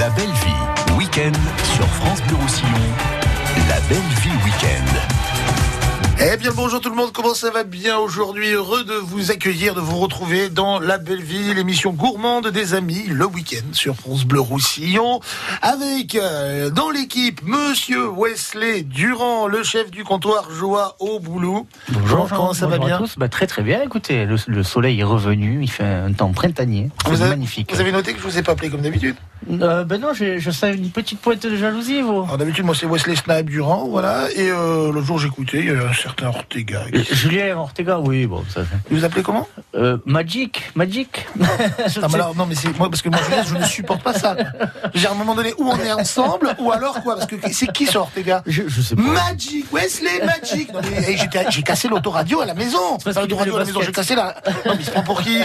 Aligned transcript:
La 0.00 0.08
belle 0.08 0.24
vie, 0.24 0.96
week-end 0.96 1.32
sur 1.76 1.86
France 1.86 2.22
Bleu 2.22 2.36
Roussillon. 2.36 2.68
La 3.68 3.78
belle 3.80 3.98
vie 4.22 4.30
week-end. 4.46 6.24
Eh 6.32 6.38
bien 6.38 6.52
bonjour 6.56 6.80
tout 6.80 6.88
le 6.88 6.96
monde, 6.96 7.12
comment 7.12 7.34
ça 7.34 7.50
va 7.50 7.64
bien 7.64 7.98
aujourd'hui? 7.98 8.48
Heureux 8.50 8.84
de 8.84 8.94
vous 8.94 9.30
accueillir, 9.30 9.74
de 9.74 9.80
vous 9.80 9.98
retrouver 9.98 10.48
dans 10.48 10.80
La 10.80 10.96
Belle 10.96 11.22
Vie, 11.22 11.52
l'émission 11.52 11.92
gourmande 11.92 12.48
des 12.48 12.72
amis, 12.72 13.04
le 13.08 13.26
week-end 13.26 13.66
sur 13.72 13.94
France 13.94 14.24
Bleu 14.24 14.40
Roussillon, 14.40 15.20
avec 15.60 16.14
euh, 16.14 16.70
dans 16.70 16.88
l'équipe 16.88 17.42
Monsieur 17.42 18.08
Wesley 18.08 18.80
Durand, 18.82 19.48
le 19.48 19.62
chef 19.62 19.90
du 19.90 20.02
comptoir 20.04 20.50
Joie 20.50 20.96
au 20.98 21.20
boulot. 21.20 21.66
Bonjour, 21.90 22.26
comment 22.30 22.54
ça 22.54 22.66
va 22.66 22.78
bonjour 22.78 22.94
à 22.94 22.98
bien? 22.98 23.06
tous. 23.06 23.18
Bah, 23.18 23.28
Très 23.28 23.46
très 23.46 23.62
bien, 23.62 23.82
écoutez, 23.82 24.24
le, 24.24 24.36
le 24.46 24.62
soleil 24.62 24.98
est 25.00 25.04
revenu, 25.04 25.60
il 25.62 25.70
fait 25.70 25.84
un 25.84 26.12
temps 26.14 26.32
printanier, 26.32 26.90
vous 27.04 27.16
c'est 27.16 27.22
avez, 27.22 27.30
magnifique. 27.30 27.70
Vous 27.74 27.80
avez 27.80 27.92
noté 27.92 28.14
que 28.14 28.18
je 28.18 28.24
vous 28.24 28.38
ai 28.38 28.42
pas 28.42 28.52
appelé 28.52 28.70
comme 28.70 28.80
d'habitude? 28.82 29.16
Euh, 29.50 29.84
ben 29.84 30.00
non, 30.00 30.12
je 30.12 30.50
sens 30.50 30.74
une 30.74 30.90
petite 30.90 31.18
pointe 31.20 31.42
de 31.46 31.56
jalousie, 31.56 32.02
vous. 32.02 32.22
Alors 32.24 32.36
d'habitude 32.36 32.64
moi 32.64 32.74
c'est 32.74 32.86
Wesley 32.86 33.16
Snipe 33.16 33.48
Durand, 33.48 33.88
voilà, 33.88 34.28
et 34.36 34.50
euh, 34.50 34.92
l'autre 34.92 35.06
jour 35.06 35.18
j'écoutais, 35.18 35.60
il 35.60 35.66
y 35.66 35.70
a 35.70 35.88
un 35.88 35.92
certain 35.94 36.26
Ortega. 36.28 36.82
Euh, 36.94 37.02
Julien 37.10 37.56
Ortega, 37.56 37.98
oui, 37.98 38.26
bon, 38.26 38.44
ça 38.48 38.64
fait. 38.64 38.76
Vous 38.90 38.98
vous 38.98 39.04
appelez 39.04 39.22
comment 39.22 39.48
Euh, 39.74 39.96
Magic, 40.04 40.70
Magic. 40.74 41.26
Ah, 41.82 41.88
sais- 41.88 42.00
mais 42.08 42.14
alors, 42.16 42.34
non, 42.36 42.44
mais 42.46 42.54
c'est 42.54 42.76
moi, 42.78 42.90
parce 42.90 43.00
que 43.02 43.08
moi, 43.08 43.18
Julien, 43.24 43.42
je 43.42 43.54
ne 43.54 43.64
supporte 43.64 44.02
pas 44.02 44.12
ça. 44.12 44.36
J'ai 44.94 45.06
à 45.06 45.12
un 45.12 45.14
moment 45.14 45.34
donné, 45.34 45.54
où 45.58 45.68
on 45.70 45.78
est 45.78 45.92
ensemble, 45.92 46.54
ou 46.58 46.70
alors 46.72 47.02
quoi 47.02 47.14
Parce 47.16 47.26
que 47.26 47.36
c'est 47.50 47.72
qui 47.72 47.86
ce 47.86 47.96
Ortega 47.98 48.42
je, 48.46 48.62
je 48.66 48.80
sais 48.82 48.94
pas. 48.96 49.02
Magic, 49.02 49.66
Wesley 49.72 50.24
Magic. 50.24 50.72
Non, 50.72 50.80
mais, 50.82 51.16
j'étais- 51.16 51.46
j'ai 51.50 51.62
cassé 51.62 51.88
l'autoradio 51.88 52.40
à 52.40 52.46
la 52.46 52.54
maison. 52.54 52.98
qu'il 52.98 53.12
l'autoradio 53.14 53.56
à 53.56 53.60
la 53.60 53.64
maison, 53.64 53.80
j'ai 53.80 53.92
cassé 53.92 54.14
la. 54.14 54.34
Non, 54.66 54.74
mais 54.76 54.82
c'est 54.84 54.92
pas 54.94 55.02
pour 55.02 55.22
qui? 55.22 55.38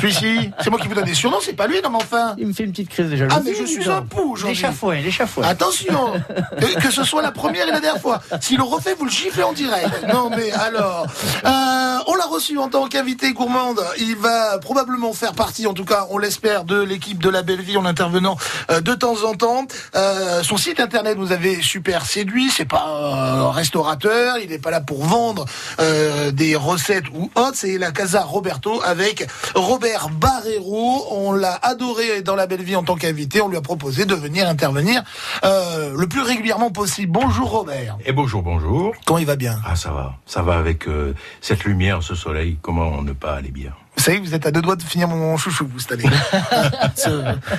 Celui-ci 0.00 0.50
C'est 0.62 0.70
moi 0.70 0.78
qui 0.78 0.86
vous 0.88 0.94
donne 0.94 1.04
des 1.04 1.14
surnoms, 1.14 1.38
c'est 1.42 1.54
pas 1.54 1.66
lui, 1.66 1.76
non, 1.82 1.90
mais 1.90 1.96
enfin. 1.96 2.34
Il 2.38 2.46
me 2.46 2.52
fait 2.52 2.64
une 2.64 2.70
petite 2.70 2.88
crise 2.90 3.10
de 3.10 3.16
jalousie. 3.16 3.39
Ah, 3.40 3.42
mais 3.44 3.54
je 3.54 3.64
suis 3.64 3.88
un 3.88 4.02
pou 4.02 4.32
aujourd'hui. 4.32 4.56
L'échafouin, 4.56 4.96
l'échafouin. 4.96 5.44
Attention 5.44 6.12
que, 6.60 6.80
que 6.80 6.90
ce 6.90 7.04
soit 7.04 7.22
la 7.22 7.32
première 7.32 7.66
et 7.66 7.70
la 7.70 7.80
dernière 7.80 8.00
fois. 8.00 8.20
S'il 8.40 8.58
le 8.58 8.64
refait, 8.64 8.94
vous 8.94 9.04
le 9.04 9.10
chiffrez 9.10 9.42
en 9.42 9.52
direct. 9.52 10.06
Non 10.12 10.30
mais 10.30 10.52
alors, 10.52 11.06
euh, 11.44 11.98
on 12.06 12.14
l'a 12.14 12.26
reçu 12.26 12.58
en 12.58 12.68
tant 12.68 12.86
qu'invité 12.88 13.32
gourmande. 13.32 13.80
Il 13.98 14.16
va 14.16 14.58
probablement 14.58 15.12
faire 15.12 15.32
partie, 15.32 15.66
en 15.66 15.74
tout 15.74 15.84
cas, 15.84 16.06
on 16.10 16.18
l'espère, 16.18 16.64
de 16.64 16.80
l'équipe 16.80 17.22
de 17.22 17.30
la 17.30 17.42
Belle 17.42 17.62
Vie 17.62 17.76
en 17.76 17.84
intervenant 17.84 18.36
euh, 18.70 18.80
de 18.80 18.94
temps 18.94 19.24
en 19.24 19.34
temps. 19.34 19.66
Euh, 19.94 20.42
son 20.42 20.56
site 20.56 20.80
internet 20.80 21.16
vous 21.16 21.32
avez 21.32 21.62
super 21.62 22.06
séduit. 22.06 22.50
C'est 22.50 22.64
pas 22.64 22.84
un 22.86 23.50
restaurateur. 23.50 24.38
Il 24.38 24.50
n'est 24.50 24.58
pas 24.58 24.70
là 24.70 24.80
pour 24.80 25.04
vendre 25.04 25.44
euh, 25.80 26.30
des 26.30 26.56
recettes 26.56 27.08
ou 27.14 27.30
autres. 27.34 27.54
C'est 27.54 27.78
la 27.78 27.90
Casa 27.90 28.22
Roberto 28.22 28.80
avec 28.84 29.26
Robert 29.54 30.08
Barrero. 30.10 31.06
On 31.10 31.32
l'a 31.32 31.58
adoré 31.62 32.22
dans 32.22 32.36
la 32.36 32.46
Belle 32.46 32.62
Vie 32.62 32.76
en 32.76 32.82
tant 32.82 32.96
qu'invité. 32.96 33.29
On 33.38 33.48
lui 33.48 33.56
a 33.56 33.60
proposé 33.60 34.06
de 34.06 34.14
venir 34.14 34.48
intervenir 34.48 35.02
euh, 35.44 35.94
le 35.96 36.06
plus 36.08 36.22
régulièrement 36.22 36.70
possible. 36.70 37.12
Bonjour 37.12 37.50
Robert. 37.50 37.96
Et 38.04 38.12
bonjour, 38.12 38.42
bonjour. 38.42 38.94
Comment 39.06 39.18
il 39.18 39.26
va 39.26 39.36
bien? 39.36 39.60
Ah, 39.64 39.76
ça 39.76 39.92
va. 39.92 40.16
Ça 40.26 40.42
va 40.42 40.58
avec 40.58 40.88
euh, 40.88 41.14
cette 41.40 41.64
lumière, 41.64 42.02
ce 42.02 42.14
soleil. 42.14 42.58
Comment 42.60 43.02
ne 43.02 43.12
pas 43.12 43.34
aller 43.34 43.50
bien? 43.50 43.72
Vous 43.96 44.04
savez 44.04 44.20
que 44.20 44.26
vous 44.26 44.34
êtes 44.34 44.46
à 44.46 44.50
deux 44.50 44.62
doigts 44.62 44.76
de 44.76 44.82
finir 44.82 45.08
mon 45.08 45.36
chouchou, 45.36 45.68
vous, 45.70 45.78
cette 45.78 45.92
année. 45.92 46.04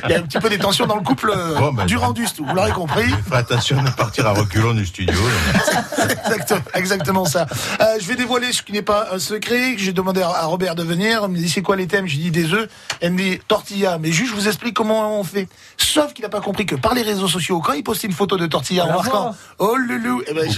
Il 0.05 0.09
y 0.09 0.13
a 0.13 0.17
un 0.17 0.21
petit 0.23 0.39
peu 0.39 0.49
des 0.49 0.57
tensions 0.57 0.87
dans 0.87 0.95
le 0.95 1.03
couple 1.03 1.31
euh, 1.35 1.55
Bon, 1.57 1.71
ben, 1.71 1.85
du 1.85 1.95
ben. 1.95 2.01
rendu, 2.01 2.25
vous 2.39 2.55
l'aurez 2.55 2.71
compris. 2.71 3.09
Fais 3.29 3.35
attention 3.35 3.81
de 3.83 3.89
partir 3.91 4.25
à 4.25 4.33
reculons 4.33 4.73
du 4.73 4.85
studio. 4.85 5.13
exactement, 5.99 6.61
exactement 6.73 7.25
ça. 7.25 7.45
Euh, 7.79 7.97
je 7.99 8.07
vais 8.07 8.15
dévoiler 8.15 8.51
ce 8.53 8.63
qui 8.63 8.71
n'est 8.71 8.81
pas 8.81 9.09
un 9.11 9.19
secret. 9.19 9.75
J'ai 9.77 9.93
demandé 9.93 10.21
à 10.21 10.45
Robert 10.45 10.75
de 10.75 10.83
venir. 10.83 11.21
Il 11.25 11.31
me 11.31 11.37
dit 11.37 11.49
c'est 11.49 11.61
quoi 11.61 11.75
les 11.75 11.87
thèmes? 11.87 12.07
J'ai 12.07 12.17
dit 12.17 12.31
des 12.31 12.53
œufs. 12.53 12.69
Elle 13.01 13.11
me 13.13 13.17
dit 13.17 13.39
tortilla. 13.47 13.99
Mais 13.99 14.11
juste, 14.11 14.31
je 14.31 14.35
vous 14.35 14.47
explique 14.47 14.73
comment 14.73 15.19
on 15.19 15.23
fait. 15.23 15.47
Sauf 15.77 16.13
qu'il 16.13 16.23
n'a 16.23 16.29
pas 16.29 16.41
compris 16.41 16.65
que 16.65 16.75
par 16.75 16.93
les 16.93 17.03
réseaux 17.03 17.27
sociaux, 17.27 17.59
quand 17.59 17.73
il 17.73 17.83
postait 17.83 18.07
une 18.07 18.13
photo 18.13 18.37
de 18.37 18.47
tortilla 18.47 18.85
en 18.85 18.87
la 18.87 18.93
marquant 18.93 19.35
oh 19.59 19.75
loulou, 19.75 20.23
eh 20.27 20.33
ben 20.33 20.49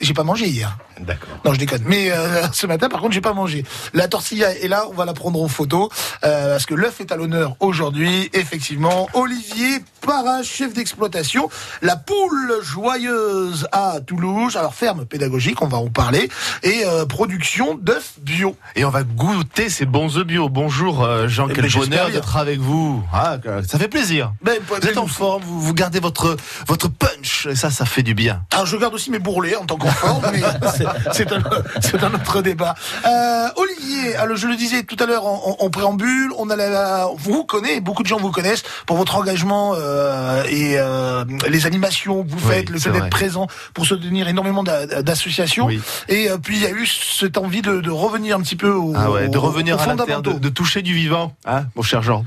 j'ai 0.00 0.14
pas 0.14 0.24
mangé 0.24 0.46
hier. 0.46 0.76
D'accord. 1.00 1.28
Non, 1.44 1.52
je 1.52 1.58
déconne. 1.58 1.82
Mais 1.86 2.10
euh, 2.10 2.46
ce 2.52 2.66
matin, 2.66 2.88
par 2.88 3.00
contre, 3.00 3.12
j'ai 3.12 3.20
pas 3.20 3.34
mangé. 3.34 3.64
La 3.92 4.08
tortilla 4.08 4.52
est 4.52 4.68
là, 4.68 4.86
on 4.90 4.94
va 4.94 5.04
la 5.04 5.12
prendre 5.12 5.42
en 5.42 5.48
photo 5.48 5.90
euh, 6.24 6.52
parce 6.52 6.66
que 6.66 6.74
l'œuf 6.74 7.00
est 7.00 7.12
à 7.12 7.16
l'honneur 7.16 7.56
aujourd'hui. 7.60 8.30
Effectivement, 8.32 9.08
Olivier 9.14 9.82
Para, 10.00 10.42
chef 10.42 10.72
d'exploitation, 10.72 11.48
la 11.82 11.96
poule 11.96 12.60
joyeuse 12.62 13.66
à 13.72 13.98
Toulouse. 14.06 14.56
Alors 14.56 14.74
ferme 14.74 15.04
pédagogique, 15.04 15.62
on 15.62 15.66
va 15.66 15.78
en 15.78 15.88
parler, 15.88 16.28
et 16.62 16.84
euh, 16.86 17.06
production 17.06 17.74
d'œufs 17.74 18.14
bio. 18.20 18.56
Et 18.76 18.84
on 18.84 18.90
va 18.90 19.02
goûter 19.02 19.68
ces 19.68 19.84
bons 19.84 20.16
œufs 20.16 20.26
bio. 20.26 20.48
Bonjour 20.48 21.02
euh, 21.02 21.28
Jean, 21.28 21.48
Eh 21.50 21.54
quel 21.54 21.64
ben, 21.64 21.80
bonheur 21.80 22.10
d'être 22.10 22.36
avec 22.36 22.60
vous. 22.60 23.02
Ah, 23.12 23.38
ça 23.66 23.78
fait 23.78 23.88
plaisir. 23.88 24.32
Ben, 24.42 24.58
Vous 24.68 24.88
êtes 24.88 24.98
en 24.98 25.06
forme, 25.06 25.42
vous, 25.42 25.60
vous 25.60 25.74
gardez 25.74 26.00
votre, 26.00 26.36
votre 26.66 26.88
punch, 26.88 27.46
et 27.50 27.56
ça, 27.56 27.70
ça 27.70 27.84
fait 27.84 28.02
du 28.02 28.14
bien. 28.14 28.42
Alors 28.52 28.66
je 28.66 28.76
garde 28.76 28.94
aussi 28.94 29.10
mes 29.10 29.18
bourrelets 29.18 29.56
en 29.56 29.64
tant 29.64 29.76
qu'enfant, 29.76 30.22
mais 30.32 30.40
c'est- 31.12 31.26
c'est 31.80 32.02
un, 32.02 32.06
un 32.08 32.14
autre 32.14 32.42
débat. 32.42 32.74
Euh, 33.06 33.48
Olivier, 33.56 34.16
alors 34.16 34.36
je 34.36 34.46
le 34.46 34.56
disais 34.56 34.82
tout 34.82 34.96
à 35.00 35.06
l'heure 35.06 35.26
en, 35.26 35.68
préambule, 35.70 36.30
on 36.38 36.50
a 36.50 36.56
la, 36.56 37.08
vous 37.16 37.44
connaissez, 37.44 37.80
beaucoup 37.80 38.02
de 38.02 38.08
gens 38.08 38.18
vous 38.18 38.30
connaissent 38.30 38.62
pour 38.86 38.96
votre 38.96 39.16
engagement 39.16 39.72
euh, 39.76 40.42
et 40.48 40.74
euh, 40.78 41.24
les 41.48 41.66
animations 41.66 42.22
que 42.24 42.30
vous 42.30 42.38
Oui, 42.48 42.54
faites, 42.54 42.70
le 42.70 42.78
fait 42.78 42.90
d'être 42.90 43.10
présent 43.10 43.46
pour 43.74 43.86
soutenir 43.86 44.28
énormément 44.28 44.62
d'a- 44.62 45.02
d'associations. 45.02 45.66
Oui. 45.66 45.80
Et 46.08 46.28
puis 46.42 46.56
il 46.56 46.62
y 46.62 46.66
a 46.66 46.70
eu 46.70 46.86
cette 46.86 47.38
envie 47.38 47.62
de, 47.62 47.80
de 47.80 47.90
revenir 47.90 48.36
un 48.36 48.40
petit 48.40 48.56
peu 48.56 48.70
au, 48.70 48.92
Ah 48.96 49.10
ouais, 49.10 49.28
de 49.28 49.38
revenir 49.38 49.80
à 49.80 49.86
la 49.86 49.96
terre, 50.04 50.22
de, 50.22 50.32
de 50.32 50.48
toucher 50.48 50.82
du 50.82 50.94
vivant. 50.94 51.34
Hein, 51.46 51.64
mon 51.74 51.82
cher 51.82 52.02
Jean. 52.02 52.24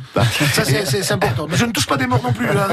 Ça 0.53 0.63
c'est- 0.65 1.11
important. 1.11 1.47
Mais 1.49 1.57
je 1.57 1.65
ne 1.65 1.71
touche 1.71 1.87
pas 1.87 1.97
des 1.97 2.05
morts 2.07 2.21
non 2.23 2.33
plus. 2.33 2.47
hein, 2.49 2.67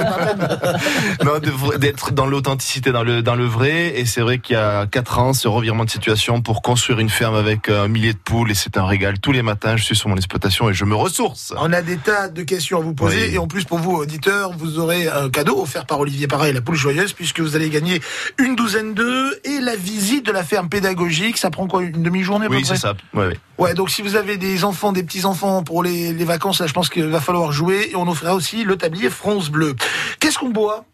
d'être 1.78 2.12
dans 2.12 2.26
l'authenticité, 2.26 2.92
dans 2.92 3.02
le, 3.02 3.22
dans 3.22 3.34
le 3.34 3.44
vrai. 3.46 3.98
Et 3.98 4.04
c'est 4.06 4.20
vrai 4.20 4.38
qu'il 4.38 4.54
y 4.54 4.58
a 4.58 4.86
quatre 4.86 5.18
ans, 5.18 5.32
ce 5.32 5.48
revirement 5.48 5.75
de 5.84 5.90
situation 5.90 6.40
pour 6.42 6.62
construire 6.62 6.98
une 6.98 7.08
ferme 7.10 7.34
avec 7.34 7.68
un 7.68 7.88
millier 7.88 8.12
de 8.12 8.18
poules. 8.18 8.50
Et 8.50 8.54
c'est 8.54 8.76
un 8.76 8.86
régal. 8.86 9.18
Tous 9.20 9.32
les 9.32 9.42
matins, 9.42 9.76
je 9.76 9.84
suis 9.84 9.96
sur 9.96 10.08
mon 10.08 10.16
exploitation 10.16 10.70
et 10.70 10.74
je 10.74 10.84
me 10.84 10.94
ressource. 10.94 11.52
On 11.58 11.72
a 11.72 11.82
des 11.82 11.96
tas 11.96 12.28
de 12.28 12.42
questions 12.42 12.78
à 12.78 12.80
vous 12.80 12.94
poser 12.94 13.28
Oui. 13.28 13.34
et 13.34 13.38
en 13.38 13.46
plus 13.46 13.64
pour 13.64 13.78
vous 13.78 13.92
auditeurs, 13.96 14.52
vous 14.56 14.78
aurez 14.78 15.08
un 15.08 15.28
cadeau 15.30 15.60
offert 15.60 15.86
par 15.86 16.00
Olivier 16.00 16.26
Parra 16.26 16.48
et 16.48 16.52
la 16.52 16.60
poule 16.60 16.76
joyeuse 16.76 17.12
puisque 17.12 17.40
vous 17.40 17.56
allez 17.56 17.70
gagner 17.70 18.00
une 18.38 18.56
douzaine 18.56 18.94
d'œufs 18.94 19.34
et 19.44 19.60
la 19.60 19.76
visite 19.76 20.26
de 20.26 20.32
la 20.32 20.44
ferme 20.44 20.68
pédagogique. 20.68 21.36
Ça 21.38 21.50
prend 21.50 21.66
quoi 21.66 21.82
une 21.82 22.02
demi-journée 22.02 22.46
Oui, 22.48 22.64
c'est 22.64 22.76
ça. 22.76 22.94
Ouais, 23.14 23.26
ouais. 23.28 23.38
Ouais, 23.58 23.74
donc 23.74 23.90
si 23.90 24.02
vous 24.02 24.16
avez 24.16 24.36
des 24.36 24.64
enfants, 24.64 24.92
des 24.92 25.02
petits 25.02 25.24
enfants 25.24 25.62
pour 25.62 25.82
les, 25.82 26.12
les 26.12 26.24
vacances, 26.24 26.60
là, 26.60 26.66
je 26.66 26.72
pense 26.74 26.88
qu'il 26.90 27.04
va 27.06 27.20
falloir 27.20 27.52
jouer 27.52 27.88
et 27.90 27.96
on 27.96 28.06
offrira 28.06 28.34
aussi 28.34 28.64
le 28.64 28.76
tablier 28.76 29.08
France 29.10 29.48
Bleu. 29.50 29.74
Qu'est-ce 30.20 30.38
qu'on 30.38 30.50
boit? 30.50 30.84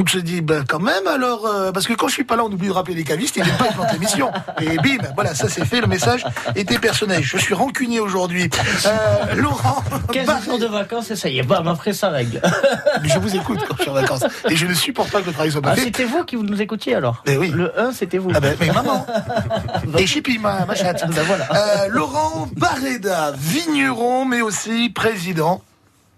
On 0.00 0.06
se 0.06 0.18
dit, 0.18 0.40
ben 0.40 0.64
quand 0.66 0.78
même 0.78 1.06
alors, 1.08 1.44
euh, 1.46 1.72
parce 1.72 1.86
que 1.86 1.92
quand 1.92 2.06
je 2.08 2.14
suis 2.14 2.24
pas 2.24 2.36
là, 2.36 2.44
on 2.44 2.52
oublie 2.52 2.68
de 2.68 2.72
rappeler 2.72 2.94
les 2.94 3.02
cavistes, 3.04 3.36
ils 3.36 3.42
viennent 3.42 3.56
pas 3.56 3.64
planter 3.66 3.94
l'émission. 3.94 4.30
Et 4.60 4.76
bim, 4.76 4.98
voilà, 5.14 5.34
ça 5.34 5.48
c'est 5.48 5.64
fait, 5.64 5.80
le 5.80 5.86
message 5.88 6.24
était 6.54 6.78
personnel. 6.78 7.22
Je 7.22 7.36
suis 7.36 7.52
rancunier 7.54 7.98
aujourd'hui. 8.00 8.48
Euh, 8.86 9.34
Laurent, 9.34 9.82
15 10.12 10.26
Barré- 10.26 10.44
jours 10.44 10.58
de 10.58 10.66
vacances 10.66 11.10
et 11.10 11.16
ça 11.16 11.28
y 11.28 11.38
est, 11.38 11.42
bam, 11.42 11.66
après 11.66 11.92
ça 11.92 12.10
règle. 12.10 12.40
Mais 13.02 13.08
je 13.08 13.18
vous 13.18 13.34
écoute 13.34 13.58
quand 13.68 13.74
je 13.76 13.82
suis 13.82 13.90
en 13.90 13.94
vacances. 13.94 14.24
Et 14.48 14.54
je 14.56 14.66
ne 14.66 14.74
supporte 14.74 15.10
pas 15.10 15.20
que 15.20 15.26
le 15.26 15.32
travail 15.32 15.50
soit 15.50 15.62
pas 15.62 15.70
Ah, 15.72 15.74
fait. 15.76 15.82
c'était 15.82 16.04
vous 16.04 16.24
qui 16.24 16.36
vous 16.36 16.44
nous 16.44 16.60
écoutiez 16.62 16.94
alors 16.94 17.22
Ben 17.26 17.36
oui. 17.38 17.48
Le 17.50 17.78
1, 17.78 17.92
c'était 17.92 18.18
vous. 18.18 18.30
Ah 18.34 18.40
ben, 18.40 18.56
mais 18.60 18.70
maman. 18.72 19.04
Et 19.98 20.06
Chippy, 20.06 20.38
ma, 20.38 20.64
ma 20.64 20.74
chatte. 20.74 21.04
Ben 21.12 21.22
voilà. 21.26 21.48
Euh, 21.54 21.88
Laurent 21.88 22.48
Barreda, 22.56 23.32
vigneron, 23.36 24.24
mais 24.24 24.40
aussi 24.42 24.90
président. 24.90 25.62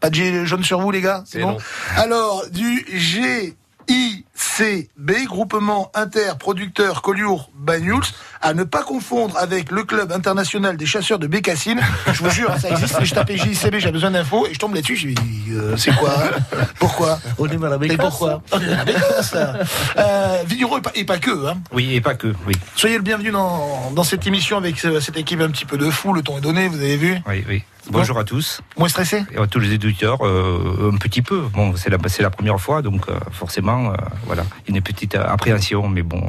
Pas 0.00 0.10
de 0.10 0.14
G 0.14 0.47
jaune 0.47 0.64
sur 0.64 0.80
vous, 0.80 0.91
les 0.91 1.00
gars 1.02 1.22
C'est 1.26 1.41
bon 1.41 1.52
non. 1.52 1.56
Alors, 1.97 2.44
du 2.50 2.86
GICB, 3.91 5.27
groupement 5.27 5.91
interproducteur 5.95 7.03
Collioure 7.03 7.51
Banyuls, 7.55 8.05
à 8.41 8.55
ne 8.55 8.62
pas 8.62 8.84
confondre 8.84 9.37
avec 9.37 9.73
le 9.73 9.83
club 9.83 10.12
international 10.12 10.77
des 10.77 10.87
chasseurs 10.87 11.19
de 11.19 11.27
Bécassine. 11.27 11.81
Je 12.12 12.23
vous 12.23 12.31
jure, 12.31 12.56
ça 12.59 12.71
existe. 12.71 13.03
Je 13.03 13.15
tapais 13.15 13.37
GICB, 13.37 13.78
j'ai 13.78 13.91
besoin 13.91 14.12
d'infos, 14.12 14.47
et 14.47 14.55
je 14.55 14.59
tombe 14.61 14.75
là-dessus, 14.75 14.95
je 14.97 15.09
dis, 15.09 15.17
euh, 15.51 15.77
c'est 15.77 15.95
quoi? 15.97 16.12
Pourquoi? 16.78 17.19
On 17.39 17.49
est 17.49 17.56
mal 17.56 17.72
avec 17.72 17.92
Et 17.92 17.97
pourquoi? 17.97 18.42
Bécasse, 18.87 19.34
là. 19.34 19.54
euh, 19.98 20.43
Vigneron 20.47 20.78
et 20.78 20.83
pas, 20.83 20.93
et 20.95 21.04
pas 21.04 21.19
que, 21.19 21.48
hein. 21.48 21.59
Oui, 21.72 21.95
et 21.95 22.01
pas 22.01 22.15
que, 22.15 22.28
oui. 22.47 22.54
Soyez 22.77 22.97
le 22.97 23.03
bienvenu 23.03 23.33
dans, 23.33 23.91
dans 23.91 24.04
cette 24.04 24.25
émission 24.27 24.57
avec 24.57 24.84
euh, 24.84 25.01
cette 25.01 25.16
équipe 25.16 25.41
un 25.41 25.51
petit 25.51 25.65
peu 25.65 25.77
de 25.77 25.91
fou. 25.91 26.13
Le 26.13 26.22
ton 26.22 26.39
est 26.39 26.43
donné, 26.43 26.69
vous 26.69 26.77
avez 26.81 26.97
vu? 26.97 27.19
Oui, 27.27 27.45
oui. 27.48 27.63
Bonjour 27.88 28.18
à 28.18 28.24
tous 28.24 28.60
Moins 28.78 28.88
stressé? 28.88 29.24
Et 29.32 29.38
à 29.38 29.47
tous 29.47 29.59
les 29.59 29.72
éditeurs, 29.72 30.18
euh, 30.27 30.91
un 30.92 30.97
petit 30.98 31.22
peu. 31.22 31.41
Bon, 31.53 31.74
c'est 31.77 31.91
la, 31.91 32.30
première 32.30 32.60
fois, 32.60 32.82
donc 32.82 33.09
euh, 33.09 33.18
forcément, 33.32 33.91
euh, 33.92 33.97
voilà, 34.27 34.44
une 34.68 34.80
petite 34.80 35.15
appréhension, 35.16 35.88
mais 35.88 36.03
bon, 36.03 36.22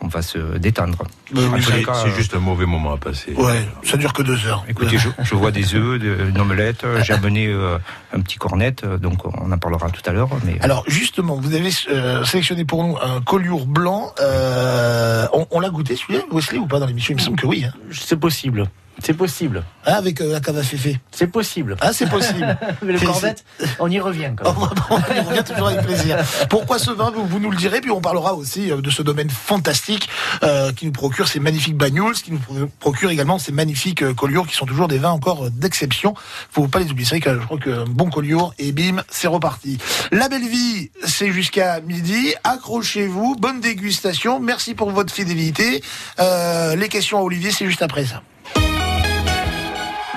on 0.00 0.08
va 0.08 0.22
se 0.22 0.38
détendre. 0.58 0.98
C'est 1.34 1.88
euh, 1.88 2.14
juste 2.16 2.34
un 2.34 2.38
mauvais 2.38 2.64
moment 2.64 2.92
à 2.94 2.96
passer. 2.96 3.34
Ouais, 3.34 3.68
ça 3.82 3.96
dure 3.96 4.12
que 4.12 4.22
deux 4.22 4.46
heures. 4.46 4.64
Écoutez, 4.68 4.96
je, 4.98 5.08
je 5.22 5.34
vois 5.34 5.50
des 5.50 5.74
œufs, 5.74 5.98
de- 6.00 6.28
une 6.30 6.38
omelette, 6.40 6.86
j'ai 7.02 7.12
amené 7.12 7.48
euh, 7.48 7.76
un 8.14 8.20
petit 8.20 8.36
cornet, 8.38 8.76
euh, 8.84 8.96
donc 8.98 9.24
on 9.26 9.50
en 9.52 9.58
parlera 9.58 9.90
tout 9.90 10.02
à 10.08 10.12
l'heure. 10.12 10.30
Mais 10.44 10.58
Alors 10.62 10.84
justement, 10.86 11.34
vous 11.36 11.54
avez 11.54 11.70
euh, 11.90 12.24
sélectionné 12.24 12.64
pour 12.64 12.82
nous 12.84 12.96
un 13.02 13.20
collioure 13.20 13.66
blanc. 13.66 14.12
Euh, 14.20 15.26
on 15.34 15.46
on 15.50 15.60
l'a 15.60 15.70
goûté 15.70 15.96
celui-là, 15.96 16.20
Wesley, 16.30 16.58
ou 16.58 16.66
pas 16.66 16.78
dans 16.78 16.86
l'émission? 16.86 17.12
Il 17.14 17.16
me 17.16 17.20
semble 17.22 17.38
que 17.40 17.46
oui. 17.46 17.64
hein. 17.66 17.72
C'est 17.92 18.18
possible. 18.18 18.68
C'est 19.02 19.14
possible. 19.14 19.62
Hein, 19.84 19.92
avec 19.94 20.20
euh, 20.20 20.32
la 20.32 20.40
cave 20.40 20.56
à 20.58 20.62
féfé. 20.62 20.98
C'est 21.12 21.26
possible. 21.26 21.76
Ah, 21.80 21.92
c'est 21.92 22.08
possible. 22.08 22.56
Mais 22.82 22.92
le 22.94 22.98
Corvette, 23.00 23.44
on 23.78 23.90
y 23.90 24.00
revient 24.00 24.32
quand 24.36 24.44
même. 24.58 24.68
on 24.90 24.94
revient 25.28 25.44
toujours 25.44 25.68
avec 25.68 25.82
plaisir. 25.84 26.16
Pourquoi 26.48 26.78
ce 26.78 26.90
vin 26.90 27.10
vous, 27.10 27.26
vous 27.26 27.38
nous 27.38 27.50
le 27.50 27.56
direz, 27.56 27.80
puis 27.80 27.90
on 27.90 28.00
parlera 28.00 28.34
aussi 28.34 28.70
euh, 28.72 28.80
de 28.80 28.90
ce 28.90 29.02
domaine 29.02 29.28
fantastique 29.30 30.08
euh, 30.42 30.72
qui 30.72 30.86
nous 30.86 30.92
procure 30.92 31.28
ces 31.28 31.40
magnifiques 31.40 31.76
bagnoles, 31.76 32.14
qui 32.14 32.32
nous 32.32 32.38
pro- 32.38 32.54
procure 32.80 33.10
également 33.10 33.38
ces 33.38 33.52
magnifiques 33.52 34.02
euh, 34.02 34.14
collioures 34.14 34.46
qui 34.46 34.54
sont 34.56 34.66
toujours 34.66 34.88
des 34.88 34.98
vins 34.98 35.10
encore 35.10 35.44
euh, 35.46 35.50
d'exception. 35.50 36.14
Faut 36.50 36.66
pas 36.66 36.78
les 36.80 36.90
oublier. 36.90 37.06
C'est 37.06 37.16
vrai 37.18 37.20
que 37.20 37.40
je 37.40 37.44
crois 37.44 37.58
que 37.58 37.84
bon 37.88 38.10
collioure 38.10 38.54
et 38.58 38.72
bim, 38.72 39.02
c'est 39.10 39.28
reparti. 39.28 39.78
La 40.10 40.28
belle 40.28 40.48
vie, 40.48 40.90
c'est 41.04 41.30
jusqu'à 41.32 41.80
midi. 41.80 42.34
Accrochez-vous, 42.44 43.36
bonne 43.38 43.60
dégustation. 43.60 44.40
Merci 44.40 44.74
pour 44.74 44.90
votre 44.90 45.12
fidélité. 45.12 45.82
Euh, 46.18 46.74
les 46.76 46.88
questions 46.88 47.18
à 47.18 47.22
Olivier, 47.22 47.50
c'est 47.52 47.66
juste 47.66 47.82
après 47.82 48.04
ça. 48.06 48.22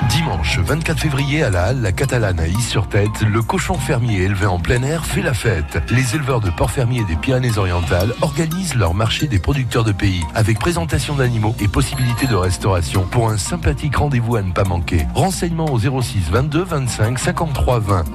Dimanche 0.10 0.60
24 0.60 1.00
février 1.00 1.44
à 1.44 1.50
la 1.50 1.66
Halle 1.66 1.82
La 1.82 1.92
Catalane 1.92 2.40
à 2.40 2.48
Is-sur-Tête, 2.48 3.22
le 3.22 3.42
cochon 3.42 3.76
fermier 3.76 4.24
élevé 4.24 4.48
en 4.48 4.60
plein 4.60 4.82
air 4.82 5.06
fait 5.06 5.22
la 5.22 5.34
fête. 5.34 5.82
Les 5.92 6.16
éleveurs 6.16 6.42
de 6.42 6.50
porcs 6.50 6.72
fermiers 6.72 7.04
des 7.04 7.16
Pyrénées-Orientales 7.16 8.14
organisent 8.22 8.76
leur 8.76 8.96
marché 8.96 9.28
des 9.28 9.40
producteurs 9.40 9.84
de 9.84 9.92
pays 9.92 10.24
avec 10.34 10.58
présentation 10.58 11.16
d'animaux 11.16 11.56
et 11.60 11.68
possibilité 11.68 12.26
de 12.26 12.36
restauration 12.36 13.04
pour 13.04 13.30
un 13.30 13.38
sympathique 13.38 13.98
rendez-vous 13.98 14.36
à 14.36 14.42
ne 14.42 14.52
pas 14.52 14.64
manquer. 14.64 15.06
Renseignements 15.14 15.72
au 15.72 15.80
06 15.80 16.30
22 16.32 16.64
25 16.64 17.20
53 17.20 17.80
20. 17.80 18.06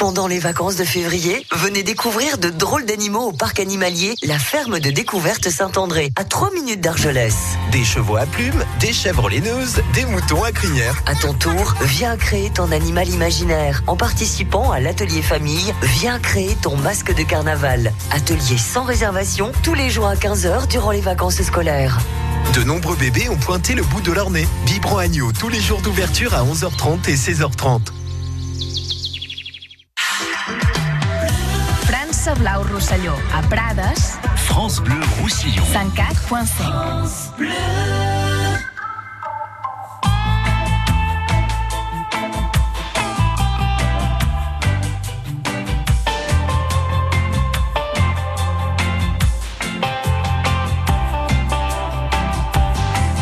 Pendant 0.00 0.28
les 0.28 0.38
vacances 0.38 0.76
de 0.76 0.84
février, 0.84 1.44
venez 1.52 1.82
découvrir 1.82 2.38
de 2.38 2.48
drôles 2.48 2.86
d'animaux 2.86 3.26
au 3.26 3.32
parc 3.32 3.60
animalier 3.60 4.14
La 4.22 4.38
Ferme 4.38 4.80
de 4.80 4.90
Découverte 4.90 5.50
Saint-André, 5.50 6.10
à 6.16 6.24
3 6.24 6.54
minutes 6.54 6.80
d'Argelès. 6.80 7.34
Des 7.70 7.84
chevaux 7.84 8.16
à 8.16 8.24
plumes, 8.24 8.64
des 8.80 8.94
chèvres 8.94 9.28
laineuses, 9.28 9.82
des 9.92 10.06
moutons 10.06 10.42
à 10.42 10.52
crinière. 10.52 11.02
À 11.04 11.14
ton 11.14 11.34
tour, 11.34 11.74
viens 11.82 12.16
créer 12.16 12.48
ton 12.48 12.72
animal 12.72 13.10
imaginaire. 13.10 13.82
En 13.86 13.94
participant 13.94 14.70
à 14.70 14.80
l'atelier 14.80 15.20
famille, 15.20 15.74
viens 15.82 16.18
créer 16.18 16.56
ton 16.62 16.78
masque 16.78 17.14
de 17.14 17.22
carnaval. 17.22 17.92
Atelier 18.10 18.56
sans 18.56 18.84
réservation, 18.84 19.52
tous 19.62 19.74
les 19.74 19.90
jours 19.90 20.06
à 20.06 20.14
15h 20.14 20.66
durant 20.68 20.92
les 20.92 21.02
vacances 21.02 21.42
scolaires. 21.42 21.98
De 22.54 22.62
nombreux 22.62 22.96
bébés 22.96 23.28
ont 23.28 23.36
pointé 23.36 23.74
le 23.74 23.82
bout 23.82 24.00
de 24.00 24.12
leur 24.12 24.30
nez. 24.30 24.48
Biberon 24.64 24.96
agneau 24.96 25.30
tous 25.30 25.50
les 25.50 25.60
jours 25.60 25.82
d'ouverture 25.82 26.32
à 26.32 26.42
11h30 26.42 27.06
et 27.06 27.16
16h30. 27.16 27.99
França 32.20 32.38
Blau 32.38 32.62
Rosselló, 32.70 33.14
a 33.32 33.40
Prades, 33.48 34.18
France 34.36 34.78
Bleu 34.82 35.00
Roussillon. 35.22 35.64
104.5. 35.64 37.40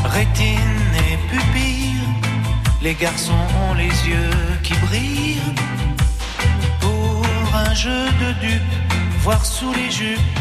Rétine 0.07 0.59
et 1.09 1.19
pupille, 1.31 2.03
les 2.83 2.95
garçons 2.95 3.33
ont 3.71 3.75
les 3.75 3.85
yeux 3.85 4.59
qui 4.65 4.75
brillent. 4.75 5.55
Pour 6.81 7.23
un 7.55 7.75
jeu 7.75 8.07
de 8.21 8.33
dupes, 8.41 8.88
voir 9.23 9.45
sous 9.45 9.73
les 9.73 9.91
jupes 9.91 10.39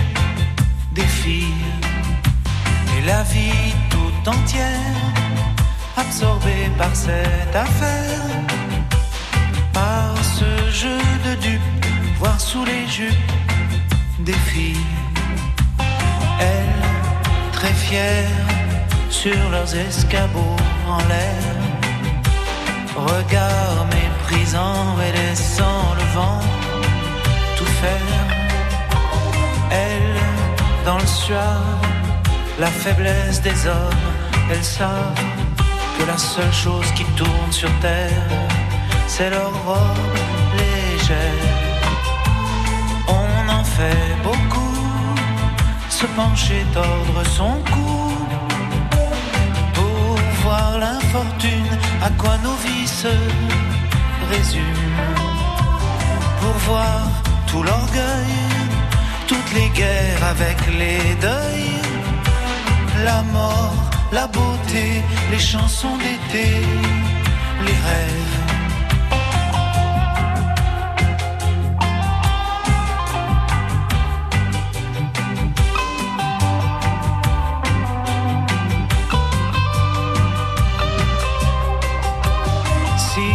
des 0.92 1.10
filles. 1.22 1.66
Et 2.98 3.02
la 3.06 3.24
vie 3.24 3.74
tout 3.90 4.30
entière, 4.30 4.96
absorbée 5.96 6.70
par 6.78 6.96
cette 6.96 7.56
affaire. 7.56 8.22
Par 9.74 10.16
ce 10.40 10.52
jeu 10.72 11.00
de 11.26 11.36
dupes, 11.42 11.86
voir 12.20 12.40
sous 12.40 12.66
les 12.66 12.88
jupes 12.88 13.32
des 14.20 14.40
filles. 14.50 14.88
Elles, 16.40 16.86
très 17.52 17.74
fières, 17.74 18.48
sur 19.10 19.50
leurs 19.52 19.74
escabeaux 19.76 20.58
en 20.88 21.00
l'air. 21.10 21.44
Regard 22.96 23.86
méprisant 23.94 24.96
et 25.06 25.12
laissant 25.18 25.84
le 26.00 26.06
vent 26.16 26.42
tout 27.58 27.72
faire. 27.82 28.27
Elles, 29.72 30.22
dans 30.86 30.98
le 30.98 31.06
suave, 31.06 31.82
la 32.60 32.68
faiblesse 32.68 33.42
des 33.42 33.68
hommes, 33.68 34.06
elles 34.52 34.64
savent 34.64 35.24
que 35.98 36.06
la 36.06 36.18
seule 36.18 36.54
chose 36.54 36.90
qui 36.96 37.04
tourne 37.16 37.52
sur 37.52 37.70
terre, 37.80 38.28
c'est 39.08 39.30
leur 39.30 39.52
robe 39.66 40.18
légère. 40.58 41.48
On 43.08 43.50
en 43.50 43.64
fait 43.64 44.16
beaucoup, 44.24 44.78
se 45.90 46.06
pencher, 46.08 46.66
tordre 46.74 47.24
son 47.38 47.54
cou 47.72 48.14
pour 49.74 50.18
voir 50.44 50.78
l'infortune, 50.80 51.78
à 52.02 52.10
quoi 52.12 52.38
nos 52.44 52.56
vies 52.66 52.88
se 52.88 53.14
résument. 54.32 55.16
Pour 56.42 56.56
voir 56.70 57.02
tout 57.48 57.64
l'orgueil, 57.64 58.57
toutes 59.28 59.54
les 59.54 59.70
guerres 59.70 60.24
avec 60.24 60.58
les 60.80 61.16
deuils, 61.16 61.78
la 63.04 63.22
mort, 63.24 63.76
la 64.12 64.28
beauté, 64.28 65.04
les 65.32 65.40
chansons 65.40 65.98
d'été, 65.98 66.48
les 67.66 67.78
rêves. 67.88 68.38
Si 82.98 83.30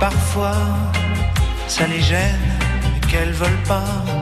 parfois 0.00 0.56
ça 1.68 1.86
les 1.86 2.00
gêne 2.00 2.58
qu'elles 3.08 3.32
veulent 3.32 3.64
pas 3.68 4.15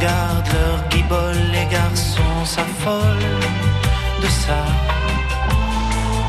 qu'on 0.00 0.06
regarde 0.06 0.48
leur 0.52 0.88
guibole, 0.88 1.42
les 1.52 1.66
garçons 1.66 2.44
s'affolent 2.44 3.40
de 4.22 4.28
ça. 4.28 4.64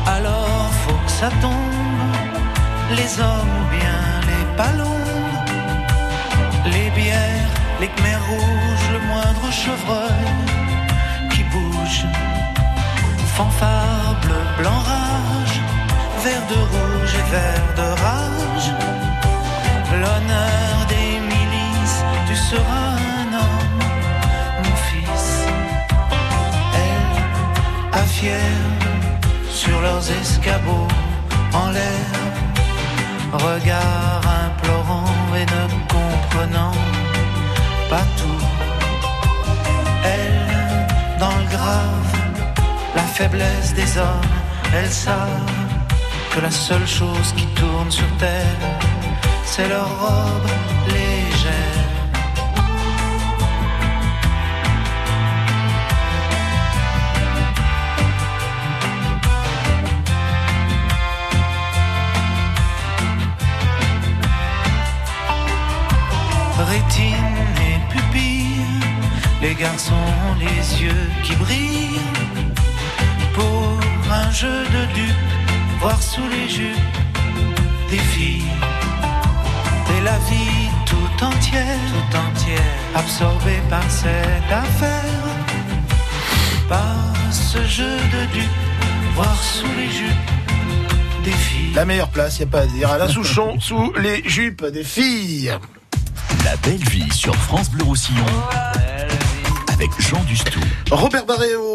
Alors 0.06 0.70
faut 0.84 1.00
que 1.06 1.10
ça 1.10 1.28
tombe, 1.40 2.16
les 2.90 3.20
hommes 3.20 3.54
ou 3.60 3.70
bien 3.70 4.02
les 4.30 4.44
ballons, 4.56 5.04
les 6.66 6.90
bières, 6.90 7.52
les 7.80 7.88
khmers 7.88 8.24
rouges, 8.28 8.88
le 8.92 9.00
moindre 9.10 9.50
chevreuil 9.50 10.28
qui 11.30 11.42
bouge. 11.44 12.04
Fanfare 13.36 14.16
bleu, 14.22 14.42
blanc, 14.58 14.80
rage, 14.92 15.60
vert 16.24 16.46
de 16.48 16.58
rouge 16.72 17.14
et 17.20 17.30
vert 17.30 17.68
de 17.76 17.88
rage. 18.04 18.70
L'honneur 19.92 20.86
des 20.88 21.20
milices, 21.20 22.02
tu 22.26 22.36
seras 22.36 23.11
Sur 29.50 29.80
leurs 29.80 30.08
escabeaux, 30.12 30.86
en 31.52 31.70
l'air, 31.70 32.12
regard 33.32 34.22
implorant 34.46 35.12
et 35.34 35.44
ne 35.44 35.62
comprenant 35.92 36.76
pas 37.90 38.04
tout. 38.16 38.46
Elle, 40.04 41.18
dans 41.18 41.36
le 41.36 41.50
grave, 41.50 42.12
la 42.94 43.02
faiblesse 43.02 43.74
des 43.74 43.98
hommes, 43.98 44.36
elles 44.72 44.92
savent 44.92 45.50
que 46.32 46.40
la 46.42 46.50
seule 46.52 46.86
chose 46.86 47.32
qui 47.36 47.46
tourne 47.60 47.90
sur 47.90 48.06
terre, 48.18 48.60
c'est 49.44 49.68
leur 49.68 49.88
robe 50.00 50.48
Rétine 66.72 67.36
et 67.68 67.92
pupille, 67.92 68.80
les 69.42 69.54
garçons 69.54 69.92
ont 69.92 70.34
les 70.40 70.82
yeux 70.82 71.10
qui 71.22 71.34
brillent 71.34 72.00
pour 73.34 73.78
un 74.10 74.30
jeu 74.30 74.64
de 74.76 74.94
dupes, 74.94 75.34
voir 75.80 76.02
sous 76.02 76.26
les 76.30 76.48
jupes 76.48 76.96
des 77.90 77.98
filles. 77.98 78.56
Et 79.94 80.02
la 80.02 80.16
vie 80.30 80.70
tout 80.86 81.24
entière, 81.24 81.78
tout 81.92 82.16
entière, 82.16 82.72
absorbée 82.94 83.60
par 83.68 83.84
cette 83.90 84.50
affaire, 84.50 85.28
par 86.70 87.12
ce 87.30 87.62
jeu 87.66 87.96
de 88.14 88.32
dupes, 88.32 89.14
voir 89.14 89.36
sous 89.42 89.74
les 89.76 89.90
jupes 89.90 90.30
des 91.22 91.32
filles. 91.32 91.74
La 91.74 91.84
meilleure 91.84 92.08
place, 92.08 92.38
y 92.38 92.44
a 92.44 92.46
pas 92.46 92.60
à 92.60 92.66
dire. 92.66 92.90
Alain 92.90 93.08
Souchon 93.16 93.60
sous 93.60 93.92
les 94.00 94.26
jupes 94.26 94.64
des 94.64 94.84
filles. 94.84 95.52
La 96.52 96.58
belle 96.58 96.86
vie 96.90 97.10
sur 97.14 97.34
France 97.34 97.70
Bleu 97.70 97.82
Roussillon 97.82 98.26
avec 99.72 99.88
Jean 99.98 100.22
Dustou. 100.24 100.60
Robert 100.90 101.24
Barréo, 101.24 101.71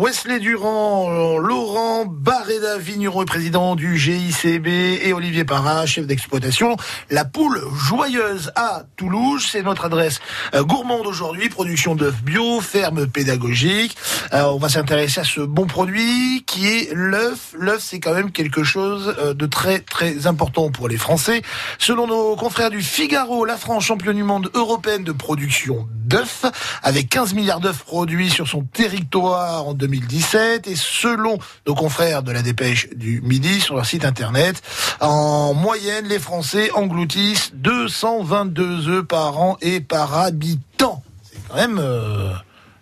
Wesley 0.00 0.38
Durand, 0.38 1.36
Laurent 1.36 2.06
Barreda, 2.06 2.78
vigneron 2.78 3.20
et 3.20 3.26
président 3.26 3.76
du 3.76 3.98
GICB 3.98 4.66
et 4.66 5.12
Olivier 5.12 5.44
Parra, 5.44 5.84
chef 5.84 6.06
d'exploitation. 6.06 6.78
La 7.10 7.26
poule 7.26 7.62
joyeuse 7.74 8.50
à 8.56 8.84
Toulouse, 8.96 9.46
c'est 9.46 9.60
notre 9.60 9.84
adresse 9.84 10.20
euh, 10.54 10.64
gourmande 10.64 11.06
aujourd'hui, 11.06 11.50
production 11.50 11.94
d'œufs 11.94 12.22
bio, 12.22 12.62
ferme 12.62 13.08
pédagogique. 13.08 13.94
Euh, 14.32 14.44
on 14.44 14.56
va 14.56 14.70
s'intéresser 14.70 15.20
à 15.20 15.24
ce 15.24 15.42
bon 15.42 15.66
produit 15.66 16.44
qui 16.46 16.66
est 16.66 16.94
l'œuf. 16.94 17.54
L'œuf, 17.58 17.82
c'est 17.82 18.00
quand 18.00 18.14
même 18.14 18.32
quelque 18.32 18.64
chose 18.64 19.14
euh, 19.18 19.34
de 19.34 19.44
très 19.44 19.80
très 19.80 20.26
important 20.26 20.70
pour 20.70 20.88
les 20.88 20.96
Français. 20.96 21.42
Selon 21.78 22.06
nos 22.06 22.36
confrères 22.36 22.70
du 22.70 22.80
Figaro, 22.80 23.44
la 23.44 23.58
France 23.58 23.84
championne 23.84 24.16
du 24.16 24.24
monde 24.24 24.50
européenne 24.54 25.04
de 25.04 25.12
production 25.12 25.86
d'œufs 25.92 26.46
avec 26.82 27.10
15 27.10 27.34
milliards 27.34 27.60
d'œufs 27.60 27.84
produits 27.84 28.30
sur 28.30 28.48
son 28.48 28.62
territoire 28.62 29.68
en 29.68 29.74
2017 29.90 30.68
et 30.68 30.76
selon 30.76 31.38
nos 31.66 31.74
confrères 31.74 32.22
de 32.22 32.30
la 32.30 32.42
dépêche 32.42 32.88
du 32.94 33.20
Midi 33.22 33.60
sur 33.60 33.74
leur 33.74 33.86
site 33.86 34.04
internet, 34.04 34.62
en 35.00 35.52
moyenne, 35.52 36.06
les 36.06 36.20
Français 36.20 36.70
engloutissent 36.72 37.50
222 37.54 38.88
œufs 38.88 39.04
par 39.04 39.40
an 39.40 39.56
et 39.60 39.80
par 39.80 40.16
habitant. 40.16 41.02
C'est 41.24 41.40
quand 41.48 41.56
même 41.56 41.78
euh, 41.80 42.32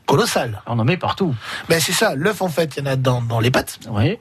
colossal. 0.05 0.63
On 0.67 0.79
en 0.79 0.85
met 0.85 0.99
partout. 0.99 1.35
Ben 1.71 1.81
c'est 1.81 1.93
ça, 1.93 2.15
l'œuf 2.15 2.43
en 2.43 2.49
fait, 2.49 2.77
il 2.77 2.81
y 2.81 2.83
en 2.83 2.93
a 2.93 2.97
dans, 2.97 3.23
dans 3.23 3.41
les 3.41 3.51
pâtes. 3.51 3.81
Oui. 3.91 4.19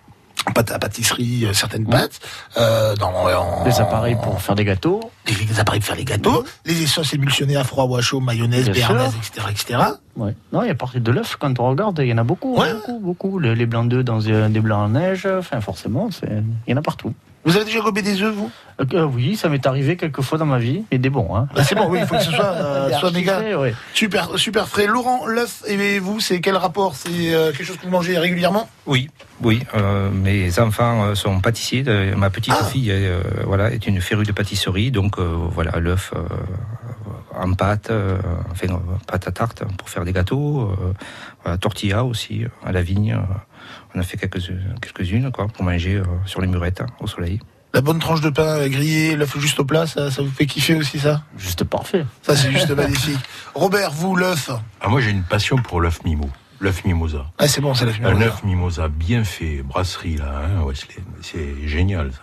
Pâtes 0.53 0.71
à 0.71 0.79
pâtisserie, 0.79 1.45
euh, 1.45 1.53
certaines 1.53 1.85
pâtes. 1.85 2.19
Euh, 2.57 2.95
dans, 2.95 3.11
en- 3.11 3.65
Les 3.65 3.79
appareils 3.81 4.15
pour 4.15 4.41
faire 4.41 4.55
des 4.55 4.63
gâteaux. 4.65 4.99
les, 5.27 5.33
les 5.45 5.59
appareils 5.59 5.79
pour 5.81 5.87
faire 5.87 5.95
les 5.97 6.05
gâteaux, 6.05 6.43
les 6.65 6.85
sauces 6.87 7.13
émulsionnées 7.13 7.57
à 7.57 7.63
froid 7.63 7.85
ou 7.85 7.95
à 7.95 8.01
chaud, 8.01 8.19
mayonnaise, 8.19 8.69
béarnaise, 8.69 9.13
etc., 9.17 9.47
etc. 9.51 9.79
Ouais. 10.15 10.33
Non, 10.53 10.63
il 10.63 10.67
y 10.67 10.71
a 10.71 10.75
partie 10.75 10.99
de 11.01 11.11
l'œuf, 11.11 11.35
quand 11.37 11.59
on 11.59 11.69
regarde, 11.69 11.99
il 11.99 12.07
y 12.07 12.13
en 12.13 12.17
a 12.17 12.23
beaucoup. 12.23 12.59
hein, 12.61 12.73
beaucoup, 12.87 12.99
beaucoup. 12.99 13.39
Les, 13.39 13.55
les 13.55 13.65
blancs 13.65 13.89
d'œufs 13.89 14.03
dans 14.05 14.19
euh, 14.27 14.47
des 14.49 14.59
blancs 14.61 14.79
en 14.79 14.89
neige, 14.89 15.27
enfin 15.27 15.59
forcément, 15.61 16.09
c'est- 16.11 16.41
il 16.67 16.71
y 16.71 16.73
en 16.73 16.77
a 16.77 16.81
partout. 16.81 17.13
Vous 17.47 17.55
avez 17.55 17.63
déjà 17.65 17.79
gobé 17.79 18.01
des 18.01 18.21
œufs, 18.21 18.35
vous? 18.35 18.51
Euh, 18.81 18.85
euh, 18.93 19.03
oui, 19.05 19.37
ça 19.37 19.47
m'est 19.47 19.65
arrivé 19.65 19.95
quelques 19.95 20.21
fois 20.21 20.37
dans 20.37 20.45
ma 20.45 20.59
vie, 20.59 20.83
et 20.91 20.97
des 20.97 21.09
bons. 21.09 21.33
Hein. 21.35 21.47
Bah, 21.55 21.63
C'est 21.63 21.75
bon, 21.75 21.87
oui, 21.89 21.99
il 22.01 22.05
faut 22.05 22.15
que 22.15 22.21
ce 22.21 22.31
soit, 22.31 22.43
euh, 22.53 22.91
soit 22.91 23.11
méga 23.11 23.39
ouais. 23.57 23.73
super, 23.93 24.37
super 24.37 24.67
frais. 24.67 24.85
Laurent, 24.85 25.25
l'œuf 25.25 25.63
et 25.65 25.97
vous, 25.99 26.19
c'est 26.19 26.41
quel 26.41 26.57
rapport? 26.57 26.93
C'est 26.95 27.33
euh, 27.33 27.51
quelque 27.53 27.63
chose 27.63 27.77
que 27.77 27.85
vous 27.85 27.89
mangez 27.91 28.17
régulièrement? 28.19 28.69
Oui, 28.85 29.09
oui. 29.41 29.63
euh, 29.75 30.09
mes 30.11 30.59
enfants 30.59 31.05
euh, 31.05 31.15
sont 31.15 31.39
pâtissiers. 31.39 31.83
de- 31.83 32.13
ma 32.15 32.29
petite 32.29 32.53
Ah. 32.59 32.65
fille, 32.65 32.91
euh, 32.91 33.21
voilà, 33.45 33.71
est 33.71 33.87
une 33.87 34.01
férue 34.01 34.25
de 34.25 34.33
pâtisserie, 34.33 34.91
donc 34.91 35.17
euh, 35.17 35.23
voilà, 35.49 35.79
l'œuf 35.79 36.11
euh, 36.15 36.19
en 37.39 37.53
pâte, 37.53 37.91
euh, 37.91 38.17
enfin 38.51 38.67
euh, 38.73 38.77
pâte 39.07 39.27
à 39.27 39.31
tarte 39.31 39.63
pour 39.77 39.89
faire 39.89 40.03
des 40.03 40.11
gâteaux, 40.13 40.61
euh, 40.71 40.93
voilà, 41.43 41.57
tortilla 41.57 42.03
aussi 42.03 42.43
à 42.65 42.71
la 42.73 42.81
vigne. 42.81 43.17
On 43.95 43.99
a 43.99 44.03
fait 44.03 44.17
quelques 44.17 44.41
quelques-unes 44.81 45.31
quoi 45.31 45.47
pour 45.47 45.63
manger 45.63 45.95
euh, 45.95 46.03
sur 46.25 46.41
les 46.41 46.47
murettes 46.47 46.81
hein, 46.81 46.87
au 46.99 47.07
soleil. 47.07 47.39
La 47.73 47.81
bonne 47.81 47.99
tranche 47.99 48.21
de 48.21 48.29
pain 48.29 48.67
grillé, 48.69 49.15
l'œuf 49.15 49.37
juste 49.39 49.59
au 49.59 49.65
plat, 49.65 49.85
ça, 49.85 50.09
ça 50.09 50.21
vous 50.21 50.31
fait 50.31 50.45
kiffer 50.45 50.73
aussi, 50.75 50.99
ça? 50.99 51.23
Juste 51.37 51.63
parfait. 51.65 52.05
Ça, 52.23 52.35
c'est 52.35 52.51
juste 52.51 52.71
magnifique. 52.71 53.19
Robert, 53.53 53.91
vous, 53.91 54.15
l'œuf? 54.15 54.49
Ah, 54.81 54.87
moi, 54.87 55.01
j'ai 55.01 55.11
une 55.11 55.23
passion 55.23 55.57
pour 55.57 55.81
l'œuf 55.81 56.03
mimo. 56.03 56.29
L'œuf 56.59 56.85
mimosa. 56.85 57.25
Ah, 57.37 57.47
c'est 57.47 57.61
bon, 57.61 57.75
c'est 57.75 57.85
l'œuf 57.85 57.99
Un 58.03 58.13
mimosa. 58.13 58.25
œuf 58.27 58.43
mimosa 58.43 58.87
bien 58.87 59.23
fait, 59.23 59.61
brasserie 59.63 60.15
là, 60.17 60.41
hein, 60.45 60.63
Wesley. 60.63 60.95
C'est 61.21 61.67
génial 61.67 62.13
ça. 62.13 62.21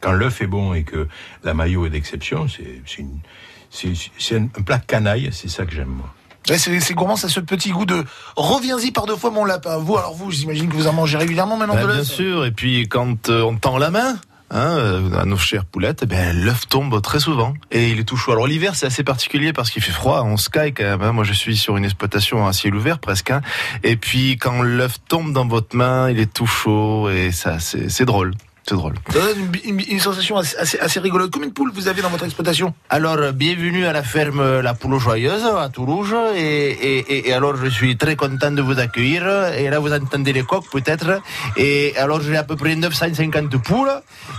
Quand 0.00 0.12
l'œuf 0.12 0.40
est 0.40 0.48
bon 0.48 0.74
et 0.74 0.82
que 0.82 1.06
la 1.44 1.54
maillot 1.54 1.86
est 1.86 1.90
d'exception, 1.90 2.46
c'est 2.48 4.34
un, 4.34 4.42
un 4.42 4.62
plat 4.62 4.78
canaille, 4.80 5.28
c'est 5.32 5.48
ça 5.48 5.64
que 5.64 5.72
j'aime 5.72 5.90
moi. 5.90 6.12
Ouais, 6.50 6.58
c'est 6.58 6.94
gourmand, 6.94 7.16
ça 7.16 7.28
ce 7.28 7.40
petit 7.40 7.70
goût 7.70 7.84
de 7.86 8.04
reviens-y 8.36 8.90
par 8.90 9.06
deux 9.06 9.16
fois 9.16 9.30
mon 9.30 9.44
lapin. 9.44 9.76
Vous, 9.78 9.96
alors 9.96 10.14
vous, 10.14 10.30
j'imagine 10.30 10.68
que 10.68 10.74
vous 10.74 10.88
en 10.88 10.92
mangez 10.92 11.16
régulièrement 11.18 11.56
maintenant 11.56 11.74
de 11.74 11.86
bien 11.86 11.96
l'œuf 11.98 12.06
sûr, 12.06 12.44
et 12.44 12.50
puis 12.50 12.88
quand 12.88 13.28
euh, 13.28 13.42
on 13.42 13.56
tend 13.56 13.78
la 13.78 13.90
main 13.90 14.16
hein, 14.50 14.76
euh, 14.76 15.18
à 15.18 15.24
nos 15.24 15.36
chères 15.38 15.64
poulettes, 15.64 16.04
ben, 16.04 16.36
l'œuf 16.36 16.66
tombe 16.68 17.00
très 17.00 17.20
souvent 17.20 17.54
et 17.70 17.90
il 17.90 18.00
est 18.00 18.04
tout 18.04 18.16
chaud. 18.16 18.32
Alors 18.32 18.46
l'hiver 18.48 18.74
c'est 18.74 18.86
assez 18.86 19.04
particulier 19.04 19.52
parce 19.52 19.70
qu'il 19.70 19.82
fait 19.82 19.92
froid, 19.92 20.22
on 20.24 20.36
sky 20.36 20.72
quand 20.74 20.82
même. 20.82 21.02
hein. 21.02 21.12
Moi 21.12 21.24
je 21.24 21.32
suis 21.32 21.56
sur 21.56 21.76
une 21.76 21.84
exploitation 21.84 22.46
à 22.46 22.52
ciel 22.52 22.74
ouvert 22.74 22.98
presque. 22.98 23.30
hein. 23.30 23.40
Et 23.84 23.96
puis 23.96 24.36
quand 24.36 24.62
l'œuf 24.62 24.96
tombe 25.08 25.32
dans 25.32 25.46
votre 25.46 25.76
main, 25.76 26.10
il 26.10 26.18
est 26.18 26.32
tout 26.32 26.46
chaud 26.46 27.08
et 27.08 27.30
ça 27.32 27.58
c'est 27.60 28.04
drôle. 28.04 28.34
C'est 28.68 28.76
drôle. 28.76 28.94
Ça 29.12 29.18
donne 29.18 29.50
une, 29.64 29.80
une- 29.80 29.84
une 29.88 29.98
sensation 30.00 30.36
assez, 30.36 30.56
assez, 30.56 30.78
assez 30.78 31.00
rigolote. 31.00 31.32
Combien 31.32 31.48
de 31.48 31.52
poules 31.52 31.72
vous 31.74 31.88
avez 31.88 32.00
dans 32.00 32.10
votre 32.10 32.24
exploitation? 32.24 32.72
Alors, 32.90 33.14
euh, 33.16 33.32
bienvenue 33.32 33.86
à 33.86 33.92
la 33.92 34.04
ferme 34.04 34.38
euh, 34.38 34.62
La 34.62 34.72
Poule 34.74 35.00
Joyeuse 35.00 35.44
à 35.44 35.68
Toulouse. 35.68 36.14
Et, 36.36 36.40
et, 36.70 36.98
et- 37.12 37.28
et 37.28 37.32
alors, 37.32 37.56
je 37.56 37.66
suis 37.68 37.96
très 37.96 38.14
content 38.14 38.52
de 38.52 38.62
vous 38.62 38.78
accueillir. 38.78 39.26
Et 39.58 39.68
là, 39.68 39.80
vous 39.80 39.92
entendez 39.92 40.32
les 40.32 40.44
coqs 40.44 40.70
peut-être. 40.70 41.20
Et 41.56 41.96
alors, 41.96 42.20
j'ai 42.22 42.36
à 42.36 42.44
peu 42.44 42.54
près 42.54 42.76
950 42.76 43.56
poules 43.62 43.90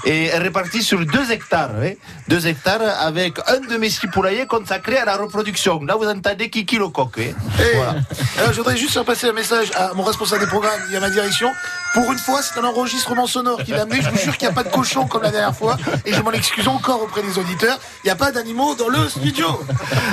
et 0.06 0.30
réparties 0.32 0.84
sur 0.84 1.06
2 1.06 1.32
hectares. 1.32 1.72
2 2.30 2.48
hectares 2.48 2.82
avec 3.01 3.39
un 3.48 3.60
de 3.60 3.75
mes 3.77 3.89
six 3.89 4.08
poulaillers 4.08 4.46
consacré 4.48 4.98
à 4.98 5.03
la 5.06 5.18
reproduction. 5.18 5.84
Là, 5.84 5.98
vous 5.98 6.08
entendez 6.08 6.50
Kiki 6.50 6.77
le 6.77 6.88
coq. 6.88 7.12
hein. 7.20 7.34
Eh, 7.60 7.75
Voilà. 7.75 7.96
alors, 8.38 8.53
je 8.53 8.58
voudrais 8.58 8.77
juste 8.77 8.94
faire 8.94 9.03
passer 9.06 9.27
un 9.27 9.34
message 9.34 9.68
à 9.75 9.92
mon 9.96 10.03
responsable 10.03 10.39
des 10.46 10.48
programmes 10.50 10.80
et 10.94 10.96
à 10.96 11.01
ma 11.01 11.10
direction. 11.10 11.50
Pour 11.94 12.12
une 12.12 12.18
fois, 12.18 12.42
c'est 12.42 12.58
un 12.60 12.63
enregistrement 12.63 13.27
sonore 13.27 13.62
qu'il 13.63 13.75
a 13.75 13.82
amené. 13.84 14.01
Je 14.01 14.10
vous 14.13 14.20
jure 14.20 14.38
qu'il 14.38 14.48
n'y 14.48 14.51
a 14.51 14.55
pas 14.55 14.63
de 14.63 14.74
cochon 14.74 15.05
comme 15.08 15.24
la 15.24 15.32
dernière 15.32 15.55
fois. 15.55 15.77
Et 16.05 16.13
je 16.13 16.22
m'en 16.22 16.32
excuse 16.32 16.67
encore 16.67 17.01
auprès 17.01 17.22
des 17.24 17.38
auditeurs. 17.38 17.77
Il 18.03 18.08
n'y 18.08 18.12
a 18.12 18.15
pas 18.15 18.32
d'animaux 18.32 18.75
dans 18.75 18.89
le 18.89 19.08
studio. 19.10 19.48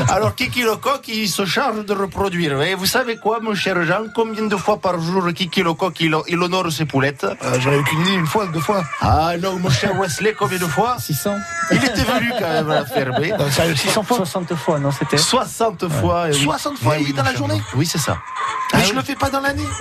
Alors, 0.09 0.35
Kiki 0.35 0.63
le 0.63 0.77
coq, 0.77 1.03
il 1.09 1.29
se 1.29 1.45
charge 1.45 1.85
de 1.85 1.93
reproduire. 1.95 2.61
Et 2.63 2.75
vous 2.75 2.87
savez 2.87 3.17
quoi, 3.17 3.41
mon 3.41 3.55
cher 3.55 3.83
Jean? 3.85 4.05
Combien 4.15 4.47
de 4.47 4.57
fois 4.57 4.79
par 4.79 4.99
jour 5.01 5.25
Kiki 5.35 5.63
le 5.63 5.75
coq, 5.75 5.95
il, 6.01 6.15
il 6.29 6.39
honore 6.43 6.71
ses 6.73 6.85
poulettes? 6.87 7.25
Euh, 7.25 7.61
J'en 7.61 7.73
ai 7.73 7.79
aucune 7.79 8.01
idée, 8.01 8.15
une 8.15 8.27
fois, 8.27 8.47
deux 8.47 8.61
fois. 8.61 8.83
Ah 9.01 9.33
non, 9.41 9.59
mon 9.59 9.71
cher 9.71 9.99
Wesley, 9.99 10.35
combien 10.39 10.59
de 10.59 10.65
fois? 10.67 10.97
600 10.99 11.35
Il 11.73 11.85
était 11.85 12.03
venu 12.03 12.33
quand 12.39 12.49
même 12.49 12.71
à 12.71 12.75
la 12.77 12.85
ferme. 12.87 13.15
hein. 13.23 13.37
Non, 13.39 13.51
sérieux, 13.51 13.77
600 13.77 14.03
fois 14.03 14.17
60 14.19 14.55
fois, 14.55 14.79
non, 14.79 14.91
c'était 14.91 15.17
60 15.19 15.89
fois. 15.89 16.25
oui. 16.29 16.35
60 16.43 16.79
fois, 16.79 16.95
oui, 16.99 17.13
dans 17.13 17.23
la 17.23 17.35
journée 17.35 17.61
Oui, 17.75 17.87
c'est 17.87 17.99
ça. 17.99 18.19
Mais 18.75 18.85
je 18.85 18.93
le 18.95 19.03
fais 19.03 19.17
pas 19.17 19.31
dans 19.31 19.41
l'année. 19.41 19.67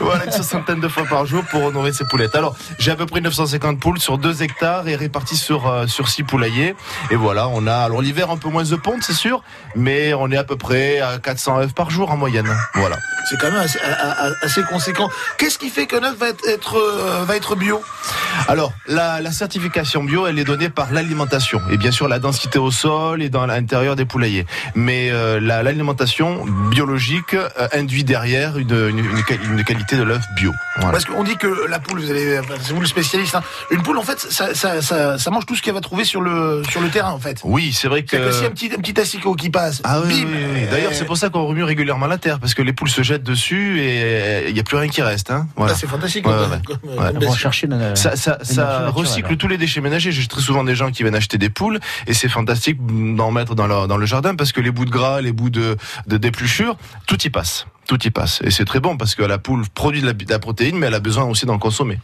Voilà, 0.00 0.24
une 0.26 0.32
soixantaine 0.32 0.80
de 0.80 0.88
fois 0.88 1.04
par 1.08 1.24
jour 1.26 1.42
pour 1.50 1.62
honorer 1.64 1.92
ses 1.92 2.03
Alors, 2.34 2.56
j'ai 2.78 2.90
à 2.90 2.96
peu 2.96 3.06
près 3.06 3.20
950 3.20 3.80
poules 3.80 3.98
sur 3.98 4.18
2 4.18 4.42
hectares 4.42 4.88
et 4.88 4.96
réparties 4.96 5.36
sur, 5.36 5.66
euh, 5.66 5.86
sur 5.86 6.08
6 6.08 6.22
poulaillers. 6.24 6.74
Et 7.10 7.16
voilà, 7.16 7.48
on 7.48 7.66
a, 7.66 7.74
alors 7.74 8.02
l'hiver 8.02 8.30
un 8.30 8.36
peu 8.36 8.48
moins 8.48 8.64
de 8.64 8.76
ponte, 8.76 9.02
c'est 9.02 9.14
sûr, 9.14 9.42
mais 9.74 10.14
on 10.14 10.30
est 10.30 10.36
à 10.36 10.44
peu 10.44 10.56
près 10.56 11.00
à 11.00 11.18
400 11.18 11.60
œufs 11.60 11.74
par 11.74 11.90
jour 11.90 12.10
en 12.10 12.16
moyenne. 12.16 12.48
Voilà. 12.74 12.96
C'est 13.28 13.40
quand 13.40 13.50
même 13.50 13.60
assez, 13.60 13.78
assez 14.42 14.62
conséquent. 14.64 15.08
Qu'est-ce 15.38 15.58
qui 15.58 15.70
fait 15.70 15.86
qu'un 15.86 16.02
œuf 16.04 16.16
va 16.18 16.28
être, 16.48 16.76
euh, 16.76 17.24
va 17.24 17.36
être 17.36 17.56
bio? 17.56 17.82
Alors, 18.48 18.72
la, 18.86 19.20
la 19.20 19.32
certification 19.32 20.02
bio, 20.04 20.26
elle 20.26 20.38
est 20.38 20.44
donnée 20.44 20.68
par 20.68 20.92
l'alimentation. 20.92 21.60
Et 21.70 21.76
bien 21.76 21.90
sûr, 21.90 22.08
la 22.08 22.18
densité 22.18 22.58
au 22.58 22.70
sol 22.70 23.22
et 23.22 23.28
dans 23.28 23.46
l'intérieur 23.46 23.96
des 23.96 24.04
poulaillers. 24.04 24.46
Mais 24.74 25.10
euh, 25.10 25.40
la- 25.40 25.62
l'alimentation 25.62 26.44
biologique 26.70 27.34
euh, 27.34 27.48
induit 27.72 28.04
derrière 28.04 28.58
une, 28.58 28.70
une, 28.72 28.98
une 28.98 29.22
quali- 29.22 29.44
une 29.50 29.64
qualité 29.64 29.96
de 29.96 30.02
l'œuf 30.02 30.22
bio. 30.36 30.52
Voilà. 30.76 30.92
Parce 30.92 31.04
qu'on 31.04 31.24
dit 31.24 31.36
que 31.36 31.66
la 31.68 31.78
poule, 31.78 32.00
vous 32.00 32.10
allez, 32.10 32.40
vous 32.70 32.80
le 32.80 32.86
spécialiste, 32.86 33.34
hein. 33.34 33.42
une 33.70 33.82
poule 33.82 33.98
en 33.98 34.02
fait, 34.02 34.18
ça, 34.20 34.54
ça, 34.54 34.82
ça, 34.82 35.18
ça 35.18 35.30
mange 35.30 35.46
tout 35.46 35.54
ce 35.54 35.62
qu'elle 35.62 35.74
va 35.74 35.80
trouver 35.80 36.04
sur 36.04 36.20
le, 36.20 36.62
sur 36.68 36.80
le 36.80 36.88
terrain 36.88 37.10
en 37.12 37.18
fait. 37.20 37.40
Oui, 37.44 37.72
c'est 37.72 37.88
vrai 37.88 38.02
que... 38.02 38.32
C'est 38.32 38.46
un 38.46 38.50
petit, 38.50 38.70
un 38.76 38.80
petit 38.80 38.98
asticot 39.00 39.34
qui 39.34 39.50
passe, 39.50 39.80
Ah 39.84 40.00
oui, 40.04 40.24
bim, 40.24 40.30
oui, 40.32 40.44
oui. 40.54 40.60
D'ailleurs, 40.70 40.90
euh, 40.92 40.94
c'est 40.96 41.04
pour 41.04 41.16
ça 41.16 41.28
qu'on 41.30 41.44
remue 41.46 41.62
régulièrement 41.64 42.06
la 42.06 42.18
terre, 42.18 42.38
parce 42.40 42.54
que 42.54 42.62
les 42.62 42.72
poules 42.72 42.88
se 42.90 43.02
jettent 43.02 43.22
dessus 43.22 43.80
et 43.80 44.48
il 44.48 44.54
n'y 44.54 44.60
a 44.60 44.64
plus 44.64 44.76
rien 44.76 44.88
qui 44.88 45.02
reste. 45.02 45.30
Hein. 45.30 45.46
Voilà. 45.56 45.72
ah, 45.74 45.78
c'est 45.78 45.86
fantastique. 45.86 46.26
Ouais, 46.26 46.32
ouais. 46.34 46.60
comme 46.82 47.18
On 47.22 47.30
va 47.30 47.36
chercher 47.36 47.66
une, 47.66 47.94
Ça, 47.96 48.16
ça, 48.24 48.38
ça 48.42 48.88
recycle 48.88 49.36
tous 49.36 49.48
les 49.48 49.58
déchets 49.58 49.82
ménagers. 49.82 50.10
J'ai 50.10 50.26
très 50.26 50.40
souvent 50.40 50.64
des 50.64 50.74
gens 50.74 50.90
qui 50.90 51.02
viennent 51.02 51.14
acheter 51.14 51.36
des 51.36 51.50
poules 51.50 51.78
et 52.06 52.14
c'est 52.14 52.28
fantastique 52.30 52.78
d'en 53.16 53.30
mettre 53.30 53.54
dans, 53.54 53.66
leur, 53.66 53.86
dans 53.86 53.98
le 53.98 54.06
jardin 54.06 54.34
parce 54.34 54.52
que 54.52 54.62
les 54.62 54.70
bouts 54.70 54.86
de 54.86 54.90
gras, 54.90 55.20
les 55.20 55.32
bouts 55.32 55.50
de, 55.50 55.76
de 56.06 56.16
d'épluchure, 56.16 56.76
tout 57.06 57.20
y 57.22 57.28
passe. 57.28 57.66
Tout 57.86 58.02
y 58.06 58.10
passe. 58.10 58.40
Et 58.42 58.50
c'est 58.50 58.64
très 58.64 58.80
bon 58.80 58.96
parce 58.96 59.14
que 59.14 59.22
la 59.22 59.36
poule 59.36 59.64
produit 59.74 60.00
de 60.00 60.06
la, 60.06 60.14
de 60.14 60.30
la 60.30 60.38
protéine, 60.38 60.78
mais 60.78 60.86
elle 60.86 60.94
a 60.94 61.00
besoin 61.00 61.24
aussi 61.24 61.44
d'en 61.44 61.58
consommer. 61.58 61.98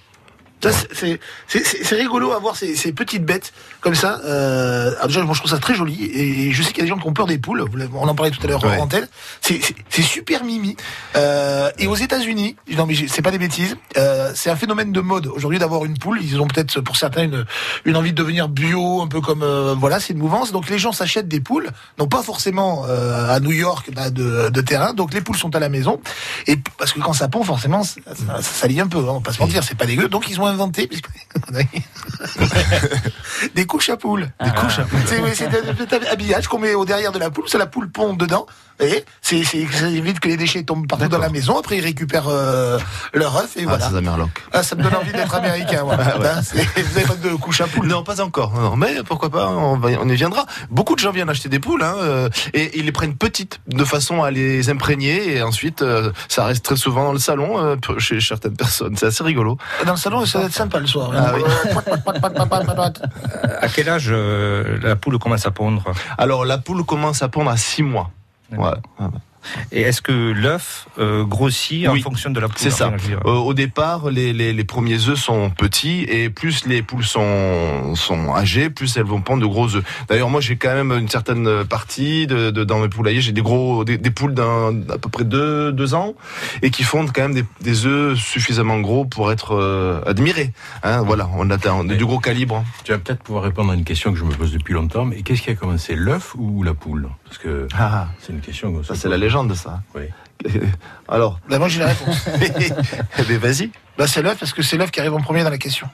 C'est- 0.63 1.95
rigolo 1.95 2.33
à 2.33 2.39
voir 2.39 2.57
ces, 2.57 2.75
ces 2.77 2.93
petites 2.93 3.25
bêtes 3.25 3.53
comme 3.81 3.95
ça. 3.95 4.21
Euh, 4.25 4.93
déjà, 5.07 5.23
moi, 5.23 5.35
je 5.35 5.41
trouve 5.41 5.51
ça 5.51 5.59
très 5.59 5.75
joli. 5.75 6.05
Et 6.13 6.53
je 6.53 6.63
sais 6.63 6.69
qu'il 6.71 6.79
y 6.79 6.81
a 6.81 6.85
des 6.85 6.89
gens 6.91 6.99
qui 6.99 7.07
ont 7.09 7.13
peur 7.13 7.27
des 7.27 7.39
poules. 7.39 7.65
On 7.95 8.09
en 8.09 8.15
parlait 8.15 8.31
tout 8.31 8.41
à 8.45 8.47
l'heure 8.47 8.63
Ouais. 8.65 8.77
en 8.79 8.83
antenne. 8.85 9.09
C'est- 9.41 9.61
super 10.03 10.45
mimi. 10.45 10.77
Euh, 11.17 11.71
et 11.79 11.87
aux 11.87 11.95
États-Unis, 11.95 12.57
non 12.77 12.87
mais 12.87 12.95
c'est 13.09 13.23
pas 13.23 13.31
des 13.31 13.39
bêtises. 13.39 13.77
euh, 13.97 14.33
c'est 14.35 14.51
un 14.51 14.57
phénomène 14.57 14.93
de 14.93 15.01
mode 15.01 15.27
aujourd'hui 15.27 15.59
d'avoir 15.59 15.85
une 15.85 15.97
poule. 15.99 16.19
Ils 16.23 16.41
ont 16.41 16.47
peut-être 16.49 16.81
pour 16.81 16.97
certains 16.97 17.25
une, 17.25 17.45
une 17.85 17.97
envie 17.97 18.13
de 18.13 18.17
devenir 18.17 18.49
bio, 18.49 19.03
un 19.03 19.07
peu 19.09 19.21
comme 19.21 19.43
euh, 19.43 19.75
voilà, 19.79 20.01
c'est 20.01 20.13
une 20.15 20.19
mouvance. 20.19 20.53
Donc 20.53 20.69
les 20.71 20.79
gens 20.79 20.93
s'achètent 20.93 21.29
des 21.29 21.41
poules, 21.41 21.69
non 21.99 22.07
pas 22.09 22.23
forcément 22.23 22.85
euh, 22.89 23.29
à 23.29 23.41
New 23.41 23.53
York 23.53 23.91
bah, 23.95 24.11
de, 24.11 24.49
de 24.51 24.61
terrain. 24.63 24.95
Donc 24.95 25.13
les 25.15 25.21
poules 25.21 25.37
sont 25.37 25.55
à 25.55 25.61
la 25.61 25.69
maison. 25.69 26.01
Et 26.47 26.57
parce 26.79 26.93
que 26.93 27.01
quand 27.01 27.13
ça 27.13 27.29
pond, 27.29 27.45
forcément, 27.45 27.83
ça, 27.85 28.01
ça, 28.07 28.37
ça 28.37 28.43
salit 28.43 28.81
un 28.81 28.87
peu. 28.89 28.99
hein, 28.99 29.05
on 29.09 29.15
va 29.15 29.21
pas 29.21 29.33
se 29.33 29.41
mentir, 29.41 29.63
c'est 29.63 29.77
pas 29.77 29.87
dégueu. 29.87 30.09
Donc 30.09 30.29
ils 30.29 30.41
ont 30.41 30.50
inventé 30.51 30.91
des 33.55 33.67
couches 33.67 33.89
à 33.89 33.97
poules. 33.97 34.31
Des 34.43 34.51
couches 34.51 34.79
à 34.79 34.85
poules. 34.85 35.01
C'est 35.35 35.95
un 35.95 36.13
habillage 36.13 36.49
qu'on 36.49 36.59
met 36.59 36.75
au 36.75 36.85
derrière 36.85 37.13
de 37.13 37.19
la 37.19 37.31
poule. 37.31 37.45
C'est 37.49 37.59
la 37.59 37.67
poule 37.67 37.91
pond 37.91 38.15
dedans. 38.15 38.47
Et 38.81 39.05
c'est 39.21 39.45
c'est 39.45 39.67
ça 39.67 39.89
évite 39.89 40.21
que 40.21 40.29
les 40.29 40.37
déchets 40.37 40.63
tombent 40.63 40.87
partout 40.87 41.09
dans 41.09 41.19
la 41.19 41.29
maison. 41.29 41.59
Après 41.59 41.77
ils 41.79 41.85
récupèrent 41.85 42.29
euh, 42.29 42.79
leur 43.15 43.37
œuf 43.37 43.57
et 43.57 43.61
Ah, 43.63 43.77
voilà. 43.77 43.91
c'est. 43.91 44.27
Ah, 44.53 44.63
ça 44.63 44.75
me 44.77 44.83
donne 44.83 44.95
envie 44.95 45.13
d'être 45.13 45.35
américain. 45.35 45.83
Voilà. 45.85 46.17
Ouais. 46.21 46.27
Hein, 46.29 46.41
c'est- 46.43 46.83
vous 46.83 46.97
avez 46.99 47.07
pas 47.07 47.15
de 47.15 47.35
couche 47.35 47.61
à 47.61 47.67
poule 47.67 47.87
Non, 47.87 48.03
pas 48.03 48.21
encore. 48.21 48.53
Non, 48.55 48.77
mais 48.77 49.03
pourquoi 49.07 49.31
pas 49.31 49.49
On, 49.49 49.77
va- 49.79 49.91
on 50.01 50.09
y 50.09 50.15
viendra. 50.17 50.45
Beaucoup 50.71 50.95
de 50.95 51.01
gens 51.01 51.13
viennent 51.13 51.29
acheter 51.31 51.49
des 51.49 51.61
poules 51.61 51.83
hein, 51.83 51.95
euh, 51.99 52.29
et 52.55 52.79
ils 52.79 52.85
les 52.85 52.93
prennent 52.93 53.15
petites 53.17 53.61
de 53.69 53.85
façon 53.85 54.23
à 54.23 54.31
les 54.31 54.71
imprégner 54.71 55.37
et 55.37 55.43
ensuite 55.43 55.83
euh, 55.83 56.11
ça 56.29 56.45
reste 56.45 56.65
très 56.65 56.77
souvent 56.77 57.05
dans 57.05 57.13
le 57.13 57.19
salon 57.19 57.59
euh, 57.59 57.77
chez 57.99 58.21
certaines 58.21 58.57
personnes. 58.57 58.97
C'est 58.97 59.07
assez 59.07 59.23
rigolo. 59.25 59.57
Dans 59.87 59.93
le 59.93 59.99
salon, 59.99 60.25
ça 60.27 60.41
va 60.41 60.45
être 60.47 60.53
sympa 60.55 60.79
le 60.79 60.87
soir. 60.87 61.11
Ah 61.15 61.33
oui. 61.37 61.43
À 63.61 63.69
quel 63.69 63.89
âge 63.89 64.09
euh, 64.11 64.79
la 64.83 64.97
poule 64.97 65.19
commence 65.19 65.47
à 65.47 65.51
pondre? 65.51 65.85
Alors 66.19 66.45
la 66.45 66.59
poule 66.59 66.85
commence 66.85 67.23
à 67.23 67.29
pondre 67.29 67.51
à 67.51 67.57
6 67.57 67.83
mois. 67.83 68.11
Ouais. 68.53 68.59
ouais. 69.01 69.07
Et 69.73 69.81
est-ce 69.81 70.03
que 70.03 70.13
l'œuf 70.13 70.87
euh, 70.99 71.25
grossit 71.25 71.89
en 71.89 71.97
fonction 71.97 72.29
de 72.29 72.39
la 72.41 72.47
poule 72.49 72.59
C'est 72.59 72.69
ça. 72.71 72.93
Euh, 73.25 73.31
au 73.31 73.55
départ, 73.55 74.11
les, 74.11 74.35
les, 74.35 74.53
les 74.53 74.65
premiers 74.65 75.09
œufs 75.09 75.19
sont 75.19 75.49
petits 75.49 76.03
et 76.03 76.29
plus 76.29 76.67
les 76.67 76.83
poules 76.83 77.05
sont, 77.07 77.95
sont 77.95 78.35
âgées, 78.35 78.69
plus 78.69 78.95
elles 78.99 79.07
vont 79.07 79.23
pondre 79.23 79.41
de 79.41 79.47
gros 79.47 79.75
œufs. 79.77 79.83
D'ailleurs, 80.11 80.29
moi, 80.29 80.43
j'ai 80.43 80.57
quand 80.57 80.75
même 80.75 80.93
une 80.93 81.09
certaine 81.09 81.65
partie 81.65 82.27
de, 82.27 82.51
de- 82.51 82.65
dans 82.65 82.81
mes 82.81 82.91
poulaillers. 82.91 83.23
J'ai 83.23 83.33
des 83.33 83.41
gros, 83.41 83.83
des, 83.83 83.97
des 83.97 84.11
poules 84.11 84.35
d'un 84.35 84.75
à 84.91 84.99
peu 84.99 85.09
près 85.09 85.25
deux, 85.25 85.73
deux 85.73 85.95
ans 85.95 86.13
et 86.61 86.69
qui 86.69 86.83
fondent 86.83 87.11
quand 87.11 87.23
même 87.23 87.35
des, 87.35 87.45
des 87.63 87.87
œufs 87.87 88.19
suffisamment 88.19 88.79
gros 88.81 89.07
pour 89.07 89.33
être 89.33 89.55
euh, 89.55 90.03
admirés. 90.05 90.53
Hein, 90.83 91.01
voilà, 91.01 91.31
on 91.35 91.49
atteint 91.49 91.83
du 91.85 92.05
gros 92.05 92.19
calibre. 92.19 92.63
Tu 92.85 92.93
vas 92.93 92.99
peut-être 92.99 93.23
pouvoir 93.23 93.45
répondre 93.45 93.73
à 93.73 93.75
une 93.75 93.85
question 93.85 94.13
que 94.13 94.19
je 94.19 94.25
me 94.25 94.33
pose 94.35 94.53
depuis 94.53 94.75
longtemps, 94.75 95.07
mais 95.07 95.23
qu'est-ce 95.23 95.41
qui 95.41 95.49
a 95.49 95.55
commencé, 95.55 95.97
l'œuf 95.97 96.35
ou 96.37 96.63
la 96.63 96.75
poule? 96.75 97.09
Parce 97.31 97.39
que 97.39 97.69
Ah, 97.79 98.09
c'est 98.21 98.33
une 98.33 98.41
question. 98.41 98.83
ça, 98.83 98.97
c'est 98.97 99.09
la 99.09 99.17
légende, 99.17 99.55
ça. 99.55 99.81
Oui. 99.95 100.03
Alors, 101.09 101.39
Bah, 101.49 101.59
moi 101.61 101.69
j'ai 101.69 101.79
la 101.79 101.87
réponse. 101.95 102.27
eh 103.19 103.23
ben, 103.23 103.39
vas-y. 103.39 103.71
Bah, 103.97 104.07
c'est 104.09 104.21
l'œuf 104.23 104.37
parce 104.39 104.53
que 104.53 104.63
c'est 104.63 104.77
l'œuf 104.77 104.91
qui 104.91 104.99
arrive 104.99 105.15
en 105.15 105.21
premier 105.21 105.45
dans 105.45 105.51
la 105.51 105.59
question. 105.59 105.89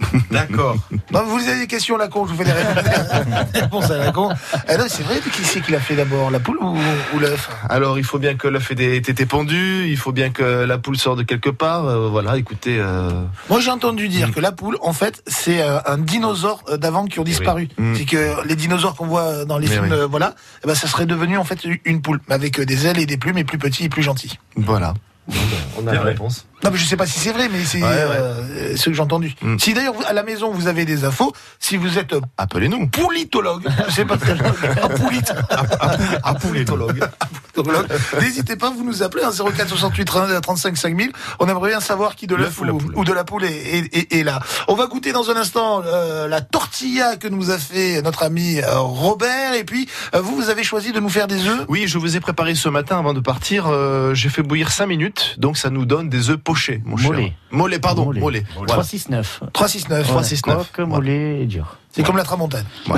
D'accord. 0.30 0.76
Non, 1.12 1.24
vous 1.24 1.38
avez 1.48 1.60
des 1.60 1.66
questions 1.66 1.96
à 1.96 1.98
la 1.98 2.08
con, 2.08 2.26
je 2.26 2.32
vous 2.32 2.38
fais 2.38 2.44
des 2.44 2.52
réponses, 2.52 2.84
des 3.52 3.60
réponses 3.60 3.90
à 3.90 3.98
la 3.98 4.12
con. 4.12 4.28
Ah 4.68 4.76
non, 4.76 4.84
c'est 4.88 5.02
vrai, 5.02 5.20
qui 5.20 5.42
c'est 5.44 5.60
qui 5.60 5.72
l'a 5.72 5.80
fait 5.80 5.96
d'abord, 5.96 6.30
la 6.30 6.38
poule 6.40 6.58
ou, 6.60 6.76
ou 7.14 7.18
l'œuf? 7.18 7.50
Alors, 7.68 7.98
il 7.98 8.04
faut 8.04 8.18
bien 8.18 8.34
que 8.36 8.46
l'œuf 8.48 8.70
ait 8.70 8.96
été 8.96 9.26
pondu, 9.26 9.86
il 9.88 9.96
faut 9.96 10.12
bien 10.12 10.30
que 10.30 10.42
la 10.64 10.78
poule 10.78 10.96
sorte 10.96 11.18
de 11.18 11.22
quelque 11.24 11.50
part. 11.50 11.86
euh, 11.86 12.08
voilà, 12.08 12.36
écoutez. 12.36 12.78
euh, 12.78 13.10
Moi 13.48 13.60
j'ai 13.60 13.70
entendu 13.70 14.08
dire 14.08 14.30
que 14.32 14.40
la 14.40 14.52
poule, 14.52 14.78
en 14.82 14.92
fait, 14.92 15.22
c'est 15.26 15.60
euh, 15.62 15.78
un 15.86 15.98
dinosaure 15.98 16.62
d'avant 16.78 17.06
qui 17.06 17.18
ont 17.20 17.24
disparu. 17.24 17.68
Mm. 17.78 17.94
C'est 17.96 18.04
que 18.04 18.46
les 18.46 18.56
dinosaures 18.56 18.94
qu'on 18.94 19.06
voit 19.06 19.44
dans 19.44 19.58
les 19.58 19.68
Mais 19.68 19.74
films, 19.74 19.88
oui. 19.98 20.06
voilà, 20.10 20.34
eh 20.64 20.66
ben, 20.68 20.74
ça 20.74 20.86
serait 20.86 21.06
devenu 21.06 21.38
en 21.38 21.44
fait 21.44 21.58
une 21.84 22.00
poule, 22.02 22.20
avec 22.30 22.60
des 22.60 22.86
ailes 22.86 22.98
et 23.00 23.06
des 23.06 23.16
plumes 23.16 23.38
et 23.38 23.44
plus 23.44 23.58
petit 23.58 23.84
et 23.84 23.88
plus 23.88 24.02
gentil. 24.02 24.38
Voilà. 24.56 24.94
On 25.76 25.86
a 25.86 25.92
la 25.92 26.00
vrai. 26.00 26.10
réponse. 26.12 26.46
Non, 26.64 26.70
mais 26.72 26.78
je 26.78 26.84
sais 26.84 26.96
pas 26.96 27.06
si 27.06 27.20
c'est 27.20 27.30
vrai, 27.32 27.48
mais 27.52 27.64
c'est 27.64 27.80
Ouais, 27.80 27.86
ouais. 27.86 28.16
euh, 28.18 28.76
ce 28.76 28.86
que 28.86 28.92
j'ai 28.92 29.00
entendu. 29.02 29.34
Mm. 29.42 29.58
Si 29.58 29.74
d'ailleurs 29.74 29.94
à 30.08 30.12
la 30.12 30.24
maison 30.24 30.50
vous 30.50 30.66
avez 30.66 30.84
des 30.84 31.04
infos, 31.04 31.32
si 31.60 31.76
vous 31.76 31.98
êtes 31.98 32.14
euh, 32.14 32.20
Appelez-nous. 32.36 32.88
poulitologue, 32.88 33.68
je 33.88 33.94
sais 33.94 34.04
pas, 34.04 34.16
poulitologue, 36.40 37.04
n'hésitez 38.20 38.56
pas, 38.56 38.70
vous 38.70 38.84
nous 38.84 39.02
appelez 39.02 39.24
hein, 39.24 39.30
04 39.30 39.68
68 39.68 40.04
35 40.42 40.76
5000. 40.76 41.12
On 41.40 41.48
aimerait 41.48 41.70
bien 41.70 41.80
savoir 41.80 42.16
qui 42.16 42.26
de 42.26 42.34
l'œuf 42.34 42.60
ou 42.60 42.64
la 42.64 42.72
ou, 42.72 42.78
poule. 42.78 42.92
ou 42.96 43.04
de 43.04 43.12
la 43.12 43.24
poule 43.24 43.44
est, 43.44 43.52
est- 43.52 43.96
est- 43.96 44.12
est 44.20 44.24
là. 44.24 44.40
On 44.68 44.74
va 44.74 44.86
goûter 44.86 45.12
dans 45.12 45.30
un 45.30 45.36
instant 45.36 45.82
euh, 45.84 46.26
la 46.28 46.40
tortilla 46.40 47.16
que 47.16 47.28
nous 47.28 47.50
a 47.50 47.58
fait 47.58 48.02
notre 48.02 48.22
ami 48.24 48.60
euh, 48.60 48.78
Robert. 48.80 49.54
Et 49.54 49.64
puis 49.64 49.88
euh, 50.14 50.20
vous, 50.20 50.34
vous 50.36 50.50
avez 50.50 50.64
choisi 50.64 50.92
de 50.92 51.00
nous 51.00 51.08
faire 51.08 51.26
des 51.28 51.46
œufs. 51.46 51.64
Oui, 51.68 51.84
je 51.86 51.98
vous 51.98 52.16
ai 52.16 52.20
préparé 52.20 52.54
ce 52.54 52.68
matin 52.68 52.98
avant 52.98 53.14
de 53.14 53.20
partir. 53.20 53.66
euh, 53.68 54.14
J'ai 54.14 54.28
fait 54.28 54.42
bouillir 54.42 54.70
5 54.72 54.86
minutes, 54.86 55.17
donc 55.38 55.56
ça 55.56 55.70
nous 55.70 55.84
donne 55.86 56.08
des 56.08 56.30
œufs 56.30 56.36
pochés, 56.38 56.80
mon 56.84 56.96
cher. 56.96 57.10
Mollet. 57.10 57.32
Mollet, 57.50 57.78
pardon, 57.78 58.04
Mollet. 58.06 58.20
mollet. 58.20 58.44
Voilà. 58.54 58.72
369. 58.74 59.40
369. 59.52 60.06
Trois, 60.06 60.22
six, 60.22 60.46
neuf. 60.46 60.70
Coque, 60.72 60.86
mollet 60.86 61.42
et 61.42 61.46
dur. 61.46 61.76
C'est 61.92 62.02
comme 62.04 62.16
la 62.16 62.24
tramontane. 62.24 62.66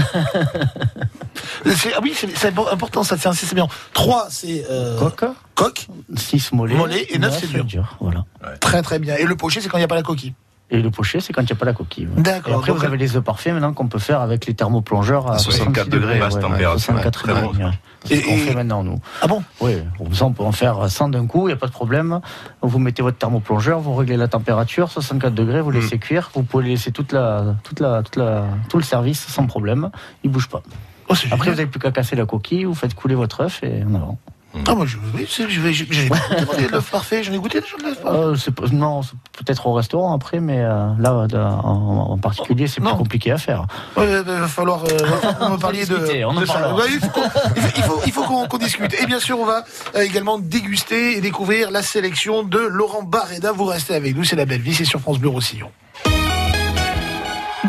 C'est- 1.75 1.93
ah 1.95 2.01
oui, 2.03 2.15
c'est 2.15 2.59
important 2.73 3.03
ça, 3.05 3.17
c'est 3.17 3.55
bien. 3.55 3.67
3, 3.93 4.27
c'est 4.31 4.65
euh, 4.71 4.99
Coque, 4.99 5.25
coque. 5.55 5.87
6 6.17 6.53
mollet. 6.53 6.75
Mollet 6.75 7.07
et 7.11 7.19
neuf, 7.19 7.39
c'est 7.41 7.65
dur. 7.65 7.97
Voilà. 8.01 8.25
Très 8.61 8.83
très 8.83 8.99
bien. 8.99 9.17
Et 9.17 9.25
le 9.25 9.37
poché, 9.37 9.61
c'est 9.61 9.69
quand 9.69 9.79
il 9.79 9.81
n'y 9.81 9.85
a 9.85 9.89
pas 9.89 9.95
la 9.95 10.03
coquille. 10.03 10.35
Et 10.73 10.81
le 10.81 10.91
pochet, 10.91 11.19
c'est 11.21 11.33
quand 11.33 11.43
il 11.43 11.47
n'y 11.47 11.53
a 11.53 11.57
pas 11.57 11.65
la 11.67 11.73
coquille. 11.73 12.07
ouais. 12.07 12.23
D'accord. 12.23 12.53
Et 12.53 12.57
après, 12.57 12.73
vous 12.73 12.85
avez 12.85 12.97
les 12.97 13.17
œufs 13.17 13.25
parfaits 13.25 13.53
maintenant 13.53 13.73
qu'on 13.73 13.89
peut 13.89 13.99
faire 13.99 14.21
avec 14.21 14.47
les 14.47 14.55
thermoplongeurs 14.55 15.29
à, 15.31 15.35
À 15.35 15.39
64 15.39 15.89
degrés, 15.89 16.19
basse 16.21 16.35
ouais, 16.35 16.41
température, 16.41 16.79
64 16.81 17.05
ouais, 17.27 17.33
très 17.35 17.43
degrés. 17.49 17.73
C'est 18.05 18.17
ce 18.17 18.25
qu'on 18.25 18.33
et- 18.35 18.39
fait 18.39 18.55
maintenant, 18.55 18.85
nous. 18.85 19.01
Ah 19.21 19.27
bon? 19.27 19.43
Oui, 19.61 19.73
ça, 20.13 20.27
on 20.27 20.33
peut 20.33 20.45
en 20.45 20.53
faire 20.53 20.89
100 20.89 21.09
d'un 21.09 21.27
coup, 21.27 21.43
il 21.43 21.47
n'y 21.49 21.53
a 21.53 21.57
pas 21.57 21.67
de 21.67 21.73
problème. 21.73 22.21
Vous 22.63 22.79
mettez 22.79 23.03
votre 23.03 23.19
thermoplongeur, 23.19 23.81
vous 23.81 23.95
réglez 23.95 24.17
la 24.17 24.29
température, 24.29 24.91
64 24.91 25.35
degrés, 25.35 25.61
vous 25.61 25.71
laissez 25.73 25.99
cuire. 25.99 26.31
Vous 26.35 26.45
pouvez 26.45 26.65
laisser 26.69 26.93
toute 26.93 27.13
la, 27.13 27.57
toute 27.65 27.81
la, 27.81 28.03
toute 28.05 28.17
la, 28.17 28.45
tout 28.69 28.77
le 28.79 28.85
service 28.85 29.27
sans 29.27 29.47
problème. 29.47 29.91
Il 30.23 30.29
ne 30.31 30.35
bouge 30.35 30.49
pas. 30.49 30.63
Oh, 31.09 31.15
Après, 31.33 31.51
vous 31.51 31.57
n'avez 31.57 31.67
plus 31.67 31.81
qu'à 31.81 31.91
casser 31.91 32.15
la 32.15 32.25
coquille, 32.27 32.65
vous 32.65 32.75
faites 32.75 32.95
couler 32.95 33.17
votre 33.17 33.41
œuf 33.41 33.65
et 33.65 33.83
en 33.85 33.95
avant. 33.97 34.19
Ah, 34.67 34.75
moi, 34.75 34.85
je, 34.85 34.97
oui, 35.15 35.27
je 35.29 35.61
vais, 35.61 35.73
j'ai 35.73 35.87
goûté 36.09 36.69
l'œuf 36.71 36.91
parfait. 36.91 37.23
J'en 37.23 37.33
ai 37.33 37.39
goûté 37.39 37.61
déjà 37.61 37.77
de 37.77 37.83
l'œuf 37.85 38.01
parfait. 38.03 38.19
Euh, 38.19 38.35
c'est 38.37 38.73
non, 38.73 39.03
c'est 39.03 39.13
peut-être 39.39 39.67
au 39.67 39.73
restaurant 39.73 40.13
après, 40.15 40.41
mais 40.41 40.59
euh, 40.59 40.89
là, 40.99 41.27
de- 41.29 41.37
en, 41.37 42.11
en 42.11 42.19
particulier, 42.19 42.67
c'est 42.67 42.81
plus 42.81 42.91
compliqué 42.95 43.31
à 43.31 43.39
faire. 43.39 43.67
Ouais, 43.97 44.07
il 44.11 44.23
va 44.25 44.49
falloir 44.49 44.85
euh, 44.85 44.99
on 45.41 45.57
parler 45.59 45.87
de, 45.87 45.95
discuter, 45.97 46.25
on 46.25 46.31
en 46.31 46.41
de 46.41 46.47
ça. 46.47 46.75
Ouais, 46.75 46.85
il 46.93 46.99
faut 47.01 47.09
qu'on 47.11 47.23
il 47.57 47.63
faut- 47.63 47.69
il 47.77 47.83
faut, 47.83 48.01
il 48.07 48.13
faut 48.13 48.23
qu'on 48.25 48.47
qu'on 48.49 48.59
discute. 48.59 48.93
Et 49.01 49.07
bien 49.07 49.21
sûr, 49.21 49.39
on 49.39 49.47
va 49.47 49.65
euh, 49.95 50.01
également 50.01 50.39
déguster 50.39 51.17
et 51.17 51.21
découvrir 51.21 51.71
la 51.71 51.83
sélection 51.83 52.43
de 52.43 52.59
Laurent 52.59 53.03
Barreda. 53.03 53.53
Vous 53.53 53.67
restez 53.67 53.95
avec 53.95 54.17
nous, 54.17 54.25
c'est 54.25 54.37
la 54.37 54.47
belle 54.47 54.63
vie, 54.63 54.75
c'est 54.75 54.85
sur 54.85 55.01
France 55.01 55.19
Bleu 55.19 55.29
Roussillon. 55.29 55.71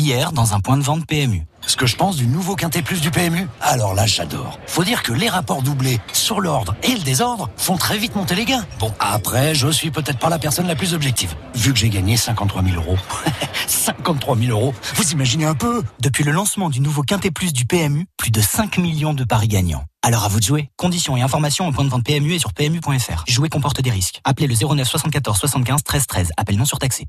Hier, 0.00 0.32
dans 0.32 0.54
un 0.54 0.60
point 0.60 0.78
de 0.78 0.82
vente 0.82 1.04
PMU. 1.06 1.44
Ce 1.66 1.76
que 1.76 1.84
je 1.84 1.94
pense 1.94 2.16
du 2.16 2.26
nouveau 2.26 2.56
Quintet 2.56 2.80
Plus 2.80 3.02
du 3.02 3.10
PMU 3.10 3.46
Alors 3.60 3.92
là, 3.92 4.06
j'adore. 4.06 4.58
Faut 4.66 4.82
dire 4.82 5.02
que 5.02 5.12
les 5.12 5.28
rapports 5.28 5.60
doublés 5.60 6.00
sur 6.14 6.40
l'ordre 6.40 6.74
et 6.82 6.94
le 6.94 7.00
désordre 7.00 7.50
font 7.58 7.76
très 7.76 7.98
vite 7.98 8.16
monter 8.16 8.34
les 8.34 8.46
gains. 8.46 8.64
Bon, 8.78 8.94
après, 8.98 9.54
je 9.54 9.68
suis 9.68 9.90
peut-être 9.90 10.18
pas 10.18 10.30
la 10.30 10.38
personne 10.38 10.66
la 10.66 10.74
plus 10.74 10.94
objective. 10.94 11.34
Vu 11.54 11.74
que 11.74 11.78
j'ai 11.78 11.90
gagné 11.90 12.16
53 12.16 12.62
000 12.64 12.76
euros. 12.76 12.96
53 13.66 14.38
000 14.38 14.50
euros 14.50 14.72
Vous 14.94 15.12
imaginez 15.12 15.44
un 15.44 15.54
peu 15.54 15.82
Depuis 16.00 16.24
le 16.24 16.32
lancement 16.32 16.70
du 16.70 16.80
nouveau 16.80 17.02
Quintet 17.02 17.30
Plus 17.30 17.52
du 17.52 17.66
PMU, 17.66 18.06
plus 18.16 18.30
de 18.30 18.40
5 18.40 18.78
millions 18.78 19.12
de 19.12 19.24
paris 19.24 19.48
gagnants. 19.48 19.84
Alors 20.02 20.24
à 20.24 20.28
vous 20.28 20.40
de 20.40 20.44
jouer. 20.44 20.70
Conditions 20.78 21.18
et 21.18 21.20
informations 21.20 21.68
au 21.68 21.72
point 21.72 21.84
de 21.84 21.90
vente 21.90 22.04
PMU 22.04 22.32
et 22.32 22.38
sur 22.38 22.54
PMU.fr. 22.54 23.24
Jouer 23.28 23.50
comporte 23.50 23.82
des 23.82 23.90
risques. 23.90 24.22
Appelez 24.24 24.46
le 24.46 24.54
09 24.54 24.88
74 24.88 25.38
75 25.38 25.82
13 25.84 26.06
13. 26.06 26.32
Appel 26.38 26.56
non 26.56 26.64
surtaxé. 26.64 27.06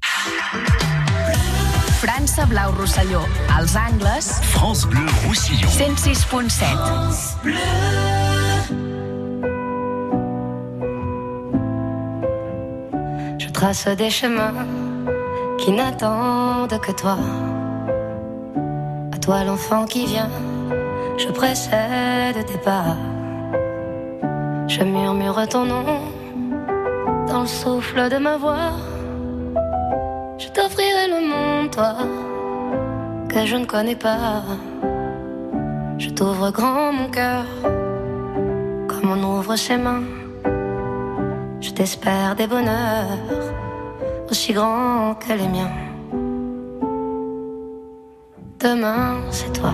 França 2.02 2.46
Blau 2.48 2.72
Rosselló, 2.72 3.22
als 3.56 3.76
angles, 3.76 4.40
France 4.42 4.88
Bleu 4.88 5.06
Roussillon. 5.28 5.70
106.7. 5.70 7.52
trace 13.62 13.88
des 13.96 14.10
chemins 14.10 14.66
qui 15.60 15.72
n'attendent 15.72 16.80
que 16.80 16.92
toi. 16.92 17.20
À 19.14 19.18
toi 19.20 19.44
l'enfant 19.44 19.86
qui 19.86 20.08
vient, 20.08 20.32
je 21.20 21.28
précède 21.28 22.44
tes 22.48 22.58
pas. 22.58 22.98
Je 24.68 24.84
murmure 24.84 25.48
ton 25.48 25.66
nom 25.66 25.86
dans 27.28 27.42
le 27.42 27.48
souffle 27.48 28.10
de 28.10 28.18
ma 28.18 28.38
voix. 28.38 28.72
Je 30.42 30.48
t'offrirai 30.48 31.08
le 31.08 31.22
monde, 31.32 31.70
toi, 31.70 31.94
que 33.30 33.46
je 33.46 33.58
ne 33.58 33.66
connais 33.66 33.96
pas. 33.96 34.42
Je 36.00 36.10
t'ouvre 36.10 36.50
grand 36.50 36.92
mon 36.92 37.10
cœur, 37.10 37.46
comme 38.88 39.12
on 39.12 39.38
ouvre 39.38 39.56
ses 39.56 39.78
mains. 39.78 40.04
Je 41.60 41.70
t'espère 41.70 42.36
des 42.36 42.48
bonheurs 42.48 43.20
aussi 44.32 44.54
grands 44.54 45.14
que 45.14 45.34
les 45.34 45.48
miens. 45.48 45.76
Demain, 48.60 49.18
c'est 49.30 49.54
toi. 49.54 49.74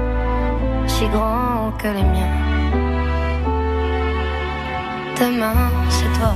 si 1.01 1.07
grands 1.07 1.71
que 1.79 1.87
les 1.87 2.03
miens. 2.13 2.35
Demain, 5.19 5.71
c'est 5.89 6.11
toi. 6.19 6.35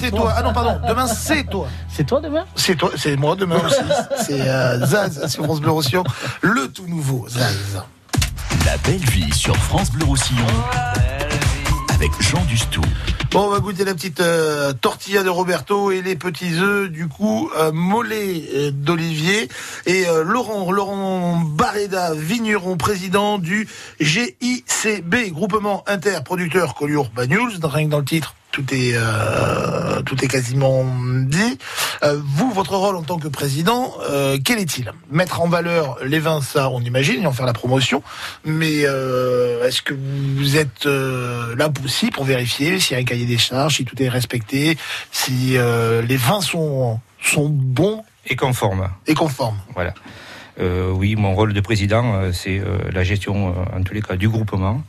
C'est 0.00 0.10
t'es 0.10 0.16
toi. 0.16 0.20
toi. 0.20 0.34
Ah 0.36 0.42
non, 0.42 0.52
pardon. 0.52 0.80
Demain, 0.86 1.06
c'est 1.06 1.44
toi. 1.44 1.68
C'est 1.88 2.04
toi 2.04 2.20
demain 2.20 2.44
C'est 2.54 2.76
toi, 2.76 2.90
c'est 2.96 3.16
moi 3.16 3.36
demain 3.36 3.60
aussi. 3.64 3.76
C'est 4.24 4.40
euh, 4.40 4.84
Zaz 4.84 5.26
sur 5.28 5.44
France 5.44 5.60
Bleu 5.60 5.70
Roussillon, 5.70 6.04
le 6.42 6.68
tout 6.68 6.86
nouveau 6.86 7.26
Zaz. 7.28 7.82
La 8.64 8.76
belle 8.78 9.04
vie 9.10 9.32
sur 9.32 9.56
France 9.56 9.90
Bleu 9.90 10.04
Roussillon 10.04 10.46
avec 11.96 12.12
Jean 12.20 12.44
Dustou. 12.44 12.82
Bon, 13.30 13.46
on 13.46 13.50
va 13.50 13.60
goûter 13.60 13.84
la 13.84 13.94
petite 13.94 14.20
euh, 14.20 14.74
tortilla 14.74 15.22
de 15.22 15.30
Roberto 15.30 15.90
et 15.90 16.02
les 16.02 16.14
petits 16.14 16.54
œufs 16.60 16.90
du 16.90 17.08
coup 17.08 17.50
euh, 17.56 17.72
mollets 17.72 18.42
euh, 18.54 18.70
d'Olivier 18.70 19.48
et 19.86 20.06
euh, 20.06 20.22
Laurent 20.22 20.70
Laurent 20.70 21.40
Barreda, 21.40 22.12
vigneron 22.14 22.76
président 22.76 23.38
du 23.38 23.66
GICB, 24.00 25.30
groupement 25.30 25.84
interproducteur 25.86 26.74
Collioure 26.74 27.08
Banyuls, 27.14 27.58
rien 27.62 27.86
que 27.86 27.90
dans 27.90 27.98
le 27.98 28.04
titre. 28.04 28.34
Tout 28.56 28.72
est, 28.72 28.92
euh, 28.94 30.00
tout 30.06 30.24
est 30.24 30.28
quasiment 30.28 30.82
dit. 31.26 31.58
Euh, 32.02 32.18
vous, 32.24 32.50
votre 32.52 32.74
rôle 32.74 32.96
en 32.96 33.02
tant 33.02 33.18
que 33.18 33.28
président, 33.28 33.92
euh, 34.08 34.38
quel 34.42 34.58
est-il? 34.58 34.94
Mettre 35.10 35.42
en 35.42 35.46
valeur 35.48 35.98
les 36.02 36.20
vins, 36.20 36.40
ça, 36.40 36.70
on 36.70 36.80
imagine, 36.80 37.22
et 37.22 37.26
en 37.26 37.32
faire 37.32 37.44
la 37.44 37.52
promotion. 37.52 38.02
Mais 38.46 38.76
est-ce 38.78 39.82
que 39.82 39.92
vous 39.92 40.56
êtes 40.56 40.86
là 40.86 41.68
aussi 41.84 42.10
pour 42.10 42.24
vérifier 42.24 42.80
s'il 42.80 42.96
y 42.96 42.98
a 42.98 43.02
un 43.02 43.04
cahier 43.04 43.26
des 43.26 43.36
charges, 43.36 43.76
si 43.76 43.84
tout 43.84 44.02
est 44.02 44.08
respecté, 44.08 44.78
si 45.12 45.58
les 45.58 46.16
vins 46.16 46.40
sont, 46.40 46.98
sont 47.22 47.50
bons 47.50 48.04
Et 48.24 48.36
conforme. 48.36 48.88
et 49.06 49.12
conformes? 49.12 49.58
Voilà. 49.74 49.92
Oui, 50.58 51.14
mon 51.14 51.34
rôle 51.34 51.52
de 51.52 51.60
président, 51.60 52.32
c'est 52.32 52.62
la 52.90 53.04
gestion, 53.04 53.54
en 53.76 53.82
tous 53.82 53.92
les 53.92 54.00
cas, 54.00 54.16
du 54.16 54.30
groupement. 54.30 54.80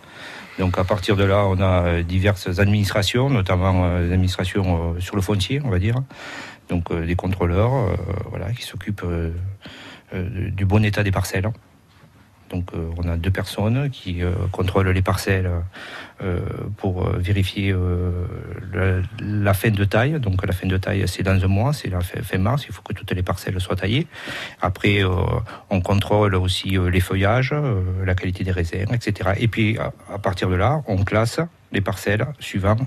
Donc 0.59 0.77
à 0.77 0.83
partir 0.83 1.15
de 1.15 1.23
là, 1.23 1.45
on 1.45 1.59
a 1.59 1.85
euh, 1.85 2.03
diverses 2.03 2.59
administrations, 2.59 3.29
notamment 3.29 3.85
euh, 3.85 4.07
des 4.07 4.13
administrations 4.13 4.95
euh, 4.95 4.99
sur 4.99 5.15
le 5.15 5.21
foncier, 5.21 5.61
on 5.63 5.69
va 5.69 5.79
dire. 5.79 5.95
Donc 6.69 6.91
euh, 6.91 7.05
des 7.05 7.15
contrôleurs, 7.15 7.73
euh, 7.73 7.95
voilà, 8.29 8.51
qui 8.51 8.63
s'occupent 8.63 9.03
euh, 9.03 9.31
euh, 10.13 10.49
du 10.49 10.65
bon 10.65 10.83
état 10.83 11.03
des 11.03 11.11
parcelles. 11.11 11.49
Donc 12.49 12.71
euh, 12.73 12.89
on 12.97 13.07
a 13.07 13.17
deux 13.17 13.31
personnes 13.31 13.89
qui 13.89 14.23
euh, 14.23 14.31
contrôlent 14.51 14.89
les 14.89 15.01
parcelles 15.01 15.49
euh, 16.21 16.39
pour 16.77 17.07
vérifier 17.09 17.75
la, 18.73 19.01
la 19.19 19.53
fin 19.53 19.69
de 19.69 19.83
taille. 19.83 20.19
Donc 20.19 20.45
la 20.45 20.53
fin 20.53 20.67
de 20.67 20.77
taille, 20.77 21.03
c'est 21.07 21.23
dans 21.23 21.43
un 21.43 21.47
mois, 21.47 21.73
c'est 21.73 21.89
la 21.89 22.01
fin, 22.01 22.21
fin 22.21 22.37
mars. 22.37 22.65
Il 22.67 22.73
faut 22.73 22.81
que 22.81 22.93
toutes 22.93 23.11
les 23.11 23.23
parcelles 23.23 23.59
soient 23.59 23.75
taillées. 23.75 24.07
Après, 24.61 25.03
on 25.69 25.81
contrôle 25.81 26.35
aussi 26.35 26.77
les 26.91 26.99
feuillages, 26.99 27.53
la 28.05 28.15
qualité 28.15 28.43
des 28.43 28.51
raisins, 28.51 28.91
etc. 28.93 29.31
Et 29.37 29.47
puis 29.47 29.77
à, 29.77 29.91
à 30.13 30.17
partir 30.17 30.49
de 30.49 30.55
là, 30.55 30.81
on 30.87 31.03
classe 31.03 31.39
les 31.71 31.81
parcelles 31.81 32.25
suivant 32.39 32.77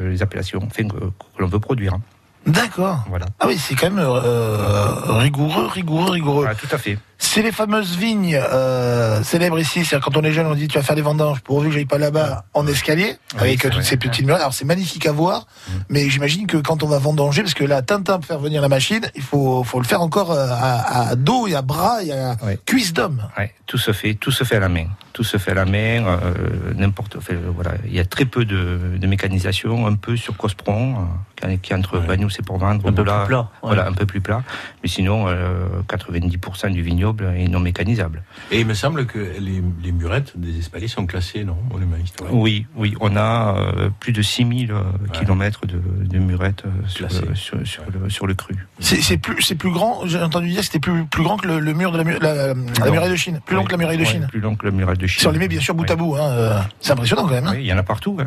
les 0.00 0.22
appellations 0.22 0.60
enfin, 0.62 0.86
que, 0.86 0.98
que 0.98 1.38
l'on 1.38 1.48
veut 1.48 1.60
produire. 1.60 1.98
D'accord. 2.46 3.04
Voilà. 3.08 3.26
Ah 3.40 3.46
oui, 3.48 3.58
c'est 3.58 3.74
quand 3.74 3.90
même 3.90 3.98
euh, 3.98 5.18
rigoureux, 5.18 5.66
rigoureux, 5.66 6.10
rigoureux. 6.10 6.46
Ah, 6.48 6.54
tout 6.54 6.68
à 6.70 6.78
fait. 6.78 6.96
C'est 7.18 7.40
les 7.42 7.52
fameuses 7.52 7.96
vignes 7.96 8.38
euh, 8.42 9.22
célèbres 9.22 9.58
ici. 9.58 9.84
C'est 9.84 9.98
quand 10.00 10.16
on 10.16 10.22
est 10.22 10.32
jeune, 10.32 10.46
on 10.46 10.54
dit 10.54 10.68
tu 10.68 10.76
vas 10.78 10.84
faire 10.84 10.96
des 10.96 11.02
vendanges 11.02 11.40
pourvu 11.40 11.68
que 11.68 11.74
j'aille 11.74 11.86
pas 11.86 11.96
là-bas 11.98 12.44
en 12.52 12.66
escalier 12.66 13.16
Oui, 13.34 13.40
avec 13.40 13.60
c'est 13.62 13.66
euh, 13.68 13.70
toutes 13.70 13.80
vrai. 13.80 13.88
ces 13.88 13.96
petites 13.96 14.26
murailles. 14.26 14.42
Alors 14.42 14.52
c'est 14.54 14.64
magnifique 14.66 15.06
à 15.06 15.12
voir, 15.12 15.46
mais 15.88 16.08
j'imagine 16.10 16.46
que 16.46 16.58
quand 16.58 16.82
on 16.82 16.88
va 16.88 16.98
vendanger, 16.98 17.42
parce 17.42 17.54
que 17.54 17.64
là, 17.64 17.80
Tintin 17.82 18.16
pour 18.18 18.26
faire 18.26 18.38
venir 18.38 18.60
la 18.60 18.68
machine, 18.68 19.00
il 19.14 19.22
faut, 19.22 19.64
faut 19.64 19.78
le 19.80 19.86
faire 19.86 20.02
encore 20.02 20.30
euh, 20.32 20.46
à, 20.50 21.08
à 21.10 21.14
dos 21.16 21.46
et 21.46 21.54
à 21.54 21.62
bras 21.62 22.02
et 22.04 22.12
à 22.12 22.36
cuisse 22.66 22.92
d'homme. 22.92 23.22
Ouais, 23.38 23.54
tout 23.66 23.78
se 23.78 23.92
fait, 23.92 24.14
tout 24.14 24.30
se 24.30 24.44
fait 24.44 24.56
à 24.56 24.60
la 24.60 24.68
main. 24.68 24.86
Tout 25.14 25.24
se 25.24 25.38
fait 25.38 25.52
à 25.52 25.54
la 25.54 25.64
main. 25.64 26.04
euh, 26.06 26.74
N'importe. 26.74 27.16
enfin, 27.16 27.34
voilà, 27.54 27.72
il 27.86 27.94
y 27.94 28.00
a 28.00 28.04
très 28.04 28.26
peu 28.26 28.44
de, 28.44 28.98
de 28.98 29.06
mécanisation, 29.06 29.86
un 29.86 29.94
peu 29.94 30.16
sur 30.18 30.36
Cospron, 30.36 30.96
euh, 31.44 31.56
qui, 31.62 31.72
est 31.72 31.76
entre 31.76 31.98
Bagnous 31.98 32.28
et 32.38 32.42
pour 32.42 32.58
vendre. 32.58 32.86
Un 32.86 32.92
peu 32.92 33.02
plus 33.02 33.04
plat, 33.26 33.38
ouais. 33.38 33.44
Voilà, 33.62 33.86
un 33.86 33.92
peu 33.92 34.04
plus 34.04 34.20
plat. 34.20 34.42
Mais 34.82 34.88
sinon, 34.90 35.24
euh, 35.28 35.66
90% 35.88 36.70
du 36.72 36.82
vignoble 36.82 37.05
est 37.36 37.48
non 37.48 37.60
mécanisable. 37.60 38.22
Et 38.50 38.60
il 38.60 38.66
me 38.66 38.74
semble 38.74 39.06
que 39.06 39.18
les, 39.18 39.62
les 39.82 39.92
murettes 39.92 40.32
des 40.38 40.58
espaliers 40.58 40.88
sont 40.88 41.06
classées, 41.06 41.44
non 41.44 41.56
Monument 41.70 41.96
historique? 42.02 42.32
Oui, 42.34 42.66
oui, 42.76 42.94
on 43.00 43.16
a 43.16 43.56
euh, 43.58 43.90
plus 44.00 44.12
de 44.12 44.22
6000 44.22 44.70
euh, 44.72 44.82
kilomètres 45.12 45.66
de, 45.66 45.80
de 46.04 46.18
murettes 46.18 46.64
euh, 46.66 46.70
sur, 46.86 47.10
sur, 47.10 47.66
sur 47.66 47.82
le, 47.92 48.08
sur 48.10 48.26
le 48.26 48.34
cru. 48.34 48.54
C'est 48.80 49.18
plus, 49.18 49.42
c'est 49.42 49.54
plus 49.54 49.70
grand. 49.70 50.06
J'ai 50.06 50.20
entendu 50.22 50.48
dire 50.48 50.60
que 50.60 50.66
c'était 50.66 50.78
plus, 50.80 51.04
plus 51.06 51.22
grand 51.22 51.36
que 51.36 51.46
le, 51.48 51.58
le 51.60 51.74
mur 51.74 51.92
de 51.92 51.98
la, 51.98 52.54
muraille 52.54 53.10
de 53.10 53.16
Chine. 53.16 53.40
Plus 53.44 53.56
long 53.56 53.64
que 53.64 53.72
la 53.72 53.78
muraille 53.78 53.96
de 53.98 54.02
ouais, 54.02 54.08
Chine. 54.08 54.26
Plus 54.30 54.40
long 54.40 54.54
que 54.56 54.64
la 54.66 54.72
muraille 54.72 54.98
de 54.98 55.06
Chine. 55.06 55.20
Si 55.20 55.26
on 55.26 55.30
les 55.32 55.38
met 55.38 55.48
bien 55.48 55.60
sûr 55.60 55.74
bout 55.74 55.90
à 55.90 55.96
bout, 55.96 56.14
hein, 56.16 56.28
euh, 56.30 56.58
c'est 56.80 56.92
impressionnant 56.92 57.22
quand 57.24 57.30
même. 57.34 57.46
hein. 57.46 57.52
Oui, 57.54 57.60
il 57.62 57.66
y 57.66 57.72
en 57.72 57.78
a 57.78 57.82
partout. 57.82 58.16
hein. 58.20 58.26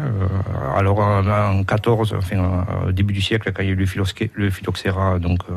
Alors 0.77 0.99
en, 0.99 1.25
en 1.27 1.63
14, 1.63 2.15
enfin 2.17 2.65
au 2.87 2.91
début 2.91 3.13
du 3.13 3.21
siècle, 3.21 3.51
quand 3.53 3.61
il 3.63 3.67
y 3.67 3.69
a 3.69 3.73
eu 3.73 3.75
le, 3.75 3.85
le 4.35 4.49
phylloxéra, 4.49 5.19
donc 5.19 5.39
euh, 5.49 5.53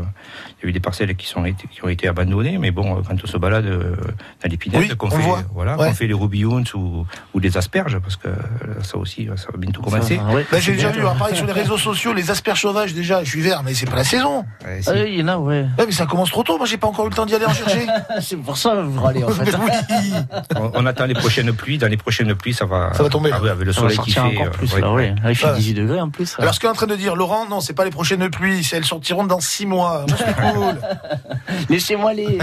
il 0.60 0.64
y 0.64 0.66
a 0.66 0.68
eu 0.70 0.72
des 0.72 0.80
parcelles 0.80 1.14
qui, 1.16 1.26
sont 1.26 1.42
qui 1.42 1.84
ont 1.84 1.88
été 1.88 2.08
abandonnées, 2.08 2.58
mais 2.58 2.70
bon, 2.70 3.02
quand 3.12 3.24
on 3.24 3.26
se 3.26 3.36
balade 3.36 3.66
euh, 3.66 3.94
dans 4.42 4.50
l'épinette, 4.50 4.80
Oui, 4.80 4.96
qu'on 4.96 5.08
on 5.08 5.10
fait, 5.10 5.16
voit. 5.22 5.42
voilà, 5.54 5.76
Ouais. 5.76 5.88
qu'on 5.88 5.94
fait 5.94 6.06
les 6.06 6.14
roubillons 6.14 6.62
ou, 6.74 7.06
ou 7.34 7.40
des 7.40 7.56
asperges, 7.56 7.98
parce 7.98 8.16
que 8.16 8.28
euh, 8.28 8.34
ça 8.82 8.96
aussi, 8.96 9.28
ça 9.36 9.46
va 9.52 9.58
bientôt 9.58 9.82
commencer. 9.82 10.18
Bah, 10.50 10.58
j'ai 10.60 10.72
déjà 10.72 10.90
vu, 10.90 11.02
pareil 11.18 11.36
sur 11.36 11.46
les 11.46 11.52
réseaux 11.52 11.78
sociaux, 11.78 12.12
les 12.12 12.30
asperges 12.30 12.60
sauvages 12.62 12.94
déjà, 12.94 13.22
je 13.24 13.28
suis 13.30 13.40
vert, 13.42 13.62
mais 13.64 13.74
c'est 13.74 13.88
pas 13.88 13.96
la 13.96 14.04
saison. 14.04 14.44
Ah 14.64 14.92
oui, 14.94 15.04
il 15.08 15.20
y 15.20 15.22
en 15.22 15.28
a, 15.28 15.36
ouais. 15.38 15.66
Ouais, 15.78 15.86
mais 15.86 15.92
ça 15.92 16.06
commence 16.06 16.30
trop 16.30 16.42
tôt, 16.42 16.56
moi 16.58 16.66
j'ai 16.66 16.76
pas 16.78 16.86
encore 16.86 17.06
eu 17.06 17.10
le 17.10 17.14
temps 17.14 17.26
d'y 17.26 17.34
aller 17.34 17.46
en 17.46 17.52
chercher. 17.54 17.86
c'est 18.20 18.36
pour 18.36 18.56
ça 18.56 18.70
que 18.72 18.80
vous 18.82 19.00
râlez 19.00 19.24
en 19.24 19.28
fait. 19.30 19.54
oui. 19.56 20.12
On, 20.56 20.70
on 20.74 20.86
attend 20.86 21.06
les 21.06 21.14
prochaines 21.14 21.52
pluies. 21.52 21.78
Dans 21.78 21.88
les 21.88 21.96
prochaines 21.96 22.34
pluies, 22.34 22.54
ça 22.54 22.64
va. 22.64 22.92
Ça 22.94 23.02
va 23.02 23.08
tomber. 23.08 23.30
Ah 23.32 23.38
oui, 23.42 23.48
avec 23.48 23.64
le 23.66 23.72
soleil 23.72 23.98
qui 23.98 24.12
fait. 24.12 24.20
encore 24.20 24.46
euh, 24.46 24.50
plus, 24.50 24.72
ouais. 24.74 24.80
là, 24.80 24.92
ouais. 24.92 25.14
Là, 25.22 25.30
il 25.30 25.36
fait 25.36 25.46
Ouais. 25.46 25.56
18 25.56 25.74
degrés 25.74 26.00
en 26.00 26.08
plus. 26.10 26.36
Alors 26.38 26.54
ce 26.54 26.60
qu'est 26.60 26.68
en 26.68 26.72
train 26.74 26.86
de 26.86 26.96
dire 26.96 27.16
Laurent, 27.16 27.46
non, 27.48 27.60
c'est 27.60 27.72
pas 27.74 27.84
les 27.84 27.90
prochaines 27.90 28.28
pluies, 28.30 28.66
elles 28.72 28.84
sortiront 28.84 29.24
dans 29.24 29.40
6 29.40 29.66
mois. 29.66 30.04
Moi, 30.08 30.16
c'est 30.18 30.36
cool. 30.36 30.76
Laissez-moi 31.68 32.14
les. 32.14 32.38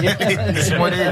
Laissez-moi 0.60 0.90
les. 0.90 1.10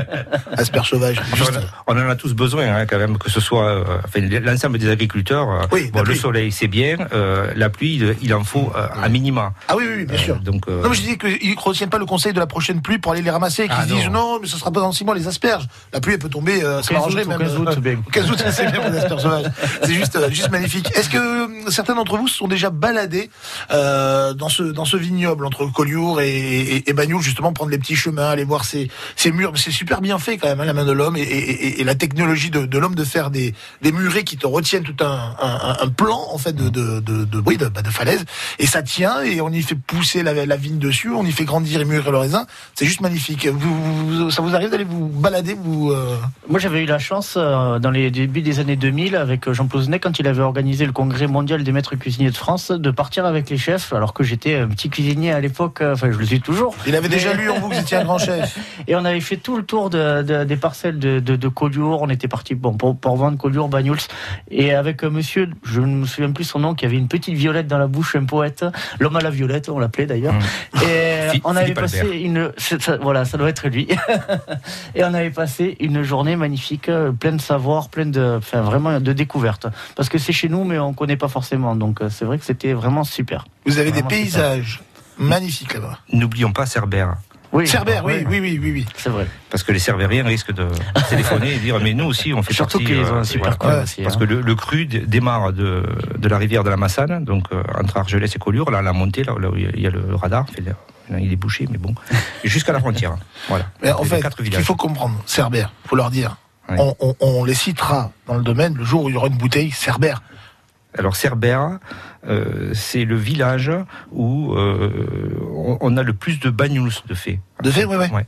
Asperges 0.58 0.90
sauvages. 0.90 1.22
Enfin, 1.34 1.46
on, 1.88 1.94
en 1.98 2.10
a 2.10 2.16
tous 2.16 2.34
besoin, 2.34 2.66
hein, 2.76 2.86
quand 2.86 2.98
même, 2.98 3.18
que 3.18 3.30
ce 3.30 3.40
soit 3.40 3.66
euh, 3.68 3.84
enfin, 4.06 4.20
l'ensemble 4.44 4.78
des 4.78 4.90
agriculteurs. 4.90 5.50
euh, 5.50 5.66
Oui, 5.72 5.90
bon, 5.92 6.04
le 6.04 6.16
soleil, 6.16 6.52
c'est 6.52 6.68
bien. 6.68 6.98
euh, 7.14 7.52
la 7.56 7.70
pluie, 7.70 8.02
il, 8.22 8.34
en 8.34 8.44
faut 8.44 8.72
euh, 8.76 8.88
à 9.02 9.10
minima. 9.10 9.54
Ah 9.68 9.76
oui, 9.78 9.84
oui, 9.88 9.94
oui, 10.00 10.06
bien 10.06 10.18
sûr. 10.18 10.36
Donc, 10.38 10.68
euh, 10.68 10.82
Non, 10.84 10.90
mais 10.90 10.96
je 10.96 11.02
dis 11.02 11.18
qu'ils 11.18 11.52
ne 11.56 11.60
retiennent 11.60 11.90
pas 11.90 11.98
le 11.98 12.06
conseil 12.06 12.34
de 12.34 12.40
la 12.40 12.48
prochaine 12.48 12.82
pluie 12.82 12.98
pour 12.98 13.12
aller 13.12 13.22
les 13.22 13.30
ramasser, 13.30 13.64
qu'ils 13.64 13.74
Ah, 13.78 13.84
se 13.88 13.94
disent 13.94 14.10
non. 14.10 14.40
mais 14.42 14.48
ce 14.48 14.58
sera 14.58 14.72
pas 14.72 14.80
dans 14.82 14.92
6 14.92 15.06
mois 15.06 15.16
les 15.16 15.28
asperges. 15.28 15.68
La 15.94 16.00
pluie, 16.00 16.14
elle 16.14 16.20
peut 16.20 16.30
tomber, 16.30 16.64
euh, 16.64 16.82
ça 16.82 16.90
15 16.90 16.92
m'arrangerait 16.98 17.24
août, 17.24 17.28
même. 17.30 17.42
au 17.42 17.46
15 17.48 17.58
août, 17.60 17.70
c'est 17.74 17.82
bien. 17.82 17.98
au 18.06 18.10
15 18.12 18.32
août, 18.32 18.44
c'est 18.52 18.72
bien 18.72 18.82
pour 18.82 18.92
les 18.92 18.98
asperges 18.98 19.22
sauvages. 19.22 19.46
C'est 19.84 19.94
juste, 19.94 20.30
juste 20.32 20.52
magnifique. 20.52 20.90
Est-ce 20.96 21.10
que 21.10 21.72
certains 21.72 21.96
d'entre 21.96 22.18
vous 22.18 22.28
se 22.28 22.38
sont 22.38 22.48
déjà 22.48 22.70
baladés 22.70 23.30
euh, 23.72 24.34
dans 24.34 24.50
ce 24.50 24.64
dans 24.64 24.86
ce 24.86 24.98
vignoble 24.98 25.46
entre 25.46 25.66
Collioure 25.72 26.22
et, 26.22 26.30
et, 26.38 26.90
et 26.90 26.94
Bagnoul, 26.94 27.22
justement 27.22 27.54
prendre 27.54 27.72
les 27.72 27.78
petits 27.78 27.96
chemins, 27.96 28.30
aller 28.30 28.44
voir 28.44 28.66
ces, 28.66 28.90
ces 29.16 29.32
murs. 29.38 29.54
C'est 29.56 29.72
super 29.72 30.02
bien 30.02 30.18
fait 30.20 30.38
quand 30.38 30.48
même, 30.48 30.60
hein, 30.60 30.66
la 30.66 30.74
main 30.74 30.86
de 30.86 30.92
l'homme 30.92 31.16
et, 31.16 31.22
et, 31.22 31.52
et- 31.68 31.82
et 31.82 31.84
la 31.84 31.96
technologie 31.96 32.50
de, 32.50 32.66
de 32.66 32.78
l'homme 32.78 32.96
de 32.96 33.04
faire 33.04 33.30
des, 33.32 33.54
des 33.82 33.92
murets 33.92 34.24
qui 34.24 34.36
te 34.38 34.46
retiennent 34.48 34.84
tout 34.84 34.96
un, 35.04 35.36
un, 35.42 35.78
un 35.82 35.88
plan 35.88 36.20
en 36.32 36.38
fait 36.38 36.54
de 36.54 36.70
de 36.70 37.00
de, 37.00 37.24
de, 37.26 37.42
oui, 37.46 37.58
de, 37.58 37.68
bah, 37.68 37.82
de 37.82 37.90
falaise 37.90 38.26
et 38.60 38.66
ça 38.68 38.82
tient 38.82 39.22
et 39.22 39.40
on 39.42 39.50
y 39.50 39.62
fait 39.62 39.76
pousser 39.76 40.24
la, 40.24 40.46
la 40.46 40.56
vigne 40.58 40.80
dessus, 40.80 41.12
on 41.12 41.24
y 41.24 41.32
fait 41.32 41.46
grandir 41.46 41.80
et 41.82 41.86
mûrir 41.86 42.12
le 42.12 42.18
raisin. 42.18 42.46
C'est 42.76 42.86
juste 42.86 43.02
magnifique. 43.02 43.48
Vous, 43.48 43.76
vous- 43.76 44.32
ça 44.32 44.42
vous 44.42 44.56
arrive 44.56 44.70
d'aller 44.72 44.84
vous 44.84 45.08
balader 45.08 45.56
vous 45.62 45.92
euh, 45.92 46.18
Moi, 46.50 46.60
j'avais 46.60 46.82
eu 46.84 46.86
la 46.86 47.00
chance, 47.00 47.36
euh, 47.38 47.80
dans 47.80 47.92
les 47.92 48.10
débuts 48.12 48.42
des 48.42 48.60
années 48.60 48.76
2000, 48.76 49.16
avec 49.16 49.48
euh, 49.48 49.54
Jean 49.54 49.68
Plouznet, 49.68 50.00
quand 50.00 50.20
il 50.20 50.28
avait 50.28 50.42
organisé 50.42 50.86
le 50.86 50.92
congrès 50.92 51.28
mondial 51.28 51.64
des 51.64 51.72
maîtres 51.72 51.96
cuisiniers 51.96 52.32
de 52.32 52.36
France, 52.38 52.72
de 52.72 52.92
partir 52.92 53.26
avec 53.26 53.50
les 53.50 53.58
chefs, 53.58 53.94
alors 53.94 54.14
que 54.14 54.24
j'étais 54.24 54.56
un 54.56 54.68
petit 54.68 54.90
cuisinier 54.90 55.32
à 55.32 55.40
l'époque, 55.40 55.80
enfin, 55.84 56.10
je 56.12 56.18
le 56.18 56.26
suis 56.26 56.42
toujours. 56.42 56.76
Il 56.88 56.96
avait 56.96 57.10
déjà 57.10 57.34
lu 57.34 57.50
en 57.50 57.60
vous 57.60 57.70
que 57.70 57.76
vous 57.76 57.82
étiez 57.82 57.98
un 57.98 58.04
grand 58.04 58.18
chef. 58.18 58.58
Et 58.88 58.96
on 58.96 59.06
avait 59.06 59.20
fait 59.28 59.38
tout 59.38 59.58
le 59.58 59.64
tour 59.64 59.90
de, 59.90 60.22
de- 60.24 60.44
des 60.44 60.58
parcelles 60.58 61.00
de, 61.00 61.20
de, 61.20 61.36
de 61.36 61.48
Collioure. 61.48 62.02
On 62.02 62.10
était 62.10 62.28
parti 62.28 62.56
bon, 62.56 62.74
pour, 62.74 62.98
pour 62.98 63.16
vendre 63.18 63.38
Collioure, 63.38 63.68
Bagnouls. 63.70 63.98
Et 64.50 64.74
avec 64.74 65.04
un 65.04 65.10
monsieur, 65.10 65.50
je 65.64 65.82
ne 65.82 65.88
me 65.88 66.06
souviens 66.06 66.32
plus 66.32 66.44
son 66.46 66.60
nom, 66.60 66.74
qui 66.76 66.86
avait 66.86 66.98
une 66.98 67.08
petite 67.08 67.36
violette 67.36 67.68
dans 67.68 67.78
la 67.78 67.88
bouche, 67.88 68.16
un 68.16 68.26
poète. 68.26 68.66
L'homme 69.00 69.16
à 69.18 69.22
la 69.22 69.30
violette, 69.30 69.70
on 69.70 69.80
l'appelait 69.80 70.06
d'ailleurs. 70.06 70.34
Et 70.84 71.30
Phi- 71.32 71.42
on 71.44 71.56
avait 71.56 71.66
Philippe 71.66 71.80
passé 71.80 72.00
Albert. 72.02 72.18
une. 72.22 72.52
ça- 72.58 72.98
voilà, 72.98 73.26
ça 73.26 73.38
doit 73.38 73.50
être 73.50 73.68
lui. 73.68 73.88
Et 74.96 75.04
on 75.04 75.14
avait 75.14 75.30
passé 75.32 75.76
une 75.80 76.04
journée 76.04 76.36
magnifique, 76.36 76.90
euh, 76.90 77.12
pleine 77.12 77.38
de 77.38 77.42
savoir, 77.42 77.90
pleine 77.90 78.12
de. 78.12 78.36
Enfin, 78.38 78.62
vraiment 78.62 79.00
de 79.00 79.14
découvertes. 79.14 79.68
Parce 79.96 80.10
que 80.10 80.18
c'est 80.18 80.34
chez 80.34 80.50
nous, 80.50 80.64
mais 80.64 80.80
on 80.80 80.90
ne 80.92 80.96
connaît 80.96 81.18
pas 81.18 81.28
forcément. 81.28 81.76
Donc 81.76 82.02
euh, 82.02 82.10
c'est 82.10 82.26
vrai 82.26 82.38
que 82.38 82.46
c'était 82.46 82.74
vraiment 82.74 83.04
super. 83.04 83.46
Vous 83.66 83.78
avez 83.80 83.92
des 83.92 83.98
super. 83.98 84.08
paysages 84.10 84.82
magnifiques 85.18 85.74
là-bas. 85.74 86.00
N'oublions 86.14 86.52
pas 86.54 86.66
Cerbère. 86.66 87.16
Oui, 87.58 87.68
Cerbère, 87.68 88.06
oui, 88.06 88.14
Ouais. 88.14 88.26
oui, 88.30 88.40
oui, 88.40 88.60
oui, 88.62 88.72
oui. 88.72 88.86
C'est 88.96 89.10
vrai. 89.10 89.28
Parce 89.50 89.64
que 89.64 89.72
les 89.72 89.80
Cerbériens 89.80 90.24
risquent 90.26 90.54
de 90.54 90.68
téléphoner 91.10 91.56
et 91.56 91.58
dire 91.58 91.80
mais 91.82 91.94
nous 91.94 92.06
aussi 92.06 92.34
on 92.34 92.44
fait 92.44 92.54
Surtout 92.54 92.78
partie. 92.80 92.94
qu'ils 92.94 93.04
euh, 93.04 93.24
super 93.24 93.58
aussi, 93.84 94.02
Parce 94.04 94.16
hein. 94.16 94.20
que 94.20 94.24
le, 94.26 94.42
le 94.42 94.56
cru 94.56 94.86
démarre 94.86 95.54
de, 95.54 95.84
de 96.18 96.28
la 96.30 96.38
rivière 96.38 96.64
de 96.64 96.70
la 96.70 96.78
Massane, 96.78 97.24
donc 97.26 97.46
euh, 97.52 97.64
entre 97.80 97.98
Argelès 97.98 98.34
et 98.36 98.40
Collioure, 98.40 98.70
là 98.72 98.82
la 98.82 98.94
montée, 98.94 99.24
là, 99.24 99.34
là 99.40 99.50
où 99.50 99.56
il 99.56 99.80
y 99.80 99.88
a 99.88 99.90
le 99.90 100.16
radar, 100.16 100.46
il 101.20 101.32
est 101.32 101.36
bouché, 101.38 101.68
mais 101.72 101.78
bon, 101.78 101.96
jusqu'à 102.44 102.74
la 102.74 102.80
frontière. 102.80 103.16
Voilà. 103.48 103.66
Mais 103.82 103.92
en 103.92 104.04
fait, 104.04 104.20
quatre 104.22 104.38
ce 104.38 104.44
qu'il 104.44 104.52
villages. 104.52 104.66
faut 104.66 104.76
comprendre, 104.76 105.16
Cerbère, 105.26 105.72
faut 105.86 105.96
leur 105.96 106.10
dire. 106.12 106.38
Ouais. 106.70 106.76
On, 106.80 106.96
on- 107.00 107.16
on 107.22 107.44
les 107.46 107.54
citera 107.56 108.12
dans 108.28 108.36
le 108.36 108.44
domaine 108.44 108.76
le 108.76 108.84
jour 108.84 109.04
où 109.06 109.10
il 109.10 109.14
y 109.16 109.18
aura 109.18 109.28
une 109.28 109.38
bouteille 109.38 109.72
Cerbère. 109.72 110.22
Alors 110.98 111.16
Cerbère, 111.16 111.80
euh, 112.28 112.72
c'est 112.74 113.06
le 113.06 113.16
village 113.16 113.72
où 114.12 114.54
euh, 114.54 115.32
on, 115.82 115.98
a 115.98 116.04
le 116.04 116.14
plus 116.14 116.40
de 116.40 116.50
bagnouls 116.50 116.90
de 117.08 117.14
fait. 117.14 117.40
De 117.64 117.72
fait, 117.72 117.86
oui, 117.86 117.96
oui. 118.00 118.08
Ouais. 118.14 118.26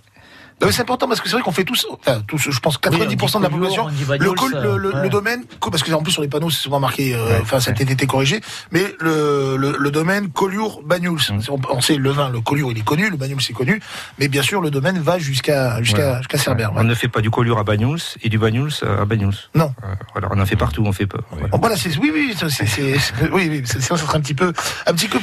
C'est 0.72 0.82
important 0.82 1.08
parce 1.08 1.22
que 1.22 1.28
c'est 1.30 1.36
vrai 1.36 1.42
qu'on 1.44 1.52
fait 1.52 1.64
tous, 1.64 1.88
enfin 1.92 2.22
tous, 2.28 2.38
je 2.52 2.60
pense 2.60 2.78
90% 2.80 2.92
Oui, 2.92 3.02
on 3.02 3.06
dit 3.08 3.16
de 3.16 3.42
la 3.42 3.50
population, 3.50 3.88
le, 3.88 4.34
col- 4.34 4.52
le, 4.62 4.78
le- 4.78 5.02
le 5.04 5.10
domaine, 5.10 5.44
parce 5.60 5.84
que 5.84 5.92
en 5.94 6.02
plus 6.04 6.12
sur 6.12 6.22
les 6.22 6.28
panneaux 6.28 6.50
c'est 6.50 6.62
souvent 6.62 6.80
marqué, 6.80 7.16
euh, 7.16 7.40
enfin 7.42 7.60
ça 7.60 7.72
a 7.72 7.74
été 7.74 8.06
corrigé, 8.08 8.42
mais 8.72 8.84
le, 9.00 9.56
le, 9.58 9.76
le 9.80 9.92
domaine 9.92 10.30
Collioure 10.30 10.82
Bagnouls, 10.84 11.20
Mm. 11.32 11.40
on, 11.70 11.82
sait 11.82 11.96
le 11.96 12.10
vin, 12.12 12.30
le 12.30 12.42
Collioure 12.42 12.72
il 12.72 12.78
est 12.78 12.84
connu, 12.84 13.10
le 13.10 13.18
Bagnouls 13.18 13.42
c'est 13.42 13.54
connu, 13.54 13.82
mais 14.20 14.28
bien 14.28 14.42
sûr 14.42 14.62
le 14.62 14.70
domaine 14.70 15.00
va 15.00 15.18
jusqu'à 15.20 15.82
jusqu'à 15.82 16.18
jusqu'à 16.20 16.38
Cerbère. 16.38 16.72
On 16.76 16.84
ne 16.84 16.94
fait 16.96 17.08
pas 17.08 17.22
du 17.22 17.30
Collioure 17.32 17.60
à 17.60 17.64
Bagnouls 17.64 18.00
et 18.22 18.30
du 18.30 18.38
Bagnouls 18.38 18.72
à 18.84 19.06
Bagnouls. 19.06 19.34
Non. 19.56 19.74
Euh, 19.84 19.94
voilà, 20.14 20.28
on 20.32 20.40
en 20.40 20.46
fait 20.46 20.56
partout, 20.56 20.84
on 20.86 20.92
fait 20.92 21.08
pas. 21.08 21.20
Voilà, 21.54 21.76
c'est, 21.78 21.96
oui, 21.98 22.12
oui, 22.14 22.36
c'est, 22.38 23.30
oui, 23.32 23.48
oui, 23.50 23.64
ça 23.66 23.96
serait 23.98 24.18
un 24.18 24.22
petit 24.22 24.34
peu, 24.34 24.52
un 24.86 24.94
petit 24.94 25.08
peu, 25.08 25.20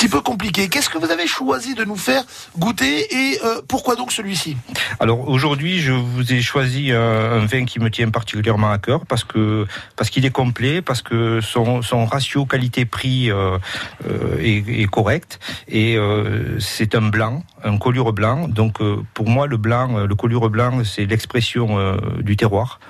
petit 0.00 0.08
peu 0.08 0.22
compliqué. 0.22 0.70
Qu'est-ce 0.70 0.88
que 0.88 0.96
vous 0.96 1.10
avez 1.10 1.26
choisi 1.26 1.74
de 1.74 1.84
nous 1.84 1.96
faire 1.96 2.22
goûter 2.56 2.94
et 3.14 3.38
euh, 3.44 3.60
pourquoi 3.68 3.96
donc 3.96 4.12
celui-ci? 4.12 4.56
Alors 4.98 5.28
aujourd'hui, 5.28 5.78
je 5.78 5.92
vous 5.92 6.32
ai 6.32 6.40
choisi 6.40 6.90
euh, 6.90 7.38
un 7.38 7.44
vin 7.44 7.66
qui 7.66 7.80
me 7.80 7.90
tient 7.90 8.08
particulièrement 8.08 8.70
à 8.70 8.78
cœur 8.78 9.04
parce 9.04 9.24
que 9.24 9.66
parce 9.96 10.08
qu'il 10.08 10.24
est 10.24 10.30
complet, 10.30 10.80
parce 10.80 11.02
que 11.02 11.42
son, 11.42 11.82
son 11.82 12.06
ratio 12.06 12.46
qualité-prix 12.46 13.30
euh, 13.30 13.58
euh, 14.08 14.38
est, 14.38 14.64
est 14.80 14.86
correct 14.86 15.38
et 15.68 15.98
euh, 15.98 16.58
c'est 16.60 16.94
un 16.94 17.02
blanc, 17.02 17.44
un 17.62 17.76
collure 17.76 18.14
blanc. 18.14 18.48
Donc 18.48 18.80
euh, 18.80 19.04
pour 19.12 19.28
moi, 19.28 19.46
le 19.46 19.58
blanc, 19.58 20.06
le 20.06 20.14
collure 20.14 20.48
blanc, 20.48 20.82
c'est 20.82 21.04
l'expression 21.04 21.76
du 22.20 22.38
terroir. 22.38 22.80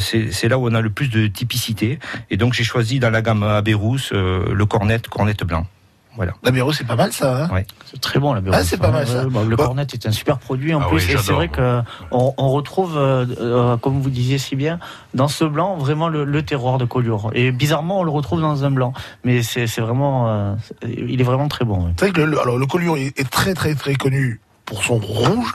C'est 0.00 0.48
là 0.48 0.58
où 0.58 0.68
on 0.68 0.74
a 0.74 0.80
le 0.80 0.90
plus 0.90 1.06
de 1.08 1.28
typicité. 1.28 2.00
Et 2.30 2.36
donc 2.36 2.52
j'ai 2.52 2.64
choisi 2.64 2.98
dans 2.98 3.10
la 3.10 3.22
gamme 3.22 3.44
Abérous 3.44 4.10
euh, 4.10 4.52
le 4.52 4.66
cornet, 4.66 5.00
cornet 5.08 5.36
blanc. 5.44 5.68
Voilà. 6.16 6.32
L'Abéro, 6.42 6.72
c'est 6.72 6.84
pas 6.86 6.96
mal 6.96 7.12
ça. 7.12 7.44
Hein 7.44 7.48
Ouais. 7.52 7.66
C'est 7.90 8.00
très 8.00 8.18
bon 8.18 8.32
la 8.34 8.40
bière. 8.40 8.54
Ah, 8.56 8.62
c'est 8.64 8.76
pas 8.76 8.90
mal, 8.90 9.06
ça. 9.06 9.24
Ouais, 9.24 9.30
bah, 9.30 9.40
le 9.48 9.56
Bon. 9.56 9.64
cornet 9.64 9.86
est 9.92 10.06
un 10.06 10.12
super 10.12 10.38
produit 10.38 10.74
en 10.74 10.80
Ah 10.82 10.88
plus 10.88 11.06
oui, 11.06 11.12
et 11.14 11.16
c'est 11.18 11.32
vrai 11.32 11.48
que 11.48 11.80
on, 12.10 12.32
retrouve, 12.50 12.96
euh, 12.98 13.24
euh, 13.40 13.76
comme 13.78 14.00
vous 14.00 14.10
disiez 14.10 14.36
si 14.38 14.54
bien, 14.56 14.78
dans 15.14 15.28
ce 15.28 15.44
blanc 15.44 15.76
vraiment 15.76 16.08
le, 16.08 16.24
le 16.24 16.42
terroir 16.42 16.78
de 16.78 16.84
Collioure. 16.84 17.30
Et 17.34 17.50
bizarrement, 17.52 18.00
on 18.00 18.02
le 18.02 18.10
retrouve 18.10 18.40
dans 18.42 18.64
un 18.64 18.70
blanc, 18.70 18.92
mais 19.24 19.42
c'est 19.42 19.66
vraiment, 19.80 20.28
euh, 20.28 20.54
il 20.86 21.20
est 21.20 21.24
vraiment 21.24 21.48
très 21.48 21.64
bon. 21.64 21.86
ouais. 21.86 21.92
C'est 21.98 22.06
vrai 22.06 22.12
que 22.12 22.20
le, 22.20 22.40
alors, 22.40 22.58
le 22.58 22.66
Collioure 22.66 22.98
est, 22.98 23.18
est 23.18 23.30
très 23.30 23.54
très 23.54 23.74
très 23.74 23.94
connu 23.94 24.40
pour 24.64 24.84
son 24.84 24.98
rouge. 24.98 25.54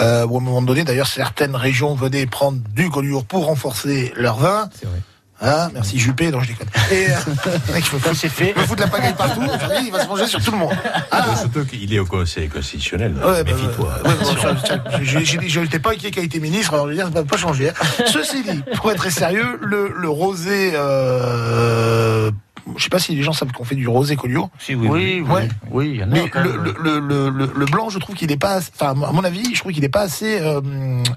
Euh, 0.00 0.26
où 0.26 0.34
à 0.36 0.40
un 0.40 0.44
moment 0.44 0.62
donné, 0.62 0.84
d'ailleurs, 0.84 1.06
certaines 1.06 1.54
régions 1.56 1.94
venaient 1.94 2.26
prendre 2.26 2.58
du 2.74 2.90
Collioure 2.90 3.24
pour 3.24 3.46
renforcer 3.46 4.12
leur 4.16 4.36
vin. 4.36 4.68
C'est 4.74 4.86
vrai. 4.86 4.98
Ah, 5.40 5.70
merci 5.72 5.98
Juppé, 6.00 6.30
non 6.32 6.40
je 6.40 6.48
déconne. 6.48 6.66
Et 6.90 7.06
euh, 7.10 7.72
mec, 7.72 7.84
c'est 8.14 8.28
fait. 8.28 8.52
il 8.56 8.60
me 8.60 8.66
fout 8.66 8.76
de 8.76 8.82
la 8.82 8.88
pagaille 8.88 9.14
partout, 9.14 9.40
aujourd'hui, 9.40 9.86
il 9.86 9.92
va 9.92 10.02
se 10.02 10.08
manger 10.08 10.26
sur 10.26 10.42
tout 10.42 10.50
le 10.50 10.56
monde. 10.58 10.74
Ah, 11.12 11.36
Surtout 11.36 11.64
qu'il 11.64 11.94
est 11.94 11.98
au 12.00 12.06
Conseil 12.06 12.48
constitutionnel. 12.48 13.14
Ouais, 13.24 13.44
bah, 13.44 13.52
Méfie-toi. 13.52 13.88
ouais, 14.04 14.14
bon, 14.20 14.24
ça, 14.36 14.56
ça, 14.66 14.82
j'ai- 15.00 15.24
j'ai 15.24 15.38
dit, 15.38 15.48
je 15.48 15.60
n'étais 15.60 15.78
pas 15.78 15.92
inquiet 15.92 16.10
qui 16.10 16.18
a 16.18 16.22
été 16.24 16.40
ministre, 16.40 16.74
alors 16.74 16.86
je 16.86 16.90
veux 16.90 16.96
dire, 16.96 17.04
ça 17.04 17.10
ne 17.10 17.14
va 17.16 17.24
pas 17.24 17.36
changer. 17.36 17.68
hein. 17.70 18.04
Ceci 18.06 18.42
dit, 18.42 18.62
pour 18.76 18.90
être 18.90 18.96
très 18.98 19.10
sérieux, 19.12 19.58
le, 19.62 19.92
le 19.96 20.08
rosé, 20.08 20.72
euh, 20.74 22.30
je 22.76 22.82
sais 22.82 22.88
pas 22.90 22.98
si 22.98 23.14
les 23.14 23.22
gens 23.22 23.32
savent 23.32 23.52
qu'on 23.52 23.64
fait 23.64 23.74
du 23.74 23.88
rosé 23.88 24.16
Collioure. 24.16 24.50
Si, 24.58 24.74
oui, 24.74 24.88
Oui, 24.88 25.22
oui, 25.26 25.30
Ouais. 25.32 25.48
oui, 25.70 25.90
il 25.94 25.96
y 25.96 26.04
en 26.04 26.10
a. 26.10 26.14
Mais 26.14 26.30
le, 26.34 26.40
même. 26.52 26.74
le, 26.82 26.98
le, 27.00 27.28
le, 27.30 27.52
le 27.54 27.66
blanc, 27.66 27.88
je 27.90 27.98
trouve 27.98 28.14
qu'il 28.14 28.28
n'est 28.28 28.36
pas, 28.36 28.58
enfin, 28.58 28.90
à 29.02 29.12
mon 29.12 29.24
avis, 29.24 29.54
je 29.54 29.60
trouve 29.60 29.72
qu'il 29.72 29.82
n'est 29.82 29.88
pas 29.88 30.02
assez, 30.02 30.40
euh, 30.40 30.60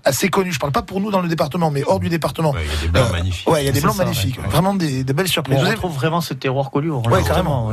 assez 0.06 0.30
connu. 0.30 0.52
Je 0.52 0.60
parle 0.60 0.72
pas 0.74 0.82
pour 0.82 1.00
nous 1.02 1.12
dans 1.12 1.22
le 1.22 1.28
département, 1.30 1.72
mais 1.72 1.84
hors 1.86 2.00
du 2.00 2.10
département. 2.10 2.52
Ouais, 2.52 2.62
il 2.66 2.72
y 2.72 2.78
a 2.78 2.82
des 2.82 2.88
blancs 2.90 3.08
Euh, 3.10 3.12
magnifiques. 3.14 3.50
Ouais, 3.50 3.64
il 3.64 3.66
y 3.66 3.70
a 3.70 3.72
des 3.72 3.82
blancs 3.82 3.96
ça, 3.96 4.04
magnifiques. 4.04 4.38
ouais. 4.40 4.48
Vraiment 4.50 4.74
des, 4.76 5.04
des 5.04 5.14
belles 5.14 5.28
surprises. 5.28 5.58
on 5.62 5.70
retrouve 5.70 5.94
vraiment 5.96 6.22
ce 6.22 6.34
terroir 6.34 6.72
Collioure. 6.72 7.06
Ouais, 7.12 7.24
carrément. 7.24 7.72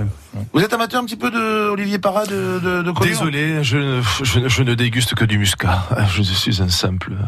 vous 0.53 0.61
êtes 0.61 0.73
amateur 0.73 1.01
un 1.03 1.05
petit 1.05 1.17
peu 1.17 1.31
de 1.31 1.71
Olivier 1.71 1.99
Parra 1.99 2.27
de, 2.27 2.61
de, 2.63 2.83
de 2.83 2.91
Collioure 2.91 3.19
Désolé, 3.19 3.63
je, 3.65 4.01
je, 4.23 4.49
je 4.49 4.63
ne 4.63 4.75
déguste 4.75 5.15
que 5.15 5.25
du 5.25 5.39
muscat. 5.39 5.85
Je 6.11 6.23
suis 6.23 6.63
un 6.63 6.69
simple. 6.69 7.13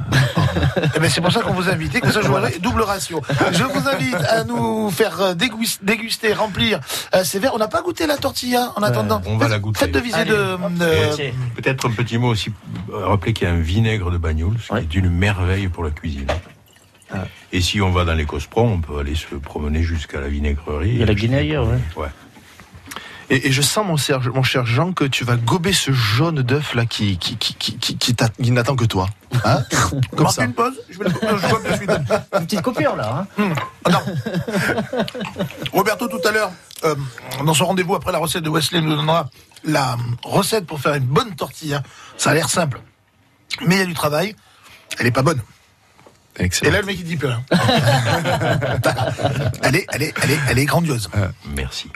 Eh 0.97 0.99
ben, 0.99 1.09
c'est 1.11 1.21
pour 1.21 1.31
ça 1.33 1.41
qu'on 1.43 1.53
vous 1.53 1.69
a 1.69 1.73
invité, 1.73 2.01
que 2.01 2.11
ça 2.11 2.23
jouerait 2.23 2.59
double 2.61 2.83
ratio. 2.83 3.21
Je 3.53 3.63
vous 3.65 3.89
invite 3.89 4.15
à 4.29 4.45
nous 4.45 4.91
faire 4.91 5.21
euh, 5.21 5.35
dégus- 5.35 5.79
déguster, 5.83 6.33
remplir 6.41 6.81
euh, 7.15 7.23
ces 7.25 7.39
verres. 7.39 7.55
On 7.55 7.59
n'a 7.59 7.69
pas 7.69 7.83
goûté 7.83 8.07
la 8.07 8.17
tortilla 8.17 8.73
en 8.77 8.83
attendant. 8.83 9.23
on 9.27 9.37
va 9.37 9.49
la 9.49 9.59
goûter. 9.59 9.81
Faites 9.81 9.93
de. 9.93 10.01
de- 10.01 11.15
tiens. 11.15 11.31
Peut-être 11.57 11.89
un 11.89 11.93
petit 11.93 12.19
mot 12.19 12.29
aussi, 12.29 12.51
euh, 12.93 13.07
rappeler 13.07 13.33
qu'il 13.33 13.47
y 13.47 13.51
a 13.51 13.55
un 13.55 13.61
vinaigre 13.61 14.11
de 14.11 14.19
Bagnoul, 14.19 14.57
ce 14.61 14.67
qui 14.67 14.73
Ouais. 14.73 14.83
est 14.83 14.95
une 14.95 15.11
merveille 15.11 15.69
pour 15.69 15.85
la 15.85 15.91
cuisine. 15.91 16.27
Ah. 17.13 17.25
Et 17.53 17.61
si 17.61 17.81
on 17.81 17.91
va 17.91 18.05
dans 18.05 18.15
les 18.15 18.25
Cospron, 18.25 18.75
on 18.75 18.81
peut 18.81 18.99
aller 18.99 19.15
se 19.17 19.35
promener 19.35 19.83
jusqu'à 19.83 20.21
la 20.21 20.29
vinaigrerie. 20.29 20.91
Il 20.91 20.99
y 20.99 21.03
a 21.03 21.07
la 21.07 21.39
ailleurs, 21.39 21.67
ouais. 21.67 21.79
Ouais. 21.97 22.09
Et, 23.31 23.47
et 23.49 23.53
je 23.53 23.63
sens, 23.63 23.87
mon, 23.87 23.97
cher- 23.97 24.21
mon 24.35 24.43
cher 24.43 24.67
Jean, 24.67 24.93
que 24.93 25.05
tu 25.05 25.25
vas 25.25 25.37
gober 25.37 25.73
ce 25.73 25.93
jaune 25.93 26.43
d'œuf 26.43 26.75
là 26.75 26.85
qui, 26.85 27.17
qui, 27.17 27.37
qui, 27.37 27.55
qui, 27.55 27.79
qui- 27.79 27.97
qui 27.97 28.15
t'a- 28.15 28.29
qui 28.29 28.51
n'attend 28.51 28.75
que 28.75 28.85
toi. 28.85 29.09
Hein 29.45 29.63
Comme 30.17 30.25
Marque 30.25 30.35
ça. 30.35 30.45
une 30.45 30.53
pause, 30.53 30.75
je 30.91 30.99
vais 30.99 31.05
le 31.05 31.11
je 31.11 31.71
de 31.71 31.77
suite. 31.77 31.91
Une 32.39 32.45
petite 32.47 32.63
coupure 32.63 32.97
là. 32.97 33.27
hein. 33.39 33.51
Roberto, 35.73 36.09
tout 36.09 36.21
à 36.27 36.33
l'heure, 36.33 36.51
euh, 36.85 36.95
dans 37.45 37.55
son 37.55 37.67
rendez-vous 37.67 37.95
après 37.95 38.13
la 38.13 38.19
recette 38.19 38.43
de 38.43 38.51
Wesley, 38.51 38.81
nous 38.81 38.97
donnera 38.97 39.31
la 39.65 39.97
recette 40.25 40.67
pour 40.67 40.81
faire 40.81 40.95
une 40.95 41.05
bonne 41.05 41.35
tortilla. 41.37 41.83
Ça 42.17 42.31
a 42.31 42.35
l'air 42.35 42.49
simple, 42.49 42.81
mais 43.65 43.77
il 43.77 43.79
y 43.79 43.83
a 43.83 43.87
du 43.87 43.95
travail. 43.95 44.35
Elle 44.99 45.07
est 45.07 45.13
pas 45.13 45.23
bonne. 45.23 45.41
Et 46.39 46.71
là, 46.71 46.81
le 46.81 46.87
mec, 46.87 46.97
il 46.99 47.05
dit 47.05 47.17
plus 47.17 47.29
rien. 47.29 47.43
elle, 49.63 49.77
est, 49.77 49.87
elle, 49.93 50.03
est, 50.03 50.15
elle, 50.23 50.31
est, 50.31 50.39
elle 50.49 50.59
est 50.59 50.65
grandiose. 50.65 51.11
merci. 51.55 51.91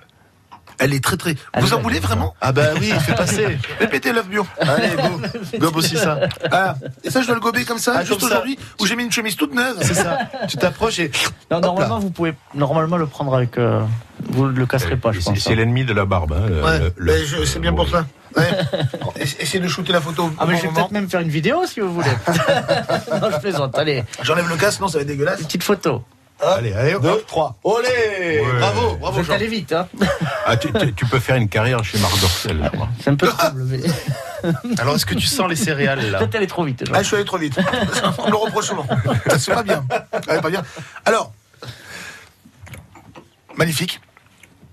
Elle 0.79 0.93
est 0.95 1.03
très 1.03 1.17
très. 1.17 1.35
Vous 1.59 1.73
en 1.75 1.81
voulez 1.81 2.01
vraiment? 2.01 2.35
Ah 2.41 2.53
bah 2.53 2.69
oui, 2.81 2.91
fais 3.01 3.15
passer. 3.15 3.59
Répétez 3.81 4.13
l'œuf 4.13 4.27
bio. 4.29 4.47
Allez, 4.61 4.89
go. 4.97 5.21
Gobe 5.59 5.77
aussi 5.77 5.97
ça. 5.97 6.19
Ah, 6.51 6.75
et 7.03 7.11
ça, 7.11 7.21
je 7.23 7.27
dois 7.27 7.35
le 7.37 7.41
gober 7.41 7.65
comme 7.65 7.79
ça, 7.79 7.95
Ah, 7.99 8.05
juste 8.05 8.23
aujourd'hui, 8.23 8.59
où 8.81 8.87
j'ai 8.87 8.97
mis 8.97 9.05
une 9.05 9.13
chemise 9.13 9.37
toute 9.37 9.55
neuve. 9.55 9.77
C'est 9.83 9.95
ça. 9.95 10.19
Tu 10.49 10.57
t'approches 10.57 10.99
et. 10.99 11.11
Non, 11.51 11.61
normalement, 11.61 11.99
vous 11.99 12.11
pouvez 12.11 12.35
normalement 12.55 12.97
le 12.97 13.07
prendre 13.07 13.35
avec. 13.35 13.57
euh, 13.59 13.83
vous 14.31 14.47
le 14.47 14.67
casserez 14.67 14.97
pas, 14.97 15.13
je 15.13 15.21
pense. 15.21 15.39
c'est 15.39 15.55
l'ennemi 15.55 15.85
de 15.85 15.93
la 15.93 16.05
barbe. 16.05 16.33
hein, 16.33 16.47
le- 16.49 16.63
Ouais, 16.63 16.93
le- 16.97 17.45
c'est 17.45 17.59
bien 17.59 17.73
pour 17.73 17.89
ça. 17.89 18.07
Ouais. 18.37 18.51
Essayez 19.17 19.61
de 19.63 19.69
shooter 19.69 19.93
la 19.93 20.01
photo. 20.01 20.31
Ah, 20.39 20.45
mais 20.49 20.57
je 20.57 20.63
vais 20.63 20.69
peut-être 20.69 20.91
même 20.91 21.09
faire 21.09 21.21
une 21.21 21.29
vidéo 21.29 21.67
si 21.67 21.81
vous 21.81 21.93
voulez. 21.93 22.11
non, 23.21 23.31
je 23.31 23.39
plaisante. 23.39 23.79
Allez, 23.79 24.03
J'enlève 24.23 24.49
le 24.49 24.57
casque, 24.57 24.81
non, 24.81 24.89
ça 24.89 24.99
va 24.99 25.03
être 25.03 25.09
dégueulasse. 25.09 25.41
petite 25.43 25.63
photo. 25.63 26.03
Allez, 26.41 26.73
allez, 26.75 26.95
hop. 26.95 27.03
Deux, 27.03 27.23
trois. 27.27 27.57
Olé 27.65 27.89
Ouais. 27.89 28.43
Bravo, 28.59 28.97
bravo 28.97 29.15
Vous 29.15 29.21
êtes 29.21 29.27
Jean. 29.27 29.33
allé 29.35 29.47
vite, 29.47 29.73
hein. 29.73 29.89
Ah, 30.45 30.57
tu, 30.57 30.71
tu- 30.73 30.93
tu 30.93 31.07
peux 31.07 31.21
faire 31.21 31.37
une 31.37 31.49
carrière 31.49 31.83
chez 31.85 31.99
Marc 31.99 32.21
Dorcel. 32.21 32.61
je 32.65 32.69
crois. 32.77 32.89
C'est 33.03 33.11
un 33.11 33.15
peu 33.15 33.29
trouble, 33.29 33.65
mais. 33.65 33.81
Alors, 34.79 34.97
est-ce 34.97 35.07
que 35.07 35.15
tu 35.15 35.27
sens 35.27 35.49
les 35.49 35.57
céréales 35.57 36.11
là 36.11 36.19
Peut-être 36.21 36.35
aller 36.35 36.47
trop 36.47 36.65
vite. 36.65 36.85
Ah, 36.93 37.03
je 37.03 37.07
suis 37.07 37.17
allé 37.17 37.25
trop 37.25 37.39
vite. 37.39 37.59
On 38.19 38.27
me 38.27 38.31
le 38.31 38.37
reproche 38.37 38.67
souvent. 38.67 38.87
C'est 39.39 39.55
pas 39.55 39.63
bien. 39.63 39.85
Ouais, 40.29 40.41
pas 40.41 40.51
bien. 40.51 40.63
Alors, 41.07 41.33
magnifique. 43.57 44.01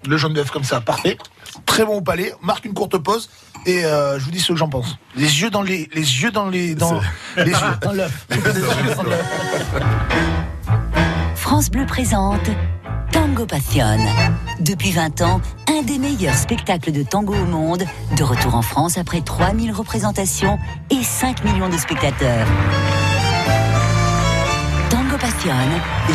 Le 0.08 0.18
jaune 0.18 0.34
d'œuf 0.34 0.50
comme 0.52 0.64
ça, 0.64 0.82
parfait. 0.82 1.18
Très 1.68 1.86
bon 1.86 1.98
au 1.98 2.02
palais. 2.02 2.34
Marque 2.42 2.66
une 2.66 2.74
courte 2.74 2.98
pause 2.98 3.30
et 3.68 3.86
euh, 3.86 4.18
je 4.20 4.26
vous 4.26 4.32
dis 4.32 4.40
ce 4.40 4.52
que 4.52 4.56
j'en 4.58 4.68
pense. 4.68 4.98
Les 5.16 5.42
yeux 5.42 5.52
dans 5.52 5.62
les, 5.62 5.88
les 5.94 6.02
yeux 6.24 6.32
dans 6.32 6.50
les, 6.50 6.74
dans 6.76 7.00
les 7.38 7.52
yeux. 7.52 7.58
Dans 7.82 7.94
l'œuf. 7.94 8.26
France 11.52 11.70
Bleu 11.70 11.86
présente 11.86 12.50
Tango 13.12 13.46
Passion. 13.46 13.98
Depuis 14.62 14.92
20 14.92 15.20
ans, 15.20 15.42
un 15.68 15.82
des 15.82 16.00
meilleurs 16.00 16.36
spectacles 16.36 16.94
de 16.94 17.04
tango 17.04 17.34
au 17.34 17.46
monde, 17.46 17.84
de 18.16 18.24
retour 18.24 18.56
en 18.56 18.62
France 18.62 18.98
après 18.98 19.20
3000 19.20 19.74
représentations 19.74 20.58
et 20.90 21.04
5 21.04 21.44
millions 21.44 21.68
de 21.68 21.76
spectateurs. 21.76 22.48
Tango 24.90 25.18
Passion, 25.20 25.52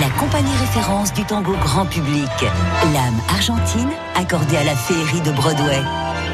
la 0.00 0.08
compagnie 0.18 0.56
référence 0.58 1.12
du 1.12 1.22
tango 1.24 1.52
grand 1.60 1.84
public. 1.84 2.30
L'âme 2.94 3.20
argentine 3.28 3.90
accordée 4.14 4.56
à 4.56 4.64
la 4.64 4.74
féerie 4.74 5.20
de 5.20 5.32
Broadway. 5.32 5.82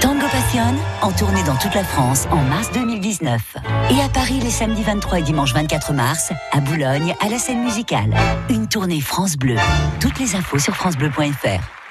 Tango 0.03 0.27
Passion, 0.33 0.75
en 1.01 1.13
tournée 1.13 1.45
dans 1.45 1.55
toute 1.55 1.77
la 1.77 1.85
France 1.85 2.27
en 2.33 2.43
mars 2.43 2.73
2019. 2.73 3.57
Et 3.93 4.01
à 4.01 4.09
Paris 4.09 4.41
les 4.41 4.51
samedis 4.51 4.83
23 4.83 5.21
et 5.21 5.23
dimanche 5.23 5.55
24 5.55 5.93
mars, 5.93 6.33
à 6.51 6.59
Boulogne, 6.59 7.15
à 7.21 7.29
la 7.29 7.39
scène 7.39 7.63
musicale. 7.63 8.13
Une 8.51 8.67
tournée 8.67 9.01
France 9.01 9.37
Bleu. 9.37 9.55
Toutes 10.01 10.19
les 10.19 10.35
infos 10.35 10.59
sur 10.59 10.75
francebleu.fr. 10.75 11.82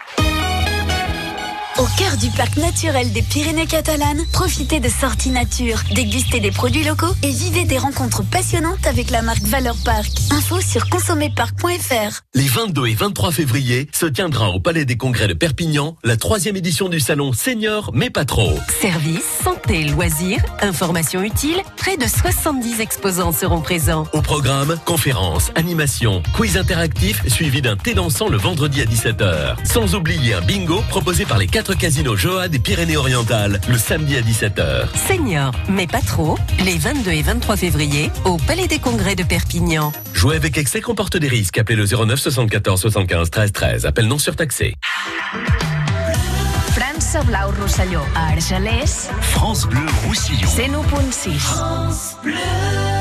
Au 1.82 1.88
cœur 1.98 2.16
du 2.18 2.30
parc 2.30 2.58
naturel 2.58 3.12
des 3.12 3.24
Pyrénées 3.24 3.66
catalanes, 3.66 4.24
profitez 4.32 4.80
de 4.80 4.88
sorties 4.88 5.32
nature, 5.32 5.80
dégustez 5.96 6.40
des 6.40 6.52
produits 6.52 6.84
locaux 6.84 7.16
et 7.24 7.32
vivez 7.32 7.64
des 7.64 7.80
rencontres 7.80 8.22
passionnantes 8.22 8.86
avec 8.86 9.10
la 9.10 9.24
marque 9.24 9.42
Valeur 9.42 9.76
Parc. 9.84 10.12
Info 10.30 10.62
sur 10.62 10.88
consommerparc.fr. 10.90 12.22
Les 12.36 12.46
22 12.46 12.86
et 12.86 12.94
23 12.94 13.32
février 13.32 13.90
se 13.94 14.06
tiendra 14.06 14.50
au 14.52 14.60
Palais 14.60 14.86
des 14.86 14.96
Congrès 14.96 15.28
de 15.28 15.34
Perpignan 15.34 15.96
la 16.04 16.18
troisième 16.18 16.56
édition 16.56 16.88
du 16.88 17.00
salon 17.00 17.34
Senior 17.34 17.90
mais 17.96 18.12
pas 18.12 18.26
trop. 18.26 18.60
Services, 18.80 19.26
santé, 19.44 19.86
loisirs, 19.86 20.46
informations 20.62 21.24
utiles, 21.24 21.64
près 21.78 21.98
de 21.98 22.06
70 22.06 22.80
exposants 22.80 23.32
seront 23.32 23.62
présents. 23.62 24.06
Au 24.14 24.22
programme, 24.22 24.78
conférences, 24.86 25.50
animations, 25.56 26.22
quiz 26.36 26.58
interactifs 26.58 27.28
suivi 27.28 27.64
d'un 27.64 27.76
thé 27.76 27.96
dansant 27.96 28.30
le 28.30 28.38
vendredi 28.38 28.82
à 28.82 28.86
17h. 28.86 29.66
Sans 29.66 29.96
oublier 29.96 30.36
un 30.36 30.42
bingo 30.42 30.84
proposé 30.88 31.26
par 31.26 31.40
les 31.40 31.48
casinos 31.76 32.16
Joa 32.16 32.48
des 32.48 32.60
Pyrénées-Orientales 32.60 33.60
le 33.70 33.78
samedi 33.78 34.16
à 34.18 34.22
17h. 34.22 34.88
Senior, 35.08 35.52
mais 35.70 35.88
pas 35.88 36.02
trop, 36.02 36.38
les 36.64 36.78
22 36.78 37.12
et 37.12 37.22
23 37.22 37.58
février 37.58 38.12
au 38.26 38.38
Palais 38.38 38.68
des 38.68 38.80
Congrès 38.80 39.16
de 39.16 39.24
Perpignan. 39.24 39.92
Jouer 40.14 40.36
avec 40.36 40.58
excès 40.58 40.82
comporte 40.82 41.18
des 41.18 41.28
risques. 41.28 41.58
Appelez 41.58 41.76
le 41.76 41.86
09 41.86 42.20
74 42.20 42.82
75 42.82 43.30
13 43.30 43.52
13. 43.52 43.86
Appel 43.86 44.08
non 44.08 44.20
surtaxé. 44.20 44.76
França 46.74 47.24
Blau 47.24 47.52
Rosselló, 47.62 48.02
a 48.16 48.32
Argelers, 48.32 49.10
France 49.22 49.68
Bleu 49.68 49.86
Roussillon. 50.06 50.48
101.6. 50.48 51.32
I've 52.24 53.01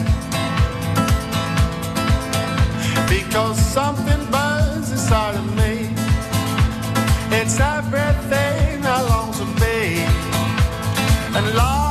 because 3.11 3.59
something 3.59 4.23
burns 4.31 4.91
inside 4.91 5.35
of 5.35 5.45
me. 5.59 5.73
It's 7.39 7.59
everything 7.59 8.85
I 8.85 8.99
long 9.11 9.29
to 9.39 9.45
be, 9.59 9.77
and 11.37 11.55
lies 11.55 11.90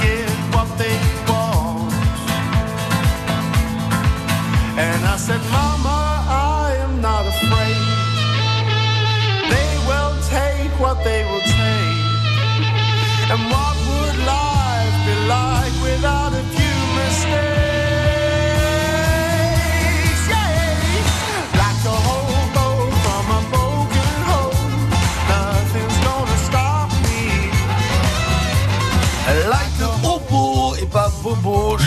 get 0.00 0.28
what 0.54 0.78
they 0.78 1.15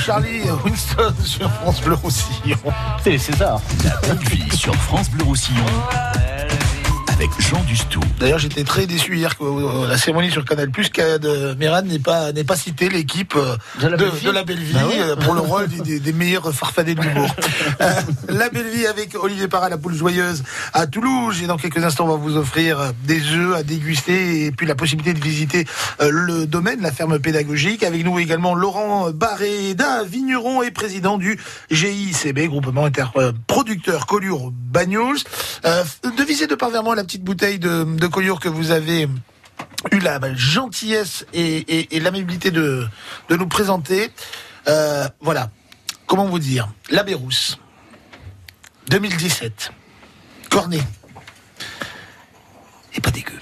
Charlie 0.09 0.41
Winston 0.65 1.13
sur 1.23 1.51
France 1.51 1.81
Bleu 1.81 1.93
Roussillon. 1.93 2.57
C'est 3.03 3.11
les 3.11 3.19
Césars. 3.19 3.61
La 3.83 3.95
belle 4.07 4.27
vie 4.27 4.57
sur 4.57 4.73
France 4.73 5.07
Bleu 5.11 5.23
Roussillon 5.23 5.63
avec 7.19 7.31
Jean 7.41 7.61
Dustou. 7.63 7.99
D'ailleurs, 8.17 8.39
j'étais 8.39 8.63
très 8.63 8.85
déçu 8.87 9.17
hier 9.17 9.37
que 9.37 9.43
euh, 9.43 9.87
la 9.89 9.97
cérémonie 9.97 10.31
sur 10.31 10.45
Canal 10.45 10.69
Plus, 10.71 10.89
de 10.89 11.53
Mérad 11.55 11.85
n'ait 11.85 11.99
pas 11.99 12.31
pas 12.47 12.55
cité 12.55 12.87
l'équipe 12.87 13.33
euh, 13.35 13.57
de, 13.81 13.89
de 14.25 14.31
la 14.31 14.45
Belle 14.45 14.59
Vie 14.59 14.73
Bah 14.73 14.87
ouais. 14.87 14.99
euh, 15.01 15.15
pour 15.17 15.33
le 15.33 15.41
rôle 15.41 15.67
des, 15.67 15.81
des- 15.81 15.99
des 15.99 16.13
meilleurs 16.13 16.53
farfadets 16.53 16.95
de 16.95 17.01
l'humour. 17.01 17.29
Euh, 17.81 17.91
la 18.27 18.49
Belle 18.49 18.67
Vie 18.67 18.85
avec 18.87 19.15
Olivier 19.15 19.47
Parra, 19.47 19.69
la 19.69 19.77
poule 19.77 19.93
joyeuse 19.93 20.43
à 20.73 20.85
Toulouse. 20.87 21.41
Et 21.41 21.47
dans 21.47 21.55
quelques 21.57 21.81
instants, 21.83 22.05
on 22.05 22.09
va 22.09 22.15
vous 22.15 22.35
offrir 22.35 22.77
euh, 22.79 22.89
des 23.05 23.21
œufs 23.31 23.55
à 23.55 23.63
déguster 23.63 24.45
et 24.45 24.51
puis 24.51 24.65
la 24.65 24.75
possibilité 24.75 25.13
de 25.17 25.23
visiter 25.23 25.65
euh, 26.01 26.09
le 26.11 26.45
domaine, 26.45 26.81
la 26.81 26.91
ferme 26.91 27.19
pédagogique. 27.19 27.83
Avec 27.83 28.03
nous 28.03 28.19
également 28.19 28.53
Laurent 28.55 29.11
Barréda, 29.11 30.03
vigneron 30.03 30.61
et 30.61 30.71
président 30.71 31.17
du 31.17 31.39
GICB, 31.71 32.47
groupement 32.47 32.85
interproducteur 32.85 34.05
Collioure 34.07 34.51
Bagnols. 34.51 35.17
Euh, 35.65 35.83
devisez 36.17 36.47
de 36.47 36.55
par 36.55 36.69
vers 36.69 36.83
moi 36.83 36.95
la 36.95 37.03
petite 37.09 37.23
bouteille 37.23 37.57
de, 37.57 37.85
de 37.85 38.05
Collioure 38.05 38.39
que 38.39 38.49
vous 38.49 38.69
avez 38.69 39.07
eu 39.91 39.97
la 39.99 40.19
gentillesse 40.35 41.25
et, 41.33 41.57
et- 41.57 41.95
et 41.95 41.99
l'amabilité 41.99 42.51
de, 42.51 42.87
de 43.29 43.35
nous 43.35 43.47
présenter. 43.47 44.11
Euh, 44.67 45.09
voilà. 45.19 45.49
Comment 46.05 46.25
vous 46.25 46.37
dire? 46.37 46.69
La 46.91 47.01
Bérousse. 47.01 47.57
2017. 48.89 49.71
Cornet. 50.51 50.83
Et 52.93 53.01
pas 53.01 53.09
dégueu. 53.09 53.33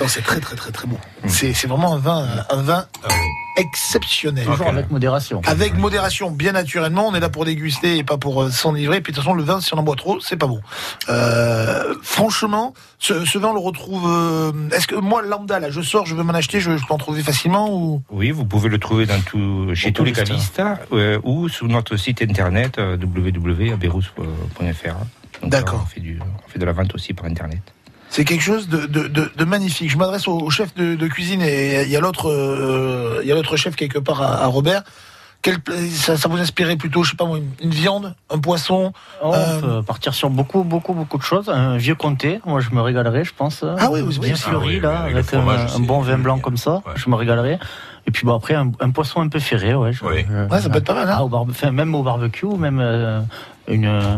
non, 0.00 0.08
c'est 0.08 0.22
très 0.22 0.40
très 0.40 0.56
très 0.56 0.70
très 0.70 0.86
bon. 0.86 0.98
C'est 1.28 1.54
c'est 1.54 1.66
vraiment 1.66 1.94
un 1.94 1.98
vin, 1.98 2.28
un 2.50 2.62
vin 2.62 2.86
exceptionnel. 3.56 4.44
Toujours 4.46 4.68
avec 4.68 4.90
modération. 4.90 5.40
Avec 5.46 5.76
modération, 5.76 6.30
bien 6.30 6.52
naturellement. 6.52 7.08
On 7.08 7.14
est 7.14 7.20
là 7.20 7.28
pour 7.28 7.44
déguster 7.44 7.96
et 7.98 8.04
pas 8.04 8.18
pour 8.18 8.42
euh, 8.42 8.50
s'enivrer. 8.50 9.00
Puis 9.00 9.12
de 9.12 9.16
toute 9.16 9.24
façon, 9.24 9.34
le 9.34 9.42
vin, 9.42 9.60
si 9.60 9.74
on 9.74 9.78
en 9.78 9.82
boit 9.82 9.96
trop, 9.96 10.20
c'est 10.20 10.36
pas 10.36 10.46
bon. 10.46 10.60
Euh, 11.08 11.94
franchement, 12.02 12.74
ce, 12.98 13.24
ce 13.24 13.38
vin, 13.38 13.48
on 13.48 13.54
le 13.54 13.60
retrouve. 13.60 14.04
euh, 14.06 14.52
Est-ce 14.72 14.86
que 14.86 14.94
moi, 14.96 15.22
lambda, 15.22 15.58
là, 15.58 15.70
je 15.70 15.80
sors, 15.80 16.06
je 16.06 16.14
veux 16.14 16.22
m'en 16.22 16.34
acheter, 16.34 16.60
je, 16.60 16.76
je 16.76 16.86
peux 16.86 16.94
en 16.94 16.98
trouver 16.98 17.22
facilement 17.22 17.70
ou? 17.74 18.02
Oui, 18.10 18.30
vous 18.30 18.44
pouvez 18.44 18.68
le 18.68 18.78
trouver 18.78 19.06
dans 19.06 19.20
tout, 19.20 19.70
chez 19.74 19.92
tous 19.92 20.04
les 20.04 20.12
cavistes 20.12 20.62
euh, 20.92 21.18
ou 21.24 21.48
sur 21.48 21.66
notre 21.66 21.96
site 21.96 22.22
internet 22.22 22.78
euh, 22.78 22.96
www.aberous.fr. 22.96 24.96
D'accord. 25.42 25.80
On, 25.84 25.86
fait 25.86 26.00
du- 26.00 26.18
on 26.46 26.50
fait 26.50 26.58
de 26.58 26.64
la 26.64 26.72
vente 26.72 26.94
aussi 26.94 27.12
par 27.12 27.26
internet. 27.26 27.60
C'est 28.16 28.24
quelque 28.24 28.40
chose 28.42 28.66
de, 28.70 28.86
de, 28.86 29.08
de- 29.08 29.30
de 29.36 29.44
magnifique. 29.44 29.90
Je 29.90 29.98
m'adresse 29.98 30.26
au, 30.26 30.38
au 30.38 30.48
chef 30.48 30.74
de, 30.74 30.94
de 30.94 31.06
cuisine 31.06 31.42
et 31.42 31.82
il 31.82 31.90
y 31.90 31.96
a 31.96 32.00
l'autre, 32.00 32.30
euh, 32.30 33.20
il 33.22 33.28
y 33.28 33.32
a 33.32 33.34
l'autre 33.34 33.56
chef 33.58 33.76
quelque 33.76 33.98
part 33.98 34.22
à, 34.22 34.42
à 34.42 34.46
Robert. 34.46 34.84
Quel, 35.42 35.56
ça, 35.92 36.16
ça 36.16 36.26
vous 36.26 36.38
inspirait 36.38 36.76
plutôt, 36.76 37.02
je 37.02 37.10
sais 37.10 37.16
pas 37.16 37.26
moi, 37.26 37.36
une, 37.36 37.50
une 37.60 37.70
viande, 37.74 38.14
un 38.30 38.38
poisson 38.38 38.94
Oh, 39.22 39.34
euh, 39.34 39.58
On 39.58 39.60
peut 39.60 39.82
partir 39.82 40.14
sur 40.14 40.30
beaucoup, 40.30 40.64
beaucoup, 40.64 40.94
beaucoup 40.94 41.18
de 41.18 41.22
choses. 41.22 41.50
Un 41.50 41.76
vieux 41.76 41.94
comté, 41.94 42.40
moi 42.46 42.60
je 42.60 42.70
me 42.70 42.80
régalerais, 42.80 43.22
je 43.26 43.34
pense. 43.36 43.62
Ah 43.78 43.90
oui, 43.92 44.00
vous- 44.00 44.18
bien 44.18 44.32
oui. 44.32 44.38
fleuri, 44.38 44.64
Ah 44.64 44.66
oui, 44.76 44.80
là, 44.80 44.98
avec 45.00 45.34
un, 45.34 45.78
bon 45.80 46.00
vin 46.00 46.16
blanc 46.16 46.38
comme 46.38 46.56
ça, 46.56 46.82
je 46.94 47.10
me 47.10 47.16
régalerais. 47.16 47.58
Et 48.06 48.10
puis 48.12 48.24
bon, 48.24 48.34
après, 48.34 48.54
un, 48.54 48.72
un 48.80 48.90
poisson 48.92 49.20
un 49.20 49.28
peu 49.28 49.40
ferré, 49.40 49.74
ouais. 49.74 49.92
je- 49.92 49.98
je- 49.98 50.04
Ouais, 50.50 50.60
ça 50.62 50.70
peut 50.70 50.78
être 50.78 50.86
pas 50.86 50.94
mal, 50.94 51.10
hein. 51.10 51.16
Ah, 51.18 51.24
au 51.24 51.28
barbe- 51.28 51.50
enfin, 51.50 51.70
même 51.70 51.94
au 51.94 52.02
barbecue, 52.02 52.46
même 52.46 52.80
euh, 52.80 53.20
une, 53.68 53.84
euh, 53.84 54.16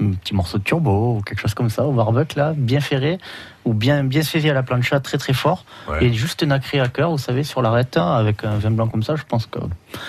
un 0.00 0.10
petit 0.12 0.34
morceau 0.34 0.58
de 0.58 0.62
turbo 0.62 1.16
ou 1.16 1.20
quelque 1.22 1.40
chose 1.40 1.54
comme 1.54 1.70
ça, 1.70 1.84
au 1.84 1.92
barbecue, 1.92 2.38
là, 2.38 2.52
bien 2.56 2.80
ferré, 2.80 3.18
ou 3.64 3.74
bien, 3.74 4.04
bien 4.04 4.22
saisi 4.22 4.48
à 4.48 4.54
la 4.54 4.62
plancha, 4.62 5.00
très 5.00 5.18
très 5.18 5.32
fort. 5.32 5.64
Ouais. 5.88 6.04
Et 6.04 6.12
juste 6.12 6.42
nacré 6.42 6.80
à 6.80 6.88
cœur, 6.88 7.10
vous 7.10 7.18
savez, 7.18 7.42
sur 7.44 7.62
l'arête, 7.62 7.96
hein, 7.96 8.12
avec 8.14 8.44
un 8.44 8.56
vin 8.58 8.70
blanc 8.70 8.88
comme 8.88 9.02
ça, 9.02 9.16
je 9.16 9.24
pense 9.28 9.46
qu'il 9.46 9.62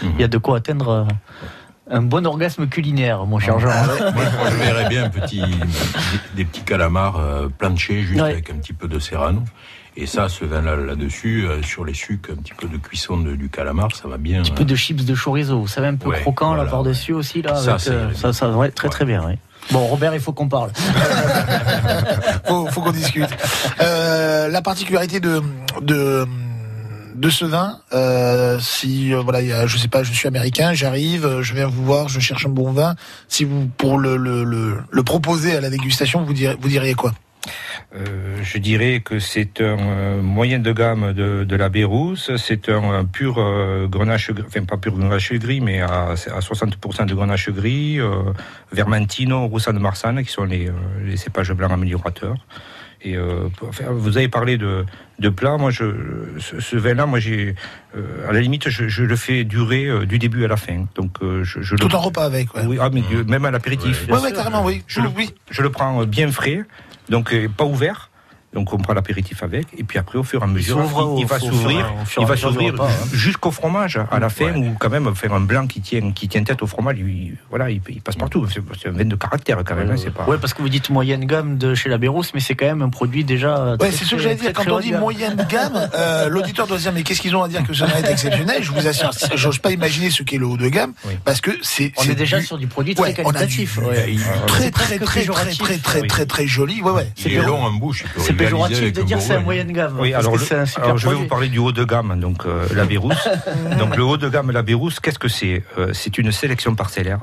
Mhm. 0.10 0.20
y 0.20 0.24
a 0.24 0.28
de 0.28 0.38
quoi 0.38 0.58
atteindre 0.58 0.90
euh, 0.90 1.04
un 1.92 2.02
bon 2.04 2.26
orgasme 2.28 2.68
culinaire, 2.68 3.26
mon 3.26 3.40
cher 3.40 3.60
Jean. 3.60 3.70
Moi, 3.70 4.12
moi, 4.14 4.50
je 4.52 4.56
verrais 4.58 4.88
bien 4.90 5.06
un 5.06 5.10
petit, 5.10 5.42
des, 6.36 6.46
petits 6.46 6.62
calamars 6.62 7.18
euh, 7.18 7.48
planchés 7.58 8.02
juste 8.04 8.22
Ouais. 8.22 8.32
avec 8.32 8.50
un 8.52 8.56
petit 8.56 8.74
peu 8.74 8.88
de 8.88 9.00
serrano. 9.00 9.42
Et 9.98 10.06
ça, 10.06 10.30
ce 10.30 10.46
vin-là 10.46 10.76
là-dessus, 10.78 11.46
euh, 11.46 11.62
sur 11.64 11.84
les 11.84 11.96
sucs, 11.96 12.30
un 12.32 12.36
petit 12.36 12.54
peu 12.54 12.68
de 12.68 12.78
cuisson 12.78 13.18
de- 13.18 13.36
du 13.36 13.50
calamar, 13.50 13.94
ça 13.94 14.08
va 14.08 14.18
bien. 14.18 14.40
Un 14.40 14.44
petit 14.44 14.52
peu 14.52 14.64
de 14.64 14.76
chips 14.76 15.04
de 15.04 15.16
chorizo, 15.16 15.60
vous 15.60 15.68
savez, 15.68 15.88
un 15.88 15.96
peu 15.96 16.10
Ouais, 16.10 16.22
croquant 16.22 16.54
là 16.54 16.64
par-dessus 16.66 17.12
aussi. 17.12 17.42
Là, 17.42 17.56
Ça, 17.56 17.72
avec, 17.72 17.82
ça 17.82 17.92
euh, 17.92 18.14
ça, 18.14 18.32
ça, 18.34 18.50
ouais, 18.52 18.70
très 18.70 18.88
très 18.88 19.04
bien. 19.04 19.26
oui. 19.26 19.34
Bon, 19.72 19.86
Robert, 19.86 20.14
il 20.16 20.20
faut 20.20 20.34
qu'on 20.34 20.48
parle. 20.48 20.72
faut, 22.48 22.68
faut 22.68 22.82
qu'on 22.82 22.92
discute. 22.92 23.30
Euh, 23.82 24.48
la 24.48 24.62
particularité 24.62 25.20
de, 25.20 25.42
de, 25.82 27.30
ce 27.30 27.46
vin, 27.46 27.80
euh, 27.94 28.58
si 28.60 29.14
euh, 29.14 29.22
voilà, 29.22 29.68
je 29.68 29.78
sais 29.78 29.88
pas, 29.88 30.02
je 30.04 30.12
suis 30.12 30.28
américain, 30.28 30.74
j'arrive, 30.74 31.26
euh, 31.26 31.44
je 31.44 31.54
viens 31.54 31.68
vous 31.68 31.86
voir, 31.86 32.10
je 32.10 32.20
cherche 32.20 32.46
un 32.48 32.50
bon 32.50 32.72
vin. 32.72 32.96
Si 33.28 33.44
vous 33.44 33.68
pour 33.78 34.00
le, 34.00 34.18
le, 34.18 34.44
le, 34.44 35.04
proposer 35.04 35.56
à 35.56 35.62
la 35.62 35.70
dégustation, 35.70 36.22
vous 36.22 36.34
vous 36.34 36.70
diriez 36.70 36.96
quoi? 36.96 37.14
Euh, 37.96 38.38
je 38.44 38.58
dirais 38.58 39.02
que 39.04 39.20
c'est 39.20 39.62
un 39.62 39.78
euh, 39.80 40.22
moyen 40.22 40.60
de 40.60 40.72
gamme 40.72 41.14
de, 41.14 41.44
de 41.44 41.56
la 41.56 41.70
Bérousse. 41.70 42.32
C'est 42.38 42.70
un, 42.70 42.92
un 42.92 43.06
pur 43.06 43.36
euh, 43.38 43.88
grenache, 43.88 44.32
gris- 44.32 44.44
enfin 44.48 44.64
pas 44.66 44.78
pur 44.78 44.94
grenache 44.98 45.34
gris, 45.34 45.62
mais 45.62 45.82
à, 45.82 46.10
à 46.12 46.40
60% 46.40 47.06
de 47.08 47.14
grenache 47.16 47.50
gris, 47.50 48.00
euh, 48.00 48.34
Vermentino, 48.72 49.48
Roussan 49.48 49.74
de 49.74 49.80
Marsanne, 49.80 50.24
qui 50.24 50.32
sont 50.32 50.44
les, 50.44 50.68
euh, 50.68 50.74
les 51.06 51.18
cépages 51.18 51.52
blancs 51.54 51.72
améliorateurs. 51.72 52.36
Et 53.02 53.16
euh, 53.16 53.48
vous 53.92 54.18
avez 54.18 54.28
parlé 54.28 54.58
de, 54.58 54.86
de 55.20 55.30
plat. 55.30 55.56
Moi, 55.58 55.72
je, 55.72 55.86
ce, 56.40 56.60
ce 56.60 56.76
vin-là, 56.76 57.06
moi, 57.06 57.20
j'ai, 57.20 57.56
euh, 57.96 58.28
à 58.30 58.34
la 58.34 58.42
limite, 58.42 58.68
je, 58.70 58.90
je 58.90 59.04
le 59.06 59.16
fais 59.16 59.46
durer 59.46 59.86
euh, 59.86 60.06
du 60.06 60.20
début 60.20 60.44
à 60.44 60.50
la 60.50 60.58
fin. 60.58 60.86
Donc, 60.96 61.12
je, 61.22 61.62
je 61.62 61.76
Tout 61.78 61.88
le, 61.88 61.96
un 61.96 61.98
repas 61.98 62.26
avec. 62.26 62.54
Ouais. 62.54 62.64
oui, 62.68 62.78
ah, 62.82 62.90
mais 62.92 63.02
même 63.26 63.46
à 63.46 63.52
l'apéritif. 63.52 64.06
Ouais, 64.10 64.20
ouais, 64.20 64.34
carrément, 64.34 64.66
oui. 64.66 64.84
Je 64.86 65.00
le, 65.00 65.08
je 65.50 65.62
le 65.62 65.70
prends 65.72 66.04
bien 66.04 66.30
frais, 66.30 66.66
donc 67.10 67.34
euh, 67.34 67.48
pas 67.50 67.66
ouvert. 67.66 68.09
Donc 68.52 68.74
on 68.74 68.78
prend 68.78 68.94
l'apéritif 68.94 69.44
avec, 69.44 69.68
et 69.78 69.84
puis 69.84 70.00
après 70.00 70.18
au 70.18 70.24
fur 70.24 70.42
et 70.42 70.44
à 70.44 70.48
mesure, 70.48 70.80
il, 71.18 71.20
il 71.20 71.26
va 71.28 71.40
s'ouvrir, 71.40 71.94
il 72.20 72.26
va 72.26 72.36
s'ouvrir 72.36 72.82
hein. 72.82 72.88
jusqu'au 73.14 73.52
fromage 73.52 74.00
à 74.10 74.18
la 74.20 74.30
fin, 74.30 74.56
ou 74.56 74.74
quand 74.80 74.90
même 74.90 75.14
faire 75.14 75.34
un 75.34 75.40
blanc 75.40 75.68
qui 75.68 75.82
tient, 75.82 76.12
qui 76.12 76.28
tient 76.28 76.44
tête 76.44 76.64
au 76.64 76.68
fromage. 76.68 76.98
Lui, 76.98 77.34
voilà, 77.52 77.70
il, 77.70 77.80
il 77.90 78.02
passe 78.02 78.16
partout. 78.16 78.48
C'est 78.52 78.62
c'est 78.82 78.90
un 78.90 78.92
vin 78.92 79.06
de 79.06 79.16
caractère 79.16 79.58
quand 79.64 79.76
même. 79.76 79.92
hein, 79.92 79.96
c'est 79.98 80.12
pas. 80.12 80.26
Ouais, 80.26 80.38
parce 80.40 80.56
que 80.56 80.64
vous 80.64 80.70
dites 80.70 80.90
moyenne 80.90 81.26
gamme 81.26 81.60
de 81.60 81.76
chez 81.76 81.90
la 81.90 82.00
Bérousse, 82.00 82.34
mais 82.34 82.40
c'est 82.40 82.56
quand 82.56 82.66
même 82.66 82.82
un 82.82 82.90
produit 82.90 83.24
déjà. 83.24 83.76
Ouais, 83.80 83.92
c'est 83.92 84.04
ce 84.04 84.16
que 84.16 84.22
j'allais 84.22 84.36
dire. 84.36 84.52
Quand 84.54 84.68
on 84.72 84.80
dit 84.80 84.94
moyenne 84.94 85.46
gamme, 85.48 85.88
euh, 85.94 86.28
l'auditeur 86.30 86.66
doit 86.66 86.78
se 86.78 86.84
dire 86.84 86.94
mais 86.94 87.04
qu'est-ce 87.04 87.22
qu'ils 87.22 87.36
ont 87.36 87.44
à 87.44 87.48
dire 87.48 87.62
que 87.64 87.74
ce 87.74 87.84
vin 87.86 87.96
est 88.04 88.10
exceptionnel? 88.12 88.64
Je 88.64 88.72
vous 88.72 88.88
assure, 88.88 89.12
j'ose 89.36 89.60
pas 89.60 89.72
imaginer 89.72 90.10
ce 90.10 90.24
qu'est 90.24 90.38
le 90.40 90.48
haut 90.48 90.58
de 90.58 90.70
gamme 90.70 90.94
parce 91.24 91.40
que 91.42 91.52
c'est. 91.62 91.92
On 91.98 92.02
c'est 92.02 92.14
est 92.14 92.16
déjà 92.16 92.40
du- 92.40 92.46
sur 92.48 92.58
du 92.58 92.66
produit 92.66 92.96
très 92.96 93.14
qualitatif. 93.14 93.78
Très 94.48 94.64
C'est 94.64 94.72
très 94.72 94.98
très 95.00 95.26
très 95.26 95.56
très 95.56 95.78
très 95.78 96.02
très 96.08 96.26
très 96.26 96.48
joli. 96.48 96.82
Ouais 96.82 96.92
ouais. 96.92 97.08
Il 97.24 97.34
est 97.34 97.42
long 97.44 97.62
en 97.64 97.72
bouche. 97.74 98.06
Péjoratif 98.44 98.94
de 98.94 99.02
dire 99.04 99.22
c'est 99.22 99.40
moyenne 99.40 99.72
gamme. 99.72 99.98
Oui, 100.00 100.14
alors, 100.14 100.36
le- 100.38 100.82
alors 100.82 100.98
je 100.98 101.08
vais 101.10 101.16
vous 101.16 101.28
parler 101.28 101.48
du 101.50 101.60
haut 101.60 101.72
de 101.72 101.84
gamme, 101.84 102.20
donc 102.20 102.46
euh, 102.46 102.68
la 102.76 102.86
Bérousse. 102.86 103.28
donc 103.80 103.96
le 103.96 104.04
haut 104.04 104.18
de 104.18 104.30
gamme, 104.30 104.52
la 104.52 104.62
Bérousse, 104.64 105.00
qu'est-ce 105.00 105.20
que 105.20 105.28
c'est 105.30 105.64
Euh, 105.78 105.92
C'est 105.94 106.18
une 106.18 106.32
sélection 106.32 106.76
parcellaire, 106.76 107.20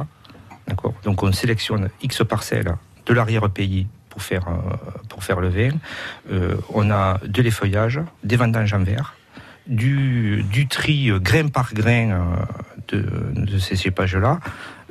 d'accord? 0.68 0.94
Donc 1.04 1.22
on 1.22 1.32
sélectionne 1.32 1.88
X 2.02 2.22
parcelles 2.28 2.72
de 3.06 3.12
l'arrière-pays 3.14 3.86
pour 4.10 4.22
faire 4.22 4.46
euh, 4.48 4.76
pour 5.08 5.22
faire 5.24 5.40
le 5.40 5.48
vin. 5.48 5.70
On 6.72 6.90
a 6.90 7.18
de 7.24 7.40
l'effeuillage, 7.42 8.00
des 8.24 8.36
vendanges 8.36 8.72
en 8.74 8.82
verre, 8.82 9.14
du, 9.66 10.44
du 10.50 10.66
tri 10.68 11.10
grain 11.20 11.48
par 11.48 11.72
grain 11.74 12.08
de, 12.88 13.04
de 13.34 13.58
ces 13.58 13.76
cépages-là, 13.76 14.38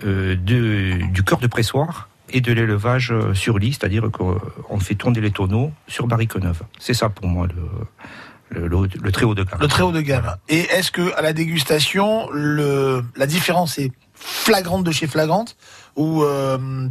du 0.03 1.23
cœur 1.25 1.39
de 1.39 1.47
pressoir 1.47 2.09
et 2.29 2.41
de 2.41 2.51
l'élevage 2.51 3.11
euh, 3.11 3.33
sur 3.33 3.59
lit, 3.59 3.73
c'est-à-dire 3.73 4.09
qu'on 4.11 4.39
on 4.69 4.79
fait 4.79 4.95
tourner 4.95 5.21
les 5.21 5.31
tonneaux 5.31 5.71
sur 5.87 6.07
barrique 6.07 6.35
neuve. 6.35 6.61
C'est 6.79 6.93
ça 6.93 7.09
pour 7.09 7.27
moi 7.27 7.47
le, 7.47 8.59
le, 8.61 8.67
le- 8.67 8.87
le 9.01 9.11
très 9.11 9.25
haut 9.25 9.35
de 9.35 9.43
gamme. 9.43 9.59
Le 9.61 9.67
très 9.67 9.83
haut 9.83 9.91
de 9.91 10.01
gamme. 10.01 10.35
Et 10.49 10.59
est-ce 10.61 10.91
que 10.91 11.13
à 11.15 11.21
la 11.21 11.33
dégustation, 11.33 12.29
le 12.31 13.03
la 13.15 13.27
différence 13.27 13.77
est 13.77 13.91
flagrante 14.15 14.83
de 14.83 14.91
chez 14.91 15.07
flagrante 15.07 15.55
ou 15.95 16.23
euh, 16.23 16.87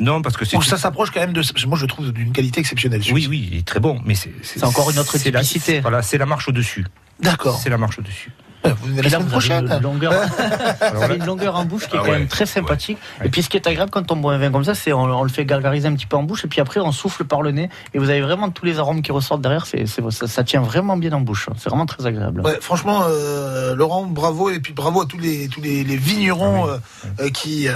Non, 0.00 0.22
parce 0.22 0.36
que 0.36 0.44
c'est 0.44 0.56
ou 0.56 0.62
ça 0.62 0.76
s'approche 0.78 1.10
quand 1.10 1.20
même 1.20 1.32
de. 1.32 1.42
Moi, 1.66 1.76
je 1.78 1.86
trouve 1.86 2.12
d'une 2.12 2.32
qualité 2.32 2.60
exceptionnelle. 2.60 3.02
Oui, 3.12 3.26
oui, 3.28 3.48
il 3.52 3.58
est 3.58 3.66
très 3.66 3.80
bon, 3.80 4.00
mais 4.04 4.14
c'est 4.14 4.32
C'est 4.42 4.64
encore 4.64 4.90
une 4.90 4.98
autre 4.98 5.16
la- 5.30 5.40
typicité. 5.40 5.80
Voilà, 5.80 6.02
c'est 6.02 6.18
la 6.18 6.26
marche 6.26 6.48
au-dessus. 6.48 6.86
D'accord. 7.20 7.58
C'est 7.62 7.70
la 7.70 7.78
marche 7.78 7.98
au-dessus. 7.98 8.30
Vous 8.64 8.88
venez 8.88 9.02
la 9.02 9.10
semaine 9.10 9.26
prochaine. 9.28 9.70
une 9.72 9.82
longueur, 9.82 10.12
vous 10.94 11.02
avez 11.02 11.16
une 11.16 11.24
longueur 11.32 11.56
en 11.56 11.64
bouche 11.64 11.86
qui 11.88 11.96
est 11.96 11.98
Ah 12.00 12.02
quand 12.04 12.10
ouais, 12.12 12.18
même 12.18 12.28
très 12.28 12.44
sympathique. 12.46 12.98
Et 13.24 13.28
puis 13.28 13.42
ce 13.42 13.48
qui 13.48 13.56
est 13.56 13.66
agréable 13.66 13.90
quand 13.90 14.10
on 14.12 14.16
boit 14.16 14.34
un 14.34 14.38
vin 14.38 14.50
comme 14.50 14.64
ça, 14.64 14.74
c'est 14.74 14.92
on, 14.92 15.02
on 15.04 15.22
le 15.22 15.28
fait 15.28 15.44
gargariser 15.44 15.86
un 15.88 15.94
petit 15.94 16.06
peu 16.06 16.16
en 16.16 16.22
bouche 16.24 16.44
et 16.44 16.48
puis 16.48 16.60
après 16.60 16.80
on 16.80 16.92
souffle 16.92 17.24
par 17.24 17.42
le 17.42 17.50
nez 17.52 17.70
et 17.94 17.98
vous 17.98 18.10
avez 18.10 18.20
vraiment 18.20 18.50
tous 18.50 18.64
les 18.64 18.78
arômes 18.78 19.02
qui 19.02 19.12
ressortent 19.12 19.40
derrière. 19.42 19.66
C'est, 19.66 19.86
c'est- 19.86 20.02
ça, 20.10 20.26
ça 20.26 20.44
tient 20.44 20.60
vraiment 20.60 20.96
bien 20.96 21.12
en 21.12 21.20
bouche. 21.20 21.48
C'est 21.56 21.68
vraiment 21.68 21.86
très 21.86 22.04
agréable. 22.06 22.40
Ouais, 22.40 22.58
franchement, 22.60 23.02
euh, 23.08 23.74
Laurent, 23.76 24.04
bravo 24.06 24.50
et 24.50 24.58
puis 24.60 24.72
bravo 24.72 25.02
à 25.02 25.06
tous 25.06 25.18
les 25.18 25.48
tous 25.48 25.60
les, 25.60 25.84
les 25.84 25.96
vignerons 25.96 26.68
euh, 26.68 26.76
euh, 27.20 27.30
qui 27.30 27.68
euh, 27.68 27.74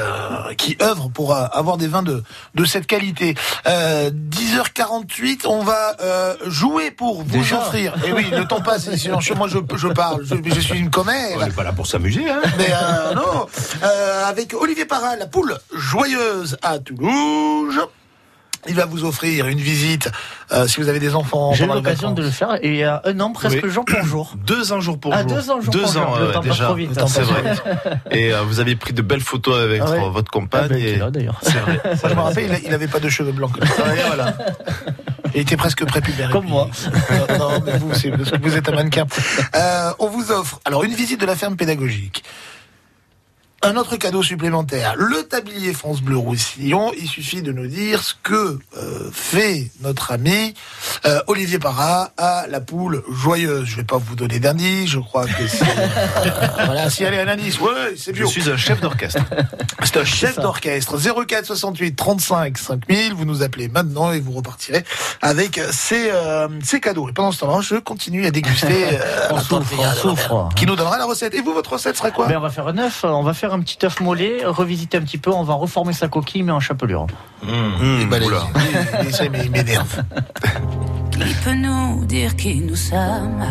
qui 0.58 0.76
œuvrent 0.82 1.10
pour 1.10 1.34
euh, 1.34 1.44
avoir 1.52 1.76
des 1.76 1.86
vins 1.88 2.02
de 2.02 2.22
de 2.54 2.64
cette 2.64 2.86
qualité. 2.86 3.34
Euh, 3.66 4.10
10h48, 4.10 5.46
on 5.46 5.62
va 5.62 5.96
euh, 6.02 6.34
jouer 6.46 6.90
pour 6.90 7.22
vous 7.22 7.30
Déjà 7.38 7.58
offrir. 7.58 7.94
Et 8.06 8.12
oui, 8.12 8.26
le 8.30 8.44
temps 8.46 8.60
passe. 8.60 8.94
sinon, 8.96 9.18
moi, 9.36 9.48
je 9.48 9.58
je 9.76 9.88
parle. 9.88 10.24
Je, 10.24 10.34
je 10.54 10.60
suis 10.60 10.71
une 10.74 10.90
commère. 10.90 11.36
On 11.36 11.44
n'est 11.44 11.50
pas 11.50 11.62
là 11.64 11.72
pour 11.72 11.86
s'amuser, 11.86 12.28
hein 12.28 12.40
Mais 12.58 12.68
euh, 12.72 13.14
non, 13.14 13.46
Euh, 13.82 14.24
avec 14.26 14.54
Olivier 14.54 14.84
Parra, 14.84 15.16
la 15.16 15.26
poule 15.26 15.56
joyeuse 15.74 16.56
à 16.62 16.78
Toulouse. 16.78 17.78
Il 18.68 18.76
va 18.76 18.84
vous 18.86 19.04
offrir 19.04 19.48
une 19.48 19.58
visite 19.58 20.08
euh, 20.52 20.68
si 20.68 20.80
vous 20.80 20.88
avez 20.88 21.00
des 21.00 21.16
enfants. 21.16 21.52
J'ai 21.52 21.64
eu 21.64 21.66
l'occasion 21.66 22.12
de 22.12 22.22
le 22.22 22.30
faire 22.30 22.54
et 22.62 22.68
il 22.68 22.76
y 22.76 22.84
a 22.84 23.02
un 23.04 23.18
an, 23.18 23.32
presque 23.32 23.58
Oui. 23.64 23.68
jour 23.70 23.84
pour 23.84 24.04
jour. 24.04 24.34
Deux 24.46 24.72
ans 24.72 24.80
jour 24.80 25.00
pour 25.00 25.12
Ah, 25.12 25.22
jour. 25.22 25.32
deux 25.32 25.50
ans 25.50 25.60
jour 25.60 25.72
pour 25.72 25.86
jour. 25.92 26.18
Le 26.20 26.30
temps 26.30 26.40
déjà. 26.42 26.64
trop 26.66 26.74
vite. 26.74 26.90
C'est 27.08 27.22
vrai. 27.22 27.42
Et 28.12 28.32
euh, 28.32 28.42
vous 28.42 28.60
avez 28.60 28.76
pris 28.76 28.92
de 28.92 29.02
belles 29.02 29.20
photos 29.20 29.58
avec 29.58 29.82
Ah 29.84 29.90
ouais. 29.90 30.10
votre 30.10 30.30
compagne. 30.30 30.66
Ah 30.66 30.74
ben, 30.74 30.78
et... 30.78 30.94
là, 30.96 31.10
d'ailleurs. 31.10 31.40
C'est 31.42 31.58
vrai. 31.58 31.80
Moi, 31.84 31.94
je 32.08 32.14
me 32.14 32.20
rappelle, 32.20 32.44
il, 32.44 32.52
a- 32.54 32.58
il 32.68 32.72
avait 32.74 32.86
pas 32.86 33.00
de 33.00 33.08
cheveux 33.08 33.32
blancs. 33.32 33.50
comme 33.58 33.66
ça. 33.66 33.96
Et 33.96 34.02
voilà. 34.06 34.32
Il 35.34 35.40
était 35.40 35.56
presque 35.56 35.84
prépubère. 35.84 36.30
Comme 36.30 36.46
moi. 36.46 36.68
Euh, 37.10 37.38
non, 37.38 37.60
mais 37.64 37.78
vous, 37.78 37.94
c'est 37.94 38.10
parce 38.10 38.30
que 38.30 38.40
vous 38.42 38.56
êtes 38.56 38.68
un 38.68 38.72
mannequin. 38.72 39.06
Euh, 39.54 39.92
on 39.98 40.08
vous 40.08 40.30
offre 40.30 40.60
alors 40.64 40.84
une 40.84 40.94
visite 40.94 41.20
de 41.20 41.26
la 41.26 41.36
ferme 41.36 41.56
pédagogique. 41.56 42.24
Un 43.64 43.76
autre 43.76 43.94
cadeau 43.96 44.24
supplémentaire, 44.24 44.94
le 44.96 45.22
tablier 45.22 45.72
France 45.72 46.00
Bleu 46.02 46.16
Roussillon. 46.16 46.90
Il 46.98 47.06
suffit 47.06 47.42
de 47.42 47.52
nous 47.52 47.68
dire 47.68 48.02
ce 48.02 48.12
que 48.20 48.58
euh, 48.76 49.08
fait 49.12 49.70
notre 49.82 50.10
ami 50.10 50.54
euh, 51.06 51.20
Olivier 51.28 51.60
Parra 51.60 52.10
à 52.18 52.46
la 52.48 52.60
poule 52.60 53.04
joyeuse. 53.08 53.64
Je 53.66 53.76
vais 53.76 53.84
pas 53.84 53.98
vous 53.98 54.16
donner 54.16 54.40
d'indice, 54.40 54.90
je 54.90 54.98
crois 54.98 55.26
que 55.26 55.46
c'est... 55.46 55.62
euh, 55.62 55.86
voilà, 56.66 56.90
si 56.90 57.04
elle 57.04 57.14
est 57.14 57.20
un 57.20 57.28
indice, 57.28 57.60
ouais, 57.60 57.94
c'est 57.96 58.10
Je 58.12 58.18
bio. 58.18 58.26
suis 58.26 58.50
un 58.50 58.56
chef 58.56 58.80
d'orchestre. 58.80 59.20
C'est 59.84 59.96
un 59.96 60.04
chef 60.04 60.40
d'orchestre. 60.40 60.96
04 60.98 61.46
68 61.46 61.94
35 61.94 62.58
5000. 62.58 63.14
Vous 63.14 63.24
nous 63.24 63.44
appelez 63.44 63.68
maintenant 63.68 64.10
et 64.10 64.18
vous 64.18 64.32
repartirez 64.32 64.84
avec 65.20 65.60
ces, 65.70 66.10
euh, 66.10 66.48
ces 66.64 66.80
cadeaux. 66.80 67.08
Et 67.08 67.12
pendant 67.12 67.30
ce 67.30 67.38
temps-là, 67.40 67.60
je 67.60 67.76
continue 67.76 68.26
à 68.26 68.32
déguster 68.32 68.86
euh, 68.92 68.98
On 69.30 69.38
souffre, 69.38 69.72
on 69.78 69.92
souffre. 69.94 70.48
Qui 70.56 70.66
nous 70.66 70.74
donnera 70.74 70.98
la 70.98 71.04
recette. 71.04 71.32
Et 71.34 71.40
vous, 71.40 71.52
votre 71.52 71.74
recette 71.74 71.96
sera 71.96 72.10
quoi? 72.10 72.26
Ben, 72.26 72.38
on 72.38 72.40
va 72.40 72.50
faire 72.50 72.66
un 72.66 72.78
œuf, 72.78 73.04
on 73.04 73.22
va 73.22 73.34
faire 73.34 73.51
un 73.52 73.60
petit 73.60 73.78
œuf 73.84 74.00
mollet, 74.00 74.44
revisiter 74.44 74.96
un 74.96 75.02
petit 75.02 75.18
peu, 75.18 75.30
on 75.30 75.42
va 75.42 75.54
reformer 75.54 75.92
sa 75.92 76.08
coquille, 76.08 76.42
mais 76.42 76.52
en 76.52 76.60
chapelure. 76.60 77.06
Mais 77.44 79.12
ça 79.12 79.24
il 79.24 79.50
m'énerve. 79.50 80.02
Qui 81.12 81.34
peut 81.44 81.54
nous 81.54 82.04
dire 82.06 82.34
qui 82.34 82.60
nous 82.60 82.74
sommes. 82.74 83.44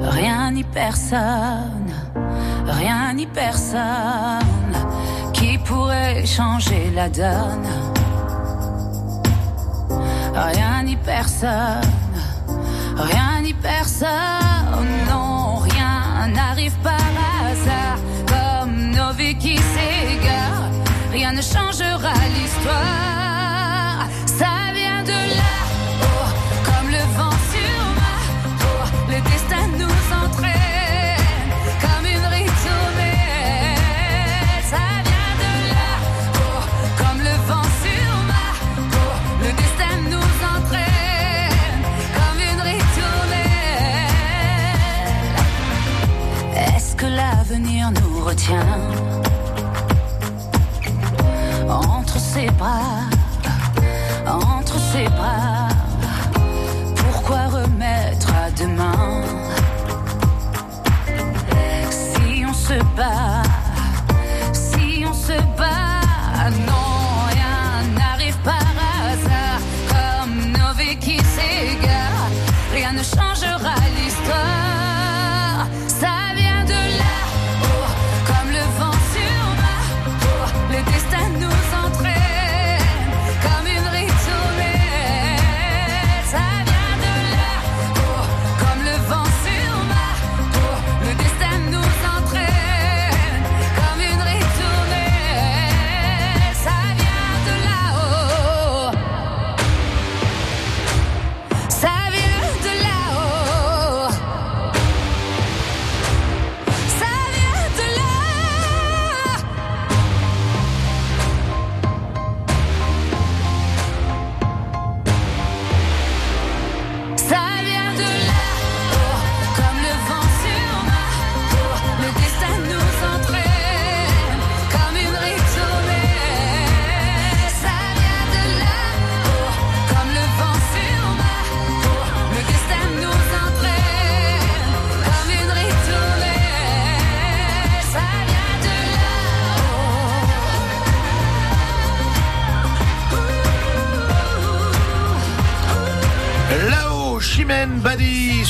Rien 0.00 0.50
ni 0.50 0.62
personne, 0.64 1.92
rien 2.66 3.14
ni 3.14 3.26
personne 3.26 4.74
qui 5.32 5.58
pourrait 5.58 6.26
changer 6.26 6.90
la 6.94 7.08
donne. 7.08 7.66
Rien 10.34 10.82
ni 10.82 10.96
personne, 10.96 11.80
rien 12.96 13.40
ni 13.42 13.54
personne, 13.54 14.90
non, 15.08 15.56
rien 15.56 16.28
n'arrive 16.34 16.76
par 16.82 16.95
Rien 21.12 21.32
ne 21.32 21.40
changera 21.40 22.12
l'histoire, 22.34 24.06
ça 24.26 24.52
vient 24.74 25.02
de 25.02 25.18
là, 25.38 25.54
oh, 26.02 26.28
comme 26.66 26.88
le 26.90 27.02
vent 27.16 27.36
sur 27.52 27.78
ma 28.00 28.16
peau, 28.60 28.80
le 29.08 29.18
destin 29.30 29.64
nous 29.78 29.98
entraîne 30.24 31.50
comme 31.80 32.04
une 32.04 32.26
ritournelle. 32.36 33.80
Ça 34.72 34.84
vient 35.08 35.34
de 35.44 35.52
là, 35.72 35.88
oh, 36.34 36.60
comme 36.98 37.20
le 37.20 37.36
vent 37.48 37.68
sur 37.82 38.10
ma 38.32 38.46
peau, 38.92 39.10
le 39.40 39.50
destin 39.62 39.94
nous 40.12 40.30
entraîne 40.54 41.82
comme 42.18 42.40
une 42.50 42.60
ritournelle. 42.60 43.56
Est-ce 46.76 46.90
que 46.94 47.06
l'avenir 47.06 47.90
nous 47.90 48.20
retient? 48.22 49.05
Ses 52.36 52.50
bras, 52.50 53.08
entre 54.26 54.78
ses 54.92 55.08
bras? 55.08 55.68
Pourquoi 56.96 57.46
remettre 57.46 58.28
à 58.34 58.50
demain? 58.50 59.22
Si 61.90 62.44
on 62.46 62.52
se 62.52 62.78
bat, 62.94 63.42
si 64.52 65.04
on 65.06 65.14
se 65.14 65.38
bat? 65.56 65.85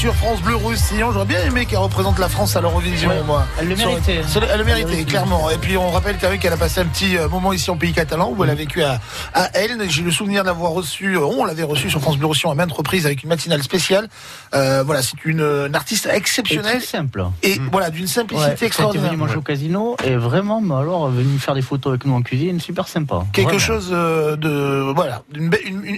Sur 0.07 0.15
France 0.15 0.41
Bleu 0.41 0.55
Roussillon. 0.55 1.11
J'aurais 1.11 1.25
bien 1.27 1.43
aimé 1.45 1.67
qu'elle 1.67 1.81
représente 1.81 2.21
la 2.21 2.29
France 2.29 2.55
à 2.55 2.61
l'Eurovision, 2.61 3.09
Ouais, 3.09 3.23
moi. 3.27 3.45
elle 3.59 3.67
le 3.67 3.75
méritait. 3.75 4.21
Elle 4.53 4.59
le 4.59 4.65
méritait, 4.65 4.99
Elle 5.01 5.05
clairement. 5.05 5.51
Et 5.51 5.57
puis 5.59 5.77
on 5.77 5.91
rappelle 5.91 6.17
quand 6.21 6.31
même 6.31 6.39
qu'elle 6.39 6.53
a 6.53 6.57
passé 6.57 6.79
un 6.81 6.85
petit 6.85 7.17
euh, 7.17 7.29
moment 7.29 7.53
ici 7.53 7.73
en 7.73 7.77
pays 7.77 7.93
catalan 7.93 8.33
où 8.37 8.45
elle 8.45 8.51
a 8.51 8.55
vécu 8.55 8.85
à, 8.85 9.01
à 9.35 9.47
Elne. 9.59 9.83
J'ai 9.89 10.03
le 10.03 10.13
souvenir 10.13 10.45
d'avoir 10.45 10.71
reçu, 10.71 11.17
euh, 11.17 11.25
on 11.25 11.45
l'avait 11.45 11.65
reçu 11.65 11.91
sur 11.91 12.01
France 12.01 12.19
Bleu 12.19 12.27
Roussillon 12.29 12.53
à 12.53 12.55
maintes 12.55 12.71
reprises 12.71 13.05
avec 13.05 13.25
une 13.25 13.31
matinale 13.31 13.65
spéciale. 13.65 14.09
Euh, 14.55 14.85
voilà, 14.87 15.03
c'est 15.03 15.25
une, 15.25 15.41
une 15.41 15.75
artiste 15.75 16.07
Et 16.07 16.15
exceptionnelle 16.17 16.77
très 16.79 16.87
simple. 16.87 17.25
et 17.43 17.59
voilà 17.73 17.91
d'une 17.91 18.03
Ouais, 18.03 18.07
simplicité 18.07 18.47
elle 18.49 18.55
était 18.55 18.67
extraordinaire. 18.67 19.09
venue 19.09 19.19
manger 19.21 19.37
au 19.37 19.43
casino 19.43 19.97
et 20.05 20.15
vraiment, 20.15 20.63
alors, 20.79 21.09
venue 21.11 21.41
faire 21.41 21.55
des 21.55 21.63
photos 21.63 21.91
avec 21.95 22.05
nous 22.07 22.15
en 22.15 22.23
cuisine, 22.23 22.61
super 22.61 22.87
sympa. 22.87 23.25
Quelque 23.33 23.47
Vraiment. 23.57 23.59
chose 23.59 23.91
de 23.91 24.93
voilà, 24.95 25.23
une, 25.35 25.51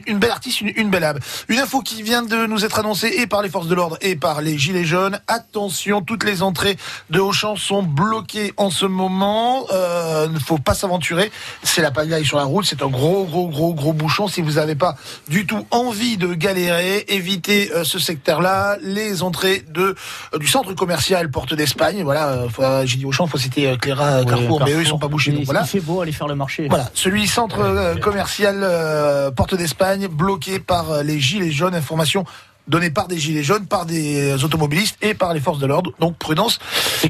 une- 0.06 0.18
belle 0.18 0.30
artiste, 0.30 0.62
une 0.62 0.88
belle 0.88 1.04
âme. 1.04 1.18
Une 1.48 1.58
info 1.58 1.82
qui 1.82 2.02
vient 2.02 2.22
de 2.22 2.46
nous 2.46 2.64
être 2.64 2.78
annoncée 2.78 3.12
et 3.18 3.26
par 3.26 3.42
les 3.42 3.50
forces 3.50 3.66
de 3.68 3.74
l'ordre 3.74 3.97
et 4.00 4.16
par 4.16 4.40
les 4.40 4.58
gilets 4.58 4.84
jaunes. 4.84 5.20
Attention, 5.26 6.02
toutes 6.02 6.24
les 6.24 6.42
entrées 6.42 6.76
de 7.10 7.20
Auchan 7.20 7.56
sont 7.56 7.82
bloquées 7.82 8.52
en 8.56 8.70
ce 8.70 8.86
moment. 8.86 9.66
Euh, 9.72 10.26
Il 10.28 10.34
ne 10.34 10.38
faut 10.38 10.58
pas 10.58 10.74
s'aventurer. 10.74 11.30
C'est 11.62 11.82
la 11.82 11.90
pagaille 11.90 12.24
sur 12.24 12.38
la 12.38 12.44
route. 12.44 12.64
C'est 12.64 12.82
un 12.82 12.88
gros, 12.88 13.24
gros, 13.24 13.48
gros, 13.48 13.74
gros 13.74 13.92
bouchon. 13.92 14.28
Si 14.28 14.42
vous 14.42 14.52
n'avez 14.52 14.74
pas 14.74 14.96
du 15.28 15.46
tout 15.46 15.66
envie 15.70 16.16
de 16.16 16.34
galérer, 16.34 17.04
évitez 17.08 17.70
euh, 17.74 17.84
ce 17.84 17.98
secteur-là. 17.98 18.76
Les 18.82 19.22
entrées 19.22 19.64
de 19.68 19.94
euh, 20.34 20.38
du 20.38 20.46
centre 20.46 20.74
commercial 20.74 21.30
Porte 21.30 21.54
d'Espagne. 21.54 22.02
Voilà, 22.02 22.28
euh, 22.28 22.48
euh, 22.58 22.86
j'ai 22.86 22.96
dit 22.98 23.04
Auchan, 23.06 23.26
faut 23.26 23.38
citer 23.38 23.68
euh, 23.68 23.76
Cléra, 23.76 24.24
Carrefour, 24.24 24.62
mais 24.64 24.72
eux 24.72 24.82
ils 24.82 24.86
sont 24.86 24.98
pas 24.98 25.08
bouchés. 25.08 25.32
Donc 25.32 25.44
voilà. 25.44 25.62
Il 25.62 25.68
fait 25.68 25.80
beau, 25.80 26.00
aller 26.00 26.12
faire 26.12 26.28
le 26.28 26.34
marché. 26.34 26.66
Voilà, 26.68 26.90
celui 26.94 27.26
centre 27.26 27.60
euh, 27.60 27.96
commercial 27.96 28.60
euh, 28.62 29.30
Porte 29.30 29.54
d'Espagne, 29.54 30.08
bloqué 30.08 30.58
par 30.58 30.90
euh, 30.90 31.02
les 31.02 31.20
Gilets 31.20 31.50
jaunes. 31.50 31.74
Information 31.74 32.24
donnée 32.68 32.90
par 32.90 33.08
des 33.08 33.18
Gilets 33.18 33.42
jaunes, 33.42 33.66
par 33.66 33.86
des 33.86 34.44
automobilistes 34.44 34.96
et 35.02 35.14
par 35.14 35.34
les 35.34 35.40
forces 35.40 35.58
de 35.58 35.66
l'ordre. 35.66 35.92
Donc 35.98 36.16
prudence 36.18 36.58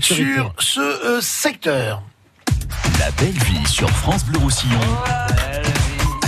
sur 0.00 0.54
ce 0.58 0.80
euh, 0.80 1.20
secteur. 1.20 2.02
La 2.98 3.10
belle 3.12 3.32
vie 3.32 3.66
sur 3.66 3.88
France 3.90 4.24
Bleu 4.24 4.38
Roussillon. 4.38 4.78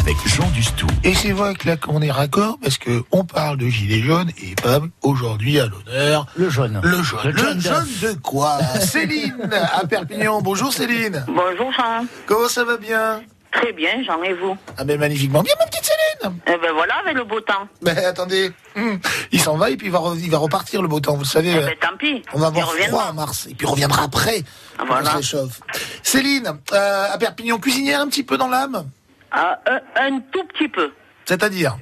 avec 0.00 0.16
Jean 0.26 0.48
Dustou. 0.50 0.86
Et 1.04 1.14
c'est 1.14 1.32
vrai 1.32 1.54
que 1.54 1.68
là 1.68 1.76
qu'on 1.76 2.00
est 2.00 2.10
raccord 2.10 2.58
parce 2.62 2.78
que 2.78 3.02
on 3.12 3.24
parle 3.24 3.58
de 3.58 3.68
gilets 3.68 4.00
jaunes 4.02 4.30
et 4.42 4.54
Pam 4.62 4.90
aujourd'hui 5.02 5.60
à 5.60 5.66
l'honneur 5.66 6.26
Le 6.36 6.48
jaune. 6.48 6.80
le 6.82 7.02
jaune. 7.02 7.20
Le 7.24 7.30
Le 7.32 7.38
jaune 7.38 7.60
jaune, 7.60 7.86
d'œuf. 8.00 8.14
de 8.14 8.20
quoi? 8.20 8.58
Céline 8.80 9.50
à 9.52 9.86
Perpignan. 9.86 10.40
Bonjour 10.42 10.72
Céline. 10.72 11.24
Bonjour 11.28 11.70
Jean. 11.72 12.06
Comment 12.26 12.48
ça 12.48 12.64
va 12.64 12.76
bien? 12.78 13.20
Très 13.52 13.72
bien, 13.72 14.02
Jean 14.04 14.22
et 14.22 14.32
vous 14.32 14.56
Ah 14.78 14.84
ben 14.84 14.98
magnifiquement 14.98 15.42
bien 15.42 15.54
ma 15.58 15.66
petite 15.66 15.84
Céline. 15.84 16.38
Eh 16.46 16.56
ben 16.56 16.72
voilà, 16.72 16.94
avec 16.98 17.14
le 17.16 17.24
beau 17.24 17.40
temps. 17.40 17.68
Mais 17.82 18.04
attendez, 18.04 18.52
hum, 18.76 18.98
il 19.32 19.40
s'en 19.40 19.56
va 19.56 19.70
et 19.70 19.76
puis 19.76 19.88
il 19.88 19.92
va, 19.92 19.98
re- 19.98 20.18
il 20.18 20.30
va 20.30 20.38
repartir 20.38 20.82
le 20.82 20.88
beau 20.88 21.00
temps, 21.00 21.14
vous 21.14 21.20
le 21.22 21.26
savez. 21.26 21.50
Eh 21.52 21.58
euh, 21.58 21.66
ben 21.66 21.74
tant 21.80 21.96
pis. 21.96 22.22
On 22.32 22.38
va 22.38 22.46
avoir 22.46 22.72
froid 22.72 23.06
en 23.10 23.12
mars 23.14 23.46
et 23.50 23.54
puis 23.54 23.66
il 23.66 23.70
reviendra 23.70 24.04
après. 24.04 24.42
quand 24.78 24.86
Voilà. 24.86 25.02
On 25.10 25.12
se 25.12 25.16
réchauffe. 25.36 25.60
Céline, 26.02 26.46
euh, 26.72 27.12
à 27.12 27.18
Perpignan, 27.18 27.58
cuisinière 27.58 28.00
un 28.00 28.06
petit 28.08 28.22
peu 28.22 28.36
dans 28.38 28.48
l'âme? 28.48 28.88
Ah, 29.32 29.58
un, 29.66 29.80
un 29.96 30.20
tout 30.32 30.44
petit 30.44 30.68
peu. 30.68 30.92
C'est-à-dire? 31.24 31.76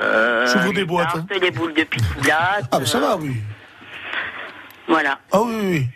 Euh, 0.00 0.72
les 0.72 0.84
boîtes, 0.84 1.12
tartes, 1.12 1.40
les 1.40 1.50
boules 1.50 1.74
de 1.74 1.84
picoulade. 1.84 2.66
Ah, 2.70 2.78
mais 2.80 2.86
ça 2.86 3.00
va, 3.00 3.16
oui. 3.16 3.36
Voilà. 4.88 5.18
Ah 5.30 5.40
oui, 5.42 5.54
oui, 5.54 5.66
oui. 5.70 5.88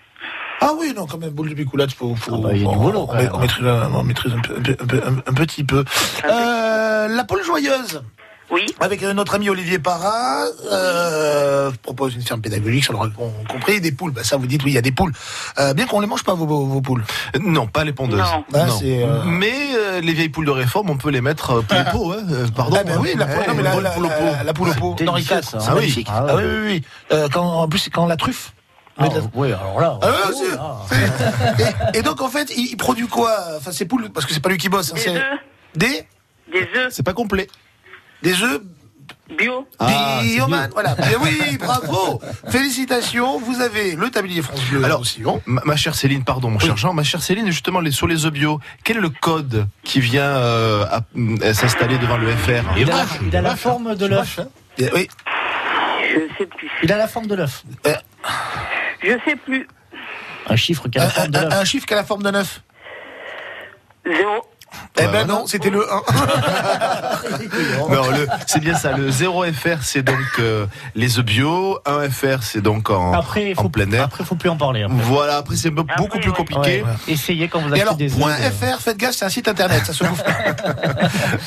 Ah 0.60 0.72
oui, 0.78 0.92
non, 0.96 1.06
quand 1.06 1.18
même, 1.18 1.30
boule 1.30 1.50
de 1.50 1.54
picoulade, 1.54 1.90
faut, 1.92 2.14
faut, 2.16 2.34
Ah 2.34 2.38
bah, 2.42 2.48
il 2.54 2.62
y 2.62 2.66
a 2.66 2.70
du 2.70 2.76
boulot, 2.76 3.06
on, 3.08 3.38
maîtrise, 3.38 3.66
un, 3.66 3.90
on 3.94 4.02
maîtrise 4.02 4.32
un, 4.32 4.40
peu- 4.40 4.56
un 4.56 4.62
peu- 4.62 4.76
un 4.80 4.86
peu- 4.86 5.02
un- 5.06 5.30
un 5.30 5.34
petit 5.34 5.64
peu. 5.64 5.84
Euh, 6.28 7.08
la 7.08 7.24
pôle 7.24 7.42
joyeuse. 7.44 8.02
Oui. 8.48 8.64
Avec 8.78 9.02
euh, 9.02 9.12
notre 9.12 9.34
ami 9.34 9.50
Olivier 9.50 9.80
Parra, 9.80 10.44
euh, 10.70 11.72
propose 11.82 12.14
une 12.14 12.22
ferme 12.22 12.40
pédagogique, 12.40 12.84
ça 12.84 12.92
l'aura 12.92 13.08
compris, 13.50 13.80
des 13.80 13.90
poules. 13.90 14.12
Bah, 14.12 14.22
ça, 14.22 14.36
vous 14.36 14.46
dites, 14.46 14.62
oui, 14.62 14.70
il 14.70 14.74
y 14.74 14.78
a 14.78 14.82
des 14.82 14.92
poules. 14.92 15.12
Euh, 15.58 15.74
bien 15.74 15.84
qu'on 15.86 15.98
les 16.00 16.06
mange 16.06 16.22
pas, 16.22 16.34
vos, 16.34 16.46
vos, 16.46 16.80
poules. 16.80 17.04
Non, 17.40 17.66
pas 17.66 17.82
les 17.82 17.92
pondeuses. 17.92 18.20
Non. 18.20 18.44
Ah, 18.54 18.66
c'est, 18.78 19.02
euh, 19.02 19.24
Mais 19.26 19.52
euh, 19.76 20.00
les 20.00 20.12
vieilles 20.12 20.28
poules 20.28 20.46
de 20.46 20.52
réforme, 20.52 20.90
on 20.90 20.96
peut 20.96 21.10
les 21.10 21.20
mettre 21.20 21.50
euh, 21.58 21.62
pour 21.62 21.76
les 21.76 21.84
pots, 21.90 22.12
hein, 22.12 22.24
euh, 22.30 22.46
pardon. 22.54 22.76
Ah 22.80 22.84
ben 22.84 22.98
oui, 23.00 23.14
la, 23.16 23.26
poule- 23.26 23.46
non, 23.82 23.90
poule 23.90 24.06
au 24.06 24.08
pot. 24.08 24.14
la 24.44 24.52
poule 24.54 24.68
au 24.68 24.74
pot. 24.74 24.96
c'est 25.42 25.56
hein. 25.56 25.74
magnifique. 25.74 26.08
Ah 26.08 26.24
Ah, 26.28 26.36
oui, 26.36 26.42
oui, 26.46 26.66
oui. 26.66 26.84
Euh, 27.12 27.28
quand, 27.32 27.44
en 27.44 27.68
plus, 27.68 27.80
c'est 27.80 27.90
quand 27.90 28.06
la 28.06 28.16
truffe. 28.16 28.52
Ah, 28.98 29.08
oui, 29.34 29.48
alors 29.52 29.80
là. 29.80 29.98
Ah, 30.02 30.08
oh, 30.32 30.86
là. 31.58 31.58
et, 31.94 31.98
et 31.98 32.02
donc, 32.02 32.20
en 32.22 32.28
fait, 32.28 32.50
il, 32.56 32.70
il 32.70 32.76
produit 32.76 33.06
quoi? 33.08 33.30
Enfin, 33.58 33.70
c'est 33.72 33.84
poules, 33.84 34.10
parce 34.10 34.24
que 34.26 34.32
c'est 34.32 34.40
pas 34.40 34.48
lui 34.48 34.56
qui 34.58 34.68
bosse. 34.68 34.90
hein, 34.92 34.94
Des 34.96 35.00
c'est 35.02 35.16
œufs. 35.16 35.22
Des 35.74 36.06
Des 36.52 36.68
œufs 36.78 36.88
C'est 36.90 37.02
pas 37.02 37.12
complet. 37.12 37.46
Des 38.22 38.42
œufs 38.42 38.60
bio. 39.36 39.66
Ah, 39.78 40.20
Bioman, 40.22 40.66
bio. 40.66 40.72
voilà. 40.72 40.94
Mais 40.98 41.16
oui, 41.20 41.58
bravo. 41.58 42.20
Félicitations. 42.48 43.38
Vous 43.38 43.60
avez 43.60 43.94
le 43.96 44.08
tablier 44.10 44.40
France 44.40 44.60
Bleu. 44.70 44.82
Alors, 44.84 45.02
bon. 45.20 45.42
ma, 45.46 45.60
ma 45.64 45.76
chère 45.76 45.94
Céline, 45.94 46.24
pardon, 46.24 46.48
mon 46.48 46.58
cher 46.58 46.76
Jean, 46.76 46.94
ma 46.94 47.02
chère 47.02 47.22
Céline, 47.22 47.46
justement, 47.48 47.80
les, 47.80 47.90
sur 47.90 48.06
les 48.06 48.24
œufs 48.24 48.32
bio, 48.32 48.60
quel 48.84 48.96
est 48.98 49.00
le 49.00 49.10
code 49.10 49.66
qui 49.84 50.00
vient 50.00 50.22
euh, 50.22 50.86
à- 50.86 51.54
s'installer 51.54 51.98
devant 51.98 52.16
le 52.16 52.30
FR 52.34 52.62
Il 52.78 52.90
a, 52.90 53.04
il 53.26 53.36
a 53.36 53.42
la 53.42 53.56
forme 53.56 53.94
de 53.94 54.06
l'œuf. 54.06 54.40
Eh 54.78 54.90
Oui. 54.94 55.08
Je 56.14 56.20
sais 56.38 56.46
plus. 56.46 56.70
Il 56.84 56.92
a 56.92 56.96
la 56.96 57.08
forme 57.08 57.26
de 57.26 57.34
l'œuf. 57.34 57.64
Je 59.02 59.18
sais 59.24 59.36
plus. 59.36 59.66
Un 60.48 60.56
chiffre 60.56 60.88
qui 60.88 60.98
a 60.98 61.02
la 61.02 61.06
Un, 61.06 61.10
forme 61.10 61.30
de 61.30 61.38
un- 61.38 61.42
l'œuf. 61.42 61.52
un 61.54 61.64
chiffre 61.64 61.86
qui 61.86 61.92
a 61.94 61.96
la 61.96 62.04
forme 62.04 62.22
d'un 62.22 62.34
œuf. 62.34 62.62
Zéro. 64.06 64.42
Eh 64.98 65.06
ben 65.08 65.26
non, 65.26 65.46
c'était 65.46 65.70
le 65.70 65.84
1. 65.90 66.02
Non, 67.90 68.10
le- 68.10 68.26
c'est 68.46 68.60
bien 68.60 68.74
ça. 68.74 68.92
Le 68.96 69.10
0 69.10 69.44
FR, 69.52 69.82
c'est 69.82 70.02
donc 70.02 70.16
euh, 70.38 70.66
les 70.94 71.18
œufs 71.18 71.24
bio. 71.24 71.78
1 71.86 72.08
FR, 72.10 72.42
c'est 72.42 72.60
donc 72.60 72.90
en, 72.90 73.12
Après, 73.12 73.50
il 73.50 73.58
en 73.58 73.62
faut, 73.62 73.68
plein 73.68 73.90
air. 73.92 74.04
après, 74.04 74.24
faut 74.24 74.34
plus 74.34 74.48
en 74.48 74.56
parler. 74.56 74.82
après. 74.82 74.96
Voilà, 75.02 75.36
après, 75.36 75.56
c'est 75.56 75.70
be- 75.70 75.84
beaucoup 75.96 76.18
plus 76.18 76.32
compliqué. 76.32 76.82
Ouais. 76.82 76.84
Essayez 77.08 77.48
quand 77.48 77.60
vous 77.60 77.68
Et 77.70 77.72
achetez 77.72 77.82
alors, 77.82 77.96
des 77.96 78.12
œufs. 78.12 78.18
point 78.18 78.34
de- 78.36 78.42
.fr, 78.50 78.80
faites 78.80 78.96
gaffe, 78.96 79.14
c'est 79.14 79.24
un 79.24 79.28
site 79.28 79.48
internet, 79.48 79.82
ça 79.84 79.92
se 79.92 80.04
bouffe 80.04 80.22
pas. 80.22 80.32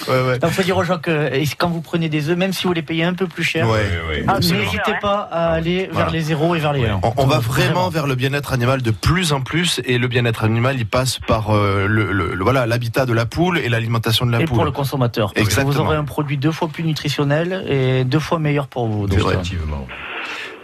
Ouais, 0.07 0.21
ouais. 0.27 0.39
Il 0.41 0.49
faut 0.49 0.63
dire 0.63 0.77
aux 0.77 0.83
gens 0.83 0.97
que 0.97 1.33
et 1.33 1.45
quand 1.57 1.69
vous 1.69 1.81
prenez 1.81 2.09
des 2.09 2.29
œufs, 2.29 2.37
même 2.37 2.53
si 2.53 2.65
vous 2.67 2.73
les 2.73 2.81
payez 2.81 3.03
un 3.03 3.13
peu 3.13 3.27
plus 3.27 3.43
cher, 3.43 3.67
Ouais, 3.67 3.85
ah, 4.27 4.39
n'hésitez 4.39 4.93
pas 5.01 5.27
à 5.31 5.49
aller 5.53 5.85
vers 5.85 5.93
Voilà. 5.93 6.11
les 6.11 6.21
zéros 6.21 6.55
et 6.55 6.59
vers 6.59 6.73
les 6.73 6.87
1. 6.87 6.99
On, 7.03 7.13
on 7.17 7.25
va 7.25 7.39
vraiment 7.39 7.89
vers 7.89 8.07
le 8.07 8.15
bien-être 8.15 8.53
animal 8.53 8.81
de 8.81 8.91
plus 8.91 9.33
en 9.33 9.41
plus, 9.41 9.81
et 9.85 9.97
le 9.97 10.07
bien-être 10.07 10.43
animal, 10.43 10.75
il 10.77 10.85
passe 10.85 11.19
par 11.27 11.55
euh, 11.55 11.85
le, 11.87 12.11
le- 12.11 12.33
le- 12.35 12.43
voilà 12.43 12.65
l'habitat 12.65 13.05
de 13.05 13.13
la 13.13 13.18
poule 13.25 13.57
et 13.59 13.69
l'alimentation 13.69 14.25
de 14.25 14.31
la 14.31 14.41
Et 14.41 14.45
poule. 14.45 14.55
pour 14.55 14.65
le 14.65 14.71
consommateur. 14.71 15.33
Parce 15.33 15.47
que 15.47 15.51
Exactement. 15.51 15.71
vous 15.73 15.79
aurez 15.79 15.97
un 15.97 16.03
produit 16.05 16.37
deux 16.37 16.51
fois 16.51 16.67
plus 16.67 16.83
nutritionnel 16.83 17.65
et 17.67 18.03
deux 18.03 18.19
fois 18.19 18.39
meilleur 18.39 18.67
pour 18.67 18.87
vous. 18.87 19.07
Donc, 19.07 19.19
euh, 19.19 19.41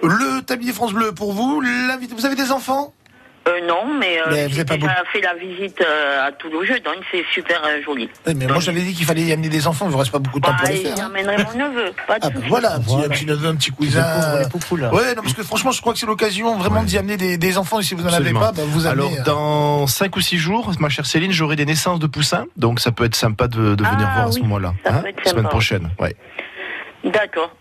Le 0.03 0.41
tablier 0.41 0.73
France 0.73 0.93
Bleu 0.93 1.11
pour 1.13 1.33
vous. 1.33 1.61
Vous 2.17 2.25
avez 2.25 2.35
des 2.35 2.51
enfants? 2.51 2.93
Euh, 3.47 3.61
non, 3.67 3.93
mais, 3.93 4.19
euh, 4.19 4.23
Mais 4.31 4.49
j'ai 4.49 4.65
fait 4.65 5.21
la 5.21 5.35
visite 5.35 5.79
euh, 5.79 6.27
à 6.27 6.31
Toulouse, 6.31 6.67
donc 6.83 6.95
c'est 7.11 7.23
super 7.31 7.61
euh, 7.63 7.79
joli. 7.85 8.09
Oui, 8.25 8.33
mais 8.35 8.47
moi 8.47 8.59
j'avais 8.59 8.81
dit 8.81 8.93
qu'il 8.95 9.05
fallait 9.05 9.21
y 9.21 9.31
amener 9.31 9.49
des 9.49 9.67
enfants, 9.67 9.85
il 9.87 9.91
ne 9.91 9.97
reste 9.97 10.11
pas 10.11 10.17
beaucoup 10.17 10.39
de 10.39 10.45
temps 10.45 10.51
Bah, 10.53 10.57
pour 10.63 10.69
les 10.69 10.79
et 10.79 10.83
faire. 10.85 10.93
hein. 10.93 10.95
j'emmènerai 11.03 11.37
mon 11.43 11.53
neveu. 11.69 11.91
Pas 12.07 12.17
de 12.17 12.25
Ah 12.25 12.29
ben 12.31 12.35
souci. 12.37 12.49
voilà, 12.49 12.73
un 12.75 12.79
petit, 12.79 12.95
un 12.95 13.09
petit 13.09 13.25
neveu, 13.27 13.47
un 13.49 13.55
petit 13.55 13.69
cousin. 13.69 14.39
les 14.39 14.49
poupoules. 14.49 14.89
Ouais, 14.91 15.13
non, 15.13 15.21
parce 15.21 15.35
que 15.35 15.43
franchement, 15.43 15.69
je 15.71 15.79
crois 15.81 15.93
que 15.93 15.99
c'est 15.99 16.07
l'occasion 16.07 16.57
vraiment 16.57 16.81
d'y 16.81 16.97
amener 16.97 17.17
des, 17.17 17.37
des 17.37 17.57
enfants. 17.59 17.79
Et 17.79 17.83
si 17.83 17.93
vous 17.93 18.01
n'en 18.01 18.11
avez 18.13 18.33
pas, 18.33 18.51
ben, 18.51 18.65
vous 18.65 18.87
amenez. 18.87 19.19
Alors, 19.19 19.23
dans 19.25 19.85
5 19.87 20.15
ou 20.15 20.21
6 20.21 20.37
jours, 20.39 20.71
ma 20.79 20.89
chère 20.89 21.05
Céline, 21.05 21.31
j'aurai 21.31 21.55
des 21.55 21.65
naissances 21.65 21.99
de 21.99 22.07
poussins, 22.07 22.45
donc 22.57 22.79
ça 22.79 22.91
peut 22.91 23.05
être 23.05 23.15
sympa 23.15 23.47
de, 23.47 23.75
de 23.75 23.83
venir 23.83 24.07
Ah 24.09 24.13
voir 24.15 24.27
à 24.29 24.31
ce 24.31 24.39
moment-là. 24.39 24.73
hein, 24.85 25.03
semaine 25.23 25.47
prochaine. 25.49 25.91
Ouais. 25.99 26.15
D'accord. 27.03 27.55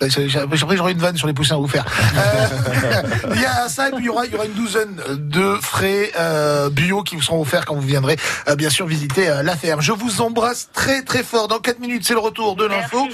Ben, 0.00 0.10
c'est- 0.10 0.28
j'ai- 0.28 0.38
Après, 0.40 0.56
j'aurai 0.56 0.92
une 0.92 0.98
vanne 0.98 1.16
sur 1.16 1.26
les 1.26 1.34
poussins 1.34 1.56
à 1.56 1.58
vous 1.58 1.68
faire. 1.68 1.84
Euh, 2.16 3.02
Il 3.34 3.40
y 3.40 3.44
a 3.44 3.68
ça, 3.68 3.88
et 3.88 3.92
puis 3.92 4.00
il 4.04 4.06
y 4.06 4.08
aura, 4.08 4.24
il 4.26 4.32
y 4.32 4.34
aura 4.34 4.46
une 4.46 4.52
douzaine 4.54 4.96
de 5.10 5.56
frais 5.60 6.10
euh, 6.18 6.70
bio 6.70 7.02
qui 7.02 7.16
vous 7.16 7.22
seront 7.22 7.40
offerts 7.42 7.66
quand 7.66 7.74
vous 7.74 7.80
viendrez, 7.82 8.16
euh, 8.48 8.56
bien 8.56 8.70
sûr, 8.70 8.86
visiter 8.86 9.28
euh, 9.28 9.42
la 9.42 9.56
ferme. 9.56 9.80
Je 9.82 9.92
vous 9.92 10.20
embrasse 10.22 10.70
très 10.72 11.02
très 11.02 11.22
fort. 11.22 11.48
Dans 11.48 11.58
4 11.58 11.80
minutes, 11.80 12.04
c'est 12.06 12.14
le 12.14 12.20
retour 12.20 12.56
de 12.56 12.64
l'info. 12.64 13.06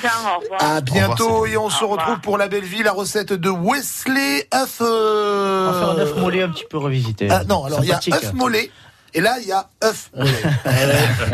À 0.61 0.80
bientôt 0.80 1.26
revoir, 1.41 1.47
et 1.49 1.57
on 1.57 1.70
se 1.70 1.84
retrouve 1.84 2.20
pour 2.20 2.39
la 2.39 2.49
belle 2.49 2.64
vie, 2.64 2.82
la 2.82 2.93
recette 2.93 3.32
de 3.32 3.51
Wesley 3.51 4.47
œuf. 4.55 4.78
euh, 4.80 5.68
On 5.68 5.72
va 5.72 5.78
faire 5.78 5.91
un 5.91 5.99
œuf 5.99 6.16
mollet 6.16 6.43
un 6.43 6.51
petit 6.51 6.64
peu 6.70 6.78
revisité. 6.78 7.28
Ah, 7.30 7.43
non, 7.49 7.64
alors 7.64 7.80
il 7.82 7.89
y 7.89 7.93
a 7.93 7.97
œuf 8.14 8.32
mollet. 8.32 8.70
Et 9.17 9.23
là, 9.23 9.37
il 9.41 9.49
y 9.49 9.53
a 9.53 9.67
œuf 9.83 10.11
mollet. 10.17 10.31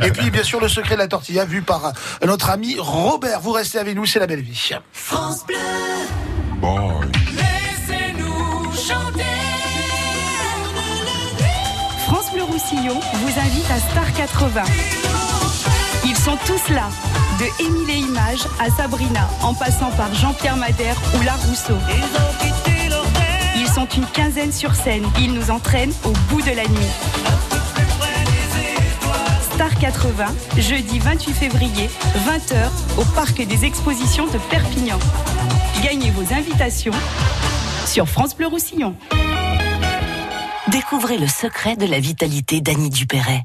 et 0.04 0.12
puis, 0.12 0.30
bien 0.30 0.44
sûr, 0.44 0.60
le 0.60 0.68
secret 0.68 0.94
de 0.94 1.00
la 1.00 1.08
tortilla 1.08 1.44
vu 1.44 1.62
par 1.62 1.86
euh, 1.86 1.90
notre 2.24 2.48
ami 2.48 2.76
Robert. 2.78 3.40
Vous 3.40 3.50
restez 3.50 3.78
avec 3.80 3.96
nous, 3.96 4.06
c'est 4.06 4.20
la 4.20 4.28
belle 4.28 4.40
vie. 4.40 4.70
France 4.92 5.44
Bleu. 5.44 5.56
Bon, 6.60 7.00
Laissez-nous 7.00 8.72
chanter. 8.72 9.24
France 12.06 12.32
Bleu 12.32 12.44
Roussillon 12.44 13.00
vous 13.14 13.40
invite 13.40 13.70
à 13.72 13.80
Star 13.90 14.12
80. 14.14 14.62
Ils 16.04 16.16
sont 16.16 16.38
tous 16.46 16.72
là, 16.72 16.88
de 17.40 17.64
Émile 17.64 17.90
et 17.90 17.98
Images 17.98 18.46
à 18.60 18.70
Sabrina, 18.76 19.28
en 19.42 19.54
passant 19.54 19.90
par 19.90 20.14
Jean-Pierre 20.14 20.56
Madère 20.56 20.94
ou 21.18 21.22
La 21.24 21.32
Rousseau. 21.34 21.76
Ils 23.56 23.68
sont 23.68 23.88
une 23.96 24.06
quinzaine 24.06 24.52
sur 24.52 24.72
scène. 24.74 25.04
Ils 25.18 25.32
nous 25.32 25.50
entraînent 25.50 25.92
au 26.04 26.12
bout 26.30 26.42
de 26.42 26.50
la 26.50 26.66
nuit. 26.68 27.41
Star 29.54 29.78
80, 29.78 30.24
jeudi 30.56 30.98
28 30.98 31.34
février, 31.34 31.90
20h, 32.26 32.70
au 32.98 33.04
Parc 33.14 33.42
des 33.46 33.64
Expositions 33.66 34.26
de 34.26 34.38
Perpignan. 34.50 34.98
Gagnez 35.82 36.10
vos 36.10 36.32
invitations 36.32 36.94
sur 37.86 38.08
France 38.08 38.34
Bleu 38.34 38.46
Roussillon. 38.46 38.94
Découvrez 40.68 41.18
le 41.18 41.26
secret 41.26 41.76
de 41.76 41.84
la 41.84 42.00
vitalité 42.00 42.62
d'Annie 42.62 42.88
Dupéret. 42.88 43.44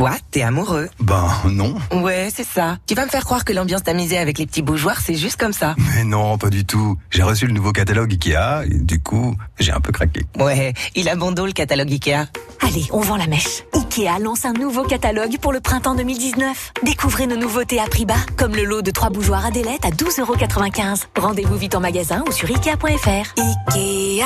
Toi, 0.00 0.12
t'es 0.30 0.40
amoureux. 0.40 0.88
Ben 0.98 1.28
non. 1.44 1.74
Ouais, 1.92 2.30
c'est 2.34 2.46
ça. 2.46 2.78
Tu 2.86 2.94
vas 2.94 3.04
me 3.04 3.10
faire 3.10 3.22
croire 3.22 3.44
que 3.44 3.52
l'ambiance 3.52 3.82
tamisée 3.82 4.16
avec 4.16 4.38
les 4.38 4.46
petits 4.46 4.62
bougeoirs, 4.62 4.98
c'est 4.98 5.14
juste 5.14 5.38
comme 5.38 5.52
ça. 5.52 5.74
Mais 5.94 6.04
non, 6.04 6.38
pas 6.38 6.48
du 6.48 6.64
tout. 6.64 6.96
J'ai 7.10 7.22
reçu 7.22 7.46
le 7.46 7.52
nouveau 7.52 7.72
catalogue 7.72 8.10
Ikea 8.12 8.64
et 8.64 8.78
du 8.78 8.98
coup, 8.98 9.36
j'ai 9.58 9.72
un 9.72 9.80
peu 9.80 9.92
craqué. 9.92 10.22
Ouais, 10.38 10.72
il 10.94 11.06
a 11.10 11.16
bon 11.16 11.32
dos 11.32 11.44
le 11.44 11.52
catalogue 11.52 11.92
Ikea. 11.92 12.28
Allez, 12.62 12.86
on 12.92 13.00
vend 13.00 13.16
la 13.16 13.26
mèche. 13.26 13.62
Ikea 13.74 14.18
lance 14.22 14.46
un 14.46 14.54
nouveau 14.54 14.84
catalogue 14.84 15.36
pour 15.38 15.52
le 15.52 15.60
printemps 15.60 15.94
2019. 15.94 16.72
Découvrez 16.82 17.26
nos 17.26 17.36
nouveautés 17.36 17.78
à 17.78 17.84
prix 17.84 18.06
bas, 18.06 18.14
comme 18.38 18.56
le 18.56 18.64
lot 18.64 18.80
de 18.80 18.92
trois 18.92 19.10
bougeoirs 19.10 19.44
Adélette 19.44 19.84
à 19.84 19.90
12,95€. 19.90 21.08
Rendez-vous 21.18 21.56
vite 21.56 21.74
en 21.74 21.80
magasin 21.80 22.24
ou 22.26 22.32
sur 22.32 22.48
Ikea.fr. 22.48 23.34
Ikea 23.76 24.24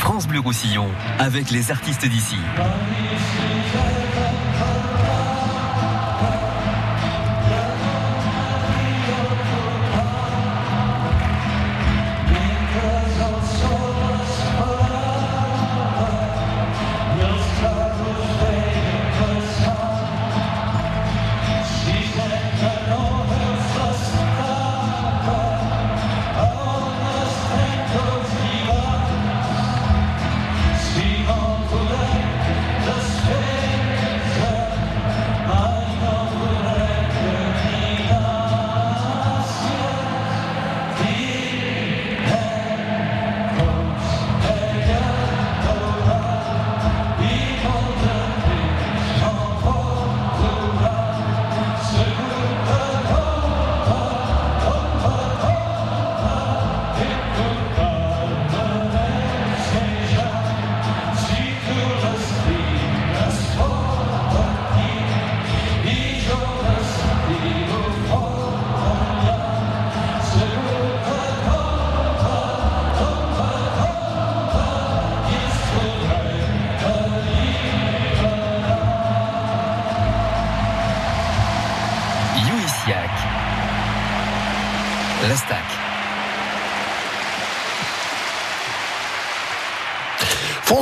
France 0.00 0.26
Bleu 0.26 0.40
Roussillon, 0.40 0.88
avec 1.20 1.52
les 1.52 1.70
artistes 1.70 2.06
d'ici. 2.06 2.34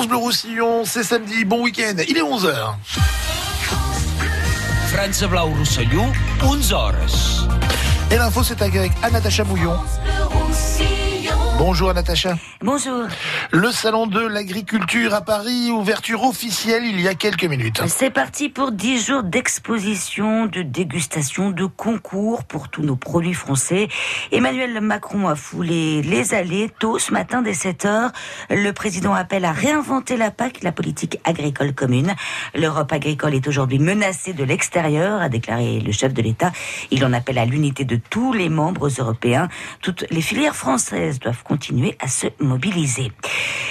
France 0.06 0.18
Bleu 0.20 0.24
Roussillon, 0.24 0.84
c'est 0.84 1.02
samedi, 1.02 1.44
bon 1.44 1.64
week-end, 1.64 1.94
il 2.08 2.16
est 2.16 2.22
11h. 2.22 2.74
France 4.92 5.24
Blau 5.24 5.46
Roussillon, 5.46 6.12
11 6.44 6.72
horas. 6.72 7.46
Et 8.12 8.16
l'info, 8.16 8.44
c'est 8.44 8.62
avec 8.62 8.92
Anatacha 9.02 9.42
Bouillon. 9.42 9.76
Bonjour 11.58 11.92
Natacha. 11.92 12.36
Bonjour. 12.62 13.06
Le 13.56 13.72
salon 13.72 14.06
de 14.06 14.20
l'agriculture 14.20 15.14
à 15.14 15.22
Paris, 15.22 15.70
ouverture 15.70 16.24
officielle 16.24 16.84
il 16.84 17.00
y 17.00 17.08
a 17.08 17.14
quelques 17.14 17.46
minutes. 17.46 17.80
C'est 17.86 18.10
parti 18.10 18.50
pour 18.50 18.70
10 18.70 19.06
jours 19.06 19.22
d'exposition, 19.22 20.44
de 20.44 20.60
dégustation, 20.60 21.52
de 21.52 21.64
concours 21.64 22.44
pour 22.44 22.68
tous 22.68 22.82
nos 22.82 22.96
produits 22.96 23.32
français. 23.32 23.88
Emmanuel 24.30 24.78
Macron 24.82 25.26
a 25.26 25.34
foulé 25.36 26.02
les 26.02 26.34
allées 26.34 26.70
tôt 26.78 26.98
ce 26.98 27.14
matin 27.14 27.40
dès 27.40 27.52
7h. 27.52 28.10
Le 28.50 28.72
président 28.72 29.14
appelle 29.14 29.46
à 29.46 29.52
réinventer 29.52 30.18
la 30.18 30.30
PAC, 30.30 30.62
la 30.62 30.72
politique 30.72 31.18
agricole 31.24 31.72
commune. 31.72 32.14
L'Europe 32.54 32.92
agricole 32.92 33.34
est 33.34 33.48
aujourd'hui 33.48 33.78
menacée 33.78 34.34
de 34.34 34.44
l'extérieur, 34.44 35.22
a 35.22 35.30
déclaré 35.30 35.80
le 35.80 35.92
chef 35.92 36.12
de 36.12 36.20
l'État. 36.20 36.52
Il 36.90 37.02
en 37.06 37.12
appelle 37.14 37.38
à 37.38 37.46
l'unité 37.46 37.86
de 37.86 37.98
tous 38.10 38.34
les 38.34 38.50
membres 38.50 38.90
européens. 38.98 39.48
Toutes 39.80 40.04
les 40.10 40.20
filières 40.20 40.56
françaises 40.56 41.20
doivent 41.20 41.42
continuer 41.42 41.96
à 42.00 42.08
se 42.08 42.26
mobiliser. 42.38 43.12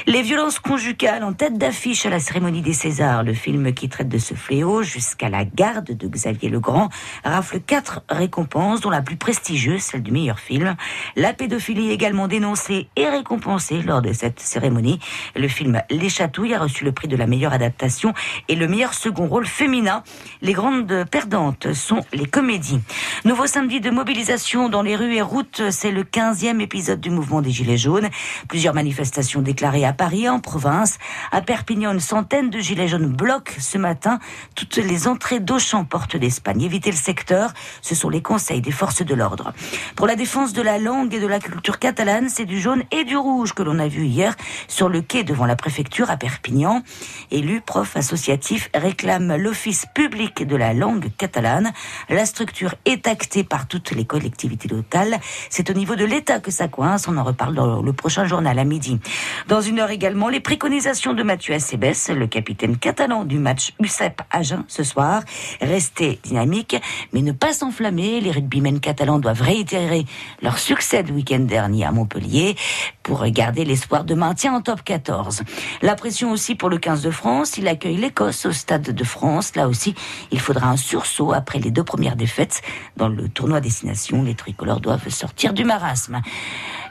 Les 0.08 0.22
violences 0.22 0.60
conjugales 0.60 1.24
en 1.24 1.34
tête 1.34 1.58
d'affiche 1.58 2.06
à 2.06 2.10
la 2.10 2.20
cérémonie 2.20 2.62
des 2.62 2.74
Césars, 2.74 3.24
le 3.24 3.34
film 3.34 3.74
qui 3.74 3.90
traite 3.90 4.10
de 4.10 4.18
ce 4.18 4.34
fléau 4.34 4.84
jusqu'à 4.84 5.30
la 5.30 5.46
garde 5.46 5.92
de 5.92 6.08
Xavier 6.08 6.50
Legrand, 6.50 6.90
rafle 7.24 7.60
quatre 7.60 8.04
récompenses, 8.10 8.82
dont 8.82 8.90
la 8.90 9.02
plus 9.02 9.16
prestigieuse, 9.16 9.82
celle 9.82 10.04
du 10.04 10.12
meilleur 10.12 10.40
film. 10.40 10.76
La 11.16 11.34
pédophilie 11.34 11.92
également 11.92 12.28
dénoncée 12.28 12.88
et 12.96 13.08
récompensée 13.08 13.82
lors 13.82 14.02
de 14.02 14.14
cette 14.14 14.40
cérémonie. 14.40 15.00
Le 15.36 15.48
film 15.48 15.82
Les 15.90 16.10
Chatouilles 16.10 16.54
a 16.54 16.60
reçu 16.60 16.84
le 16.84 16.92
prix 16.92 17.08
de 17.08 17.16
la 17.16 17.28
meilleure 17.28 17.54
adaptation 17.54 18.14
et 18.48 18.56
le 18.56 18.68
meilleur 18.68 18.94
second 18.94 19.28
rôle 19.28 19.46
féminin. 19.46 20.04
Les 20.42 20.54
grandes 20.54 21.06
perdantes 21.10 21.74
sont 21.74 22.02
les 22.14 22.26
comédies. 22.26 22.80
Nouveau 23.24 23.48
samedi 23.48 23.80
de 23.80 23.90
mobilisation 23.90 24.70
dans 24.70 24.82
les 24.82 24.96
rues 24.96 25.16
et 25.16 25.22
routes, 25.22 25.70
c'est 25.72 25.92
le 25.92 26.04
15e 26.04 26.60
épisode 26.60 27.02
du 27.02 27.10
mouvement 27.10 27.42
des 27.42 27.52
Gilets 27.52 27.78
jaunes. 27.78 28.10
Plusieurs 28.48 28.74
manifestations 28.74 29.42
déclarées 29.56 29.86
à 29.86 29.94
Paris, 29.94 30.28
en 30.28 30.42
province. 30.42 30.98
À 31.32 31.42
Perpignan, 31.42 31.94
une 31.94 32.02
centaine 32.02 32.50
de 32.50 32.60
Gilets 32.60 32.90
jaunes 32.90 33.08
bloquent 33.08 33.54
ce 33.58 33.78
matin 33.78 34.20
toutes 34.54 34.76
les 34.76 35.08
entrées 35.08 35.40
d'Auchan, 35.40 35.86
porte 35.86 36.18
d'Espagne. 36.18 36.62
Éviter 36.62 36.92
le 36.92 36.98
secteur, 36.98 37.54
ce 37.82 37.96
sont 37.96 38.10
les 38.10 38.22
conseils 38.22 38.60
des 38.60 38.72
forces 38.72 39.02
de 39.02 39.16
l'ordre. 39.16 39.54
Pour 39.96 40.08
la 40.08 40.18
défense 40.18 40.52
de 40.52 40.62
la 40.62 40.78
langue 40.78 41.14
et 41.14 41.22
de 41.22 41.28
la 41.28 41.40
culture 41.40 41.80
catalane, 41.80 42.28
c'est 42.28 42.44
du 42.44 42.60
jaune 42.60 42.84
et 42.92 43.06
du 43.06 43.16
rouge 43.16 43.54
que 43.54 43.64
l'on 43.64 43.80
a 43.80 43.88
vu 43.88 44.04
hier 44.04 44.36
sur 44.68 44.90
le 44.90 45.02
quai 45.02 45.24
devant 45.24 45.46
la 45.46 45.56
préfecture 45.56 46.10
à 46.10 46.18
Perpignan. 46.18 46.84
Élus, 47.32 47.62
profs 47.62 47.96
associatifs 47.96 48.70
réclament 48.74 49.38
l'office 49.38 49.86
public 49.96 50.46
de 50.46 50.58
la 50.58 50.74
langue 50.74 51.12
catalane. 51.18 51.72
La 52.10 52.26
structure 52.26 52.76
est 52.84 53.08
actée 53.08 53.46
par 53.46 53.70
toutes 53.70 53.92
les 53.92 54.04
collectivités 54.04 54.68
locales. 54.68 55.18
C'est 55.50 55.70
au 55.70 55.74
niveau 55.74 55.96
de 55.96 56.04
l'État 56.04 56.42
que 56.42 56.52
ça 56.52 56.68
coince. 56.68 57.08
On 57.08 57.16
en 57.16 57.24
reparle 57.24 57.56
dans 57.56 57.82
le 57.82 57.94
prochain 57.94 58.26
journal 58.26 58.60
à 58.60 58.66
midi. 58.66 59.00
Dans 59.48 59.62
une 59.62 59.78
heure 59.78 59.92
également, 59.92 60.30
les 60.30 60.40
préconisations 60.40 61.14
de 61.14 61.22
Mathieu 61.22 61.54
Acebes, 61.54 61.94
le 62.10 62.26
capitaine 62.26 62.78
catalan 62.78 63.26
du 63.26 63.38
match 63.38 63.74
UCEP 63.80 64.24
Agen 64.32 64.64
ce 64.68 64.84
soir. 64.84 65.22
Rester 65.62 66.20
dynamique, 66.24 66.76
mais 67.14 67.22
ne 67.22 67.32
pas 67.32 67.54
s'enflammer. 67.54 68.22
Les 68.22 68.32
rugbymen 68.32 68.80
catalans 68.80 69.20
doivent 69.20 69.44
réitérer 69.44 70.06
leur 70.42 70.58
succès 70.58 71.04
du 71.04 71.12
week-end 71.12 71.42
dernier 71.42 71.86
à 71.86 71.92
Montpellier 71.92 72.56
pour 73.04 73.24
garder 73.28 73.66
l'espoir 73.66 74.04
de 74.04 74.16
maintien 74.16 74.56
en 74.56 74.62
top 74.62 74.84
14. 74.84 75.44
La 75.84 75.94
pression 75.94 76.32
aussi 76.32 76.56
pour 76.56 76.70
le 76.70 76.80
15 76.80 77.04
de 77.04 77.12
France. 77.12 77.60
Il 77.60 77.68
accueille 77.68 77.98
l'Écosse 77.98 78.48
au 78.48 78.52
Stade 78.52 78.90
de 78.90 79.04
France. 79.04 79.56
Là 79.56 79.68
aussi, 79.68 79.94
il 80.32 80.40
faudra 80.40 80.70
un 80.70 80.78
sursaut 80.78 81.34
après 81.34 81.60
les 81.60 81.70
deux 81.70 81.84
premières 81.84 82.16
défaites 82.16 82.64
dans 82.98 83.10
le 83.10 83.30
tournoi 83.30 83.62
destination. 83.62 84.24
Les 84.24 84.34
tricolores 84.34 84.80
doivent 84.80 85.10
sortir 85.10 85.54
du 85.54 85.66
marasme. 85.66 86.24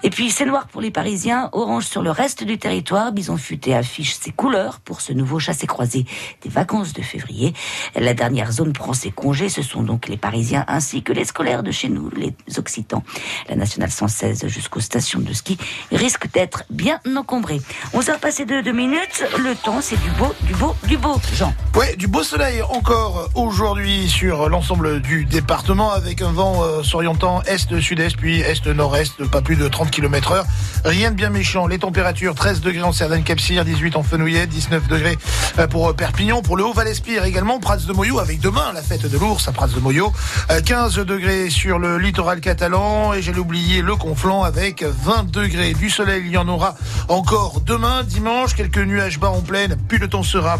Et 0.04 0.10
puis 0.10 0.30
c'est 0.30 0.44
noir 0.44 0.68
pour 0.68 0.82
les 0.82 0.90
Parisiens, 0.92 1.48
orange 1.52 1.86
sur 1.86 2.02
le 2.02 2.10
reste 2.10 2.43
du 2.44 2.58
territoire. 2.58 3.12
Bison 3.12 3.36
futé 3.36 3.74
affiche 3.74 4.14
ses 4.14 4.30
couleurs 4.30 4.80
pour 4.80 5.00
ce 5.00 5.12
nouveau 5.12 5.38
chassé-croisé 5.38 6.04
des 6.42 6.48
vacances 6.48 6.92
de 6.92 7.02
février. 7.02 7.54
La 7.94 8.14
dernière 8.14 8.52
zone 8.52 8.72
prend 8.72 8.92
ses 8.92 9.10
congés. 9.10 9.48
Ce 9.48 9.62
sont 9.62 9.82
donc 9.82 10.08
les 10.08 10.16
Parisiens 10.16 10.64
ainsi 10.68 11.02
que 11.02 11.12
les 11.12 11.24
scolaires 11.24 11.62
de 11.62 11.70
chez 11.70 11.88
nous, 11.88 12.10
les 12.10 12.34
Occitans. 12.58 13.02
La 13.48 13.56
nationale 13.56 13.90
116 13.90 14.46
jusqu'aux 14.46 14.80
stations 14.80 15.20
de 15.20 15.32
ski 15.32 15.58
risque 15.90 16.30
d'être 16.32 16.64
bien 16.70 17.00
encombrée. 17.16 17.60
11h 17.94 18.18
passées 18.18 18.44
de 18.44 18.60
deux 18.60 18.72
minutes. 18.72 19.24
Le 19.38 19.54
temps, 19.54 19.80
c'est 19.80 20.00
du 20.02 20.10
beau, 20.12 20.34
du 20.42 20.54
beau, 20.54 20.74
du 20.86 20.96
beau. 20.96 21.20
Jean. 21.34 21.54
Ouais, 21.74 21.96
du 21.96 22.06
beau 22.06 22.22
soleil 22.22 22.62
encore 22.62 23.30
aujourd'hui 23.34 24.08
sur 24.08 24.48
l'ensemble 24.48 25.00
du 25.00 25.24
département 25.24 25.90
avec 25.90 26.22
un 26.22 26.32
vent 26.32 26.62
euh, 26.62 26.82
s'orientant 26.82 27.42
est-sud-est 27.42 28.16
puis 28.16 28.40
est-nord-est, 28.40 29.24
pas 29.30 29.42
plus 29.42 29.56
de 29.56 29.68
30 29.68 29.90
km 29.90 30.32
heure. 30.32 30.46
Rien 30.84 31.10
de 31.10 31.16
bien 31.16 31.30
méchant. 31.30 31.66
Les 31.66 31.78
températures 31.78 32.33
13 32.34 32.60
degrés 32.60 32.82
en 32.82 32.92
Cerdane-Capcir, 32.92 33.64
18 33.64 33.96
en 33.96 34.02
Fenouillet, 34.02 34.46
19 34.46 34.88
degrés 34.88 35.16
euh, 35.58 35.66
pour 35.66 35.88
euh, 35.88 35.92
Perpignan, 35.92 36.42
pour 36.42 36.56
le 36.56 36.64
Haut-Val-Espire 36.64 37.24
également, 37.24 37.60
Prats 37.60 37.76
de 37.76 37.92
Moyau 37.92 38.18
avec 38.18 38.40
demain 38.40 38.72
la 38.72 38.82
fête 38.82 39.06
de 39.06 39.18
l'ours 39.18 39.46
à 39.48 39.52
Prats 39.52 39.68
de 39.68 39.80
Euh, 39.84 40.60
15 40.60 40.96
degrés 40.96 41.50
sur 41.50 41.78
le 41.78 41.98
littoral 41.98 42.40
catalan 42.40 43.12
et 43.14 43.22
j'allais 43.22 43.38
oublier 43.38 43.82
le 43.82 43.96
Conflent 43.96 44.44
avec 44.44 44.82
20 44.82 45.30
degrés. 45.30 45.74
Du 45.74 45.90
soleil, 45.90 46.22
il 46.26 46.32
y 46.32 46.36
en 46.36 46.48
aura 46.48 46.74
encore 47.08 47.60
demain, 47.64 48.02
dimanche, 48.02 48.54
quelques 48.54 48.78
nuages 48.78 49.18
bas 49.18 49.30
en 49.30 49.40
pleine, 49.40 49.76
puis 49.88 49.98
le 49.98 50.08
temps 50.08 50.22
sera 50.22 50.58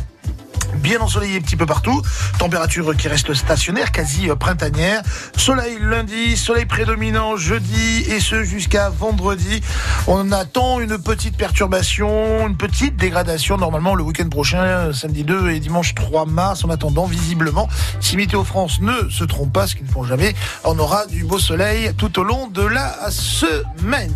bien 0.77 1.01
ensoleillé 1.01 1.39
un 1.39 1.41
petit 1.41 1.57
peu 1.57 1.67
partout, 1.67 2.03
température 2.39 2.97
qui 2.97 3.09
reste 3.09 3.33
stationnaire, 3.35 3.93
quasi 3.93 4.29
euh, 4.29 4.37
printanière, 4.37 5.03
soleil 5.37 5.79
lundi, 5.81 6.37
soleil 6.37 6.67
prédominant 6.67 7.37
jeudi 7.37 8.05
et 8.09 8.21
ce 8.21 8.45
jusqu'à 8.45 8.91
vendredi. 8.91 9.63
On 10.07 10.33
attend 10.33 10.81
une 10.81 10.99
petite 10.99 11.37
perturbation, 11.37 12.47
une 12.47 12.57
petite 12.57 12.97
dégradation 12.97 13.57
normalement 13.57 13.95
le 13.95 14.03
week-end 14.03 14.29
prochain, 14.29 14.93
samedi 14.93 15.25
2 15.25 15.51
et 15.51 15.61
dimanche 15.61 15.95
3 15.95 16.27
mars. 16.27 16.65
En 16.65 16.71
attendant, 16.71 17.07
visiblement, 17.07 17.69
si 18.01 18.17
Météo 18.17 18.45
France 18.45 18.81
ne 18.81 19.09
se 19.11 19.25
trompe 19.25 19.53
pas, 19.53 19.67
ce 19.67 19.77
qu'ils 19.77 19.87
ne 19.87 19.91
font 19.91 20.05
jamais, 20.05 20.35
on 20.65 20.79
aura 20.79 21.07
du 21.07 21.25
beau 21.25 21.39
soleil 21.39 21.93
tout 21.97 22.19
au 22.19 22.25
long 22.25 22.49
de 22.49 22.63
la 22.63 23.11
semaine. 23.11 24.13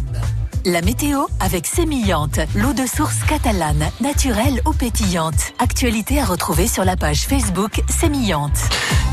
La 0.64 0.82
météo 0.82 1.20
avec 1.38 1.66
Sémillante, 1.66 2.40
l'eau 2.56 2.72
de 2.72 2.84
source 2.84 3.22
catalane, 3.28 3.90
naturelle 4.00 4.60
ou 4.66 4.72
pétillante. 4.72 5.52
Actualité 5.60 6.20
à 6.20 6.24
retrouver 6.24 6.66
sur 6.66 6.84
la 6.84 6.96
page 6.96 7.26
Facebook 7.26 7.82
Sémillante. 7.88 8.58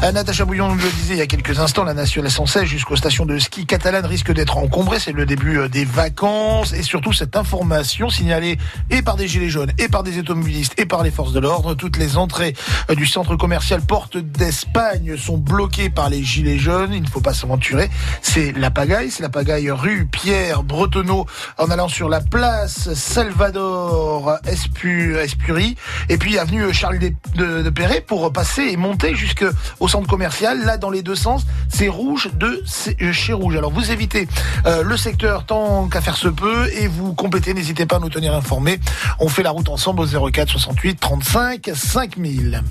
Euh, 0.03 0.11
Natacha 0.11 0.43
Bouillon 0.43 0.69
nous 0.69 0.75
le 0.75 0.89
disait 0.89 1.13
il 1.13 1.19
y 1.19 1.21
a 1.21 1.27
quelques 1.27 1.59
instants, 1.59 1.83
la 1.83 1.93
nationale 1.93 2.31
116 2.31 2.65
jusqu'aux 2.65 2.95
stations 2.95 3.25
de 3.25 3.37
ski 3.37 3.65
catalanes 3.65 4.05
risque 4.05 4.33
d'être 4.33 4.57
encombrée. 4.57 4.99
C'est 4.99 5.11
le 5.11 5.25
début 5.25 5.59
euh, 5.59 5.67
des 5.69 5.85
vacances 5.85 6.73
et 6.73 6.81
surtout 6.81 7.13
cette 7.13 7.37
information 7.37 8.09
signalée 8.09 8.57
et 8.89 9.03
par 9.03 9.15
des 9.15 9.27
gilets 9.27 9.49
jaunes 9.49 9.71
et 9.77 9.87
par 9.87 10.03
des 10.03 10.19
automobilistes 10.19 10.73
et 10.77 10.85
par 10.85 11.03
les 11.03 11.11
forces 11.11 11.31
de 11.31 11.39
l'ordre. 11.39 11.75
Toutes 11.75 11.97
les 11.97 12.17
entrées 12.17 12.55
euh, 12.89 12.95
du 12.95 13.05
centre 13.05 13.35
commercial 13.35 13.81
Porte 13.81 14.17
d'Espagne 14.17 15.15
sont 15.15 15.37
bloquées 15.37 15.89
par 15.89 16.09
les 16.09 16.23
gilets 16.23 16.59
jaunes. 16.59 16.91
Il 16.93 17.03
ne 17.03 17.07
faut 17.07 17.21
pas 17.21 17.33
s'aventurer. 17.33 17.89
C'est 18.21 18.51
la 18.57 18.71
pagaille. 18.71 19.11
C'est 19.11 19.23
la 19.23 19.29
pagaille 19.29 19.69
rue 19.69 20.07
Pierre 20.11 20.63
Bretonneau 20.63 21.27
en 21.57 21.69
allant 21.69 21.87
sur 21.87 22.09
la 22.09 22.21
place 22.21 22.93
Salvador 22.93 24.37
Espu, 24.45 25.15
Espurie 25.17 25.75
et 26.09 26.17
puis 26.17 26.37
avenue 26.37 26.73
Charles 26.73 26.99
de, 26.99 27.11
de, 27.35 27.61
de 27.61 27.69
Perret 27.69 28.01
pour 28.01 28.31
passer 28.31 28.63
et 28.63 28.77
monter 28.77 29.15
jusqu'au 29.15 29.87
centre 29.87 30.07
commercial. 30.07 30.65
Là, 30.65 30.77
dans 30.77 30.89
les 30.89 31.01
deux 31.01 31.15
sens, 31.15 31.45
c'est 31.69 31.87
rouge 31.87 32.29
de 32.33 32.63
chez 33.11 33.33
rouge. 33.33 33.55
Alors, 33.55 33.71
vous 33.71 33.91
évitez 33.91 34.27
euh, 34.65 34.83
le 34.83 34.97
secteur 34.97 35.45
tant 35.45 35.87
qu'à 35.87 36.01
faire 36.01 36.17
se 36.17 36.27
peut 36.27 36.69
et 36.73 36.87
vous 36.87 37.13
complétez. 37.13 37.53
N'hésitez 37.53 37.85
pas 37.85 37.97
à 37.97 37.99
nous 37.99 38.09
tenir 38.09 38.33
informés. 38.33 38.79
On 39.19 39.29
fait 39.29 39.43
la 39.43 39.51
route 39.51 39.69
ensemble 39.69 40.01
au 40.01 40.31
04 40.31 40.49
68 40.49 40.99
35 40.99 41.71
5000. 41.73 42.63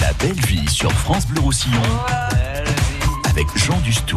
La 0.00 0.12
belle 0.14 0.40
vie 0.46 0.68
sur 0.68 0.92
France 0.92 1.26
Bleu 1.26 1.40
Roussillon 1.40 1.82
avec 3.28 3.46
Jean 3.56 3.78
Dustou. 3.80 4.16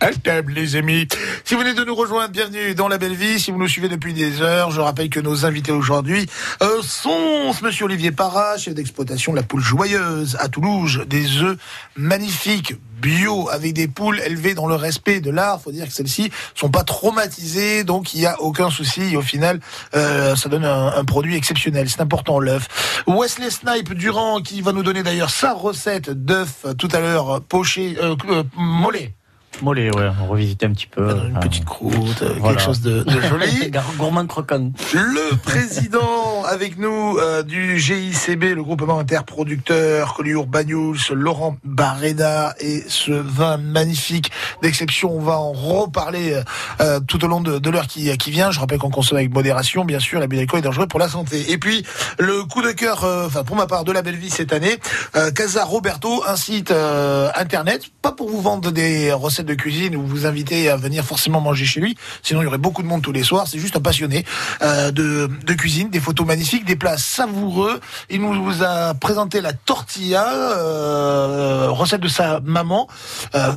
À 0.00 0.12
table, 0.12 0.52
les 0.52 0.76
amis. 0.76 1.08
Si 1.44 1.54
vous 1.54 1.60
venez 1.60 1.74
de 1.74 1.84
nous 1.84 1.94
rejoindre, 1.94 2.30
bienvenue 2.30 2.74
dans 2.74 2.88
La 2.88 2.98
Belle 2.98 3.14
Vie. 3.14 3.40
Si 3.40 3.50
vous 3.50 3.58
nous 3.58 3.66
suivez 3.66 3.88
depuis 3.88 4.12
des 4.12 4.40
heures, 4.42 4.70
je 4.70 4.80
rappelle 4.80 5.10
que 5.10 5.18
nos 5.18 5.44
invités 5.44 5.72
aujourd'hui 5.72 6.26
euh, 6.62 6.82
sont 6.82 7.52
Monsieur 7.62 7.86
Olivier 7.86 8.12
Parra, 8.12 8.56
chef 8.58 8.74
d'exploitation 8.74 9.32
de 9.32 9.38
la 9.38 9.42
poule 9.42 9.60
joyeuse 9.60 10.36
à 10.40 10.48
Toulouse. 10.48 11.04
Des 11.08 11.42
œufs 11.42 11.58
magnifiques, 11.96 12.74
bio, 13.00 13.48
avec 13.50 13.72
des 13.72 13.88
poules 13.88 14.20
élevées 14.20 14.54
dans 14.54 14.66
le 14.66 14.76
respect 14.76 15.20
de 15.20 15.30
l'art. 15.30 15.60
faut 15.60 15.72
dire 15.72 15.86
que 15.86 15.92
celles-ci 15.92 16.30
sont 16.54 16.70
pas 16.70 16.84
traumatisées, 16.84 17.82
donc 17.82 18.14
il 18.14 18.20
n'y 18.20 18.26
a 18.26 18.40
aucun 18.40 18.70
souci. 18.70 19.16
Au 19.16 19.22
final, 19.22 19.60
euh, 19.94 20.36
ça 20.36 20.48
donne 20.48 20.64
un, 20.64 20.88
un 20.94 21.04
produit 21.04 21.36
exceptionnel. 21.36 21.88
C'est 21.90 22.00
important, 22.00 22.38
l'œuf. 22.38 22.68
Wesley 23.06 23.50
Snipe 23.50 23.94
Durand, 23.94 24.40
qui 24.42 24.60
va 24.60 24.72
nous 24.72 24.82
donner 24.82 25.02
d'ailleurs 25.02 25.30
sa 25.30 25.52
recette 25.54 26.10
d'œuf 26.10 26.66
tout 26.78 26.88
à 26.92 27.00
l'heure, 27.00 27.40
poché, 27.42 27.96
euh, 28.00 28.14
euh, 28.28 28.44
mollet. 28.56 29.14
Mollet, 29.62 29.94
ouais, 29.94 30.08
on 30.22 30.26
revisiter 30.28 30.66
un 30.66 30.70
petit 30.72 30.86
peu. 30.86 31.10
Une 31.10 31.38
petite 31.40 31.64
croûte, 31.64 32.22
euh, 32.22 32.34
Voilà. 32.38 32.56
quelque 32.56 32.64
chose 32.64 32.80
de, 32.80 33.02
de 33.02 33.20
joli. 33.22 33.70
Gourmand 33.98 34.26
croquant. 34.26 34.70
Le 34.94 35.36
président 35.36 36.44
avec 36.44 36.78
nous 36.78 37.18
euh, 37.18 37.42
du 37.42 37.78
GICB, 37.78 38.54
le 38.54 38.62
groupement 38.62 38.98
interproducteur, 38.98 40.14
Collioure 40.14 40.46
Bagnols, 40.46 40.96
Laurent 41.12 41.56
Barreda 41.64 42.54
et 42.60 42.84
ce 42.88 43.12
vin 43.12 43.56
magnifique 43.56 44.30
d'exception. 44.62 45.12
On 45.14 45.20
va 45.20 45.38
en 45.38 45.52
reparler 45.52 46.40
euh, 46.80 47.00
tout 47.00 47.24
au 47.24 47.28
long 47.28 47.40
de, 47.40 47.58
de 47.58 47.70
l'heure 47.70 47.86
qui, 47.86 48.16
qui 48.18 48.30
vient. 48.30 48.50
Je 48.50 48.60
rappelle 48.60 48.78
qu'on 48.78 48.90
consomme 48.90 49.18
avec 49.18 49.32
modération, 49.32 49.84
bien 49.84 49.98
sûr. 50.00 50.20
L'abus 50.20 50.36
d'alcool 50.36 50.60
est 50.60 50.62
dangereux 50.62 50.86
pour 50.86 51.00
la 51.00 51.08
santé. 51.08 51.50
Et 51.52 51.58
puis, 51.58 51.84
le 52.18 52.44
coup 52.44 52.62
de 52.62 52.72
cœur, 52.72 53.04
euh, 53.04 53.26
enfin 53.26 53.44
pour 53.44 53.56
ma 53.56 53.66
part, 53.66 53.84
de 53.84 53.92
la 53.92 54.02
belle 54.02 54.16
vie 54.16 54.30
cette 54.30 54.52
année, 54.52 54.78
euh, 55.16 55.30
Casa 55.30 55.64
Roberto, 55.64 56.22
un 56.26 56.36
site 56.36 56.70
euh, 56.70 57.28
internet, 57.36 57.82
pas 58.02 58.12
pour 58.12 58.28
vous 58.30 58.40
vendre 58.40 58.70
des 58.70 59.12
recettes 59.12 59.46
de 59.48 59.54
cuisine 59.54 59.96
ou 59.96 60.06
vous 60.06 60.26
inviter 60.26 60.70
à 60.70 60.76
venir 60.76 61.04
forcément 61.04 61.40
manger 61.40 61.64
chez 61.64 61.80
lui, 61.80 61.96
sinon 62.22 62.42
il 62.42 62.44
y 62.44 62.46
aurait 62.46 62.58
beaucoup 62.58 62.82
de 62.82 62.86
monde 62.86 63.02
tous 63.02 63.12
les 63.12 63.24
soirs. 63.24 63.48
C'est 63.48 63.58
juste 63.58 63.76
un 63.76 63.80
passionné 63.80 64.24
euh, 64.62 64.90
de, 64.92 65.28
de 65.44 65.54
cuisine, 65.54 65.90
des 65.90 66.00
photos 66.00 66.26
magnifiques, 66.26 66.64
des 66.64 66.76
plats 66.76 66.98
savoureux. 66.98 67.80
Il 68.10 68.20
nous 68.20 68.62
a 68.62 68.94
présenté 68.94 69.40
la 69.40 69.52
tortilla, 69.52 70.26
euh, 70.32 71.68
recette 71.70 72.00
de 72.00 72.08
sa 72.08 72.40
maman. 72.40 72.86
Euh, 73.34 73.52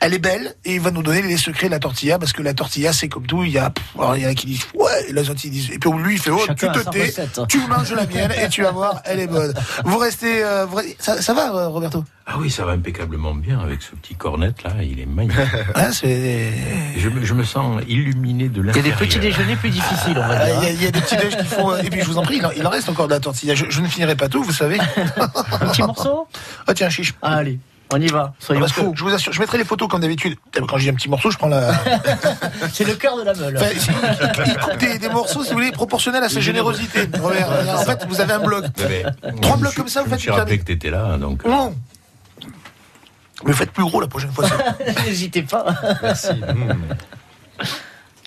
elle 0.00 0.14
est 0.14 0.18
belle 0.18 0.54
et 0.64 0.74
il 0.74 0.80
va 0.80 0.90
nous 0.90 1.02
donner 1.02 1.22
les 1.22 1.36
secrets 1.36 1.66
de 1.66 1.72
la 1.72 1.78
tortilla 1.78 2.18
parce 2.18 2.32
que 2.32 2.42
la 2.42 2.54
tortilla 2.54 2.92
c'est 2.92 3.08
comme 3.08 3.26
tout 3.26 3.44
il 3.44 3.50
y 3.52 3.58
a 3.58 3.72
alors, 3.98 4.16
il 4.16 4.22
y 4.22 4.26
en 4.26 4.30
a 4.30 4.34
qui 4.34 4.46
disent 4.46 4.66
ouais 4.74 4.90
et 5.08 5.12
les 5.12 5.28
autres 5.30 5.40
ils 5.44 5.50
disent 5.50 5.70
et 5.72 5.78
puis 5.78 5.90
lui 5.92 6.14
il 6.14 6.20
fait 6.20 6.30
oh 6.30 6.40
Chacun 6.46 6.72
tu 6.72 6.84
te 6.84 6.90
tais 6.90 7.06
recette. 7.06 7.40
tu 7.48 7.58
manges 7.66 7.92
la 7.92 8.06
mienne 8.06 8.32
et 8.42 8.48
tu 8.48 8.62
vas 8.62 8.70
voir 8.70 9.00
elle 9.04 9.20
est 9.20 9.26
bonne 9.26 9.52
vous 9.84 9.98
restez 9.98 10.42
euh, 10.44 10.64
vous 10.66 10.80
ça, 10.98 11.20
ça 11.20 11.34
va 11.34 11.54
euh, 11.54 11.68
Roberto? 11.68 12.04
Ah 12.32 12.36
oui, 12.38 12.48
ça 12.48 12.64
va 12.64 12.72
impeccablement 12.72 13.34
bien 13.34 13.58
avec 13.58 13.82
ce 13.82 13.90
petit 13.96 14.14
cornet 14.14 14.52
là, 14.64 14.70
il 14.82 15.00
est 15.00 15.06
magnifique. 15.06 15.40
Hein, 15.74 15.90
c'est 15.90 16.52
je, 16.96 17.08
me- 17.08 17.24
je 17.24 17.34
me 17.34 17.42
sens 17.42 17.82
illuminé 17.88 18.48
de 18.48 18.60
Il 18.60 18.66
y 18.66 18.70
a 18.70 18.72
l'intérieur. 18.72 18.98
des 18.98 19.06
petits 19.06 19.18
déjeuners 19.18 19.56
plus 19.56 19.70
difficiles, 19.70 20.14
on 20.16 20.28
va 20.28 20.38
Ah, 20.40 20.46
dire. 20.46 20.54
il 20.60 20.64
y, 20.64 20.66
a- 20.66 20.70
il 20.70 20.82
y 20.84 20.86
a 20.86 20.90
des 20.92 21.00
petits 21.00 21.16
déj 21.16 21.36
qui 21.36 21.44
font 21.46 21.72
euh, 21.72 21.78
et 21.82 21.90
puis 21.90 22.00
je 22.02 22.06
vous 22.06 22.18
en 22.18 22.22
prie 22.22 22.36
il 22.36 22.46
en, 22.46 22.50
il 22.52 22.64
en 22.64 22.70
reste 22.70 22.88
encore 22.88 23.08
de 23.08 23.14
la 23.14 23.18
tortilla 23.20 23.54
je, 23.56 23.64
je 23.68 23.80
ne 23.80 23.88
finirai 23.88 24.14
pas 24.14 24.28
tout 24.28 24.42
vous 24.44 24.52
savez 24.52 24.78
Un 25.16 25.28
petit 25.70 25.82
morceau? 25.82 26.28
Ah 26.68 26.74
tiens 26.74 26.88
chiche 26.88 27.14
Ah, 27.20 27.34
Allez, 27.38 27.58
on 27.92 28.00
y 28.00 28.06
va. 28.08 28.34
Soyons 28.38 28.60
parce 28.60 28.72
que 28.72 28.82
je 28.94 29.02
vous 29.04 29.12
assure 29.12 29.32
je 29.32 29.40
mettrai 29.40 29.58
les 29.58 29.64
photos 29.64 29.88
comme 29.88 30.00
d'habitude 30.00 30.36
quand 30.68 30.76
je 30.78 30.84
dis 30.84 30.88
un 30.90 30.94
petit 30.94 31.08
morceau 31.08 31.30
je 31.30 31.38
prends 31.38 31.48
la 31.48 31.72
C'est 32.72 32.84
le 32.84 32.94
cœur 32.94 33.16
de 33.16 33.22
la 33.22 33.34
meule. 33.34 33.56
Enfin, 33.56 34.44
il 34.46 34.56
coupe 34.58 34.76
des, 34.78 34.98
des 34.98 35.08
morceaux, 35.08 35.42
si 35.42 35.50
vous 35.50 35.56
voulez, 35.56 35.72
proportionnels 35.72 36.22
à 36.22 36.28
sa 36.28 36.40
générosité. 36.40 37.08
Robert. 37.20 37.48
En 37.78 37.84
fait, 37.84 38.06
vous 38.08 38.20
avez 38.20 38.32
un 38.34 38.38
bloc. 38.40 38.64
Mais, 38.88 39.04
Trois 39.42 39.56
blocs 39.56 39.72
me 39.72 39.76
comme 39.76 39.88
ça, 39.88 40.00
vous 40.02 40.06
je 40.06 40.10
me 40.10 40.14
faites 40.14 40.20
suis 40.20 40.30
une 40.30 40.36
rappelé 40.36 40.58
que 40.58 40.64
t'étais 40.64 40.90
là, 40.90 41.16
donc. 41.18 41.44
euh, 41.44 41.48
Non. 41.48 41.74
Mais 43.44 43.52
faites 43.54 43.70
plus 43.72 43.84
gros 43.84 44.00
la 44.00 44.06
prochaine 44.06 44.30
fois. 44.32 44.44
N'hésitez 45.06 45.42
pas. 45.42 45.64
Merci. 46.02 46.28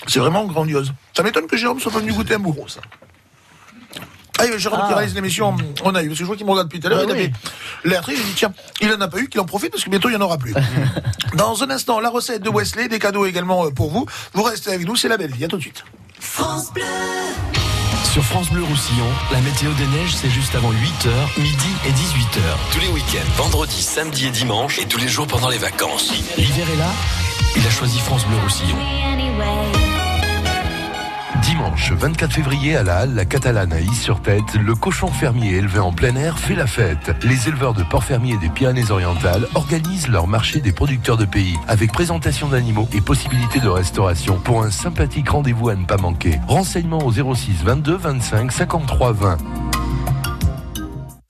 C'est 0.08 0.20
vraiment 0.20 0.44
grandiose. 0.46 0.92
Ça 1.16 1.24
m'étonne 1.24 1.48
que 1.48 1.56
Jérôme 1.56 1.80
soit 1.80 1.92
pas 1.92 2.00
venu 2.00 2.12
goûter 2.14 2.34
un 2.36 2.40
bourreau, 2.40 2.68
ça. 2.68 2.82
Ah, 4.54 4.58
Jérôme 4.58 4.80
Ah. 4.84 4.88
qui 4.88 4.94
réalise 4.94 5.16
l'émission, 5.16 5.56
on 5.84 5.96
a 5.96 6.04
eu, 6.04 6.08
parce 6.08 6.20
que 6.20 6.24
je 6.24 6.28
vois 6.28 6.36
qu'il 6.36 6.46
me 6.46 6.52
regarde 6.52 6.68
depuis 6.68 6.80
tout 6.80 6.88
à 6.88 6.90
l'heure, 6.90 7.00
Ah 7.02 7.06
il 7.08 7.12
oui. 7.12 7.18
avait 7.24 7.32
l'air 7.86 8.02
triste, 8.02 8.20
j'ai 8.22 8.28
dit 8.28 8.34
tiens, 8.36 8.54
il 8.82 8.92
en 8.92 9.02
a 9.02 9.08
pas 9.08 9.20
eu, 9.20 9.30
qu'il 9.30 9.40
en 9.42 9.46
profite, 9.46 9.72
parce 9.72 9.84
que 9.84 9.90
bientôt 9.90 10.10
il 10.10 10.12
n'y 10.12 10.18
en 10.18 10.22
aura 10.22 10.38
plus. 10.38 10.54
Dans 11.36 11.62
un 11.64 11.70
instant, 11.70 12.00
la 12.00 12.10
recette 12.10 12.42
de 12.44 12.50
Wesley, 12.50 12.88
des 12.88 13.00
cadeaux 13.00 13.26
également 13.26 13.66
euh, 13.66 13.70
pour 13.72 13.90
vous. 13.92 14.06
Vous 14.34 14.44
restez 14.44 14.72
avec 14.74 14.86
nous, 14.88 14.96
c'est 14.96 15.08
la 15.08 15.18
belle 15.18 15.32
vie, 15.34 15.46
à 15.46 15.48
tout 15.48 15.58
de 15.58 15.62
suite. 15.62 15.84
Sur 18.12 18.24
France 18.24 18.50
Bleu 18.52 18.64
Roussillon, 18.64 19.08
la 19.32 19.40
météo 19.42 19.72
des 19.74 19.88
neiges, 19.88 20.16
c'est 20.16 20.30
juste 20.30 20.54
avant 20.54 20.72
8h, 20.72 21.10
midi 21.42 21.68
et 21.88 21.92
18h. 21.92 22.40
Tous 22.72 22.80
les 22.80 22.88
week-ends, 22.90 23.28
vendredi, 23.42 23.82
samedi 23.82 24.28
et 24.28 24.30
dimanche, 24.30 24.78
et 24.80 24.86
tous 24.86 25.00
les 25.00 25.08
jours 25.08 25.26
pendant 25.26 25.50
les 25.50 25.58
vacances. 25.58 26.12
L'hiver 26.38 26.68
est 26.72 26.78
là, 26.78 26.92
il 27.56 27.66
a 27.66 27.72
choisi 27.72 27.98
France 28.00 28.26
Bleu 28.28 28.38
Roussillon. 28.44 28.78
Dimanche 31.44 31.92
24 31.92 32.32
février 32.32 32.78
à 32.78 32.84
la 32.84 33.00
Halle 33.00 33.16
La 33.16 33.26
Catalane 33.26 33.74
à 33.74 33.82
Is-sur-Tête, 33.82 34.56
le 34.56 34.76
cochon 34.76 35.08
fermier 35.08 35.56
élevé 35.56 35.80
en 35.80 35.92
plein 35.92 36.16
air 36.16 36.40
fait 36.40 36.56
la 36.56 36.68
fête. 36.68 37.12
Les 37.22 37.50
éleveurs 37.50 37.74
de 37.74 37.84
porcs 37.84 38.06
fermiers 38.06 38.38
des 38.38 38.48
Pyrénées-Orientales 38.48 39.48
organisent 39.54 40.08
leur 40.08 40.26
marché 40.26 40.62
des 40.62 40.72
producteurs 40.72 41.18
de 41.18 41.26
pays 41.26 41.58
avec 41.68 41.92
présentation 41.92 42.48
d'animaux 42.48 42.88
et 42.94 43.02
possibilité 43.02 43.60
de 43.60 43.68
restauration 43.68 44.40
pour 44.40 44.64
un 44.64 44.72
sympathique 44.72 45.30
rendez-vous 45.30 45.68
à 45.68 45.76
ne 45.76 45.86
pas 45.86 45.98
manquer. 45.98 46.40
Renseignements 46.48 47.06
au 47.06 47.12
06 47.12 47.64
22 47.64 47.98
25 47.98 48.52
53 48.52 49.12
20. 49.12 49.38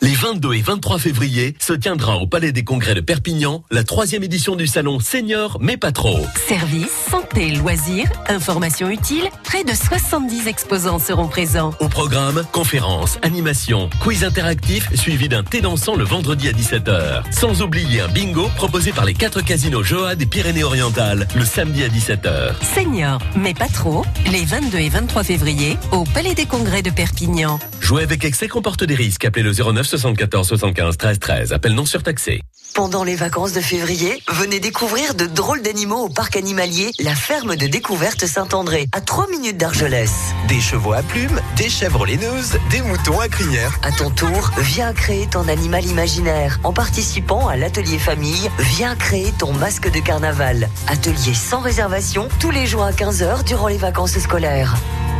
Les 0.04 0.16
22 0.16 0.56
et 0.56 0.62
23 0.62 1.00
février 1.00 1.56
se 1.60 1.72
tiendra 1.72 2.18
au 2.18 2.28
Palais 2.28 2.52
des 2.52 2.66
Congrès 2.66 2.94
de 2.94 3.00
Perpignan 3.00 3.64
la 3.72 3.86
troisième 3.86 4.22
édition 4.22 4.58
du 4.58 4.68
salon 4.68 5.00
Senior 5.00 5.60
mais 5.62 5.78
pas 5.78 5.94
trop. 5.94 6.20
Services, 6.46 6.92
santé, 7.10 7.52
loisirs, 7.52 8.10
informations 8.28 8.90
utiles, 8.90 9.30
près 9.46 9.64
de 9.64 9.72
70 9.72 10.50
exposants 10.50 11.00
seront 11.00 11.30
présents. 11.30 11.74
Au 11.80 11.88
programme, 11.88 12.44
conférences, 12.52 13.18
animations, 13.22 13.90
quiz 14.02 14.26
interactifs 14.26 14.94
suivi 14.94 15.30
d'un 15.30 15.42
thé 15.42 15.62
dansant 15.62 15.96
le 15.96 16.04
vendredi 16.04 16.50
à 16.50 16.52
17h. 16.52 17.24
Sans 17.32 17.62
oublier 17.62 18.02
un 18.02 18.10
bingo 18.10 18.50
proposé 18.58 18.92
par 18.92 19.06
les 19.06 19.14
quatre 19.14 19.40
casinos 19.40 19.84
Joa 19.84 20.18
des 20.18 20.26
Pyrénées-Orientales 20.26 21.30
le 21.34 21.46
samedi 21.46 21.82
à 21.82 21.88
17h. 21.88 22.56
Senior, 22.76 23.20
mais 23.38 23.54
pas 23.54 23.70
trop, 23.70 24.04
les 24.30 24.44
22 24.44 24.80
et 24.80 24.90
23 24.90 25.24
février 25.24 25.78
au 25.94 26.04
Palais 26.04 26.34
des 26.34 26.46
Congrès 26.46 26.82
de 26.82 26.90
Perpignan. 26.90 27.58
Jouer 27.80 28.04
avec 28.04 28.26
excès 28.26 28.50
comporte 28.50 28.84
des 28.84 28.96
risques. 28.96 29.24
Appelez 29.24 29.44
le 29.44 29.54
09 29.54 29.93
74 29.98 30.46
75 30.46 30.98
13 30.98 31.20
13. 31.20 31.52
Appel 31.54 31.74
non 31.74 31.86
surtaxé. 31.86 32.42
Pendant 32.74 33.04
les 33.04 33.16
vacances 33.16 33.54
de 33.54 33.62
février, 33.62 34.24
venez 34.30 34.60
découvrir 34.60 35.14
de 35.14 35.28
drôles 35.28 35.62
d'animaux 35.62 36.06
au 36.06 36.10
parc 36.10 36.36
animalier 36.36 36.90
La 37.00 37.14
Ferme 37.14 37.56
de 37.56 37.68
Découverte 37.68 38.26
Saint-André, 38.26 38.88
à 38.94 39.00
3 39.00 39.28
minutes 39.30 39.58
d'Argelès. 39.58 40.10
Des 40.48 40.60
chevaux 40.60 40.94
à 40.94 41.04
plumes, 41.04 41.40
des 41.56 41.70
chèvres 41.70 42.08
laineuses, 42.08 42.58
des 42.72 42.82
moutons 42.82 43.20
à 43.20 43.28
crinière. 43.28 43.78
À 43.84 43.92
ton 43.92 44.10
tour, 44.10 44.50
viens 44.58 44.92
créer 44.92 45.28
ton 45.28 45.48
animal 45.50 45.86
imaginaire. 45.86 46.60
En 46.64 46.74
participant 46.74 47.48
à 47.48 47.58
l'atelier 47.58 48.00
famille, 48.00 48.50
viens 48.58 48.96
créer 48.96 49.32
ton 49.38 49.54
masque 49.54 49.92
de 49.92 50.00
carnaval. 50.00 50.68
Atelier 50.88 51.36
sans 51.36 51.60
réservation, 51.60 52.28
tous 52.40 52.50
les 52.50 52.66
jours 52.66 52.84
à 52.84 52.92
15h 52.92 53.44
durant 53.44 53.68
les 53.68 53.78
vacances 53.78 54.18
scolaires. 54.18 54.76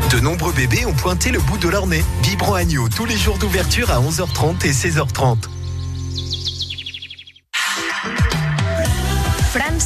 De 0.10 0.20
nombreux 0.20 0.54
bébés 0.54 0.88
ont 0.88 0.94
pointé 0.94 1.30
le 1.30 1.40
bout 1.40 1.60
de 1.60 1.70
leur 1.70 1.86
nez. 1.86 2.04
Biberon 2.24 2.56
agneau 2.56 2.90
tous 2.90 3.06
les 3.06 3.18
jours 3.18 3.38
d'ouverture 3.38 3.92
à 3.92 4.02
11h30 4.02 4.66
et 4.66 4.72
16h30. 4.72 5.38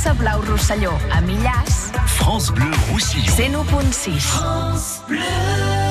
França 0.08 0.14
Blau 0.14 0.41
Rosselló, 0.41 0.97
a 1.12 1.20
Millàs, 1.20 1.91
France 2.05 2.51
Bleu 2.53 2.72
Roussillon. 2.89 3.26
101.6. 3.36 5.08
Holding 5.10 5.18
out 5.20 5.87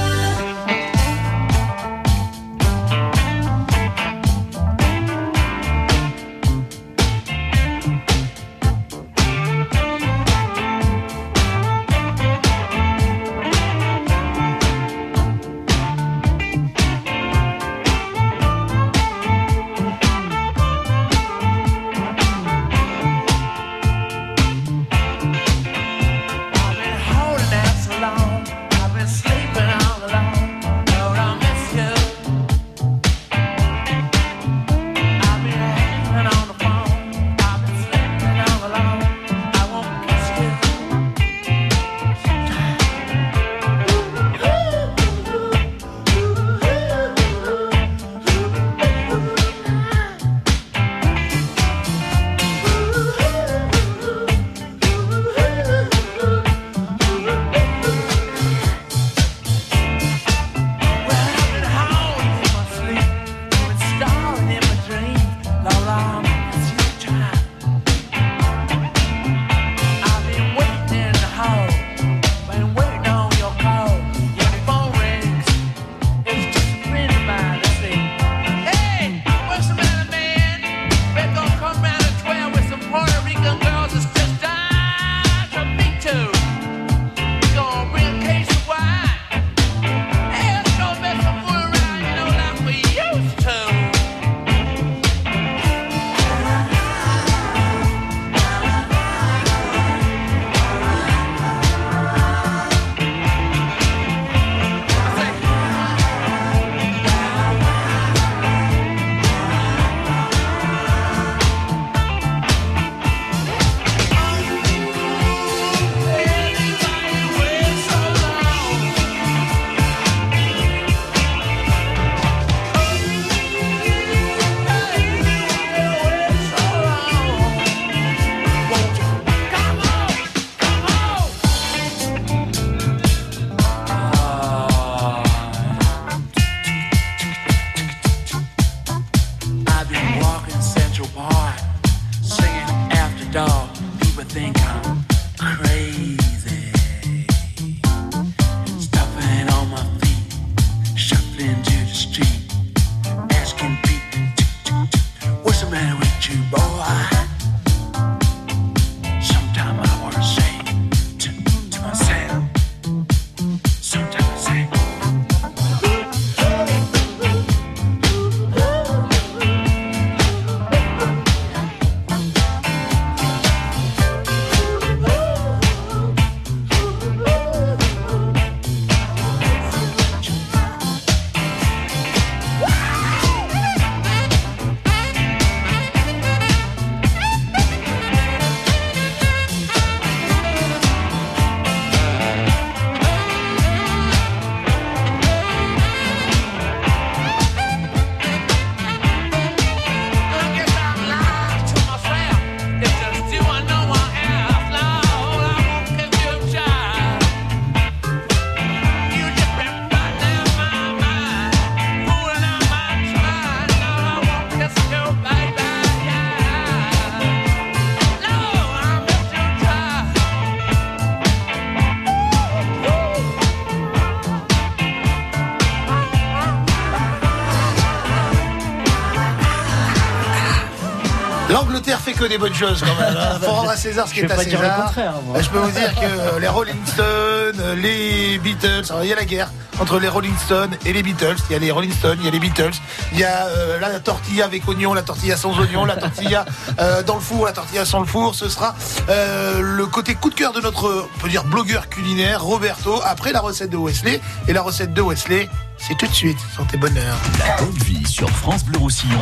Des 232.28 232.38
bonnes 232.38 232.54
choses 232.54 232.80
quand 232.82 233.00
même. 233.00 233.16
hein. 233.16 233.38
Faut 233.40 233.52
rendre 233.52 233.70
à 233.70 233.76
César 233.76 234.08
ce 234.08 234.12
qui 234.14 234.20
est 234.20 234.24
à 234.30 234.34
pas 234.34 234.44
dire 234.44 234.60
le 234.60 234.66
César. 234.66 234.92
Je 235.40 235.48
peux 235.48 235.58
vous 235.58 235.70
dire 235.70 235.94
que 235.94 236.04
euh, 236.06 236.40
les 236.40 236.48
Rolling 236.48 236.84
Stones, 236.84 237.60
euh, 237.60 237.74
les 237.76 238.38
Beatles, 238.38 238.82
il 239.02 239.08
y 239.08 239.12
a 239.12 239.16
la 239.16 239.24
guerre 239.24 239.48
entre 239.78 240.00
les 240.00 240.08
Rolling 240.08 240.36
Stones 240.44 240.76
et 240.84 240.92
les 240.92 241.02
Beatles. 241.04 241.36
Il 241.48 241.52
y 241.52 241.56
a 241.56 241.58
les 241.60 241.70
Rolling 241.70 241.92
Stones, 241.92 242.16
il 242.20 242.24
y 242.24 242.28
a 242.28 242.32
les 242.32 242.40
Beatles. 242.40 242.72
Il 243.12 243.20
y 243.20 243.24
a 243.24 243.46
euh, 243.46 243.78
la 243.78 244.00
tortilla 244.00 244.44
avec 244.46 244.66
oignon, 244.66 244.92
la 244.92 245.02
tortilla 245.02 245.36
sans 245.36 245.56
oignon, 245.60 245.84
la 245.84 245.96
tortilla 245.96 246.44
euh, 246.80 247.02
dans 247.04 247.14
le 247.14 247.20
four, 247.20 247.46
la 247.46 247.52
tortilla 247.52 247.84
sans 247.84 248.00
le 248.00 248.06
four. 248.06 248.34
Ce 248.34 248.48
sera 248.48 248.74
euh, 249.08 249.60
le 249.62 249.86
côté 249.86 250.14
coup 250.16 250.30
de 250.30 250.34
cœur 250.34 250.52
de 250.52 250.60
notre, 250.60 251.06
on 251.14 251.18
peut 251.20 251.28
dire, 251.28 251.44
blogueur 251.44 251.88
culinaire, 251.88 252.42
Roberto, 252.42 253.00
après 253.04 253.32
la 253.32 253.40
recette 253.40 253.70
de 253.70 253.76
Wesley. 253.76 254.20
Et 254.48 254.52
la 254.52 254.62
recette 254.62 254.92
de 254.92 255.00
Wesley, 255.02 255.48
c'est 255.78 255.96
tout 255.96 256.06
de 256.08 256.14
suite. 256.14 256.38
Santé 256.56 256.76
bonheur. 256.76 257.16
La 257.38 257.56
bonne 257.62 257.70
vie 257.84 258.04
sur 258.06 258.28
France 258.30 258.64
Bleu 258.64 258.78
Roussillon 258.78 259.20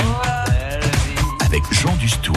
avec 1.44 1.62
Jean 1.72 1.94
Dustou. 1.96 2.32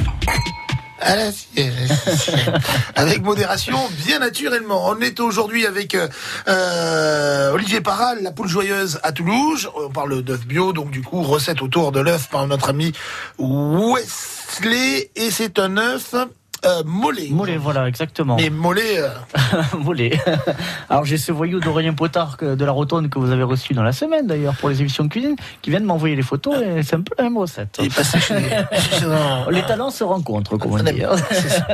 Avec 2.95 3.21
modération, 3.23 3.77
bien 4.05 4.19
naturellement. 4.19 4.89
On 4.89 4.99
est 4.99 5.19
aujourd'hui 5.19 5.65
avec 5.65 5.95
euh, 5.95 6.07
euh, 6.47 7.51
Olivier 7.53 7.81
Paral, 7.81 8.21
la 8.23 8.31
poule 8.31 8.47
joyeuse 8.47 8.99
à 9.03 9.11
Toulouse. 9.11 9.69
On 9.75 9.89
parle 9.89 10.21
d'œuf 10.21 10.45
bio, 10.45 10.73
donc 10.73 10.91
du 10.91 11.01
coup, 11.01 11.21
recette 11.21 11.61
autour 11.61 11.91
de 11.91 11.99
l'œuf 11.99 12.29
par 12.29 12.45
notre 12.47 12.69
ami 12.69 12.91
Wesley. 13.39 15.11
Et 15.15 15.31
c'est 15.31 15.59
un 15.59 15.77
œuf 15.77 16.13
euh, 16.67 16.83
mollet. 16.85 17.29
Mollet, 17.31 17.57
voilà, 17.57 17.87
exactement. 17.87 18.35
Mais 18.35 18.49
mollet, 18.49 18.99
euh, 18.99 19.09
Mollet. 19.77 20.19
Alors 20.89 21.05
j'ai 21.05 21.17
ce 21.17 21.31
voyou 21.31 21.59
d'Aurélien 21.59 21.93
Potard 21.93 22.37
de 22.41 22.65
la 22.65 22.71
Rotonde 22.71 23.09
que 23.09 23.19
vous 23.19 23.31
avez 23.31 23.43
reçu 23.43 23.73
dans 23.73 23.83
la 23.83 23.91
semaine 23.91 24.27
d'ailleurs 24.27 24.55
pour 24.55 24.69
les 24.69 24.81
émissions 24.81 25.03
de 25.03 25.09
cuisine 25.09 25.35
qui 25.61 25.69
vient 25.69 25.79
de 25.79 25.85
m'envoyer 25.85 26.15
les 26.15 26.21
photos 26.21 26.55
et 26.61 26.83
c'est 26.83 26.95
un 26.95 27.01
peu 27.01 27.13
la 27.17 27.23
même 27.25 27.37
recette. 27.37 27.77
il 27.79 27.85
est 27.85 27.95
passé 27.95 28.19
chez 28.19 28.35
les... 28.35 29.61
Talents 29.67 29.89
se 29.89 30.03
rencontrent, 30.03 30.57
comme 30.57 30.71
on 30.73 30.77
dit. 30.77 31.03
hein. 31.03 31.15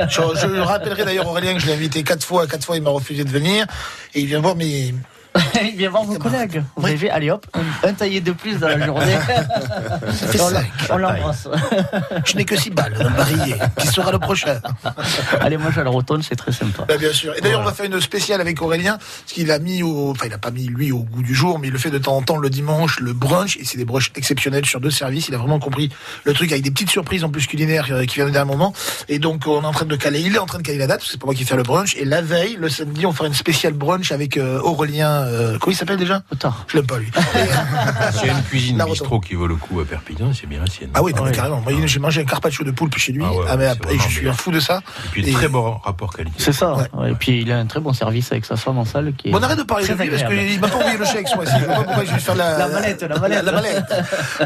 Je 0.08 0.60
rappellerai 0.60 1.04
d'ailleurs 1.04 1.28
Aurélien 1.28 1.54
que 1.54 1.60
je 1.60 1.66
l'ai 1.66 1.74
invité 1.74 2.02
quatre 2.02 2.24
fois. 2.24 2.46
Quatre 2.48 2.64
fois, 2.64 2.76
il 2.76 2.82
m'a 2.82 2.90
refusé 2.90 3.22
de 3.24 3.30
venir. 3.30 3.66
Et 4.14 4.20
il 4.20 4.26
vient 4.26 4.40
voir 4.40 4.56
mes... 4.56 4.94
Il 5.62 5.76
vient 5.76 5.90
voir 5.90 6.04
vos 6.04 6.18
collègues. 6.18 6.62
Vous 6.76 6.86
avez 6.86 6.96
vu, 6.96 7.08
allez 7.08 7.30
hop, 7.30 7.46
un, 7.54 7.88
un 7.88 7.92
taillé 7.92 8.20
de 8.20 8.32
plus 8.32 8.58
dans 8.58 8.68
la 8.68 8.84
journée. 8.84 9.16
On 10.40 10.94
on 10.94 10.96
l'embrasse. 10.98 11.48
Je 12.24 12.36
n'ai 12.36 12.44
que 12.44 12.56
six 12.56 12.70
balles 12.70 12.94
dans 12.94 13.08
le 13.08 13.16
barillet. 13.16 13.56
Qui 13.78 13.86
sera 13.86 14.12
le 14.12 14.18
prochain 14.18 14.60
Allez, 15.40 15.56
moi, 15.56 15.70
je 15.70 15.76
vais 15.76 15.80
à 15.80 15.84
la 15.84 15.90
Rotonde, 15.90 16.22
c'est 16.22 16.36
très 16.36 16.52
sympa. 16.52 16.84
Bah, 16.86 16.96
bien 16.96 17.12
sûr. 17.12 17.34
Et 17.36 17.40
d'ailleurs, 17.40 17.60
on 17.60 17.64
va 17.64 17.72
faire 17.72 17.86
une 17.86 18.00
spéciale 18.00 18.40
avec 18.40 18.60
Aurélien, 18.62 18.98
parce 18.98 19.32
qu'il 19.32 19.50
a 19.50 19.58
mis 19.58 19.82
au, 19.82 20.10
enfin, 20.10 20.26
il 20.26 20.32
a 20.32 20.38
pas 20.38 20.50
mis 20.50 20.66
lui 20.66 20.92
au 20.92 21.00
goût 21.00 21.22
du 21.22 21.34
jour, 21.34 21.58
mais 21.58 21.68
il 21.68 21.72
le 21.72 21.78
fait 21.78 21.90
de 21.90 21.98
temps 21.98 22.16
en 22.16 22.22
temps 22.22 22.36
le 22.36 22.50
dimanche, 22.50 23.00
le 23.00 23.12
brunch, 23.12 23.56
et 23.56 23.64
c'est 23.64 23.78
des 23.78 23.84
brunchs 23.84 24.12
exceptionnels 24.16 24.66
sur 24.66 24.80
deux 24.80 24.90
services. 24.90 25.28
Il 25.28 25.34
a 25.34 25.38
vraiment 25.38 25.58
compris 25.58 25.90
le 26.24 26.32
truc 26.32 26.52
avec 26.52 26.62
des 26.62 26.70
petites 26.70 26.90
surprises 26.90 27.24
en 27.24 27.30
plus 27.30 27.46
culinaires 27.46 27.86
euh, 27.90 28.04
qui 28.04 28.16
viennent 28.16 28.30
d'un 28.30 28.44
moment. 28.44 28.72
Et 29.08 29.18
donc, 29.18 29.46
on 29.46 29.62
est 29.62 29.66
en 29.66 29.72
train 29.72 29.86
de 29.86 29.96
caler, 29.96 30.20
il 30.20 30.34
est 30.34 30.38
en 30.38 30.46
train 30.46 30.58
de 30.58 30.62
caler 30.64 30.78
la 30.78 30.86
date, 30.86 30.98
parce 30.98 31.06
que 31.06 31.12
c'est 31.12 31.20
pas 31.20 31.26
moi 31.26 31.34
qui 31.34 31.44
fais 31.44 31.56
le 31.56 31.62
brunch. 31.62 31.96
Et 31.96 32.04
la 32.04 32.22
veille, 32.22 32.56
le 32.58 32.68
samedi, 32.68 33.06
on 33.06 33.12
fera 33.12 33.28
une 33.28 33.34
spéciale 33.34 33.72
brunch 33.72 34.12
avec 34.12 34.36
euh, 34.36 34.60
Aurélien, 34.60 35.23
euh, 35.24 35.58
comment 35.58 35.72
il 35.72 35.76
s'appelle 35.76 35.96
déjà? 35.96 36.20
Potard. 36.28 36.64
Je 36.68 36.76
l'aime 36.76 36.86
pas 36.86 36.98
lui. 36.98 37.10
S'il 38.12 38.26
y 38.26 38.30
a 38.30 38.32
une 38.36 38.42
cuisine 38.42 38.78
La 38.78 38.86
bistrot 38.86 39.20
qui 39.20 39.34
vaut 39.34 39.46
le 39.46 39.56
coup 39.56 39.80
à 39.80 39.84
Perpignan, 39.84 40.32
c'est 40.32 40.46
bien 40.46 40.60
la 40.60 40.66
sienne. 40.66 40.90
Ah 40.94 41.02
oui, 41.02 41.12
non, 41.14 41.24
mais 41.24 41.32
carrément. 41.32 41.60
Moi, 41.60 41.72
j'ai 41.86 41.98
mangé 41.98 42.20
un 42.22 42.24
carpaccio 42.24 42.64
de 42.64 42.70
poulpe 42.70 42.96
chez 42.98 43.12
lui. 43.12 43.24
Ah 43.26 43.32
ouais, 43.32 43.44
Ah, 43.48 43.56
mais 43.56 43.64
c'est 43.64 43.70
après, 43.70 43.88
vraiment 43.94 44.08
je 44.08 44.14
suis 44.14 44.28
un 44.28 44.32
fou 44.32 44.50
de 44.50 44.60
ça. 44.60 44.80
Et 45.04 45.08
puis, 45.10 45.28
Et- 45.28 45.32
très 45.32 45.48
bon 45.48 45.78
rapport 45.82 46.12
qualité. 46.14 46.36
C'est 46.38 46.52
ça. 46.52 46.74
ouais. 46.94 47.12
Et 47.12 47.14
puis 47.14 47.42
il 47.42 47.52
a 47.52 47.58
un 47.58 47.66
très 47.66 47.80
bon 47.80 47.92
service 47.92 48.30
avec 48.32 48.44
sa 48.44 48.56
femme 48.56 48.78
en 48.78 48.84
salle 48.84 49.12
qui 49.16 49.28
est. 49.28 49.32
Bon, 49.32 49.38
on 49.38 49.42
arrête 49.42 49.58
de 49.58 49.62
parler 49.62 49.86
de 49.86 49.92
lui 49.94 50.10
parce 50.10 50.22
qu'il 50.24 50.60
m'a 50.60 50.68
pas 50.68 50.76
envoyé 50.76 50.98
le 50.98 51.04
chèque 51.04 51.28
ce 51.28 51.36
mois-ci. 51.36 51.52
Je 51.56 51.60
sais 51.60 51.66
pas 51.66 51.82
pourquoi 51.82 52.04
je 52.04 52.10
vais 52.12 52.18
faire 52.18 52.34
la, 52.34 52.58
La 52.58 52.68
mallette, 52.68 53.02
la 53.02 53.18
mallette. 53.18 53.44
La, 53.44 53.52
mallette. 53.52 53.94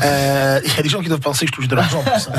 Euh, 0.02 0.60
Il 0.64 0.74
y 0.74 0.78
a 0.78 0.82
des 0.82 0.88
gens 0.88 1.00
qui 1.00 1.08
doivent 1.08 1.20
penser 1.20 1.46
que 1.46 1.52
je 1.52 1.56
touche 1.56 1.68
de 1.68 1.74
l'argent 1.76 2.02
pour 2.02 2.18
ça. 2.18 2.30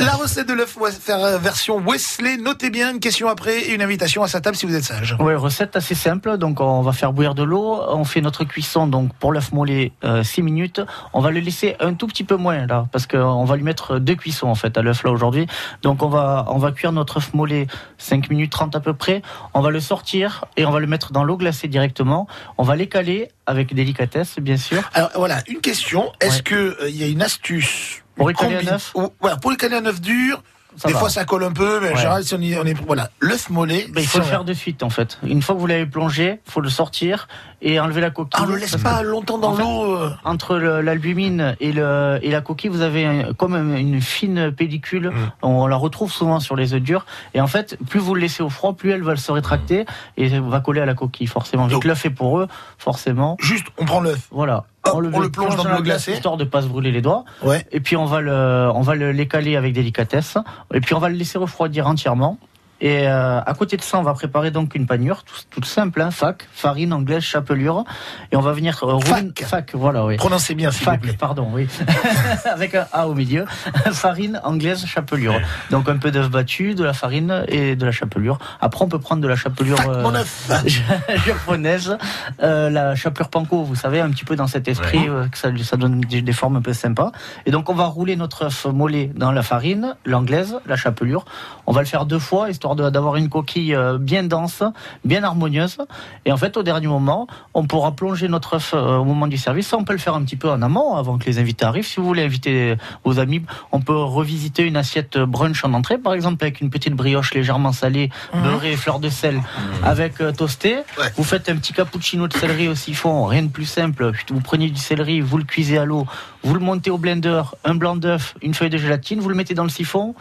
La 0.00 0.12
recette 0.12 0.48
de 0.48 0.52
l'œuf 0.54 0.76
euh, 1.08 1.38
version 1.38 1.80
Wesley. 1.86 2.36
Notez 2.38 2.70
bien 2.70 2.90
une 2.92 3.00
question 3.00 3.28
après 3.28 3.58
et 3.60 3.74
une 3.74 3.82
invitation 3.82 4.22
à 4.22 4.28
sa 4.28 4.40
table 4.40 4.56
si 4.56 4.66
vous 4.66 4.74
êtes 4.74 4.84
sage. 4.84 5.16
Oui, 5.20 5.34
recette 5.34 5.76
assez 5.76 5.94
simple. 5.94 6.36
Donc, 6.38 6.60
on 6.60 6.82
va 6.82 6.92
faire 6.92 7.12
bouillir 7.12 7.34
de 7.34 7.42
l'eau. 7.42 7.80
On 7.88 8.04
fait 8.04 8.20
notre 8.20 8.44
cuisson. 8.44 8.86
Donc, 8.86 9.12
pour 9.14 9.32
l'œuf 9.32 9.52
mollet, 9.52 9.92
6 10.22 10.42
minutes. 10.42 10.80
On 11.12 11.20
va 11.20 11.30
le 11.30 11.40
laisser 11.40 11.76
un 11.80 11.94
tout 11.94 12.06
petit 12.06 12.24
peu 12.24 12.36
moins 12.36 12.66
là, 12.66 12.86
parce 12.92 13.06
qu'on 13.06 13.44
va 13.44 13.56
lui 13.56 13.62
mettre 13.62 13.98
deux 13.98 14.14
cuissons 14.14 14.48
en 14.48 14.54
fait 14.54 14.76
à 14.78 14.82
l'œuf 14.82 15.02
là 15.04 15.10
aujourd'hui. 15.10 15.46
Donc, 15.82 16.02
on 16.02 16.08
va 16.08 16.46
on 16.48 16.58
va 16.58 16.72
cuire 16.72 16.92
notre 16.92 17.18
œuf 17.18 17.34
mollet 17.34 17.66
5 17.98 18.30
minutes 18.30 18.52
30 18.52 18.76
à 18.76 18.80
peu 18.80 18.94
près. 18.94 19.22
On 19.54 19.60
va 19.60 19.70
le 19.70 19.80
sortir 19.80 20.44
et 20.56 20.66
on 20.66 20.70
va 20.70 20.80
le 20.80 20.86
mettre 20.86 21.12
dans 21.12 21.24
l'eau 21.24 21.36
glacée 21.36 21.68
directement. 21.68 22.26
On 22.58 22.62
va 22.62 22.76
l'écaler 22.76 23.28
avec 23.46 23.74
délicatesse, 23.74 24.38
bien 24.38 24.56
sûr. 24.56 24.82
Alors 24.94 25.10
voilà, 25.16 25.42
une 25.48 25.60
question. 25.60 26.12
Est-ce 26.20 26.42
que 26.42 26.54
euh, 26.54 26.88
il 26.88 26.96
y 26.96 27.04
a 27.04 27.08
une 27.08 27.22
astuce 27.22 28.02
Pour 28.16 28.30
écaler 28.30 28.56
un 28.56 28.74
œuf 28.74 28.92
ou- 28.94 29.08
voilà, 29.20 29.36
pour 29.36 29.52
écaler 29.52 29.76
un 29.76 29.86
œuf 29.86 30.00
dur. 30.00 30.42
Ça 30.76 30.88
des 30.88 30.94
va. 30.94 30.98
fois 31.00 31.08
ça 31.08 31.24
colle 31.24 31.44
un 31.44 31.52
peu, 31.52 31.78
mais 31.80 31.90
en 31.90 31.92
Ouais. 31.92 31.96
général 31.98 32.24
si 32.24 32.34
on, 32.34 32.40
y- 32.40 32.56
on 32.58 32.64
est 32.64 32.74
voilà, 32.74 33.08
l'œuf 33.20 33.48
mollet. 33.48 33.86
Ben, 33.92 34.00
il 34.00 34.08
faut 34.08 34.18
le 34.18 34.24
faire 34.24 34.42
de 34.44 34.52
suite 34.52 34.82
en 34.82 34.90
fait. 34.90 35.18
Une 35.22 35.40
fois 35.40 35.54
que 35.54 35.60
vous 35.60 35.68
l'avez 35.68 35.86
plongé, 35.86 36.40
il 36.44 36.50
faut 36.50 36.60
le 36.60 36.68
sortir 36.68 37.28
et 37.66 37.80
enlever 37.80 38.00
la 38.02 38.10
coquille. 38.10 38.30
Ah, 38.34 38.44
on 38.46 38.52
le 38.52 38.56
laisse 38.58 38.76
pas 38.76 39.02
longtemps 39.02 39.38
dans 39.38 39.52
en 39.52 39.54
fait, 39.54 39.62
l'eau. 39.62 39.96
euh. 39.96 40.10
Entre 40.24 40.56
l'albumine 40.56 41.56
et, 41.60 41.72
le, 41.72 42.18
et 42.22 42.30
la 42.30 42.40
coquille, 42.42 42.70
vous 42.70 42.82
avez 42.82 43.06
un- 43.06 43.32
comme 43.32 43.54
un- 43.54 43.76
une 43.76 44.00
fine 44.00 44.52
pellicule. 44.52 45.08
Mm. 45.08 45.32
On 45.42 45.66
la 45.66 45.76
retrouve 45.76 46.12
souvent 46.12 46.40
sur 46.40 46.56
les 46.56 46.74
œufs 46.74 46.80
durs. 46.82 47.06
Et 47.32 47.40
en 47.40 47.46
fait, 47.46 47.76
plus 47.88 47.98
vous 48.00 48.14
le 48.14 48.20
laissez 48.20 48.42
au 48.42 48.50
froid, 48.50 48.74
plus 48.74 48.90
elle 48.92 49.02
va 49.02 49.16
se 49.16 49.32
rétracter 49.32 49.86
et 50.16 50.28
va 50.38 50.60
coller 50.60 50.82
à 50.82 50.86
la 50.86 50.94
coquille, 50.94 51.26
forcément. 51.26 51.66
Vu 51.66 51.78
que 51.80 51.88
l'œuf 51.88 52.04
est 52.06 52.10
pour 52.10 52.38
eux, 52.38 52.48
forcément. 52.78 53.36
Juste, 53.40 53.66
on 53.78 53.84
prend 53.86 54.00
l'œuf. 54.00 54.28
Voilà. 54.30 54.64
Hop, 54.86 54.92
on 54.96 55.00
le 55.20 55.30
plonge 55.30 55.56
dans 55.56 55.64
l'eau 55.64 55.80
glacée. 55.82 56.12
Histoire 56.12 56.36
de 56.36 56.44
pas 56.44 56.60
se 56.60 56.66
brûler 56.66 56.92
les 56.92 57.00
doigts. 57.00 57.24
Ouais. 57.42 57.66
Et 57.72 57.80
puis 57.80 57.96
on 57.96 58.04
va 58.04 58.20
le, 58.20 58.70
on 58.74 58.82
va 58.82 58.94
le 58.94 59.12
l'écaler 59.12 59.56
avec 59.56 59.72
délicatesse. 59.72 60.36
Et 60.74 60.80
puis 60.80 60.94
on 60.94 60.98
va 60.98 61.08
le 61.08 61.14
laisser 61.16 61.38
refroidir 61.38 61.86
entièrement. 61.86 62.36
Et 62.84 63.08
euh, 63.08 63.40
à 63.40 63.54
côté 63.54 63.78
de 63.78 63.82
ça, 63.82 63.98
on 63.98 64.02
va 64.02 64.12
préparer 64.12 64.50
donc 64.50 64.74
une 64.74 64.86
panure, 64.86 65.24
tout- 65.24 65.34
toute 65.48 65.64
simple, 65.64 66.02
hein, 66.02 66.10
fac, 66.10 66.46
farine 66.52 66.92
anglaise, 66.92 67.22
chapelure. 67.22 67.84
Et 68.30 68.36
on 68.36 68.42
va 68.42 68.52
venir 68.52 68.78
euh, 68.82 68.92
rouler 68.92 69.04
Fac. 69.34 69.42
fac, 69.48 69.70
voilà, 69.74 70.04
oui. 70.04 70.16
Prononcez 70.18 70.54
bien, 70.54 70.70
s'il 70.70 70.80
vous 70.84 70.90
Fac, 70.90 71.00
plaît. 71.00 71.16
pardon, 71.18 71.48
oui. 71.50 71.66
avec 72.44 72.74
un 72.74 72.86
A 72.92 73.08
au 73.08 73.14
milieu. 73.14 73.46
farine 73.92 74.38
anglaise, 74.44 74.84
chapelure. 74.84 75.34
Donc 75.70 75.88
un 75.88 75.96
peu 75.96 76.10
d'œuf 76.10 76.28
battu, 76.28 76.74
de 76.74 76.84
la 76.84 76.92
farine 76.92 77.44
et 77.48 77.74
de 77.74 77.86
la 77.86 77.90
chapelure. 77.90 78.38
Après, 78.60 78.84
on 78.84 78.88
peut 78.88 78.98
prendre 78.98 79.22
de 79.22 79.28
la 79.28 79.36
chapelure 79.36 79.78
Fac, 79.78 79.88
euh, 79.88 80.02
mon 80.02 80.12
japonaise, 81.26 81.96
euh, 82.42 82.68
la 82.68 82.94
chapelure 82.94 83.28
panko, 83.30 83.62
vous 83.64 83.74
savez, 83.76 84.00
un 84.02 84.10
petit 84.10 84.26
peu 84.26 84.36
dans 84.36 84.46
cet 84.46 84.68
esprit, 84.68 85.08
euh, 85.08 85.26
que 85.28 85.38
ça, 85.38 85.48
ça 85.62 85.76
donne 85.78 86.00
des, 86.02 86.20
des 86.20 86.32
formes 86.34 86.56
un 86.56 86.62
peu 86.62 86.74
sympas. 86.74 87.12
Et 87.46 87.50
donc, 87.50 87.70
on 87.70 87.74
va 87.74 87.86
rouler 87.86 88.16
notre 88.16 88.44
œuf 88.44 88.66
mollet 88.66 89.10
dans 89.16 89.32
la 89.32 89.42
farine, 89.42 89.96
l'anglaise, 90.04 90.58
la 90.66 90.76
chapelure. 90.76 91.24
On 91.66 91.72
va 91.72 91.80
le 91.80 91.86
faire 91.86 92.06
deux 92.06 92.18
fois, 92.18 92.50
histoire 92.50 92.76
d'avoir 92.76 93.16
une 93.16 93.28
coquille 93.28 93.74
euh, 93.74 93.98
bien 93.98 94.22
dense, 94.24 94.62
bien 95.04 95.22
harmonieuse. 95.22 95.78
Et 96.24 96.32
en 96.32 96.36
fait, 96.36 96.56
au 96.56 96.62
dernier 96.62 96.86
moment, 96.86 97.26
on 97.54 97.66
pourra 97.66 97.92
plonger 97.92 98.28
notre 98.28 98.54
œuf 98.54 98.72
euh, 98.74 98.96
au 98.96 99.04
moment 99.04 99.26
du 99.26 99.38
service. 99.38 99.68
Ça, 99.68 99.76
on 99.76 99.84
peut 99.84 99.92
le 99.92 99.98
faire 99.98 100.14
un 100.14 100.22
petit 100.22 100.36
peu 100.36 100.50
en 100.50 100.62
amont, 100.62 100.94
avant 100.94 101.18
que 101.18 101.26
les 101.26 101.38
invités 101.38 101.64
arrivent. 101.64 101.86
Si 101.86 102.00
vous 102.00 102.06
voulez 102.06 102.24
inviter 102.24 102.76
vos 103.04 103.18
amis, 103.18 103.42
on 103.72 103.80
peut 103.80 103.96
revisiter 103.96 104.62
une 104.62 104.76
assiette 104.76 105.18
brunch 105.18 105.64
en 105.64 105.72
entrée, 105.74 105.98
par 105.98 106.14
exemple, 106.14 106.42
avec 106.42 106.60
une 106.60 106.70
petite 106.70 106.94
brioche 106.94 107.34
légèrement 107.34 107.72
salée, 107.72 108.10
beurrée 108.32 108.72
et 108.72 108.76
fleur 108.76 108.98
de 108.98 109.08
sel, 109.08 109.40
avec 109.82 110.20
euh, 110.20 110.32
toasté. 110.32 110.78
Vous 111.16 111.24
faites 111.24 111.48
un 111.48 111.56
petit 111.56 111.72
cappuccino 111.72 112.28
de 112.28 112.32
céleri 112.32 112.68
au 112.68 112.74
siphon, 112.74 113.24
rien 113.26 113.42
de 113.42 113.48
plus 113.48 113.64
simple. 113.64 114.12
Vous 114.30 114.40
prenez 114.40 114.70
du 114.70 114.80
céleri, 114.80 115.20
vous 115.20 115.38
le 115.38 115.44
cuisez 115.44 115.78
à 115.78 115.84
l'eau, 115.84 116.06
vous 116.44 116.52
le 116.52 116.60
montez 116.60 116.90
au 116.90 116.98
blender, 116.98 117.42
un 117.64 117.74
blanc 117.74 117.96
d'œuf, 117.96 118.36
une 118.42 118.52
feuille 118.52 118.68
de 118.68 118.76
gélatine, 118.76 119.18
vous 119.18 119.30
le 119.30 119.34
mettez 119.34 119.54
dans 119.54 119.62
le 119.62 119.70
siphon, 119.70 120.14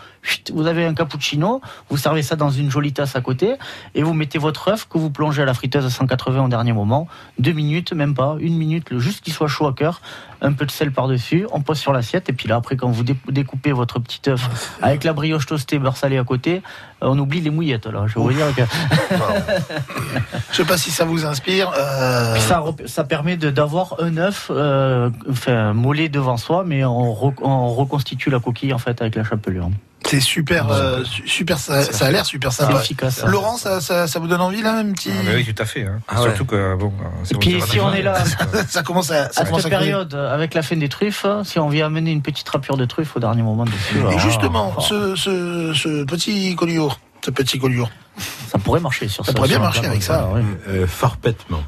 vous 0.53 0.67
avez 0.67 0.86
un 0.86 0.93
cappuccino, 0.93 1.61
vous 1.89 1.97
servez 1.97 2.24
ça 2.24 2.38
dans 2.38 2.49
une 2.49 2.71
jolie 2.71 2.93
tasse 2.93 3.17
à 3.17 3.21
côté, 3.21 3.55
et 3.93 4.03
vous 4.03 4.13
mettez 4.13 4.39
votre 4.39 4.69
œuf 4.69 4.88
que 4.88 4.97
vous 4.97 5.09
plongez 5.09 5.41
à 5.41 5.45
la 5.45 5.53
friteuse 5.53 5.86
à 5.86 5.89
180 5.89 6.45
au 6.45 6.47
dernier 6.47 6.71
moment, 6.71 7.07
deux 7.39 7.51
minutes, 7.51 7.91
même 7.91 8.13
pas, 8.13 8.38
une 8.39 8.57
minute, 8.57 8.97
juste 8.99 9.21
qu'il 9.21 9.34
soit 9.34 9.49
chaud 9.49 9.67
à 9.67 9.74
cœur, 9.74 10.01
un 10.43 10.53
peu 10.53 10.65
de 10.65 10.71
sel 10.71 10.91
par-dessus, 10.91 11.47
on 11.51 11.61
pose 11.61 11.79
sur 11.79 11.93
l'assiette, 11.93 12.29
et 12.29 12.33
puis 12.33 12.47
là, 12.47 12.57
après, 12.57 12.75
quand 12.75 12.89
vous 12.89 13.03
dé- 13.03 13.15
découpez 13.29 13.71
votre 13.71 13.99
petit 13.99 14.21
œuf 14.29 14.77
avec 14.81 15.03
la 15.03 15.13
brioche 15.13 15.45
toastée, 15.45 15.79
beurre 15.79 15.97
salé 15.97 16.17
à 16.17 16.23
côté, 16.23 16.61
euh, 17.01 17.07
on 17.09 17.17
oublie 17.17 17.41
les 17.41 17.49
mouillettes, 17.49 17.87
là. 17.87 18.03
Je 18.07 18.15
vais 18.15 18.21
vous 18.21 18.33
dire 18.33 18.53
que... 18.55 18.61
Je 20.51 20.57
sais 20.57 20.65
pas 20.65 20.77
si 20.77 20.91
ça 20.91 21.05
vous 21.05 21.25
inspire. 21.25 21.71
euh, 21.77 22.35
ça, 22.37 22.63
ça 22.85 23.03
permet 23.03 23.37
de- 23.37 23.49
d'avoir 23.49 23.95
un 23.99 24.17
œuf 24.17 24.51
euh, 24.53 25.09
enfin, 25.29 25.73
mollet 25.73 26.09
devant 26.09 26.37
soi, 26.37 26.63
mais 26.65 26.83
on, 26.85 27.13
re- 27.13 27.33
on 27.41 27.69
reconstitue 27.73 28.29
la 28.29 28.39
coquille 28.39 28.73
en 28.73 28.77
fait 28.77 29.01
avec 29.01 29.15
la 29.15 29.23
chapelure. 29.23 29.69
C'est 30.06 30.20
super, 30.20 30.70
euh, 30.72 31.04
su- 31.06 31.28
super, 31.28 31.58
ça, 31.58 31.82
ça 31.84 32.06
a 32.08 32.12
l'air 32.12 32.26
super 32.26 32.51
sympa. 32.51 32.74
C'est 32.76 32.82
efficace. 32.84 33.24
Laurent, 33.26 33.58
ça, 33.58 33.82
ça, 33.82 34.06
ça 34.08 34.20
vous 34.20 34.28
donne 34.28 34.41
envie 34.41 34.62
là, 34.62 34.78
un 34.78 34.91
petit. 34.91 35.10
Ah, 35.12 35.32
oui, 35.36 35.45
tout 35.45 35.62
à 35.62 35.66
fait. 35.66 35.84
hein. 35.86 35.99
Ah 36.08 36.18
ouais. 36.22 36.28
Surtout 36.30 36.45
que, 36.45 36.76
bon, 36.76 36.91
c'est 37.24 37.36
Et 37.36 37.39
puis 37.39 37.62
si 37.62 37.80
on 37.80 37.91
est 37.93 38.01
là, 38.01 38.16
ça 38.68 38.84
commence 38.84 39.12
à, 39.12 39.32
ça 39.32 39.41
à 39.41 39.45
commence 39.45 39.62
cette 39.64 39.74
à 39.74 39.78
période, 39.80 40.14
avec 40.14 40.54
la 40.54 40.62
fin 40.62 40.76
des 40.76 40.89
truffes, 40.89 41.26
si 41.45 41.58
on 41.60 41.70
vient 41.70 41.88
amener 41.88 42.12
une 42.12 42.22
petite 42.22 42.47
râpure 42.49 42.78
de 42.78 42.86
truffe 42.86 43.16
au 43.16 43.20
dernier 43.20 43.41
moment 43.43 43.66
dessus. 43.66 43.97
Et 43.97 43.99
alors, 43.99 44.20
justement, 44.20 44.74
ah, 44.78 44.82
ce, 44.82 45.16
ce, 45.16 45.74
ce 45.74 46.04
petit 46.04 46.56
collier, 46.56 46.86
ce 47.26 47.32
petit 47.32 47.58
collier, 47.58 47.84
Ça 48.51 48.60
pourrait 48.60 48.82
marcher 48.82 49.08
sur 49.08 49.26
Ça 49.26 49.32
ça. 49.32 49.36
pourrait 49.36 49.47
bien 49.49 49.60
marcher 49.60 49.86
avec 49.86 50.04
ça. 50.04 50.28
ouais. 50.28 50.41
Euh, 50.68 50.86
farpètement. 50.88 51.64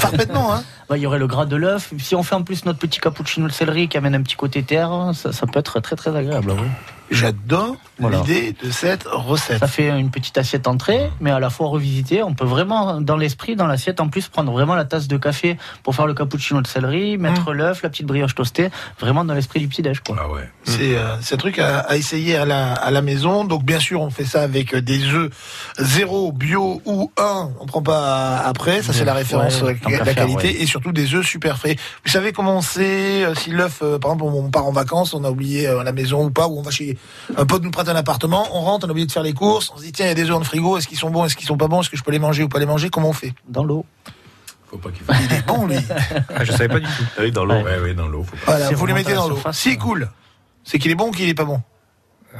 Parfaitement, 0.00 0.54
hein. 0.54 0.62
Bah, 0.88 0.96
il 0.96 1.02
y 1.02 1.06
aurait 1.06 1.18
le 1.18 1.26
gras 1.26 1.46
de 1.46 1.56
l'œuf. 1.56 1.92
Si 1.98 2.14
on 2.14 2.22
fait 2.22 2.34
en 2.34 2.42
plus 2.42 2.64
notre 2.66 2.78
petit 2.78 3.00
cappuccino 3.00 3.46
de 3.48 3.52
céleri 3.52 3.88
qui 3.88 3.96
amène 3.96 4.14
un 4.14 4.22
petit 4.22 4.36
côté 4.36 4.62
terre, 4.62 5.10
ça, 5.14 5.32
ça 5.32 5.46
peut 5.46 5.58
être 5.58 5.80
très 5.80 5.96
très 5.96 6.14
agréable. 6.14 6.50
oui. 6.52 6.66
J'adore 7.10 7.76
Voilà. 7.98 8.18
l'idée 8.18 8.54
de 8.62 8.70
cette 8.70 9.04
recette. 9.04 9.58
Ça 9.58 9.66
fait 9.66 9.88
une 9.88 10.10
petite 10.10 10.38
assiette 10.38 10.66
entrée, 10.68 11.10
mais 11.20 11.30
à 11.30 11.40
la 11.40 11.50
fois 11.50 11.68
revisiter. 11.68 12.22
On 12.22 12.34
peut 12.34 12.44
vraiment, 12.44 13.00
dans 13.00 13.16
l'esprit, 13.16 13.56
dans 13.56 13.66
l'assiette, 13.66 14.00
en 14.00 14.08
plus, 14.08 14.28
prendre 14.28 14.52
vraiment 14.52 14.74
la 14.74 14.84
tasse 14.84 15.08
de 15.08 15.16
café 15.16 15.56
pour 15.82 15.94
faire 15.94 16.06
le 16.06 16.14
cappuccino 16.14 16.60
de 16.62 16.66
céleri, 16.66 17.18
mettre 17.18 17.52
l'œuf, 17.52 17.82
la 17.82 17.88
petite 17.90 18.06
brioche 18.06 18.34
toastée, 18.34 18.70
vraiment 19.00 19.24
dans 19.24 19.34
l'esprit 19.34 19.60
du 19.60 19.68
petit-déj. 19.68 20.00
Ah 20.18 20.30
ouais. 20.30 20.48
C'est 20.64 20.96
euh, 20.96 21.16
un 21.32 21.36
truc 21.36 21.58
à, 21.58 21.80
à 21.80 21.96
essayer 21.96 22.36
à 22.36 22.44
la, 22.44 22.72
à 22.74 22.90
la 22.90 23.02
maison. 23.02 23.44
Donc 23.44 23.64
bien 23.64 23.80
sûr, 23.80 24.00
on 24.00 24.10
fait 24.10 24.24
ça 24.24 24.42
avec 24.42 24.74
euh, 24.74 24.80
des 24.80 25.04
œufs 25.12 25.30
zéro, 25.78 26.32
bio 26.32 26.80
ou 26.84 27.10
1. 27.16 27.50
On 27.60 27.66
prend 27.66 27.82
pas 27.82 28.38
après. 28.38 28.82
Ça 28.82 28.92
c'est 28.92 29.04
la 29.04 29.14
référence, 29.14 29.60
Ouais, 29.62 29.76
la 29.90 30.04
faire, 30.04 30.14
qualité 30.14 30.48
ouais. 30.48 30.62
et 30.62 30.66
surtout 30.66 30.92
des 30.92 31.14
œufs 31.14 31.26
super 31.26 31.58
frais. 31.58 31.76
Vous 32.04 32.10
savez 32.10 32.32
comment 32.32 32.56
on 32.58 32.62
sait 32.62 33.24
euh, 33.24 33.34
si 33.34 33.50
l'œuf, 33.50 33.80
euh, 33.82 33.98
par 33.98 34.12
exemple, 34.12 34.32
on 34.34 34.50
part 34.50 34.66
en 34.66 34.72
vacances, 34.72 35.12
on 35.14 35.24
a 35.24 35.30
oublié 35.30 35.66
euh, 35.66 35.80
à 35.80 35.84
la 35.84 35.92
maison 35.92 36.24
ou 36.26 36.30
pas, 36.30 36.46
ou 36.48 36.58
on 36.58 36.62
va 36.62 36.70
chez 36.70 36.96
un 37.36 37.46
pote 37.46 37.62
nous 37.62 37.70
prête 37.70 37.88
un 37.88 37.96
appartement, 37.96 38.48
on 38.52 38.60
rentre, 38.60 38.86
on 38.86 38.88
a 38.88 38.92
oublié 38.92 39.06
de 39.06 39.12
faire 39.12 39.22
les 39.22 39.32
courses, 39.32 39.70
on 39.74 39.78
se 39.78 39.82
dit 39.82 39.92
tiens, 39.92 40.06
il 40.06 40.08
y 40.08 40.12
a 40.12 40.14
des 40.14 40.22
œufs 40.22 40.30
dans 40.30 40.38
le 40.38 40.44
frigo, 40.44 40.78
est-ce 40.78 40.88
qu'ils 40.88 40.98
sont 40.98 41.10
bons, 41.10 41.24
est-ce 41.24 41.36
qu'ils 41.36 41.46
sont 41.46 41.56
pas 41.56 41.68
bons, 41.68 41.80
est-ce 41.80 41.90
que 41.90 41.96
je 41.96 42.02
peux 42.02 42.10
les 42.10 42.18
manger 42.18 42.42
ou 42.42 42.48
pas 42.48 42.58
les 42.58 42.66
manger, 42.66 42.90
comment 42.90 43.10
on 43.10 43.12
fait 43.14 43.34
Dans 43.48 43.64
l'eau. 43.64 43.84
Faut 44.68 44.78
pas 44.78 44.90
qu'il 44.90 45.02
Il 45.08 45.32
est 45.36 45.46
bon 45.46 45.66
lui. 45.66 45.76
Ah, 46.34 46.44
je 46.44 46.52
savais 46.52 46.68
pas 46.68 46.78
du 46.80 46.86
tout. 46.86 47.04
Oui, 47.18 47.32
dans 47.32 47.44
l'eau. 47.44 47.54
Ouais, 47.54 47.80
ouais, 47.80 47.94
dans 47.94 48.06
l'eau. 48.06 48.24
Voilà, 48.46 48.70
vous 48.70 48.86
les 48.86 48.94
mettez 48.94 49.14
dans 49.14 49.28
l'eau. 49.28 49.38
S'il 49.52 49.78
coule, 49.78 50.08
c'est 50.64 50.78
qu'il 50.78 50.90
est 50.90 50.94
bon 50.94 51.08
ou 51.08 51.10
qu'il 51.10 51.28
est 51.28 51.34
pas 51.34 51.44
bon 51.44 51.60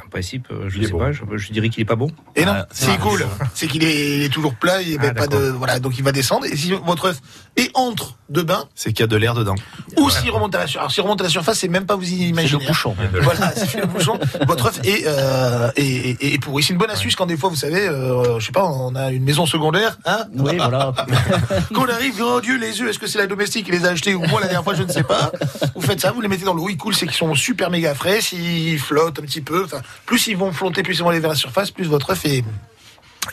En 0.05 0.09
principe, 0.09 0.47
euh, 0.51 0.69
je 0.69 0.79
est 0.81 0.85
sais 0.85 0.91
bon. 0.91 0.99
pas, 0.99 1.11
je, 1.11 1.21
je 1.35 1.51
dirais 1.51 1.69
qu'il 1.69 1.81
est 1.81 1.85
pas 1.85 1.95
bon. 1.95 2.11
Et 2.35 2.45
non, 2.45 2.53
Ah, 2.55 2.67
s'il 2.71 2.89
ah, 2.93 2.97
coule, 2.97 3.25
c'est 3.53 3.67
qu'il 3.67 3.83
est, 3.83 4.31
toujours 4.31 4.55
plat, 4.55 4.81
il 4.81 4.97
Ah, 5.01 5.13
pas 5.13 5.27
de, 5.27 5.37
voilà, 5.49 5.79
donc 5.79 5.97
il 5.97 6.03
va 6.03 6.11
descendre. 6.13 6.45
Et 6.45 6.55
si 6.55 6.71
votre 6.71 7.05
œuf 7.05 7.19
est 7.57 7.69
entre 7.73 8.17
deux 8.29 8.43
bains, 8.43 8.65
C'est 8.73 8.93
qu'il 8.93 9.01
y 9.01 9.03
a 9.03 9.07
de 9.07 9.17
l'air 9.17 9.33
dedans. 9.33 9.55
ou 9.97 10.09
s'il 10.09 10.31
remonte 10.31 10.55
à 10.55 10.59
la 10.59 10.67
surface, 10.67 10.79
alors 10.81 10.91
s'il 10.91 11.03
remonte 11.03 11.19
à 11.19 11.25
la 11.25 11.29
surface, 11.29 11.59
c'est 11.59 11.67
même 11.67 11.85
pas 11.85 11.95
vous 11.97 12.03
C'est 12.05 12.11
imaginer. 12.11 12.61
le 12.61 12.67
bouchon. 12.69 12.95
Voilà, 13.21 13.51
c'est 13.55 13.79
le 13.81 13.85
bouchon. 13.87 14.17
Votre 14.47 14.67
œuf 14.67 14.79
est, 14.85 15.03
euh, 15.05 15.69
est, 15.75 16.21
est- 16.23 16.33
est 16.35 16.39
pourri. 16.39 16.63
C'est 16.63 16.71
une 16.73 16.79
bonne 16.79 16.89
astuce 16.91 17.15
quand 17.17 17.25
des 17.25 17.35
fois, 17.37 17.49
vous 17.49 17.55
savez, 17.57 17.87
euh, 17.87 18.39
je 18.39 18.45
sais 18.45 18.51
pas, 18.53 18.65
on 18.65 18.95
a 18.95 19.11
une 19.11 19.23
maison 19.23 19.45
secondaire, 19.45 19.97
hein 20.05 20.25
Oui, 20.35 20.55
voilà. 20.55 20.93
Qu'on 21.73 21.87
arrive, 21.89 22.21
oh 22.23 22.39
Dieu, 22.41 22.57
les 22.57 22.81
œufs, 22.81 22.89
est-ce 22.89 22.99
que 22.99 23.07
c'est 23.07 23.19
la 23.19 23.27
domestique 23.27 23.65
qui 23.65 23.71
les 23.71 23.85
a 23.85 23.89
achetés 23.89 24.15
ou 24.15 24.21
moi 24.27 24.39
la 24.39 24.47
dernière 24.47 24.63
fois, 24.63 24.73
je 24.73 24.83
ne 24.83 24.91
sais 24.91 25.03
pas. 25.03 25.31
Vous 25.75 25.81
faites 25.81 25.99
ça, 25.99 26.11
vous 26.11 26.21
les 26.21 26.27
mettez 26.29 26.45
dans 26.45 26.53
l'eau, 26.53 26.69
ils 26.69 26.77
coulent, 26.77 26.95
c'est 26.95 27.05
qu'ils 27.07 27.15
sont 27.17 27.35
super 27.35 27.69
méga 27.69 27.93
frais, 27.93 28.21
s'ils 28.21 28.79
flottent 28.79 29.19
un 29.19 29.23
petit 29.23 29.41
peu, 29.41 29.65
enfin, 29.65 29.80
plus 30.05 30.27
ils 30.27 30.37
vont 30.37 30.51
flotter, 30.51 30.83
plus 30.83 30.97
ils 30.97 31.03
vont 31.03 31.09
aller 31.09 31.19
vers 31.19 31.29
la 31.31 31.35
surface, 31.35 31.71
plus 31.71 31.85
votre 31.85 32.09
œuf 32.11 32.25
est, 32.25 32.43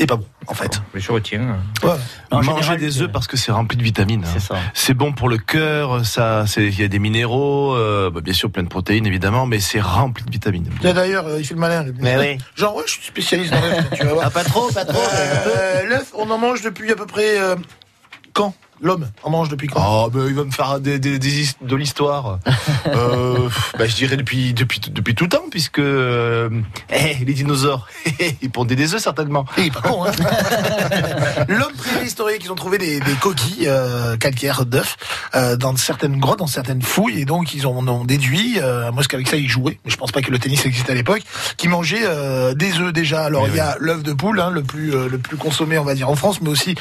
pas 0.07 0.17
bon, 0.17 0.27
en 0.47 0.55
fait. 0.55 0.81
Mais 0.95 1.01
je 1.01 1.11
retiens. 1.11 1.57
Ouais. 1.83 1.91
En 2.31 2.37
Manger 2.43 2.53
général, 2.63 2.79
des 2.79 3.03
œufs 3.03 3.11
parce 3.11 3.27
que 3.27 3.37
c'est 3.39 3.51
rempli 3.53 3.77
de 3.79 3.83
vitamines. 3.83 4.23
hein. 4.25 4.31
C'est 4.33 4.41
ça. 4.41 4.57
C'est 4.75 4.93
bon 4.95 5.13
pour 5.13 5.29
le 5.31 5.39
cœur, 5.39 6.05
ça, 6.05 6.47
c'est- 6.47 6.67
il 6.67 6.79
y 6.79 6.85
a 6.85 6.89
des 6.89 6.99
minéraux, 6.99 7.75
euh, 7.75 8.11
bah, 8.11 8.21
bien 8.21 8.35
sûr 8.35 8.51
plein 8.51 8.63
de 8.63 8.69
protéines 8.69 9.07
évidemment, 9.07 9.47
mais 9.47 9.61
c'est 9.61 9.81
rempli 9.81 10.25
de 10.25 10.31
vitamines. 10.31 10.69
D'ailleurs, 10.83 11.27
euh, 11.27 11.39
il 11.41 11.45
fait 11.47 11.55
le 11.55 11.61
malin. 11.61 11.87
Mais 12.01 12.17
oui. 12.19 12.39
Genre, 12.57 12.77
ouais, 12.77 12.85
je 12.87 12.93
suis 12.93 13.03
spécialiste 13.07 13.51
dans 13.53 13.61
l'œuf, 13.61 13.85
tu 13.95 14.05
vas 14.05 14.13
voir. 14.13 14.27
Ah, 14.27 14.31
pas 14.31 14.45
trop, 14.45 14.71
pas 14.71 14.85
trop. 14.85 15.01
Euh, 15.57 15.87
L'œuf, 15.89 16.13
on 16.15 16.31
en 16.31 16.39
mange 16.39 16.61
depuis 16.63 16.93
à 16.93 16.97
peu 16.97 17.07
près 17.07 17.39
euh, 17.41 17.57
quand? 18.35 18.55
L'homme 18.81 19.09
en 19.23 19.31
mange 19.31 19.49
depuis 19.49 19.67
quand 19.69 19.83
Oh, 20.07 20.11
ben 20.11 20.27
il 20.29 20.35
va 20.35 20.45
me 20.45 20.51
faire 20.51 20.79
des, 20.81 20.99
des- 20.99 21.19
des 21.19 21.41
his- 21.43 21.57
de 21.61 21.77
l'histoire. 21.77 22.39
euh, 22.87 23.49
bah, 23.79 23.87
je 23.87 23.95
dirais 23.97 24.17
depuis, 24.17 24.53
depuis, 24.55 24.81
depuis 24.91 25.15
tout 25.15 25.27
temps, 25.27 25.45
puisque 25.51 25.79
euh, 25.81 26.49
eh, 26.91 27.15
les 27.25 27.35
dinosaures, 27.35 27.87
ils 28.43 28.51
pondaient 28.51 28.77
des 28.77 28.95
œufs 28.95 29.03
certainement. 29.03 29.45
Est 29.57 29.73
pas 29.73 29.81
con, 29.81 30.05
hein 30.05 30.13
L'homme 31.49 31.73
préhistorique, 31.77 32.43
ils 32.45 32.53
ont 32.53 32.57
trouvé 32.57 32.79
des, 32.79 33.01
des 33.01 33.13
coquilles 33.21 33.67
euh, 33.69 34.17
calcaires 34.17 34.65
d'œufs 34.67 34.97
euh, 35.35 35.57
dans 35.57 35.77
certaines 35.77 36.19
grottes, 36.19 36.39
dans 36.39 36.47
certaines 36.47 36.83
fouilles, 36.83 37.21
et 37.21 37.25
donc 37.25 37.55
ils 37.55 37.67
en 37.67 37.87
ont 37.89 38.05
déduit, 38.05 38.59
moi, 38.93 39.03
ce 39.03 39.09
qu'avec 39.09 39.29
ça 39.29 39.37
ils 39.37 39.49
jouaient, 39.49 39.79
mais 39.85 39.91
je 39.91 39.97
pense 39.97 40.13
pas 40.13 40.23
que 40.23 40.31
le 40.31 40.39
tennis 40.39 40.65
existait 40.67 40.93
à 40.93 40.95
l'époque, 40.95 41.23
qui 41.57 41.69
mangeaient 41.69 42.07
des 42.55 42.79
œufs 42.79 42.93
déjà. 42.93 43.25
Alors 43.25 43.49
il 43.49 43.55
y 43.57 43.61
a 43.61 43.77
l'œuf 43.81 44.03
de 44.03 44.13
poule, 44.13 44.41
hein, 44.41 44.51
le 44.51 44.63
plus 44.63 44.91
le 45.09 45.19
plus 45.19 45.37
consommé, 45.37 45.79
on 45.79 45.85
va 45.85 45.95
dire, 45.95 46.09
en 46.09 46.17
France, 46.17 46.41
mais 46.41 46.49
aussi 46.49 46.75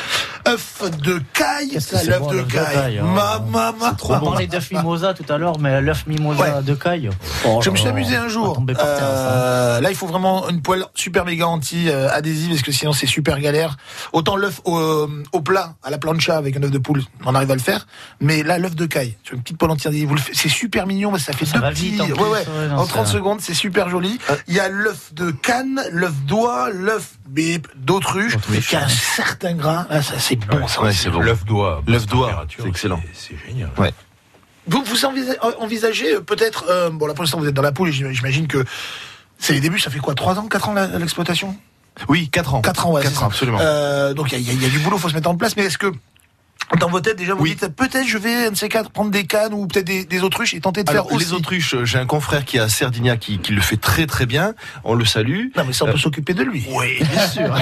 œuf 0.48 0.82
de 1.02 1.22
caille, 1.34 1.80
ça, 1.88 2.00
c'est 2.00 2.08
l'œuf 2.08 2.20
bon, 2.20 2.34
de 2.34 2.42
caille. 2.42 3.00
hein. 3.00 3.04
Ma, 3.04 3.40
ma, 3.40 3.72
ma. 3.72 3.96
On 4.04 4.20
parlait 4.20 4.48
d'œuf 4.48 4.72
mimosa 4.72 5.14
tout 5.14 5.26
à 5.32 5.38
l'heure, 5.38 5.60
mais 5.60 5.82
l'œuf 5.82 6.06
mimosa 6.08 6.58
Ouais. 6.58 6.64
de 6.64 6.74
caille. 6.76 7.10
oh 7.46 7.60
Je 7.62 7.68
là 7.68 7.72
me 7.72 7.78
suis 7.78 7.86
là, 7.86 7.92
amusé 7.92 8.16
un 8.16 8.28
jour. 8.28 8.62
terre. 8.68 8.78
Euh, 8.82 9.80
là, 9.82 9.90
il 9.90 9.96
faut 9.96 10.08
vraiment 10.08 10.50
une 10.50 10.62
poêle 10.62 10.84
super 10.94 11.26
méga 11.26 11.48
anti-adhésive 11.48 12.50
parce 12.52 12.62
que 12.62 12.72
sinon 12.72 12.94
c'est 12.94 13.06
super 13.08 13.40
galère. 13.40 13.78
Autant 14.14 14.36
l'œuf 14.36 14.62
au, 14.66 15.08
au 15.32 15.42
plat, 15.42 15.76
à 15.84 15.90
la 15.90 15.98
plancha 15.98 16.38
avec 16.38 16.58
un 16.58 16.64
œuf 16.64 16.72
de 16.72 16.78
poule, 16.80 17.04
on 17.26 17.34
arrive 17.36 17.52
à 17.52 17.56
le 17.56 17.62
faire. 17.62 17.88
Mais 18.20 18.44
là, 18.44 18.58
l'œuf 18.58 18.76
de 18.76 18.86
caille, 18.86 19.18
sur 19.24 19.36
une 19.36 19.42
petite 19.42 19.58
poêle 19.58 19.72
anti-adhésive, 19.72 20.10
c'est 20.34 20.50
super 20.50 20.88
mignon, 20.88 21.12
mais 21.12 21.20
ça 21.20 21.34
fait 21.34 21.46
Ça 21.46 21.54
deux 21.58 21.62
va 21.62 21.70
petits. 21.72 21.92
vite, 21.92 22.02
en 22.02 22.06
ouais, 22.06 22.12
plus, 22.14 22.24
ouais. 22.24 22.30
ouais, 22.30 22.68
non, 22.70 22.78
en 22.78 22.86
30 22.86 23.06
ça- 23.08 23.14
secondes, 23.14 23.40
c'est 23.42 23.54
super 23.54 23.90
joli. 23.90 24.20
Il 24.48 24.54
y 24.56 24.60
a 24.60 24.70
l'œuf 24.70 25.14
de 25.14 25.32
canne, 25.32 25.82
l'œuf 25.92 26.14
d'oie, 26.26 26.70
l'œuf 26.72 27.12
bip, 27.28 27.68
d'autruche, 27.76 28.38
qui 28.68 28.76
a 28.76 28.84
un 28.86 28.88
certain 28.90 29.54
gras. 29.54 29.86
Ah, 29.90 30.02
ça, 30.02 30.14
c'est 30.20 30.36
bon, 30.36 30.68
ça. 30.68 30.82
Ouais, 30.82 30.94
c'est 30.94 31.10
bon. 31.10 31.20
L'œuf 31.20 31.46
d'oie. 31.46 31.77
L'œuf 31.88 32.02
basse 32.02 32.06
d'oie, 32.08 32.28
température, 32.28 32.64
c'est 32.64 32.70
excellent. 32.70 33.02
C'est 33.14 33.36
génial. 33.48 33.70
Ouais. 33.78 33.92
Vous, 34.68 34.84
vous 34.84 35.06
envisagez, 35.06 35.38
envisagez 35.60 36.16
euh, 36.16 36.22
peut-être, 36.22 36.66
euh, 36.70 36.90
bon 36.90 37.06
là 37.08 37.14
pour 37.14 37.24
l'instant 37.24 37.40
vous 37.40 37.48
êtes 37.48 37.54
dans 37.54 37.62
la 37.62 37.72
poule 37.72 37.90
j'imagine 37.92 38.48
que 38.48 38.66
c'est 39.40 39.54
les 39.54 39.62
débuts, 39.62 39.80
ça 39.80 39.90
fait 39.90 40.00
quoi 40.00 40.14
3 40.16 40.40
ans, 40.40 40.48
4 40.48 40.70
ans 40.70 40.74
l'exploitation? 41.00 41.56
Oui, 42.10 42.30
4 42.30 42.56
ans. 42.56 42.62
4 42.62 42.86
ans, 42.88 42.92
ouais. 42.92 43.02
4 43.04 43.14
c'est 43.14 43.24
ans, 43.24 43.28
absolument. 43.28 43.60
Euh, 43.62 44.14
donc 44.14 44.32
il 44.32 44.40
y, 44.42 44.50
a- 44.50 44.54
il 44.54 44.62
y 44.62 44.66
a 44.66 44.70
du 44.70 44.80
boulot, 44.80 44.98
faut 44.98 45.10
se 45.10 45.14
mettre 45.16 45.30
en 45.30 45.36
place, 45.38 45.56
mais 45.56 45.64
est-ce 45.64 45.78
que 45.78 45.92
dans 46.80 46.90
votre 46.90 47.06
tête 47.06 47.18
déjà 47.18 47.34
vous 47.34 47.44
Oui. 47.44 47.52
dites 47.56 47.68
peut-être 47.70 48.06
je 48.08 48.18
vais 48.18 48.48
un 48.48 48.52
de 48.52 48.56
ces 48.58 48.68
quatre 48.70 48.90
prendre 48.90 49.10
des 49.12 49.26
cannes 49.26 49.54
ou 49.54 49.68
peut-être 49.68 49.86
des, 49.86 50.04
des 50.06 50.22
autruches 50.24 50.54
et 50.54 50.60
tenter 50.60 50.84
de 50.84 50.90
Alors, 50.90 51.08
faire 51.08 51.16
aussi 51.16 51.26
les 51.26 51.34
autruches, 51.34 51.74
euh, 51.76 51.86
j'ai 51.86 51.98
un 51.98 52.06
confrère 52.06 52.44
qui 52.46 52.58
est 52.58 52.60
à 52.60 52.68
Sardinia 52.70 53.16
qui, 53.18 53.40
qui 53.40 53.54
le 53.54 53.62
fait 53.62 53.78
très 53.78 54.06
très 54.06 54.26
bien. 54.26 54.54
On 54.84 54.94
le 54.94 55.06
salue. 55.06 55.48
Non 55.56 55.64
mais 55.66 55.74
ça 55.74 55.86
on 55.86 55.88
peut 55.88 55.94
Euh, 55.94 55.98
s'occuper 55.98 56.34
de 56.34 56.44
lui. 56.44 56.66
Oui, 56.70 56.98
bien 57.00 57.28
sûr. 57.28 57.56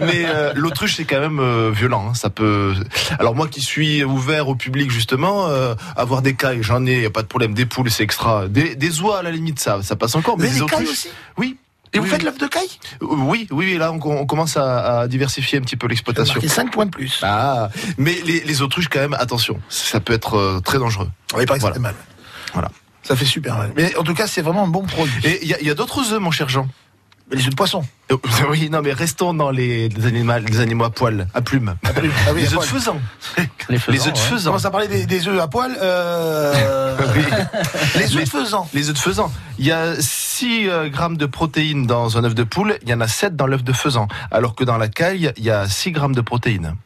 Mais 0.00 0.24
euh, 0.26 0.52
l'autruche, 0.54 0.96
c'est 0.96 1.04
quand 1.04 1.20
même 1.20 1.40
euh, 1.40 1.70
violent. 1.70 2.08
hein. 2.10 2.14
Ça 2.14 2.30
peut. 2.30 2.74
Alors 3.18 3.34
moi, 3.34 3.48
qui 3.48 3.60
suis 3.60 4.02
ouvert 4.04 4.48
au 4.48 4.54
public 4.54 4.90
justement, 4.90 5.46
euh, 5.48 5.74
avoir 5.96 6.22
des 6.22 6.34
cailles, 6.34 6.62
j'en 6.62 6.84
ai, 6.86 7.02
y 7.02 7.06
a 7.06 7.10
pas 7.10 7.22
de 7.22 7.26
problème. 7.28 7.54
Des 7.54 7.66
poules, 7.66 7.90
c'est 7.90 8.02
extra. 8.02 8.48
Des, 8.48 8.74
des 8.74 9.00
oies 9.00 9.18
à 9.18 9.22
la 9.22 9.30
limite, 9.30 9.60
ça, 9.60 9.82
ça 9.82 9.96
passe 9.96 10.14
encore. 10.14 10.38
Mais 10.38 10.44
Mais 10.48 10.54
des 10.54 10.62
autruches, 10.62 10.88
aussi? 10.90 11.08
oui. 11.38 11.56
Et 11.92 11.98
vous 11.98 12.06
faites 12.06 12.20
oui. 12.20 12.24
l'œuf 12.26 12.38
de 12.38 12.46
caille? 12.46 12.70
Oui, 13.00 13.48
oui. 13.50 13.76
Là, 13.76 13.92
on, 13.92 13.96
on 14.04 14.26
commence 14.26 14.56
à, 14.56 15.00
à 15.00 15.08
diversifier 15.08 15.58
un 15.58 15.62
petit 15.62 15.76
peu 15.76 15.88
l'exploitation. 15.88 16.34
Marqué 16.34 16.48
5 16.48 16.70
points 16.70 16.86
de 16.86 16.90
plus. 16.90 17.18
Ah, 17.22 17.68
mais 17.98 18.16
les, 18.24 18.40
les 18.40 18.62
autruches, 18.62 18.88
quand 18.88 19.00
même, 19.00 19.14
attention, 19.14 19.60
ça 19.68 19.98
peut 20.00 20.12
être 20.12 20.34
euh, 20.36 20.60
très 20.60 20.78
dangereux. 20.78 21.10
Oui, 21.36 21.46
pas 21.46 21.56
Voilà. 21.58 21.74
fait 21.74 21.80
mal. 21.80 21.94
Voilà. 22.52 22.70
Ça 23.02 23.16
fait 23.16 23.24
super 23.24 23.56
mal. 23.56 23.72
Mais 23.76 23.96
en 23.96 24.02
tout 24.04 24.14
cas 24.14 24.26
c'est 24.26 24.42
vraiment 24.42 24.64
un 24.64 24.68
bon 24.68 24.82
produit. 24.82 25.26
Et 25.26 25.44
il 25.44 25.66
y 25.66 25.70
a, 25.70 25.74
d'autres 25.74 26.12
œufs, 26.12 26.20
mon 26.20 26.30
cher 26.30 26.48
Jean. 26.48 26.68
Les 27.32 27.42
œufs 27.44 27.50
de 27.50 27.54
poisson. 27.56 27.82
Euh, 28.12 28.16
Oui, 28.50 28.68
non, 28.70 28.82
mais 28.82 28.92
restons 28.92 29.32
dans 29.34 29.50
les, 29.50 29.88
les 29.88 30.06
animaux, 30.06 30.32
les 30.46 30.60
animaux 30.60 30.84
à 30.84 30.90
poil, 30.90 31.26
à 31.32 31.40
plumes. 31.40 31.74
Ah 31.84 31.88
oui, 32.02 32.10
les 32.42 32.54
œufs 32.54 32.60
de 32.60 32.64
faisan. 32.66 33.00
Les 33.68 33.76
œufs 33.78 33.86
de 33.86 33.92
ouais. 33.92 34.00
On 34.10 34.14
faisan. 34.16 34.44
commence 34.50 34.64
à 34.64 34.70
parler 34.70 34.88
des, 34.88 35.06
des 35.06 35.26
œufs 35.28 35.40
à 35.40 35.48
poil. 35.48 35.76
Euh... 35.80 36.54
Oui. 37.16 37.24
les 37.96 38.16
œufs 38.16 38.24
de 38.24 38.28
faisan. 38.28 38.68
Les 38.74 38.88
œufs 38.88 38.94
de 38.94 38.98
faisan. 38.98 39.32
Il 39.58 39.66
y 39.66 39.72
a 39.72 39.94
6 40.40 40.68
euh, 40.68 40.88
grammes 40.88 41.16
de 41.18 41.26
protéines 41.26 41.86
dans 41.86 42.16
un 42.16 42.24
œuf 42.24 42.34
de 42.34 42.44
poule, 42.44 42.78
il 42.82 42.88
y 42.88 42.94
en 42.94 43.00
a 43.00 43.08
7 43.08 43.36
dans 43.36 43.46
l'œuf 43.46 43.62
de 43.62 43.72
faisan. 43.74 44.08
Alors 44.30 44.54
que 44.54 44.64
dans 44.64 44.78
la 44.78 44.88
caille, 44.88 45.32
il 45.36 45.44
y 45.44 45.50
a 45.50 45.68
6 45.68 45.92
grammes 45.92 46.14
de 46.14 46.22
protéines. 46.22 46.76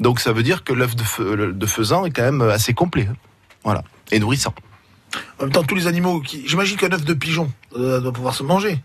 Donc 0.00 0.18
ça 0.20 0.32
veut 0.32 0.42
dire 0.42 0.64
que 0.64 0.72
l'œuf 0.72 0.96
de, 0.96 1.04
le- 1.34 1.52
de 1.52 1.66
faisan 1.66 2.06
est 2.06 2.10
quand 2.10 2.22
même 2.22 2.40
assez 2.42 2.72
complet. 2.74 3.08
hein. 3.10 3.16
Voilà. 3.64 3.84
Et 4.10 4.18
nourrissant. 4.18 4.54
En 5.38 5.44
même 5.44 5.52
temps, 5.52 5.62
tous 5.62 5.74
les 5.74 5.86
animaux 5.86 6.20
qui. 6.20 6.42
J'imagine 6.48 6.76
qu'un 6.78 6.90
œuf 6.92 7.04
de 7.04 7.12
pigeon 7.14 7.52
euh, 7.76 8.00
doit 8.00 8.12
pouvoir 8.12 8.34
se 8.34 8.42
manger. 8.42 8.80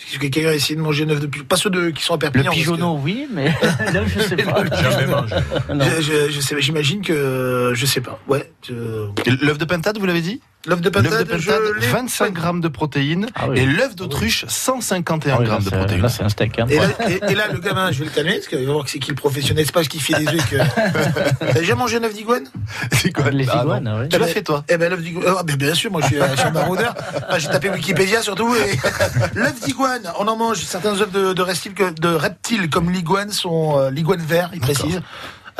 Est-ce 0.00 0.18
que 0.18 0.26
quelqu'un 0.26 0.50
a 0.50 0.54
essayé 0.54 0.76
de 0.76 0.80
manger 0.80 1.04
un 1.04 1.10
œuf 1.10 1.20
de 1.20 1.26
pigeon 1.26 1.44
Pas 1.44 1.56
ceux 1.56 1.70
de, 1.70 1.90
qui 1.90 2.02
sont 2.04 2.14
à 2.14 2.16
Le 2.16 2.20
Perpignan. 2.20 2.50
que- 2.52 2.56
pigeonneau, 2.56 2.98
oui, 3.02 3.26
mais 3.32 3.46
là, 3.92 4.06
je 4.06 4.20
sais 4.20 4.36
pas. 4.44 4.64
Jamais 4.66 5.06
mangé. 5.06 5.34
Non. 5.74 5.84
Je, 5.84 6.00
je, 6.00 6.30
je 6.30 6.40
sais, 6.40 6.60
j'imagine 6.60 7.02
que 7.02 7.72
je 7.74 7.86
sais 7.86 8.00
pas. 8.00 8.20
Ouais. 8.28 8.50
je- 8.68 9.10
L'œuf 9.44 9.58
de 9.58 9.64
pintade, 9.64 9.98
vous 9.98 10.06
l'avez 10.06 10.22
dit? 10.22 10.40
L'œuf 10.66 10.80
de 10.80 10.88
pintade, 10.88 11.24
pintade, 11.28 11.38
je 11.40 11.50
l'ai 11.80 11.86
25 11.88 12.32
grammes 12.32 12.60
de 12.60 12.68
protéines. 12.68 13.26
Ah 13.34 13.48
oui. 13.48 13.58
Et 13.60 13.66
l'œuf 13.66 13.94
d'autruche, 13.94 14.44
151 14.48 15.34
Ah 15.34 15.36
oui, 15.38 15.44
là, 15.44 15.50
grammes 15.50 15.62
de 15.64 15.70
protéines. 15.70 16.02
Là, 16.02 16.08
c'est 16.08 16.22
un 16.22 16.28
steak. 16.28 16.58
hein. 16.58 16.66
Et 16.70 16.78
là, 16.78 16.88
et- 17.08 17.32
et 17.32 17.34
là, 17.34 17.48
le 17.52 17.58
gamin, 17.58 17.92
je 17.92 17.98
vais 18.00 18.04
le 18.06 18.10
calmer, 18.10 18.34
parce 18.34 18.46
qu'il 18.48 18.64
va 18.66 18.72
voir 18.72 18.84
que 18.84 18.90
c'est 18.90 18.98
qui 18.98 19.10
le 19.10 19.14
professionnel, 19.16 19.64
c'est 19.66 19.72
pas 19.72 19.80
parce 19.80 19.88
qu'il 19.88 20.00
fait 20.00 20.14
des 20.14 20.26
œufs 20.26 20.50
que. 20.50 20.56
T'as 21.52 21.52
déjà 21.60 21.74
mangé 21.74 21.98
un 21.98 22.04
œuf 22.04 22.14
d'iguane? 22.14 22.44
C'est 22.92 23.12
quoi? 23.12 23.30
Les 23.30 23.46
Ah, 23.50 23.60
iguanes, 23.62 23.94
oui. 24.00 24.08
Tu 24.08 24.18
l'as 24.18 24.26
fait, 24.26 24.42
toi? 24.42 24.64
Eh 24.68 24.76
ben, 24.78 24.88
l'œuf 24.90 25.02
d'iguane. 25.02 25.34
Ah, 25.38 25.42
ben, 25.42 25.56
bien 25.56 25.74
sûr, 25.74 25.90
moi, 25.90 26.00
je 26.02 26.06
suis, 26.06 26.20
un 26.20 26.50
maraudeur. 26.50 26.94
Ah, 27.28 27.38
J'ai 27.38 27.48
tapé 27.48 27.68
Wikipédia 27.70 28.22
surtout. 28.22 28.54
Et... 28.54 28.78
l'œuf 29.38 29.60
d'iguane, 29.60 30.02
on 30.18 30.26
en 30.28 30.36
mange. 30.36 30.58
Certains 30.58 30.98
œufs 31.00 31.10
de, 31.10 31.32
de, 31.34 31.42
reptiles, 31.42 31.74
que- 31.74 31.90
de 32.00 32.08
reptiles 32.08 32.70
comme 32.70 32.90
l'iguane 32.90 33.30
sont 33.32 33.78
euh, 33.78 33.90
l'iguane 33.90 34.20
vert, 34.22 34.50
il 34.54 34.60
précise. 34.60 35.00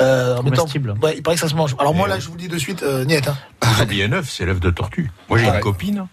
Euh, 0.01 0.37
Comestible. 0.37 0.95
Ouais, 1.03 1.15
il 1.17 1.23
paraît 1.23 1.37
que 1.37 1.41
ça 1.41 1.49
se 1.49 1.55
mange. 1.55 1.75
Alors 1.79 1.95
moi 1.95 2.09
là, 2.09 2.19
je 2.19 2.27
vous 2.27 2.35
le 2.35 2.41
dis 2.41 2.49
de 2.49 2.59
suite, 2.59 2.83
euh, 2.83 3.05
niet. 3.05 3.27
Hein. 3.29 3.37
Vous 3.63 3.83
oubliez 3.83 4.05
un 4.05 4.13
œuf, 4.13 4.29
c'est 4.31 4.45
l'œuf 4.45 4.61
de 4.61 4.71
tortue. 4.71 5.11
Moi, 5.29 5.39
j'ai 5.39 5.47
Ouais. 5.49 5.55
une 5.57 5.61
copine, 5.61 6.07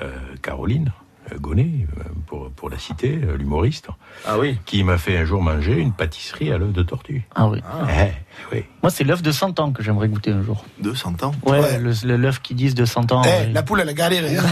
euh, 0.00 0.10
Caroline, 0.42 0.92
euh, 1.32 1.38
Gonnet, 1.38 1.86
euh, 1.98 2.02
pour, 2.26 2.50
pour 2.50 2.70
la 2.70 2.78
citer, 2.78 3.20
euh, 3.22 3.36
l'humoriste, 3.36 3.88
Ah 4.26 4.38
oui. 4.38 4.58
qui 4.64 4.82
m'a 4.84 4.96
fait 4.98 5.16
un 5.18 5.24
jour 5.24 5.42
manger 5.42 5.74
une 5.78 5.92
pâtisserie 5.92 6.50
à 6.52 6.58
l'œuf 6.58 6.72
de 6.72 6.82
tortue. 6.82 7.26
Ah 7.34 7.48
oui. 7.48 7.60
Eh, 7.90 8.12
oui. 8.52 8.64
Moi, 8.82 8.90
c'est 8.90 9.04
l'œuf 9.04 9.22
de 9.22 9.30
100 9.32 9.60
ans 9.60 9.72
que 9.72 9.82
j'aimerais 9.82 10.08
goûter 10.08 10.30
un 10.32 10.42
jour. 10.42 10.64
200 10.82 11.14
ans 11.22 11.32
Ouais, 11.44 11.60
Ouais. 11.60 11.78
l'œuf 12.04 12.40
qui 12.40 12.54
disent 12.54 12.74
de 12.74 12.84
100 12.84 13.12
ans. 13.12 13.22
Eh, 13.24 13.28
ouais. 13.28 13.50
la 13.52 13.62
poule, 13.62 13.80
elle 13.80 13.88
a 13.88 13.92
galéré. 13.92 14.36
hein. 14.38 14.42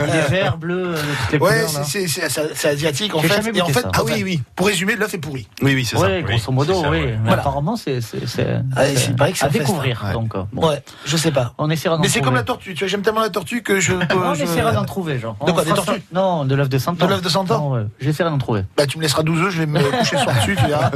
Il 0.00 0.14
est 0.14 0.28
vert, 0.30 0.56
bleu, 0.58 0.94
euh, 0.94 1.02
toutes 1.30 1.32
les 1.32 1.38
Ouais, 1.38 1.66
c'est- 1.68 2.06
c'est 2.08 2.28
c'est- 2.28 2.54
c'est 2.54 2.68
asiatique 2.68 3.14
en 3.14 3.20
J'ai 3.20 3.28
fait. 3.28 3.42
jamais 3.42 3.58
Et 3.58 3.62
en 3.62 3.66
fait, 3.68 3.80
ça. 3.82 3.90
ah 3.94 4.02
oui, 4.04 4.12
oui, 4.16 4.22
oui. 4.24 4.42
Pour 4.56 4.66
résumer, 4.66 4.96
l'œuf 4.96 5.14
est 5.14 5.18
pourri. 5.18 5.48
Oui, 5.62 5.74
oui, 5.74 5.84
c'est 5.84 5.96
Ouais, 5.96 6.22
ça. 6.22 6.28
grosso 6.32 6.52
modo, 6.52 6.74
c'est 6.74 6.82
ça, 6.82 6.90
oui. 6.90 7.00
Mais 7.06 7.16
Voilà. 7.24 7.40
apparemment, 7.40 7.76
c'est 7.76 8.00
c'est- 8.00 8.26
c'est- 8.26 8.60
Ah, 8.76 8.86
et 8.88 8.96
c'est 8.96 9.16
pareil 9.16 9.32
que 9.32 9.38
ça 9.38 9.46
à 9.46 9.50
fait, 9.50 9.60
découvrir. 9.60 10.00
ça. 10.00 10.12
Donc, 10.12 10.34
euh, 10.34 10.42
bon. 10.52 10.68
Ouais, 10.68 10.82
je 11.04 11.16
sais 11.16 11.30
pas. 11.30 11.54
On 11.58 11.70
essaiera 11.70 11.96
d'en 11.96 12.02
Mais 12.02 12.08
c'est 12.08 12.20
comme 12.20 12.34
la 12.34 12.42
tortue. 12.42 12.74
Tu 12.74 12.80
vois, 12.80 12.88
j'aime 12.88 13.02
tellement 13.02 13.20
la 13.20 13.30
tortue 13.30 13.62
que 13.62 13.80
je 13.80 13.92
peux. 14.08 14.16
On 14.16 14.34
essaiera 14.34 14.72
d'en 14.72 14.84
trouver, 14.84 15.18
genre. 15.18 15.36
De 15.46 15.52
quoi, 15.52 15.64
des 15.64 15.72
tortues 15.72 16.02
Non, 16.12 16.44
de 16.44 16.54
l'œuf 16.54 16.68
de 16.68 16.78
100 16.78 16.92
ans. 17.02 17.06
De 17.06 17.10
l'œuf 17.10 17.22
de 17.22 17.28
100 17.28 17.50
ans. 17.50 17.76
J'essaierai 18.00 18.30
d'en 18.30 18.38
trouver. 18.38 18.62
Bah, 18.76 18.86
tu 18.86 18.98
me 18.98 19.02
laisseras 19.02 19.22
12 19.22 19.40
œufs, 19.42 19.50
je 19.52 19.58
vais 19.60 19.66
me 19.66 19.78
coucher 19.98 20.16
sur 20.18 20.32
dessus, 20.32 20.56
tu 20.56 20.66
verras. 20.66 20.90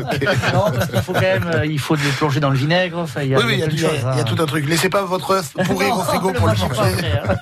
Non, 0.52 0.70
parce 0.72 0.86
qu'il 0.90 1.00
faut 1.00 1.12
quand 1.12 1.20
même, 1.20 1.50
euh, 1.54 1.64
faut 1.82 1.94
les 1.96 2.02
plonger 2.16 2.40
dans 2.40 2.50
le 2.50 2.56
vinaigre. 2.56 2.98
Enfin, 2.98 3.22
il 3.22 3.28
y 3.30 3.34
a, 3.34 3.38
Oui, 3.38 3.44
oui, 3.46 3.52
il 3.54 3.60
y, 3.60 3.62
a 3.86 3.90
il 4.14 4.20
y 4.20 4.24
tout 4.24 4.40
un 4.42 4.46
truc. 4.46 4.68
Laissez 4.68 4.88
pas 4.88 5.02
votre 5.04 5.32
œuf 5.32 5.52
pourrir 5.66 5.88
Non, 5.94 6.00
au 6.00 6.04
frigo 6.04 6.32
pour 6.32 6.46
le 6.46 6.54
manger. 6.54 6.80
hein. 7.28 7.34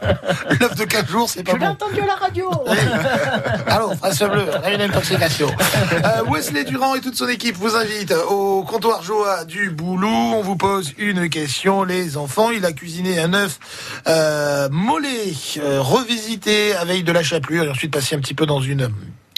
L'œuf 0.60 0.74
de 0.74 0.84
4 0.84 1.08
jours, 1.08 1.28
c'est 1.28 1.42
pas 1.44 1.52
Je 1.52 1.56
l'ai 1.58 1.66
bon. 1.66 1.72
entendu 1.72 2.00
à 2.00 2.06
la 2.06 2.14
radio. 2.16 2.50
Allô, 3.66 3.92
France 3.96 4.18
Bleu, 4.22 4.44
on 4.60 4.64
a 4.66 4.70
une 4.72 4.80
intoxication. 4.82 5.48
Euh, 6.04 6.22
Wesley 6.30 6.64
Durand 6.64 6.94
et 6.94 7.00
toute 7.00 7.14
son 7.16 7.28
équipe 7.28 7.56
vous 7.56 7.76
invitent 7.76 8.14
au 8.28 8.62
comptoir 8.64 9.02
Joa 9.02 9.44
du 9.44 9.70
Boulou. 9.70 10.08
On 10.08 10.42
vous 10.42 10.56
pose 10.56 10.92
une 10.98 11.28
question, 11.28 11.84
les 11.84 12.16
enfants. 12.16 12.50
Il 12.50 12.64
a 12.64 12.72
cuisiné 12.72 13.18
un 13.20 13.32
œuf 13.34 13.58
euh, 14.08 14.68
mollet, 14.70 15.32
euh, 15.58 15.80
revisité 15.80 16.74
avec 16.74 17.04
de 17.04 17.12
la 17.12 17.22
chapelure 17.22 17.64
et 17.64 17.68
ensuite 17.70 17.92
passé 17.92 18.16
un 18.16 18.20
petit 18.20 18.34
peu 18.34 18.46
dans 18.46 18.60
une 18.60 18.88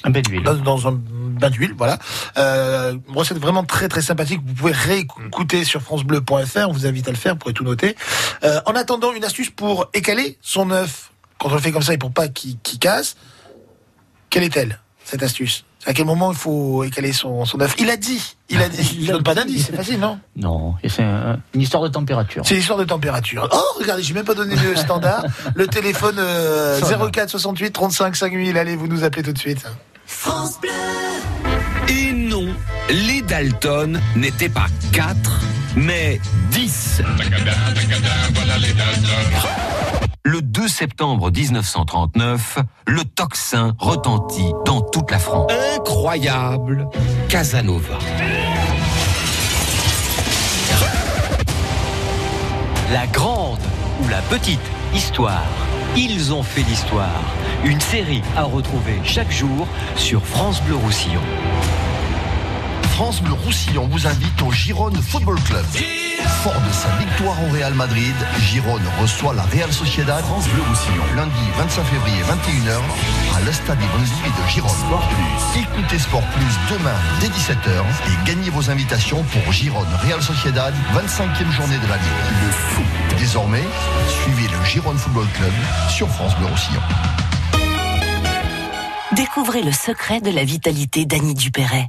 Un 0.04 0.10
bain 0.10 0.20
d'huile. 0.20 0.42
dans, 0.42 0.54
dans 0.54 0.88
un 0.88 0.92
bain 1.32 1.50
d'huile, 1.50 1.74
voilà. 1.76 1.98
Euh, 2.36 2.92
une 3.08 3.16
recette 3.16 3.38
vraiment 3.38 3.64
très 3.64 3.88
très 3.88 4.02
sympathique. 4.02 4.40
Vous 4.46 4.54
pouvez 4.54 4.72
réécouter 4.72 5.64
sur 5.64 5.80
francebleu.fr. 5.82 6.68
On 6.68 6.72
vous 6.72 6.86
invite 6.86 7.08
à 7.08 7.10
le 7.10 7.16
faire, 7.16 7.32
vous 7.34 7.38
pourrez 7.38 7.54
tout 7.54 7.64
noter. 7.64 7.96
Euh, 8.44 8.60
en 8.66 8.72
attendant, 8.72 9.12
une 9.12 9.24
astuce 9.24 9.50
pour 9.50 9.88
écaler 9.94 10.38
son 10.40 10.70
œuf 10.70 11.12
quand 11.38 11.50
on 11.50 11.54
le 11.54 11.60
fait 11.60 11.72
comme 11.72 11.82
ça 11.82 11.94
et 11.94 11.98
pour 11.98 12.12
pas 12.12 12.28
qu'il 12.28 12.58
casse. 12.78 13.16
Quelle 14.30 14.44
est-elle 14.44 14.78
cette 15.04 15.22
astuce? 15.22 15.64
À 15.84 15.94
quel 15.94 16.06
moment 16.06 16.30
il 16.30 16.38
faut 16.38 16.84
écaler 16.84 17.12
son, 17.12 17.44
son 17.44 17.60
œuf? 17.60 17.74
Il 17.80 17.90
a 17.90 17.96
dit, 17.96 18.36
il 18.48 18.62
a 18.62 18.68
dit. 18.68 18.96
Il 19.00 19.06
Je 19.06 19.12
donne 19.12 19.24
pas 19.24 19.34
d'indice, 19.34 19.66
c'est 19.66 19.74
facile, 19.74 19.98
non? 19.98 20.20
Non, 20.36 20.76
c'est 20.88 21.02
un- 21.02 21.40
une 21.54 21.60
histoire 21.60 21.82
de 21.82 21.88
température. 21.88 22.44
C'est 22.46 22.54
l'histoire 22.54 22.78
de 22.78 22.84
température. 22.84 23.48
Oh, 23.52 23.78
regardez, 23.80 24.00
j'ai 24.04 24.14
même 24.14 24.24
pas 24.24 24.34
donné 24.34 24.54
le 24.54 24.76
standard. 24.76 25.24
Le 25.56 25.66
téléphone 25.66 26.14
euh, 26.20 26.80
04 27.10 27.30
68 27.30 27.72
35 27.72 28.14
5000. 28.14 28.56
Allez, 28.56 28.76
vous 28.76 28.86
nous 28.86 29.02
appelez 29.02 29.24
tout 29.24 29.32
de 29.32 29.38
suite. 29.38 29.66
Et 31.88 32.12
non, 32.12 32.46
les 32.90 33.22
Dalton 33.22 34.00
n'étaient 34.14 34.48
pas 34.48 34.66
4, 34.92 35.40
mais 35.76 36.20
10. 36.50 37.02
Le 40.24 40.40
2 40.40 40.68
septembre 40.68 41.30
1939, 41.30 42.58
le 42.86 43.04
tocsin 43.04 43.74
retentit 43.78 44.52
dans 44.64 44.80
toute 44.80 45.10
la 45.10 45.18
France. 45.18 45.50
Incroyable 45.76 46.88
Casanova. 47.28 47.98
La 52.92 53.06
grande 53.08 53.58
ou 54.00 54.08
la 54.08 54.20
petite 54.22 54.60
histoire? 54.94 55.42
Ils 55.96 56.32
ont 56.32 56.42
fait 56.42 56.62
l'histoire. 56.62 57.20
Une 57.64 57.80
série 57.80 58.22
à 58.34 58.44
retrouver 58.44 58.98
chaque 59.04 59.30
jour 59.30 59.68
sur 59.94 60.24
France 60.24 60.62
Bleu 60.62 60.76
Roussillon. 60.76 61.20
France 62.94 63.20
Bleu 63.20 63.34
Roussillon 63.34 63.88
vous 63.88 64.06
invite 64.06 64.40
au 64.40 64.50
Gironde 64.50 64.96
Football 64.96 65.38
Club. 65.42 65.64
Fort 66.42 66.60
de 66.60 66.72
sa 66.72 66.88
victoire 66.96 67.36
au 67.44 67.52
Real 67.52 67.74
Madrid, 67.74 68.14
Gironde 68.40 68.80
reçoit 69.02 69.34
la 69.34 69.42
Real 69.42 69.70
Sociedad 69.70 70.24
France 70.24 70.48
Bleu 70.48 70.62
Roussillon. 70.68 71.04
Lundi 71.14 71.32
25 71.58 71.84
février 71.84 72.22
21h 72.22 73.36
à 73.36 73.40
l'Estade 73.44 73.78
Bonnevilles 73.78 74.32
de 74.42 74.48
Gironde. 74.48 74.72
Écoutez 75.54 75.98
Sport 75.98 76.24
Plus 76.34 76.76
demain 76.76 76.96
dès 77.20 77.28
17h 77.28 77.82
et 78.06 78.26
gagnez 78.26 78.50
vos 78.50 78.70
invitations 78.70 79.22
pour 79.24 79.52
Gironde 79.52 79.86
Real 80.06 80.22
Sociedad, 80.22 80.72
25e 80.94 81.50
journée 81.50 81.78
de 81.78 81.88
la 81.88 81.96
Ligue. 81.96 82.44
Le 82.44 82.50
foot. 82.50 83.01
Désormais, 83.22 83.62
suivez 84.08 84.48
le 84.48 84.64
Gironde 84.64 84.96
Football 84.96 85.28
Club 85.34 85.52
sur 85.88 86.08
France 86.08 86.36
Bleu 86.38 86.46
Roussillon. 86.46 86.80
Découvrez 89.12 89.62
le 89.62 89.70
secret 89.70 90.20
de 90.20 90.30
la 90.30 90.42
vitalité 90.42 91.04
d'Annie 91.04 91.34
Dupéret. 91.34 91.86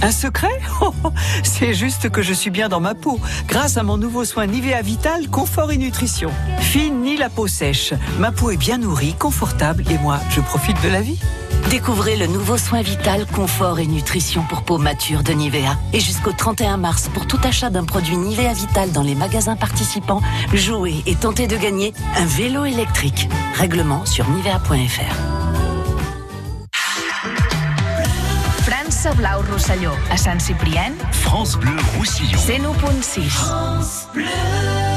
Un 0.00 0.12
secret 0.12 0.56
Oh, 0.80 0.94
oh, 1.02 1.10
C'est 1.42 1.74
juste 1.74 2.10
que 2.10 2.22
je 2.22 2.32
suis 2.32 2.50
bien 2.50 2.68
dans 2.68 2.78
ma 2.78 2.94
peau, 2.94 3.18
grâce 3.48 3.76
à 3.76 3.82
mon 3.82 3.96
nouveau 3.96 4.24
soin 4.24 4.46
Nivea 4.46 4.80
Vital 4.80 5.28
Confort 5.28 5.72
et 5.72 5.78
Nutrition. 5.78 6.30
Fine 6.60 7.02
ni 7.02 7.16
la 7.16 7.28
peau 7.28 7.48
sèche. 7.48 7.92
Ma 8.20 8.30
peau 8.30 8.52
est 8.52 8.56
bien 8.56 8.78
nourrie, 8.78 9.14
confortable 9.18 9.82
et 9.90 9.98
moi, 9.98 10.20
je 10.30 10.40
profite 10.40 10.80
de 10.84 10.90
la 10.90 11.00
vie. 11.00 11.18
Découvrez 11.70 12.16
le 12.16 12.26
nouveau 12.26 12.56
soin 12.56 12.80
vital, 12.80 13.26
confort 13.26 13.78
et 13.78 13.86
nutrition 13.86 14.42
pour 14.48 14.62
peau 14.62 14.78
mature 14.78 15.22
de 15.22 15.32
Nivea. 15.32 15.76
Et 15.92 16.00
jusqu'au 16.00 16.32
31 16.32 16.78
mars, 16.78 17.10
pour 17.12 17.26
tout 17.26 17.38
achat 17.44 17.68
d'un 17.68 17.84
produit 17.84 18.16
Nivea 18.16 18.54
Vital 18.54 18.90
dans 18.92 19.02
les 19.02 19.14
magasins 19.14 19.56
participants, 19.56 20.22
jouez 20.54 21.02
et 21.06 21.14
tentez 21.14 21.46
de 21.46 21.56
gagner 21.56 21.92
un 22.16 22.24
vélo 22.24 22.64
électrique. 22.64 23.28
Règlement 23.54 24.06
sur 24.06 24.28
nivea.fr. 24.30 25.38
Blau 29.16 29.42
Rosselló, 29.50 29.92
a 30.10 30.16
Sant 30.16 30.40
Ciprien, 30.40 30.92
France 31.12 31.56
Bleu 31.56 31.70
Roussillon. 31.96 32.36
101.6. 32.36 34.87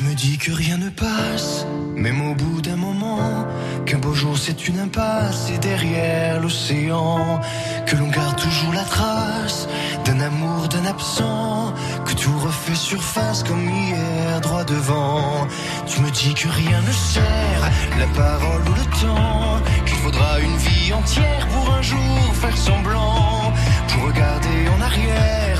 Tu 0.00 0.06
me 0.06 0.14
dis 0.14 0.38
que 0.38 0.50
rien 0.50 0.78
ne 0.78 0.88
passe, 0.88 1.66
même 1.94 2.22
au 2.22 2.34
bout 2.34 2.62
d'un 2.62 2.76
moment, 2.76 3.46
qu'un 3.84 3.98
beau 3.98 4.14
jour 4.14 4.38
c'est 4.38 4.66
une 4.66 4.78
impasse 4.78 5.50
et 5.54 5.58
derrière 5.58 6.40
l'océan, 6.40 7.38
que 7.86 7.96
l'on 7.96 8.08
garde 8.08 8.36
toujours 8.36 8.72
la 8.72 8.84
trace 8.84 9.68
d'un 10.06 10.20
amour, 10.20 10.68
d'un 10.68 10.86
absent, 10.86 11.74
que 12.06 12.14
tout 12.14 12.38
refait 12.38 12.74
surface 12.74 13.42
comme 13.42 13.68
hier, 13.68 14.40
droit 14.40 14.64
devant. 14.64 15.46
Tu 15.86 16.00
me 16.00 16.10
dis 16.10 16.32
que 16.32 16.48
rien 16.48 16.80
ne 16.80 16.92
sert, 16.92 17.70
la 17.98 18.06
parole 18.16 18.62
ou 18.70 18.74
le 18.74 18.86
temps, 19.02 19.60
qu'il 19.84 19.96
faudra 19.96 20.40
une 20.40 20.56
vie 20.56 20.94
entière 20.94 21.46
pour 21.48 21.74
un 21.74 21.82
jour 21.82 22.34
faire 22.40 22.56
semblant, 22.56 23.52
pour 23.88 24.04
regarder 24.08 24.68
en 24.74 24.80
arrière, 24.80 25.59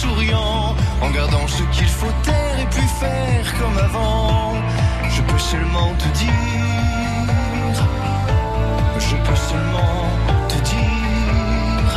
souriant, 0.00 0.74
en 1.00 1.10
gardant 1.10 1.46
ce 1.46 1.62
qu'il 1.74 1.88
faut 1.88 2.14
taire 2.22 2.58
et 2.60 2.68
puis 2.74 2.88
faire 3.02 3.46
comme 3.58 3.78
avant. 3.78 4.54
Je 5.14 5.20
peux 5.22 5.38
seulement 5.38 5.92
te 6.02 6.08
dire, 6.22 7.28
je 9.08 9.16
peux 9.26 9.40
seulement 9.50 10.04
te 10.48 10.58
dire 10.74 11.90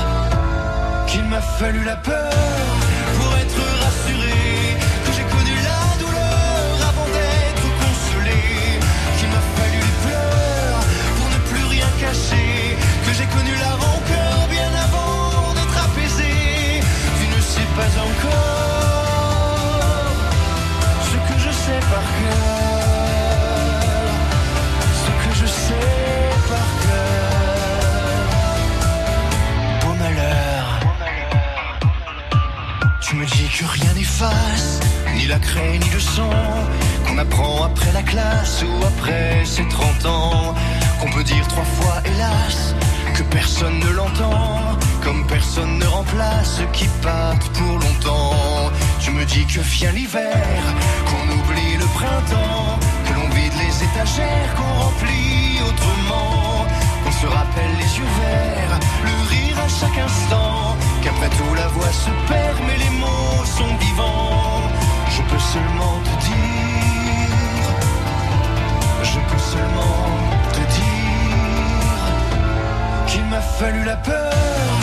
qu'il 1.07 1.25
m'a 1.25 1.41
fallu 1.41 1.83
la 1.83 1.95
peur 1.95 2.84
que 33.57 33.65
rien 33.65 33.93
n'efface, 33.93 34.81
ni 35.15 35.27
la 35.27 35.39
craie 35.39 35.79
ni 35.79 35.89
le 35.89 35.99
sang, 35.99 36.29
qu'on 37.07 37.17
apprend 37.17 37.63
après 37.63 37.91
la 37.93 38.01
classe 38.01 38.63
ou 38.63 38.83
après 38.83 39.45
ses 39.45 39.65
30 39.69 40.05
ans, 40.07 40.55
qu'on 40.99 41.09
peut 41.09 41.23
dire 41.23 41.47
trois 41.47 41.63
fois 41.63 42.01
hélas, 42.03 42.75
que 43.13 43.23
personne 43.23 43.79
ne 43.79 43.91
l'entend, 43.91 44.77
comme 45.01 45.25
personne 45.27 45.77
ne 45.77 45.85
remplace 45.85 46.57
ce 46.57 46.63
qui 46.77 46.87
part 47.01 47.39
pour 47.53 47.79
longtemps. 47.79 48.71
Tu 48.99 49.11
me 49.11 49.23
dis 49.23 49.45
que 49.45 49.61
vient 49.61 49.91
l'hiver, 49.93 50.59
qu'on 51.05 51.25
oublie 51.37 51.77
le 51.77 51.85
printemps, 51.99 52.77
que 53.05 53.13
l'on 53.13 53.29
vide 53.29 53.53
les 53.63 53.83
étagères, 53.87 54.53
qu'on 54.57 54.83
remplit 54.83 55.59
autrement, 55.69 56.65
qu'on 57.05 57.11
se 57.11 57.27
rappelle 57.27 57.73
les 57.79 57.91
yeux 57.99 58.11
verts, 58.19 58.79
le 59.05 59.29
rire 59.29 59.57
à 59.65 59.69
chaque 59.69 59.97
instant, 59.97 60.75
qu'après 61.05 61.29
tout 61.29 61.53
la 61.53 61.67
voix 61.67 61.91
se 61.91 62.09
perd, 62.27 62.57
mais 62.67 62.77
les 62.77 62.89
mots 63.01 63.45
sont 63.57 63.73
vivants. 63.77 64.63
Je 65.15 65.21
peux 65.29 65.39
seulement 65.53 65.99
te 66.03 66.13
dire, 66.29 67.69
je 69.03 69.19
peux 69.29 69.43
seulement 69.53 69.99
te 70.55 70.63
dire 70.77 72.05
qu'il 73.07 73.25
m'a 73.25 73.41
fallu 73.41 73.83
la 73.83 73.97
peur. 73.97 74.74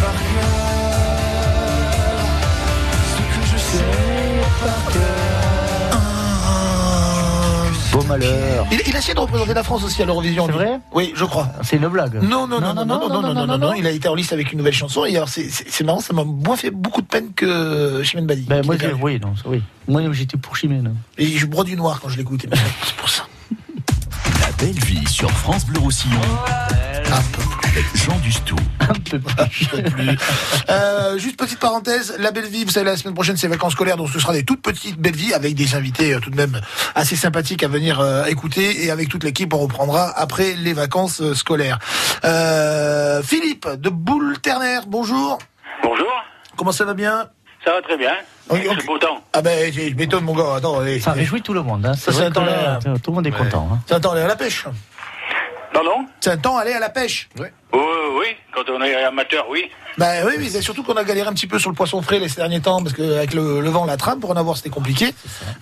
Par 0.00 0.12
cœur, 0.12 0.50
ce 3.12 3.22
que 3.40 3.46
je 3.52 3.56
sais 3.58 3.84
par 4.60 4.92
cœur. 4.92 5.02
Beau 7.92 8.02
malheur. 8.04 8.66
Il, 8.72 8.80
il 8.86 8.94
a 8.94 8.98
essayé 8.98 9.14
de 9.14 9.20
représenter 9.20 9.54
la 9.54 9.62
France 9.62 9.82
aussi 9.84 10.02
à 10.02 10.04
l'Eurovision. 10.06 10.46
C'est 10.46 10.52
vrai? 10.52 10.80
Oui, 10.92 11.12
je 11.16 11.24
crois. 11.24 11.48
C'est 11.62 11.76
une 11.76 11.88
blague. 11.88 12.16
Non, 12.22 12.46
non, 12.46 12.60
non, 12.60 12.74
non, 12.74 12.84
non, 12.84 12.98
non, 13.08 13.08
non, 13.08 13.32
non, 13.34 13.46
non, 13.46 13.58
non, 13.58 13.72
Il 13.74 13.86
a 13.86 13.90
été 13.90 14.08
en 14.08 14.14
liste 14.14 14.32
avec 14.34 14.52
une 14.52 14.58
nouvelle 14.58 14.74
chanson. 14.74 15.04
Et 15.06 15.16
alors, 15.16 15.28
c'est- 15.30 15.82
marrant, 15.84 16.00
ça 16.00 16.12
m'a 16.12 16.24
moins 16.24 16.56
fait 16.56 16.70
beaucoup 16.70 17.00
de 17.00 17.06
peine 17.06 17.32
que 17.34 18.02
Chimène 18.02 18.26
Badi. 18.26 18.42
Ben, 18.42 18.64
moi, 18.66 18.76
j'ai- 18.78 18.92
oui, 18.92 19.18
non, 19.20 19.32
oui. 19.46 19.62
Moi, 19.88 20.02
j'étais 20.12 20.36
pour 20.36 20.56
Chimène. 20.56 20.94
Et 21.16 21.26
je 21.26 21.46
broie 21.46 21.64
du 21.64 21.76
noir 21.76 22.00
quand 22.02 22.08
je 22.10 22.18
l'écoute. 22.18 22.44
C'est 22.84 22.96
pour 22.96 23.08
ça. 23.08 23.22
La 24.40 24.50
belle 24.58 24.78
vie 24.84 25.06
sur 25.08 25.30
France 25.30 25.64
Bleu 25.66 25.80
Roussillon. 25.80 26.20
Avec 27.76 27.94
Jean 27.94 28.16
Dustou. 28.20 28.56
Euh, 30.70 31.18
juste 31.18 31.36
petite 31.38 31.58
parenthèse, 31.58 32.16
la 32.18 32.30
belle 32.30 32.46
vie, 32.46 32.64
vous 32.64 32.70
savez, 32.70 32.86
la 32.86 32.96
semaine 32.96 33.12
prochaine 33.12 33.36
c'est 33.36 33.48
vacances 33.48 33.72
scolaires, 33.74 33.98
donc 33.98 34.08
ce 34.08 34.18
sera 34.18 34.32
des 34.32 34.44
toutes 34.44 34.62
petites 34.62 34.96
belles 34.98 35.14
vies 35.14 35.34
avec 35.34 35.54
des 35.54 35.74
invités 35.74 36.14
euh, 36.14 36.20
tout 36.20 36.30
de 36.30 36.36
même 36.36 36.58
assez 36.94 37.16
sympathiques 37.16 37.62
à 37.62 37.68
venir 37.68 38.00
euh, 38.00 38.24
écouter 38.24 38.84
et 38.86 38.90
avec 38.90 39.10
toute 39.10 39.24
l'équipe 39.24 39.52
on 39.52 39.58
reprendra 39.58 40.08
après 40.18 40.54
les 40.54 40.72
vacances 40.72 41.20
euh, 41.20 41.34
scolaires. 41.34 41.78
Euh, 42.24 43.22
Philippe 43.22 43.68
de 43.68 43.90
Boule 43.90 44.38
Ternaire, 44.40 44.84
bonjour. 44.86 45.36
Bonjour. 45.82 46.08
Comment 46.56 46.72
ça 46.72 46.86
va 46.86 46.94
bien? 46.94 47.28
Ça 47.62 47.72
va 47.72 47.82
très 47.82 47.98
bien. 47.98 48.12
Ok, 48.48 48.60
C'est 48.62 48.68
ok. 48.70 48.86
beau 48.86 48.98
temps. 48.98 49.22
Ah 49.34 49.42
ben 49.42 49.70
je 49.70 49.94
m'étonne 49.94 50.24
mon 50.24 50.34
gars, 50.34 50.54
attends. 50.56 50.80
allez. 50.80 50.98
Ça 51.00 51.12
réjouit 51.12 51.42
tout 51.42 51.52
le 51.52 51.62
monde. 51.62 51.84
Hein. 51.84 51.92
Ça, 51.92 52.06
C'est 52.06 52.12
c'est 52.12 52.16
vrai 52.18 52.26
un 52.26 52.30
temps 52.30 52.44
que 52.44 52.50
là. 52.50 52.78
là, 52.84 52.98
tout 53.02 53.10
le 53.10 53.14
monde 53.16 53.26
est 53.26 53.32
content. 53.32 53.68
hein. 53.70 53.78
C'est 53.86 53.94
un 53.94 54.00
temps 54.00 54.12
aller 54.12 54.22
à 54.22 54.28
la 54.28 54.36
pêche. 54.36 54.64
Pardon? 55.72 56.06
C'est 56.20 56.30
un 56.30 56.36
temps 56.38 56.56
aller 56.56 56.72
à 56.72 56.78
la 56.80 56.88
pêche. 56.88 57.28
Oui, 57.76 58.18
oui, 58.20 58.26
quand 58.54 58.62
on 58.70 58.80
est 58.82 58.94
amateur, 59.04 59.46
oui. 59.50 59.64
Ben 59.98 60.24
oui, 60.26 60.34
oui, 60.38 60.48
c'est 60.50 60.60
surtout 60.62 60.82
qu'on 60.82 60.94
a 60.94 61.04
galéré 61.04 61.26
un 61.28 61.32
petit 61.32 61.46
peu 61.46 61.58
sur 61.58 61.70
le 61.70 61.76
poisson 61.76 62.00
frais 62.02 62.18
les 62.18 62.28
derniers 62.28 62.60
temps, 62.60 62.82
parce 62.82 62.94
qu'avec 62.94 63.32
le, 63.34 63.60
le 63.60 63.68
vent, 63.70 63.84
la 63.86 63.96
trame, 63.96 64.20
pour 64.20 64.30
en 64.30 64.36
avoir, 64.36 64.56
c'était 64.56 64.68
compliqué. 64.70 65.14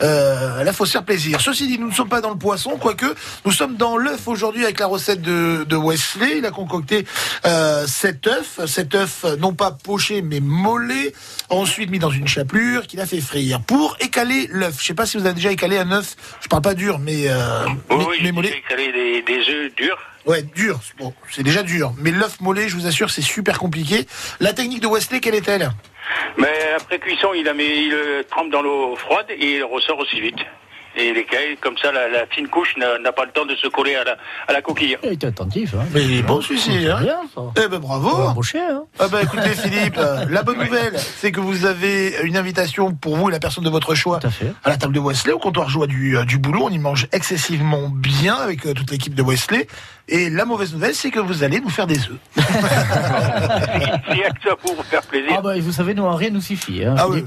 Euh, 0.02 0.62
là, 0.64 0.72
faut 0.72 0.86
se 0.86 0.92
faire 0.92 1.04
plaisir. 1.04 1.40
Ceci 1.40 1.66
dit, 1.68 1.78
nous 1.78 1.88
ne 1.88 1.94
sommes 1.94 2.08
pas 2.08 2.20
dans 2.20 2.30
le 2.30 2.36
poisson, 2.36 2.76
quoique 2.78 3.06
nous 3.44 3.52
sommes 3.52 3.76
dans 3.76 3.96
l'œuf 3.96 4.26
aujourd'hui 4.28 4.64
avec 4.64 4.80
la 4.80 4.86
recette 4.86 5.22
de, 5.22 5.64
de 5.68 5.76
Wesley. 5.76 6.38
Il 6.38 6.46
a 6.46 6.50
concocté 6.50 7.04
euh, 7.46 7.86
cet 7.86 8.26
œuf, 8.26 8.60
cet 8.66 8.94
œuf 8.94 9.24
euh, 9.24 9.36
non 9.36 9.54
pas 9.54 9.70
poché, 9.70 10.20
mais 10.22 10.40
mollet, 10.40 11.12
ensuite 11.48 11.90
mis 11.90 11.98
dans 12.00 12.10
une 12.10 12.26
chapelure 12.28 12.86
qu'il 12.86 13.00
a 13.00 13.06
fait 13.06 13.20
frire 13.20 13.60
pour 13.60 13.96
écaler 14.00 14.48
l'œuf. 14.50 14.76
Je 14.80 14.86
sais 14.86 14.94
pas 14.94 15.06
si 15.06 15.16
vous 15.16 15.26
avez 15.26 15.34
déjà 15.34 15.52
écalé 15.52 15.78
un 15.78 15.90
œuf. 15.92 16.16
Je 16.40 16.48
parle 16.48 16.62
pas 16.62 16.74
dur, 16.74 16.98
mais 16.98 17.28
euh, 17.28 17.64
Oui, 17.90 17.96
mais, 17.98 18.04
oui, 18.04 18.18
mais 18.22 18.32
mollet. 18.32 18.48
déjà 18.48 18.58
écalé 18.58 18.92
des, 18.92 19.22
des 19.22 19.50
œufs 19.50 19.74
durs. 19.76 19.98
Ouais, 20.26 20.42
dur. 20.42 20.80
C'est 21.30 21.42
déjà 21.42 21.62
dur. 21.62 21.92
Mais 21.98 22.10
l'œuf 22.10 22.40
mollet, 22.40 22.68
je 22.68 22.76
vous 22.76 22.86
assure, 22.86 23.10
c'est 23.10 23.22
super 23.22 23.58
compliqué. 23.58 24.06
La 24.40 24.52
technique 24.52 24.80
de 24.80 24.86
Wesley, 24.86 25.20
quelle 25.20 25.34
est-elle? 25.34 25.70
Mais 26.38 26.72
après 26.76 26.98
cuisson, 26.98 27.34
il, 27.34 27.44
la 27.44 27.54
met, 27.54 27.84
il 27.84 27.90
le 27.90 28.24
trempe 28.30 28.50
dans 28.50 28.62
l'eau 28.62 28.96
froide 28.96 29.26
et 29.30 29.56
il 29.56 29.64
ressort 29.64 29.98
aussi 29.98 30.20
vite. 30.20 30.38
Et 30.96 31.12
les 31.12 31.24
cailles, 31.24 31.56
comme 31.60 31.76
ça, 31.78 31.90
la, 31.92 32.08
la 32.08 32.26
fine 32.26 32.46
couche 32.48 32.74
n'a 32.76 33.12
pas 33.12 33.24
le 33.24 33.32
temps 33.32 33.44
de 33.44 33.54
se 33.56 33.66
coller 33.66 33.96
à 33.96 34.04
la, 34.04 34.16
à 34.46 34.52
la 34.52 34.62
coquille. 34.62 34.96
Il 35.02 35.12
était 35.12 35.26
attentif. 35.26 35.74
Hein. 35.74 35.84
Mais 35.92 36.02
il 36.04 36.18
est 36.18 36.22
bon 36.22 36.40
celui-ci, 36.40 36.86
hein 36.88 36.98
Bien, 37.02 37.18
ça. 37.34 37.40
Eh 37.64 37.68
ben 37.68 37.78
bravo 37.80 38.08
Embauché, 38.10 38.60
hein. 38.60 38.84
Ah 38.98 39.08
bah 39.08 39.20
écoutez 39.22 39.48
Philippe, 39.54 39.96
la 40.28 40.42
bonne 40.44 40.58
nouvelle, 40.58 40.96
c'est 40.98 41.32
que 41.32 41.40
vous 41.40 41.66
avez 41.66 42.16
une 42.22 42.36
invitation 42.36 42.94
pour 42.94 43.16
vous 43.16 43.28
et 43.28 43.32
la 43.32 43.40
personne 43.40 43.64
de 43.64 43.70
votre 43.70 43.94
choix 43.94 44.18
Tout 44.20 44.28
à 44.28 44.30
fait. 44.30 44.52
à 44.62 44.70
la 44.70 44.76
table 44.76 44.92
de 44.94 45.00
Wesley, 45.00 45.32
au 45.32 45.38
comptoir 45.38 45.68
joie 45.68 45.86
du, 45.86 46.16
euh, 46.16 46.24
du 46.24 46.38
boulot. 46.38 46.62
On 46.64 46.70
y 46.70 46.78
mange 46.78 47.08
excessivement 47.12 47.88
bien 47.88 48.34
avec 48.36 48.64
euh, 48.66 48.72
toute 48.74 48.90
l'équipe 48.90 49.14
de 49.14 49.22
Wesley. 49.22 49.66
Et 50.06 50.28
la 50.30 50.44
mauvaise 50.44 50.72
nouvelle, 50.74 50.94
c'est 50.94 51.10
que 51.10 51.18
vous 51.18 51.42
allez 51.44 51.60
nous 51.60 51.70
faire 51.70 51.86
des 51.86 51.98
œufs. 51.98 52.18
Il 52.36 54.18
y 54.18 54.24
a 54.24 54.30
que 54.30 54.42
ça 54.48 54.54
pour 54.56 54.74
vous 54.76 54.82
faire 54.82 55.02
plaisir. 55.02 55.32
Ah 55.38 55.40
bah, 55.40 55.54
vous 55.58 55.72
savez, 55.72 55.94
nous, 55.94 56.08
rien 56.14 56.30
nous 56.30 56.40
suffit. 56.42 56.84
Hein, 56.84 56.94
Ah 56.98 57.08
oui. 57.08 57.24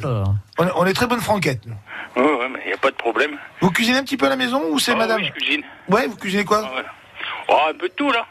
On 0.60 0.66
est, 0.68 0.72
on 0.76 0.86
est 0.86 0.94
très 0.94 1.08
bonne 1.08 1.20
franquette. 1.20 1.62
nous. 1.66 1.74
Oui, 2.18 2.24
mais 2.52 2.60
il 2.66 2.68
n'y 2.68 2.74
a 2.74 2.78
pas 2.78 2.90
de 2.92 2.96
problème. 2.96 3.38
Vous 3.62 3.70
cuisinez 3.72 4.00
un 4.00 4.04
petit 4.04 4.18
peu 4.18 4.26
à 4.26 4.30
la 4.30 4.36
maison 4.36 4.62
ou 4.72 4.80
c'est 4.80 4.94
Ah 4.94 4.96
madame 4.96 5.22
Oui, 5.22 5.28
je 5.28 5.32
cuisine. 5.34 5.62
Ouais, 5.88 6.08
vous 6.08 6.16
cuisinez 6.18 6.44
quoi 6.46 6.62
Ouais. 6.64 6.84
Oh, 7.50 7.58
un 7.70 7.74
peu 7.74 7.88
de 7.88 7.94
tout, 7.94 8.12
là. 8.12 8.26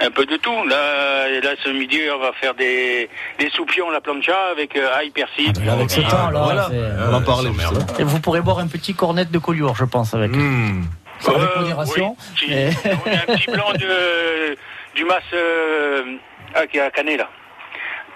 Un 0.00 0.10
peu 0.10 0.26
de 0.26 0.36
tout. 0.36 0.64
Là, 0.68 1.28
et 1.28 1.40
là 1.40 1.50
ce 1.64 1.70
midi, 1.70 2.00
on 2.14 2.18
va 2.18 2.32
faire 2.32 2.54
des, 2.54 3.08
des 3.38 3.50
soupions 3.50 3.88
à 3.90 3.92
la 3.92 4.00
plancha 4.00 4.36
avec 4.52 4.76
euh, 4.76 4.94
ail, 4.96 5.10
persil. 5.10 5.52
Ah, 5.68 5.72
Avec 5.72 5.90
ce 5.90 6.00
temps, 6.02 6.30
là, 6.30 6.40
Voilà, 6.42 6.68
on 7.10 7.14
en 7.14 7.22
parlait 7.22 7.52
justement. 7.52 7.98
Et 7.98 8.04
vous 8.04 8.20
pourrez 8.20 8.40
boire 8.40 8.58
un 8.60 8.66
petit 8.68 8.94
cornet 8.94 9.24
de 9.24 9.38
collioure, 9.38 9.74
je 9.76 9.84
pense, 9.84 10.14
avec. 10.14 10.30
Mmh. 10.32 10.82
Avec 11.26 11.40
Euh, 11.40 11.60
modération. 11.60 12.16
oui. 12.18 12.36
Si, 12.38 12.50
mais- 12.50 12.70
On 12.84 13.10
a 13.10 13.14
un 13.32 13.36
petit 13.36 13.50
blanc 13.50 13.72
de, 13.72 14.56
du 14.94 15.04
mas 15.04 15.20
euh, 15.34 16.16
ah, 16.54 16.66
qui 16.66 16.76
est 16.78 16.80
à 16.80 16.90
Canet, 16.90 17.18
là. 17.18 17.28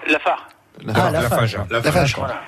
La 0.07 0.19
phare. 0.19 0.47
Ah, 0.95 1.09
la 1.11 1.21
fage. 1.23 1.57
La 1.69 1.79
La. 1.79 1.91
Voilà. 1.91 2.41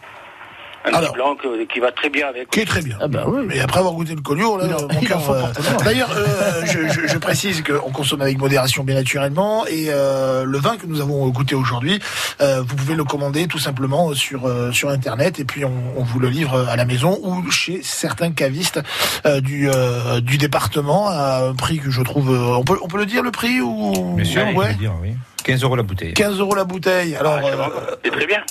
Un 0.87 0.93
Alors. 0.97 1.13
blanc 1.13 1.35
que- 1.35 1.65
qui 1.65 1.79
va 1.79 1.91
très 1.91 2.09
bien 2.09 2.27
avec. 2.27 2.49
Qui 2.51 2.59
est 2.59 2.65
très 2.65 2.81
bien. 2.81 2.97
Ah 3.01 3.07
bah 3.07 3.23
oui. 3.27 3.43
Mais 3.47 3.59
après 3.59 3.79
avoir 3.79 3.93
goûté 3.95 4.13
le 4.15 4.21
collier, 4.21 4.43
là, 4.43 4.65
Il 4.67 4.73
en- 4.75 4.93
mon 4.93 5.01
cœur, 5.01 5.29
euh. 5.31 5.43
D'ailleurs, 5.83 6.11
euh, 6.15 6.65
je, 6.65 6.87
je- 6.89 7.07
je 7.07 7.17
précise 7.17 7.63
qu'on 7.63 7.91
consomme 7.91 8.21
avec 8.21 8.37
modération, 8.37 8.83
bien 8.83 8.95
naturellement, 8.95 9.65
et 9.65 9.87
euh, 9.89 10.43
le 10.45 10.57
vin 10.59 10.77
que 10.77 10.85
nous 10.85 11.01
avons 11.01 11.27
goûté 11.29 11.55
aujourd'hui, 11.55 11.99
euh, 12.41 12.61
vous 12.61 12.75
pouvez 12.75 12.95
le 12.95 13.03
commander 13.03 13.47
tout 13.47 13.59
simplement 13.59 14.13
sur 14.13 14.45
euh, 14.45 14.71
sur 14.71 14.89
internet, 14.89 15.39
et 15.39 15.45
puis 15.45 15.65
on, 15.65 15.73
on 15.97 16.03
vous 16.03 16.19
le 16.19 16.29
livre 16.29 16.67
à 16.69 16.75
la 16.75 16.85
maison 16.85 17.19
ou 17.23 17.49
chez 17.49 17.81
certains 17.83 18.31
cavistes 18.31 18.79
euh, 19.25 19.41
du 19.41 19.69
euh, 19.69 20.21
du 20.21 20.37
département 20.37 21.07
à 21.09 21.47
un 21.49 21.55
prix 21.55 21.79
que 21.79 21.89
je 21.89 22.01
trouve. 22.03 22.29
euh, 22.31 22.55
on 22.57 22.63
peut 22.63 22.77
on 22.83 22.87
peut 22.87 22.97
le 22.99 23.05
dire 23.07 23.23
le 23.23 23.31
prix 23.31 23.59
ou 23.61 24.13
Bien 24.15 24.25
sûr, 24.25 24.41
il 24.49 24.55
ouais. 24.57 24.65
faut 24.65 24.71
le 24.71 24.77
dire, 24.77 24.93
oui. 25.01 25.09
15 25.45 25.63
euros 25.63 25.75
la 25.75 25.83
bouteille. 25.83 26.13
15 26.13 26.39
euros 26.39 26.55
la 26.55 26.63
bouteille. 26.63 27.15
Alors, 27.15 27.35
Ah, 27.37 27.41
c'est 27.45 27.55
bon, 27.55 27.63
euh, 27.63 27.95
c'est 28.03 28.11
très 28.11 28.25
bien. 28.27 28.43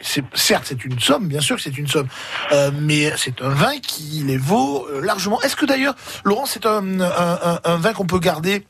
c'est, 0.00 0.24
certes, 0.34 0.64
c'est 0.66 0.84
une 0.84 0.98
somme, 0.98 1.28
bien 1.28 1.40
sûr 1.40 1.56
que 1.56 1.62
c'est 1.62 1.78
une 1.78 1.86
somme, 1.86 2.08
euh, 2.52 2.70
mais 2.78 3.12
c'est 3.16 3.40
un 3.40 3.50
vin 3.50 3.78
qui 3.80 4.22
les 4.26 4.36
vaut 4.36 4.86
euh, 4.92 5.00
largement. 5.00 5.40
Est-ce 5.42 5.54
que 5.56 5.64
d'ailleurs, 5.64 5.94
Laurent, 6.24 6.46
c'est 6.46 6.66
un, 6.66 7.00
un- 7.00 7.38
un- 7.42 7.60
un 7.64 7.76
vin 7.76 7.92
qu'on 7.92 8.06
peut 8.06 8.18
garder 8.18 8.66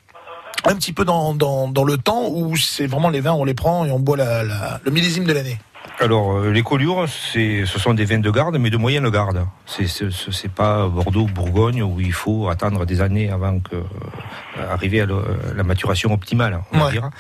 un 0.66 0.74
petit 0.77 0.93
peu 0.93 1.05
dans, 1.05 1.35
dans, 1.35 1.69
dans 1.69 1.85
le 1.85 1.97
temps, 1.97 2.28
ou 2.28 2.57
c'est 2.57 2.86
vraiment 2.86 3.09
les 3.11 3.20
vins, 3.20 3.32
on 3.32 3.45
les 3.45 3.55
prend 3.55 3.85
et 3.85 3.91
on 3.91 3.99
boit 3.99 4.16
la- 4.16 4.43
la- 4.45 4.81
le 4.85 4.91
millésime 4.91 5.24
de 5.24 5.32
l'année? 5.32 5.59
Alors, 6.01 6.39
euh, 6.39 6.51
les 6.51 6.62
collioures, 6.62 7.07
c'est, 7.09 7.65
ce 7.66 7.79
sont 7.79 7.95
des 7.95 8.05
vins 8.05 8.19
de 8.19 8.31
garde, 8.31 8.57
mais 8.59 8.69
de 8.71 8.77
moyenne 8.77 9.09
garde. 9.11 9.47
C'est, 9.65 9.87
c'est, 9.87 10.11
c'est 10.11 10.51
pas 10.53 10.89
Bordeaux 10.89 11.23
ou 11.23 11.27
Bourgogne 11.29 11.83
où 11.83 12.01
il 12.01 12.12
faut 12.12 12.49
attendre 12.49 12.85
des 12.85 13.01
années 13.01 13.31
avant 13.31 13.61
que 13.61 13.77
euh, 13.77 14.73
arriver 14.73 15.03
à 15.03 15.07
le- 15.07 15.25
la 15.57 15.62
maturation 15.62 16.12
optimale, 16.12 16.61
on 16.73 16.79
va 16.79 16.87
Ouais. 16.87 16.91
dire. 16.93 17.11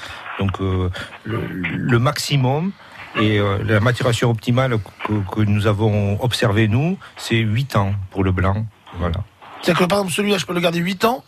Donc, 0.40 0.60
euh, 0.60 0.90
le, 1.22 1.40
le 1.46 1.98
maximum 2.00 2.72
et 3.20 3.38
euh, 3.38 3.58
la 3.64 3.78
maturation 3.78 4.28
optimale 4.30 4.78
que, 5.06 5.12
que 5.32 5.40
nous 5.42 5.68
avons 5.68 6.20
observé 6.20 6.66
nous, 6.66 6.98
c'est 7.16 7.36
8 7.38 7.76
ans 7.76 7.94
pour 8.10 8.24
le 8.24 8.32
blanc. 8.32 8.66
Voilà. 8.98 9.18
C'est-à-dire 9.62 9.84
que 9.84 9.88
par 9.88 9.98
exemple, 9.98 10.12
celui-là, 10.14 10.38
je 10.38 10.46
peux 10.46 10.52
le 10.54 10.60
garder 10.60 10.80
8 10.80 11.04
ans, 11.04 11.22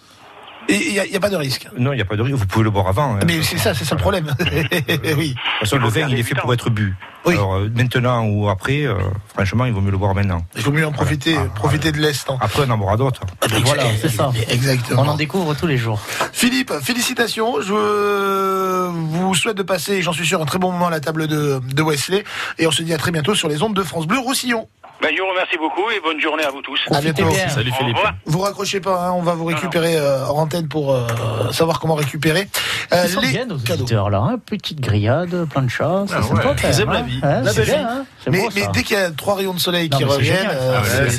et 0.69 0.75
il 0.75 0.93
n'y 0.95 0.99
a, 0.99 1.05
a 1.17 1.21
pas 1.21 1.31
de 1.31 1.37
risque. 1.37 1.69
Non, 1.79 1.93
il 1.93 1.97
n'y 1.97 2.03
a 2.03 2.05
pas 2.05 2.17
de 2.17 2.23
risque. 2.23 2.37
Vous 2.39 2.47
pouvez 2.47 2.65
le 2.65 2.71
boire 2.71 2.89
avant. 2.89 3.15
hein. 3.15 3.21
Mais 3.25 3.41
c'est 3.43 3.57
ça, 3.57 3.73
c'est 3.73 3.85
ça 3.85 3.95
le 3.95 4.01
problème. 4.01 4.27
oui. 4.41 4.45
De 4.45 5.35
toute 5.35 5.39
façon, 5.61 5.79
le 5.79 5.87
vin, 5.89 6.09
il 6.09 6.19
est 6.19 6.25
fait 6.25 6.35
pour 6.35 6.53
être 6.53 6.71
bu. 6.71 6.97
Alors, 7.33 7.57
euh, 7.57 7.71
maintenant 7.75 8.25
ou 8.27 8.49
après, 8.49 8.83
euh, 8.87 8.95
franchement, 9.35 9.65
il 9.65 9.73
vaut 9.73 9.81
mieux 9.81 9.91
le 9.91 9.99
boire 9.99 10.15
maintenant. 10.15 10.45
Il 10.57 10.63
vaut 10.63 10.71
mieux 10.71 10.87
en 10.87 10.93
profiter, 10.93 11.37
profiter 11.55 11.93
de 11.93 12.01
l'instant. 12.01 12.39
Après, 12.41 12.63
on 12.67 12.71
en 12.71 12.79
boira 12.79 12.97
d'autres. 12.97 13.21
Voilà, 13.65 13.85
c'est 14.01 14.09
ça. 14.09 14.31
Exactement. 14.49 15.03
On 15.03 15.09
en 15.09 15.17
découvre 15.17 15.55
tous 15.55 15.67
les 15.67 15.77
jours. 15.77 16.01
Philippe, 16.33 16.73
félicitations. 16.83 17.61
Je 17.61 18.89
vous 18.91 19.35
souhaite 19.35 19.57
de 19.57 19.63
passer, 19.63 20.03
j'en 20.03 20.13
suis 20.13 20.27
sûr, 20.27 20.41
un 20.41 20.47
très 20.47 20.59
bon 20.59 20.73
moment 20.73 20.87
à 20.87 20.91
la 20.91 21.01
table 21.01 21.27
de, 21.27 21.61
de 21.61 21.83
Wesley. 21.83 22.25
Et 22.59 22.67
on 22.67 22.71
se 22.71 22.83
dit 22.83 22.95
à 22.95 22.99
très 22.99 23.11
bientôt 23.11 23.35
sur 23.35 23.49
les 23.49 23.63
ondes 23.63 23.75
de 23.75 23.83
France 23.83 24.07
Bleu 24.07 24.19
Roussillon. 24.19 24.69
Ben, 25.03 25.11
je 25.15 25.21
vous 25.23 25.29
remercie 25.29 25.59
beaucoup 25.59 25.89
et 25.91 26.01
bonne 26.01 26.19
journée 26.21 26.43
à 26.43 26.51
vous 26.51 26.63
tous. 26.63 26.81
À 26.91 27.01
bientôt. 27.01 27.25
Salut 27.49 27.71
Philippe. 27.73 27.97
Vous 28.25 28.41
raccrochez 28.41 28.81
pas, 28.81 29.07
hein, 29.07 29.13
on 29.13 29.23
va 29.23 29.35
vous 29.35 29.45
récupérer 29.45 29.97
euh, 29.99 30.27
en 30.27 30.39
antenne 30.39 30.69
pour 30.69 30.93
euh, 30.95 31.07
savoir 31.53 31.79
comment 31.81 31.95
récupérer. 31.95 32.49
Euh, 32.93 33.03
Ils 33.05 33.11
sont 33.11 33.21
bien, 33.21 33.45
nos 33.47 33.57
auditeurs, 33.57 34.11
là. 34.11 34.19
hein. 34.21 34.37
Petite 34.45 34.81
grillade, 34.81 35.45
plein 35.51 35.63
de 35.63 35.69
chats. 35.69 36.05
C'est 36.09 36.15
Ah 36.15 36.21
ouais. 36.21 36.55
Ils 36.73 36.81
aiment 36.81 36.93
la 36.93 36.99
hein. 36.99 37.03
vie. 37.03 37.21
Hein, 37.23 37.41
La 37.43 37.53
belle 37.53 37.65
bien, 37.67 37.77
vie. 37.77 37.83
hein. 37.85 38.05
Mais, 38.29 38.41
beau, 38.41 38.49
mais 38.55 38.61
ça. 38.63 38.71
dès 38.73 38.83
qu'il 38.83 38.97
y 38.97 39.01
a 39.01 39.11
trois 39.11 39.35
rayons 39.37 39.55
de 39.55 39.59
soleil 39.61 39.89
Non, 39.91 39.99
qui 39.99 40.05
reviennent, 40.05 40.49
euh, 40.51 40.79
Ah 40.79 40.83
ouais, 40.83 41.11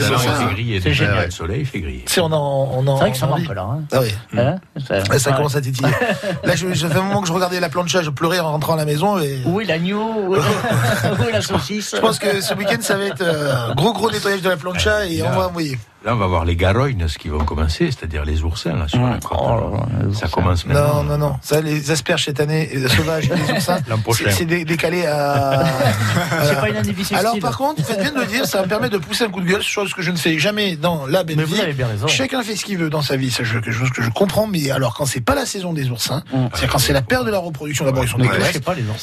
c'est- 0.82 0.94
génial. 0.94 1.26
le 1.26 1.32
soleil 1.32 1.64
fait 1.66 1.80
griller. 1.80 2.04
C'est 2.08 2.20
on 2.22 2.26
en, 2.32 2.70
on 2.74 2.88
en, 2.88 2.96
C'est 2.98 3.02
vrai 3.04 3.12
que 3.12 3.18
ça 3.18 3.28
manque, 3.28 3.54
là, 3.54 3.62
hein. 3.62 3.82
Ah 3.94 4.00
oui. 4.02 4.10
Ouais, 5.12 5.20
ça 5.20 5.32
commence 5.34 5.56
à 5.56 5.62
titiller. 5.62 5.90
Là, 6.44 6.56
je, 6.56 6.74
je 6.74 6.88
fais 6.88 6.98
un 6.98 7.04
moment 7.04 7.22
que 7.22 7.28
je 7.28 7.34
regardais 7.34 7.60
la 7.60 7.70
plancha, 7.70 8.02
je 8.02 8.10
pleurais 8.10 8.40
en 8.40 8.52
rentrant 8.52 8.74
à 8.74 8.78
la 8.78 8.86
maison. 8.86 9.20
Et... 9.20 9.40
Oui, 9.46 9.66
l'agneau, 9.66 10.14
oui, 10.28 10.40
oui, 11.20 11.26
la 11.32 11.42
saucisse? 11.42 11.94
Je 11.96 12.02
pense 12.02 12.18
que 12.20 12.42
ce 12.42 12.54
week-end, 12.56 12.78
ça 12.82 12.98
va 12.98 13.06
être 13.06 13.22
gros 13.76 13.94
gros 13.94 14.12
nettoyage 14.12 14.42
de 14.42 14.50
la 14.50 14.58
plancha 14.58 15.06
et 15.06 15.22
on 15.24 15.30
va 15.30 15.48
envoyer. 15.48 15.78
Là, 16.08 16.14
on 16.14 16.18
va 16.20 16.28
voir 16.28 16.46
les 16.46 16.56
garoignes, 16.56 17.06
ce 17.10 17.18
qui 17.18 17.28
vont 17.28 17.44
commencer, 17.44 17.92
c'est-à-dire 17.92 18.24
les 18.24 18.42
oursins, 18.42 18.72
là, 18.78 18.88
sur 18.88 19.06
la 19.06 19.18
côte. 19.20 20.16
ça 20.16 20.30
commence 20.30 20.66
maintenant. 20.66 21.04
Non, 21.04 21.04
non, 21.04 21.18
non. 21.18 21.36
Ça, 21.42 21.60
les 21.60 21.92
asperges 21.92 22.24
cette 22.24 22.40
année, 22.40 22.70
euh, 22.74 22.88
sauvages 22.88 23.26
et 23.30 23.36
les 23.36 23.52
oursins, 23.52 23.80
L'an 23.90 23.98
prochain. 23.98 24.24
c'est- 24.30 24.32
c'est 24.32 24.46
dé- 24.46 24.64
décalé 24.64 25.06
à. 25.06 25.66
C'est 26.48 26.56
pas 26.62 26.70
une 26.70 26.78
année 26.78 26.94
difficile. 26.94 27.18
Alors, 27.18 27.38
par 27.40 27.58
contre, 27.58 27.84
faites 27.84 28.00
bien 28.00 28.14
de 28.14 28.20
le 28.22 28.26
dire, 28.26 28.46
ça 28.46 28.62
me 28.62 28.68
permet 28.70 28.88
de 28.90 28.98
pousser 28.98 29.26
un 29.26 29.30
coup 29.30 29.42
de 29.42 29.48
gueule, 29.50 29.62
chose 29.62 29.94
que 29.94 30.02
je 30.02 30.12
ne 30.12 30.16
fais 30.16 30.40
jamais 30.40 30.78
dans 30.78 31.06
la 31.08 31.26
belle 31.26 31.36
Mais 31.36 31.44
vous 31.44 31.60
avez 31.60 31.74
bien 31.74 31.88
raison. 31.88 32.08
Chacun 32.08 32.42
fait 32.42 32.56
ce 32.56 32.64
qu'il 32.64 32.78
veut 32.78 32.90
dans 32.90 33.02
sa 33.02 33.18
vie, 33.18 33.30
c'est 33.30 33.44
quelque 33.44 33.74
chose 33.74 33.90
que 33.92 34.02
je 34.02 34.10
comprends, 34.10 34.48
mais 34.48 34.72
alors 34.72 34.94
quand 34.96 35.06
c'est 35.06 35.20
pas 35.20 35.36
la 35.36 35.46
saison 35.46 35.74
des 35.74 35.90
oursins, 35.90 36.24
c'est 36.54 36.68
quand 36.68 36.80
c'est 36.80 36.94
la 36.94 37.02
période 37.02 37.28
de 37.28 37.32
la 37.34 37.40
reproduction, 37.40 37.84
d'abord 37.84 38.06
ils 38.06 38.10
sont 38.10 38.18
dégueulasses, 38.18 38.54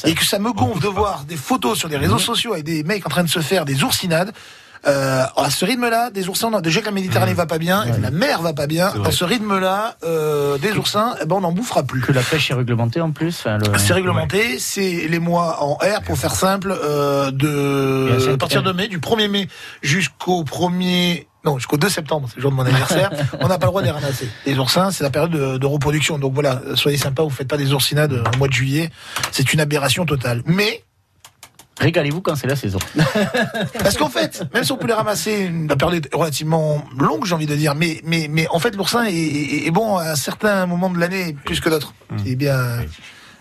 les 0.05 0.11
et 0.11 0.15
que 0.15 0.25
ça 0.25 0.39
me 0.39 0.53
gonfle 0.55 0.81
de 0.81 0.89
voir 0.89 1.25
des 1.29 1.37
photos 1.37 1.77
sur 1.79 1.89
les 1.91 1.99
réseaux 1.99 2.19
sociaux 2.19 2.55
avec 2.55 2.65
des 2.65 2.83
mecs 2.83 3.05
en 3.05 3.11
train 3.11 3.25
de 3.25 3.29
se 3.29 3.41
faire 3.41 3.67
des 3.67 3.85
oursinades. 3.85 4.33
Euh, 4.87 5.25
à 5.37 5.51
ce 5.51 5.65
rythme-là, 5.65 6.11
des 6.11 6.29
oursins, 6.29 6.49
on 6.53 6.57
a- 6.57 6.61
déjà 6.61 6.81
que 6.81 6.87
la 6.87 6.91
Méditerranée 6.93 7.33
va 7.35 7.47
pas 7.47 7.59
bien, 7.59 7.85
la 8.03 8.11
mer 8.11 8.43
va 8.43 8.53
pas 8.53 8.67
bien, 8.67 8.93
à 9.05 9.11
ce 9.11 9.25
rythme-là, 9.25 9.97
euh, 10.05 10.59
des 10.59 10.73
oursins, 10.73 11.15
eh 11.23 11.27
ben, 11.27 11.37
on 11.37 11.41
n'en 11.41 11.53
bouffera 11.53 11.83
plus. 11.83 12.01
Que 12.03 12.13
la 12.13 12.23
pêche 12.23 12.51
est 12.51 12.55
réglementée 12.55 13.01
en 13.01 13.11
plus. 13.11 13.37
enfin, 13.41 13.59
le- 13.59 13.79
C'est 13.79 13.93
réglementé, 13.95 14.59
c'est 14.59 15.07
les 15.09 15.19
mois 15.19 15.63
en 15.63 15.75
R 15.75 16.03
pour 16.05 16.19
faire 16.19 16.35
simple, 16.35 16.75
euh, 16.85 17.31
de 17.31 18.33
à 18.35 18.37
partir 18.37 18.63
de 18.63 18.73
mai, 18.73 18.89
du 18.89 18.99
1er 18.99 19.29
mai 19.29 19.49
jusqu'au 19.83 20.45
1er 20.45 21.27
non, 21.45 21.59
jusqu'au 21.59 21.77
2 21.77 21.91
septembre, 21.91 22.27
c'est 22.31 22.37
le 22.37 22.43
jour 22.43 22.51
de 22.53 22.57
mon 22.57 22.65
anniversaire, 22.65 23.11
on 23.41 23.49
n'a 23.49 23.59
pas 23.59 23.67
le 23.67 23.71
droit 23.71 23.83
de 23.83 23.87
les 23.87 23.93
ramasser. 23.93 24.27
Les 24.47 24.59
oursins, 24.59 24.91
c'est 24.91 25.05
la 25.05 25.11
période 25.11 25.31
de, 25.31 25.59
de 25.59 25.67
reproduction. 25.67 26.19
Donc 26.19 26.33
voilà, 26.33 26.63
soyez 26.75 26.97
sympas, 26.97 27.23
vous 27.23 27.29
faites 27.29 27.49
pas 27.49 27.59
des 27.59 27.75
oursinades 27.75 28.15
au 28.15 28.39
mois 28.39 28.49
de 28.49 28.55
juillet. 28.55 28.89
C'est 29.31 29.53
une 29.53 29.61
aberration 29.61 30.07
totale. 30.07 30.43
Mais, 30.47 30.83
Régalez-vous 31.81 32.21
quand 32.21 32.37
c'est 32.37 32.47
la 32.47 32.55
saison. 32.57 32.79
parce 33.79 33.97
qu'en 33.97 34.09
fait, 34.09 34.45
même 34.55 34.63
si 34.65 34.73
on 34.73 34.77
peut 34.77 34.87
les 34.87 34.93
ramasser, 34.93 35.51
la 35.69 35.75
période 35.77 36.07
est 36.07 36.15
relativement 36.15 36.85
longue, 36.99 37.25
j'ai 37.25 37.35
envie 37.35 37.47
de 37.47 37.57
dire, 37.57 37.75
mais, 37.75 38.01
mais, 38.05 38.29
mais 38.31 38.47
en 38.51 38.59
fait, 38.61 38.77
l'oursin 38.77 39.05
est, 39.05 39.13
est- 39.13 39.67
est 39.67 39.71
bon 39.71 39.97
à 39.97 40.15
certains 40.17 40.67
moments 40.67 40.91
de 40.91 40.99
l'année 40.99 41.37
plus 41.45 41.61
que 41.61 41.69
d'autres. 41.69 41.93
C'est 42.25 42.37
bien, 42.37 42.57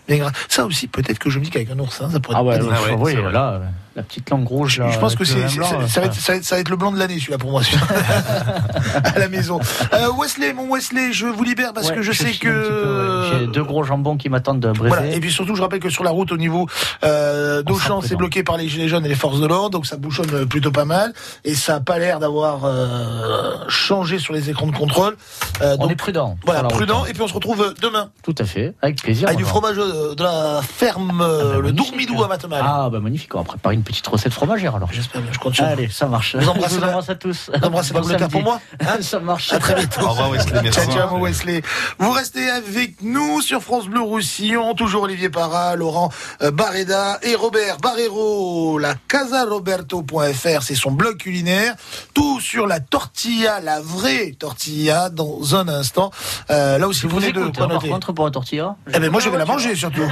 bien 0.08 0.18
grave. 0.18 0.32
Ça 0.48 0.64
aussi, 0.66 0.88
peut-être 0.88 1.18
que 1.20 1.30
je 1.30 1.38
me 1.38 1.44
dis 1.44 1.50
qu'avec 1.50 1.70
un 1.70 1.78
oursin, 1.78 2.10
ça 2.10 2.18
pourrait 2.20 2.36
Ah 2.40 2.54
être 2.56 2.68
pas 2.68 2.96
ouais, 2.96 3.14
oui, 3.14 3.32
là, 3.32 3.52
euh, 3.52 3.66
la 3.96 4.02
petite 4.02 4.28
langue 4.30 4.46
rouge. 4.46 4.78
Là, 4.80 4.90
Je 4.90 4.98
pense 4.98 5.14
que 5.14 5.24
c'est, 5.24 5.48
ça, 5.48 5.60
va 5.60 5.66
être, 5.66 5.88
ça- 5.88 5.88
ça, 5.88 6.00
va 6.32 6.36
être, 6.38 6.44
ça 6.44 6.54
va 6.56 6.60
être 6.60 6.68
le 6.68 6.76
blanc 6.76 6.90
de 6.92 6.98
l'année, 6.98 7.18
celui-là, 7.18 7.38
pour 7.38 7.50
moi, 7.50 7.62
celui-là. 7.62 7.86
à 9.04 9.18
la 9.18 9.28
maison. 9.28 9.60
Euh, 9.92 10.08
Wesley, 10.18 10.52
mon 10.52 10.68
Wesley, 10.72 11.12
je 11.12 11.26
vous 11.26 11.44
libère 11.44 11.72
parce 11.72 11.88
Ouais, 11.90 11.94
que 11.96 12.02
je, 12.02 12.12
sais 12.12 12.24
peu, 12.32 12.38
que. 12.48 13.30
ouais. 13.32 13.38
J'ai 13.40 13.46
deux 13.46 13.62
gros 13.64 13.84
jambons 13.84 14.16
qui 14.16 14.28
m'attendent 14.28 14.60
de 14.60 14.68
briser. 14.72 14.88
Voilà. 14.96 15.06
Et 15.14 15.20
puis 15.20 15.30
surtout, 15.32 15.54
je 15.54 15.62
rappelle 15.62 15.80
que 15.80 15.90
sur 15.90 16.02
la 16.04 16.10
route, 16.10 16.32
au 16.32 16.36
niveau 16.36 16.66
euh, 17.04 17.62
d'Auchan, 17.62 18.00
c'est 18.00 18.16
bloqué 18.16 18.42
par 18.42 18.56
les 18.56 18.68
gilets 18.68 18.88
jaunes 18.88 19.04
et 19.06 19.08
les 19.08 19.14
forces 19.14 19.40
de 19.40 19.46
l'ordre, 19.46 19.70
donc 19.70 19.86
ça 19.86 19.96
bouchonne 19.96 20.46
plutôt 20.46 20.70
pas 20.72 20.84
mal. 20.84 21.12
Et 21.44 21.54
ça 21.54 21.76
a 21.76 21.80
pas 21.80 21.98
l'air 21.98 22.18
d'avoir 22.20 22.64
euh, 22.64 23.54
changé 23.68 24.18
sur 24.18 24.34
les 24.34 24.50
écrans 24.50 24.66
de 24.66 24.76
contrôle. 24.76 25.16
Euh, 25.62 25.76
On 25.78 25.82
donc, 25.84 25.92
est 25.92 25.96
prudent. 25.96 26.36
Voilà, 26.44 26.62
route. 26.62 26.72
prudent. 26.72 27.04
Et 27.06 27.12
puis 27.12 27.22
on 27.22 27.28
se 27.28 27.34
retrouve 27.34 27.74
demain 27.80 28.10
Tout 28.22 28.34
à 28.38 28.44
fait, 28.44 28.74
avec 28.82 29.00
plaisir. 29.02 29.28
avec 29.28 29.38
du 29.38 29.44
on 29.44 29.46
va- 29.46 29.50
fromage 29.50 29.76
de 29.76 30.22
la 30.22 30.60
ferme, 30.62 31.20
euh, 31.20 31.60
le 31.60 31.72
Dourmidou 31.72 32.22
à 32.24 32.28
Matemal. 32.28 32.62
Ah 32.64 32.88
bah 32.90 32.98
magnifique, 33.00 33.34
on 33.34 33.38
va 33.38 33.44
préparer 33.44 33.74
une 33.76 33.82
petite 33.84 34.06
recette 34.06 34.32
fromagère 34.32 34.74
alors. 34.74 34.92
J'espère 34.92 35.22
bien, 35.22 35.32
je 35.32 35.38
compte 35.38 35.54
sur. 35.54 35.64
Allez, 35.64 35.88
ça 35.88 36.06
marche. 36.06 36.36
Vous 36.36 36.48
embrassez 36.48 36.74
Je 36.74 36.80
vous 36.80 36.86
embrasse 36.86 37.10
à 37.10 37.14
tous. 37.14 37.50
Vous 37.54 37.66
embrassez 37.66 37.94
Bon 37.94 38.28
pour 38.28 38.42
moi 38.42 38.60
hein 38.80 38.96
Ça 39.00 39.20
marche. 39.20 39.52
À 39.52 39.58
très 39.58 39.74
bientôt. 39.74 40.02
Au 40.02 40.08
revoir, 40.10 40.30
Wesley, 40.30 40.60
merci. 40.62 40.80
Ciao, 40.80 40.92
ciao, 40.92 41.20
Wesley. 41.20 41.62
Vous 41.98 42.10
restez 42.10 42.48
avec 42.50 43.02
nous 43.02 43.40
sur 43.40 43.62
France 43.62 43.86
Bleu 43.86 44.00
Roussillon. 44.00 44.74
Toujours 44.74 45.04
Olivier 45.04 45.28
Parra, 45.28 45.76
Laurent 45.76 46.10
euh, 46.42 46.50
Barreda 46.50 47.18
et 47.22 47.34
Robert 47.34 47.78
Barrero. 47.78 48.78
La 48.78 48.94
casaroberto.fr, 49.08 50.62
c'est 50.62 50.74
son 50.74 50.92
blog 50.92 51.18
culinaire. 51.18 51.74
Tout 52.14 52.40
sur 52.40 52.66
la 52.66 52.80
tortilla, 52.80 53.60
la 53.60 53.80
vraie 53.80 54.32
tortilla, 54.38 55.10
dans 55.10 55.54
un 55.54 55.68
instant. 55.68 56.10
Euh, 56.50 56.78
là 56.78 56.88
aussi, 56.88 57.02
Je 57.02 57.08
vous 57.08 57.16
venez 57.18 57.32
de 57.32 57.40
hein, 57.40 57.50
par 57.52 57.82
contre, 57.82 58.12
pour 58.12 58.24
la 58.24 58.30
tortilla. 58.30 58.76
Eh 58.92 58.98
ben, 58.98 59.10
moi, 59.10 59.20
je 59.20 59.28
vais 59.28 59.38
la 59.38 59.44
manger, 59.44 59.74
surtout. 59.74 60.08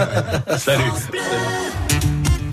Salut. 0.58 0.92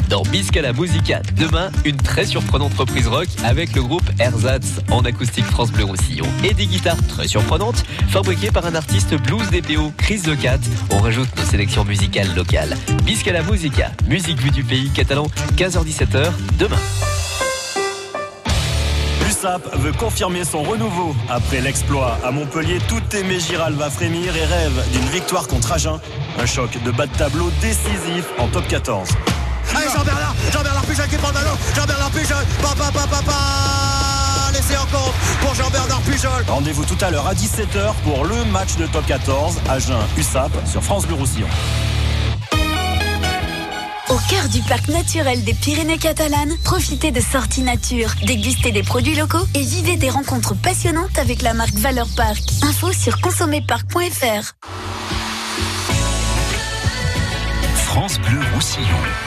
Dans 0.09 0.21
Bisca 0.23 0.61
la 0.61 0.71
Musica, 0.71 1.21
demain, 1.35 1.69
une 1.83 1.97
très 1.97 2.25
surprenante 2.25 2.73
reprise 2.75 3.07
rock 3.07 3.27
avec 3.43 3.75
le 3.75 3.83
groupe 3.83 4.09
Ersatz 4.19 4.79
en 4.89 5.01
acoustique 5.01 5.43
France 5.45 5.69
Bleu 5.71 5.83
Roussillon 5.83 6.25
et 6.45 6.53
des 6.53 6.65
guitares 6.65 7.05
très 7.07 7.27
surprenantes 7.27 7.83
fabriquées 8.07 8.51
par 8.51 8.65
un 8.65 8.75
artiste 8.75 9.15
blues 9.15 9.49
DPO, 9.49 9.91
Chris 9.97 10.21
The 10.21 10.39
Cat. 10.39 10.59
On 10.91 10.99
rajoute 10.99 11.27
nos 11.35 11.43
sélections 11.43 11.83
musicales 11.83 12.33
locales. 12.35 12.77
Bisca 13.03 13.33
la 13.33 13.43
Musica, 13.43 13.91
musique 14.07 14.39
vue 14.39 14.51
du 14.51 14.63
pays 14.63 14.89
catalan, 14.91 15.27
15h-17h, 15.57 16.31
demain. 16.57 16.79
L'USAP 19.25 19.75
veut 19.79 19.91
confirmer 19.91 20.45
son 20.45 20.63
renouveau. 20.63 21.13
Après 21.27 21.59
l'exploit 21.59 22.17
à 22.23 22.31
Montpellier, 22.31 22.79
tout 22.87 23.03
aimé 23.13 23.39
Giral 23.41 23.73
va 23.73 23.89
frémir 23.89 24.35
et 24.37 24.45
rêve 24.45 24.85
d'une 24.93 25.09
victoire 25.09 25.49
contre 25.49 25.73
Agen. 25.73 25.99
Un 26.39 26.45
choc 26.45 26.81
de 26.85 26.91
bas 26.91 27.07
de 27.07 27.17
tableau 27.17 27.51
décisif 27.61 28.25
en 28.37 28.47
top 28.47 28.65
14. 28.69 29.09
Allez 29.75 29.89
Jean-Bernard, 29.93 30.35
Jean-Bernard 30.51 30.85
Pujol 30.85 31.07
qui 31.07 31.17
prend 31.17 31.27
le 31.29 31.33
ballon, 31.33 31.57
Jean-Bernard 31.75 32.11
Pujol, 32.11 32.45
papa, 32.61 32.91
papa, 32.91 33.07
papa, 33.07 34.51
laissez 34.53 34.77
en 34.77 34.85
compte 34.85 35.13
pour 35.41 35.53
Jean-Bernard 35.55 36.01
Pujol. 36.01 36.45
Rendez-vous 36.47 36.85
tout 36.85 36.97
à 37.01 37.11
l'heure 37.11 37.27
à 37.27 37.33
17h 37.33 37.93
pour 38.03 38.25
le 38.25 38.43
match 38.45 38.75
de 38.77 38.87
top 38.87 39.05
14 39.05 39.57
Agen-USAP 39.69 40.51
sur 40.65 40.83
France 40.83 41.05
Bleu 41.05 41.15
Roussillon. 41.15 41.47
Au 44.09 44.17
cœur 44.29 44.47
du 44.47 44.61
parc 44.61 44.87
naturel 44.87 45.43
des 45.43 45.53
Pyrénées 45.53 45.97
catalanes, 45.97 46.55
profitez 46.63 47.11
de 47.11 47.19
sorties 47.19 47.61
nature, 47.61 48.09
dégustez 48.25 48.71
des 48.71 48.83
produits 48.83 49.15
locaux 49.15 49.45
et 49.53 49.61
vivez 49.61 49.97
des 49.97 50.09
rencontres 50.09 50.55
passionnantes 50.55 51.19
avec 51.19 51.41
la 51.41 51.53
marque 51.53 51.75
Valeur 51.75 52.07
Parc. 52.15 52.41
Info 52.63 52.93
sur 52.93 53.19
consommerparc.fr. 53.19 54.53
France 57.75 58.17
Bleu 58.19 58.39
Roussillon. 58.53 59.26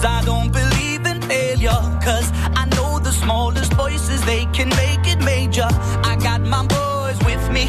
goals. 0.00 0.04
I 0.04 0.24
don't 0.24 0.52
believe 0.52 1.06
in 1.06 1.20
failure. 1.22 1.80
Cause 2.02 2.30
I 2.54 2.66
know 2.76 2.98
the 2.98 3.12
smallest 3.12 3.72
voices, 3.74 4.24
they 4.24 4.46
can 4.46 4.68
make 4.70 5.06
it 5.06 5.22
major. 5.24 5.68
I 6.04 6.16
got 6.22 6.40
my 6.40 6.66
boys 6.66 7.18
with 7.24 7.50
me, 7.50 7.68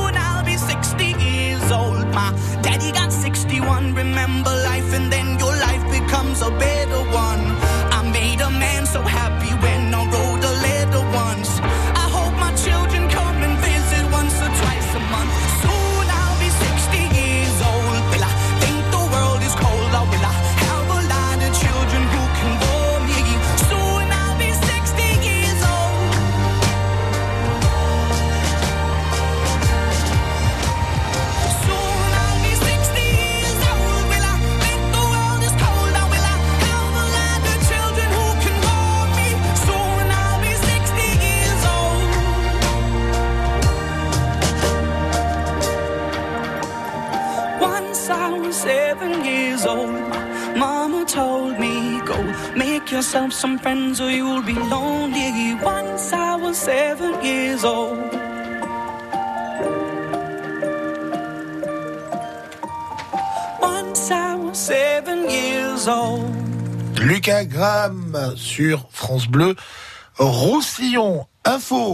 daddy 2.61 2.91
got 2.91 3.11
61. 3.11 3.93
Remember 3.93 4.51
life, 4.51 4.93
and 4.93 5.11
then 5.11 5.30
Lucas 67.21 67.43
sur 68.35 68.87
France 68.89 69.27
Bleu. 69.27 69.55
Roussillon, 70.17 71.27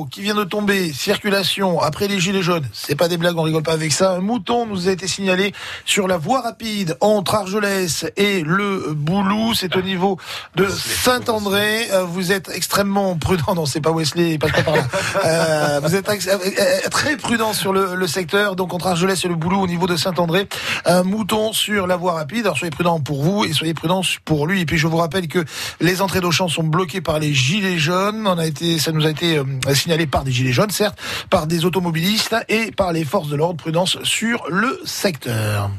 qui 0.10 0.22
vient 0.22 0.34
de 0.34 0.44
tomber, 0.44 0.91
circulation 0.91 1.80
après 1.82 2.08
les 2.08 2.20
gilets 2.20 2.41
jaunes. 2.41 2.68
C'est 2.74 2.95
pas 2.95 3.08
des 3.08 3.18
blagues, 3.18 3.38
on 3.38 3.44
rigole 3.44 3.62
pas 3.62 3.74
avec 3.74 3.91
ça. 3.91 4.14
Un 4.14 4.22
mouton 4.22 4.66
nous 4.66 4.88
a 4.88 4.91
été 4.91 5.08
signalé 5.08 5.54
sur 5.86 6.08
la 6.08 6.18
voie 6.18 6.41
rapide 6.41 6.98
entre 6.99 7.36
Argelès 7.36 8.06
et 8.18 8.41
le 8.41 8.94
Boulou. 8.95 9.54
C'est 9.54 9.76
au 9.76 9.84
niveau 9.84 10.18
de 10.56 10.68
Saint-André. 10.68 11.91
Euh, 11.91 12.06
Vous 12.06 12.32
êtes 12.32 12.49
extrêmement 12.49 13.16
prudent. 13.18 13.54
Non, 13.54 13.68
c'est 13.68 13.82
pas 13.82 13.91
Wesley, 13.91 14.40
pas 14.40 14.48
par 14.49 14.76
là. 14.76 14.84
Euh, 15.26 15.80
vous 15.84 15.95
êtes 15.95 16.08
euh, 16.10 16.38
euh, 16.60 16.90
très 16.90 17.18
prudent 17.18 17.54
sur 17.54 17.74
le, 17.74 17.95
le 17.95 18.08
secteur. 18.08 18.56
Donc 18.56 18.74
entre 18.74 18.88
Argelès 18.88 19.24
et 19.24 19.28
le 19.28 19.36
Boulou 19.36 19.60
au 19.60 19.68
niveau 19.68 19.88
de 19.88 19.95
Saint-André. 19.95 20.48
Un 20.86 21.04
mouton 21.04 21.54
sur 21.54 21.88
la 21.88 21.98
voie 21.98 22.14
rapide. 22.14 22.45
Alors 22.45 22.58
soyez 22.58 22.72
prudents 22.72 22.99
pour 22.99 23.24
vous 23.24 23.45
et 23.45 23.54
soyez 23.54 23.74
prudents 23.74 24.02
pour 24.26 24.48
lui. 24.48 24.62
Et 24.62 24.66
puis 24.66 24.78
je 24.78 24.88
vous 24.88 24.98
rappelle 24.98 25.28
que 25.28 25.44
les 25.82 26.02
entrées 26.02 26.22
d'Auchan 26.22 26.48
sont 26.48 26.64
bloquées 26.64 27.02
par 27.02 27.20
les 27.20 27.34
gilets 27.34 27.78
jaunes. 27.78 28.26
On 28.28 28.38
a 28.38 28.45
été, 28.45 28.80
ça 28.80 28.91
nous 28.91 29.06
a 29.06 29.10
été 29.10 29.41
euh, 29.68 29.76
signalé 29.76 30.07
par 30.07 30.23
des 30.23 30.31
gilets 30.31 30.53
jaunes, 30.53 30.72
certes, 30.72 30.98
par 31.30 31.48
des 31.48 31.65
automobilistes 31.65 32.35
et 32.49 32.72
par 32.72 32.94
les 32.94 33.06
forces 33.06 33.30
de 33.30 33.35
l'ordre. 33.35 33.57
Prudence 33.57 33.98
sur 34.03 34.44
le 34.49 34.80
secteur. 34.85 35.69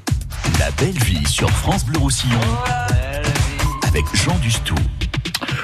La 0.59 0.71
belle 0.73 0.99
vie 1.05 1.27
sur 1.27 1.51
France 1.51 1.85
Bleu 1.85 1.99
Roussillon 1.99 2.41
avec 3.87 4.05
Jean 4.15 4.37
Dustou. 4.39 4.75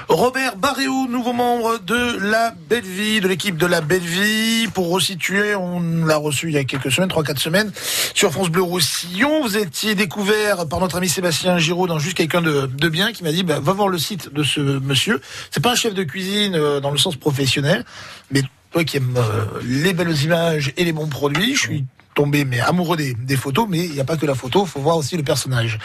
Robert 0.08 0.56
Barréou, 0.56 1.06
nouveau 1.08 1.32
membre 1.32 1.78
de 1.78 2.18
la 2.18 2.54
Belle 2.68 2.84
Vie, 2.84 3.20
de 3.20 3.28
l'équipe 3.28 3.56
de 3.56 3.66
la 3.66 3.80
Belle 3.80 4.00
Vie. 4.00 4.68
Pour 4.72 4.90
resituer, 4.90 5.54
on 5.54 6.04
l'a 6.04 6.16
reçu 6.16 6.48
il 6.48 6.54
y 6.54 6.58
a 6.58 6.64
quelques 6.64 6.92
semaines, 6.92 7.08
3-4 7.08 7.38
semaines, 7.38 7.72
sur 8.14 8.30
France 8.30 8.50
Bleu 8.50 8.62
Roussillon. 8.62 9.42
Vous 9.42 9.56
étiez 9.56 9.94
découvert 9.94 10.68
par 10.68 10.80
notre 10.80 10.96
ami 10.96 11.08
Sébastien 11.08 11.58
Giraud 11.58 11.86
dans 11.86 11.98
Juste 11.98 12.16
quelqu'un 12.16 12.42
de, 12.42 12.66
de 12.66 12.88
bien 12.88 13.12
qui 13.12 13.24
m'a 13.24 13.32
dit, 13.32 13.42
bah, 13.42 13.60
va 13.60 13.72
voir 13.72 13.88
le 13.88 13.98
site 13.98 14.32
de 14.32 14.42
ce 14.42 14.60
monsieur. 14.60 15.20
C'est 15.50 15.62
pas 15.62 15.72
un 15.72 15.76
chef 15.76 15.94
de 15.94 16.02
cuisine 16.04 16.54
euh, 16.54 16.80
dans 16.80 16.90
le 16.90 16.98
sens 16.98 17.16
professionnel, 17.16 17.84
mais 18.30 18.42
toi 18.70 18.84
qui 18.84 18.98
aimes 18.98 19.16
euh, 19.16 19.44
les 19.64 19.92
belles 19.92 20.20
images 20.22 20.72
et 20.76 20.84
les 20.84 20.92
bons 20.92 21.08
produits, 21.08 21.54
je 21.54 21.60
suis 21.60 21.84
tombé 22.14 22.44
mais 22.44 22.60
amoureux 22.60 22.96
des, 22.96 23.14
des 23.14 23.36
photos, 23.36 23.66
mais 23.68 23.84
il 23.84 23.92
n'y 23.92 24.00
a 24.00 24.04
pas 24.04 24.16
que 24.16 24.26
la 24.26 24.34
photo, 24.34 24.64
faut 24.66 24.80
voir 24.80 24.96
aussi 24.96 25.16
le 25.16 25.22
personnage. 25.22 25.78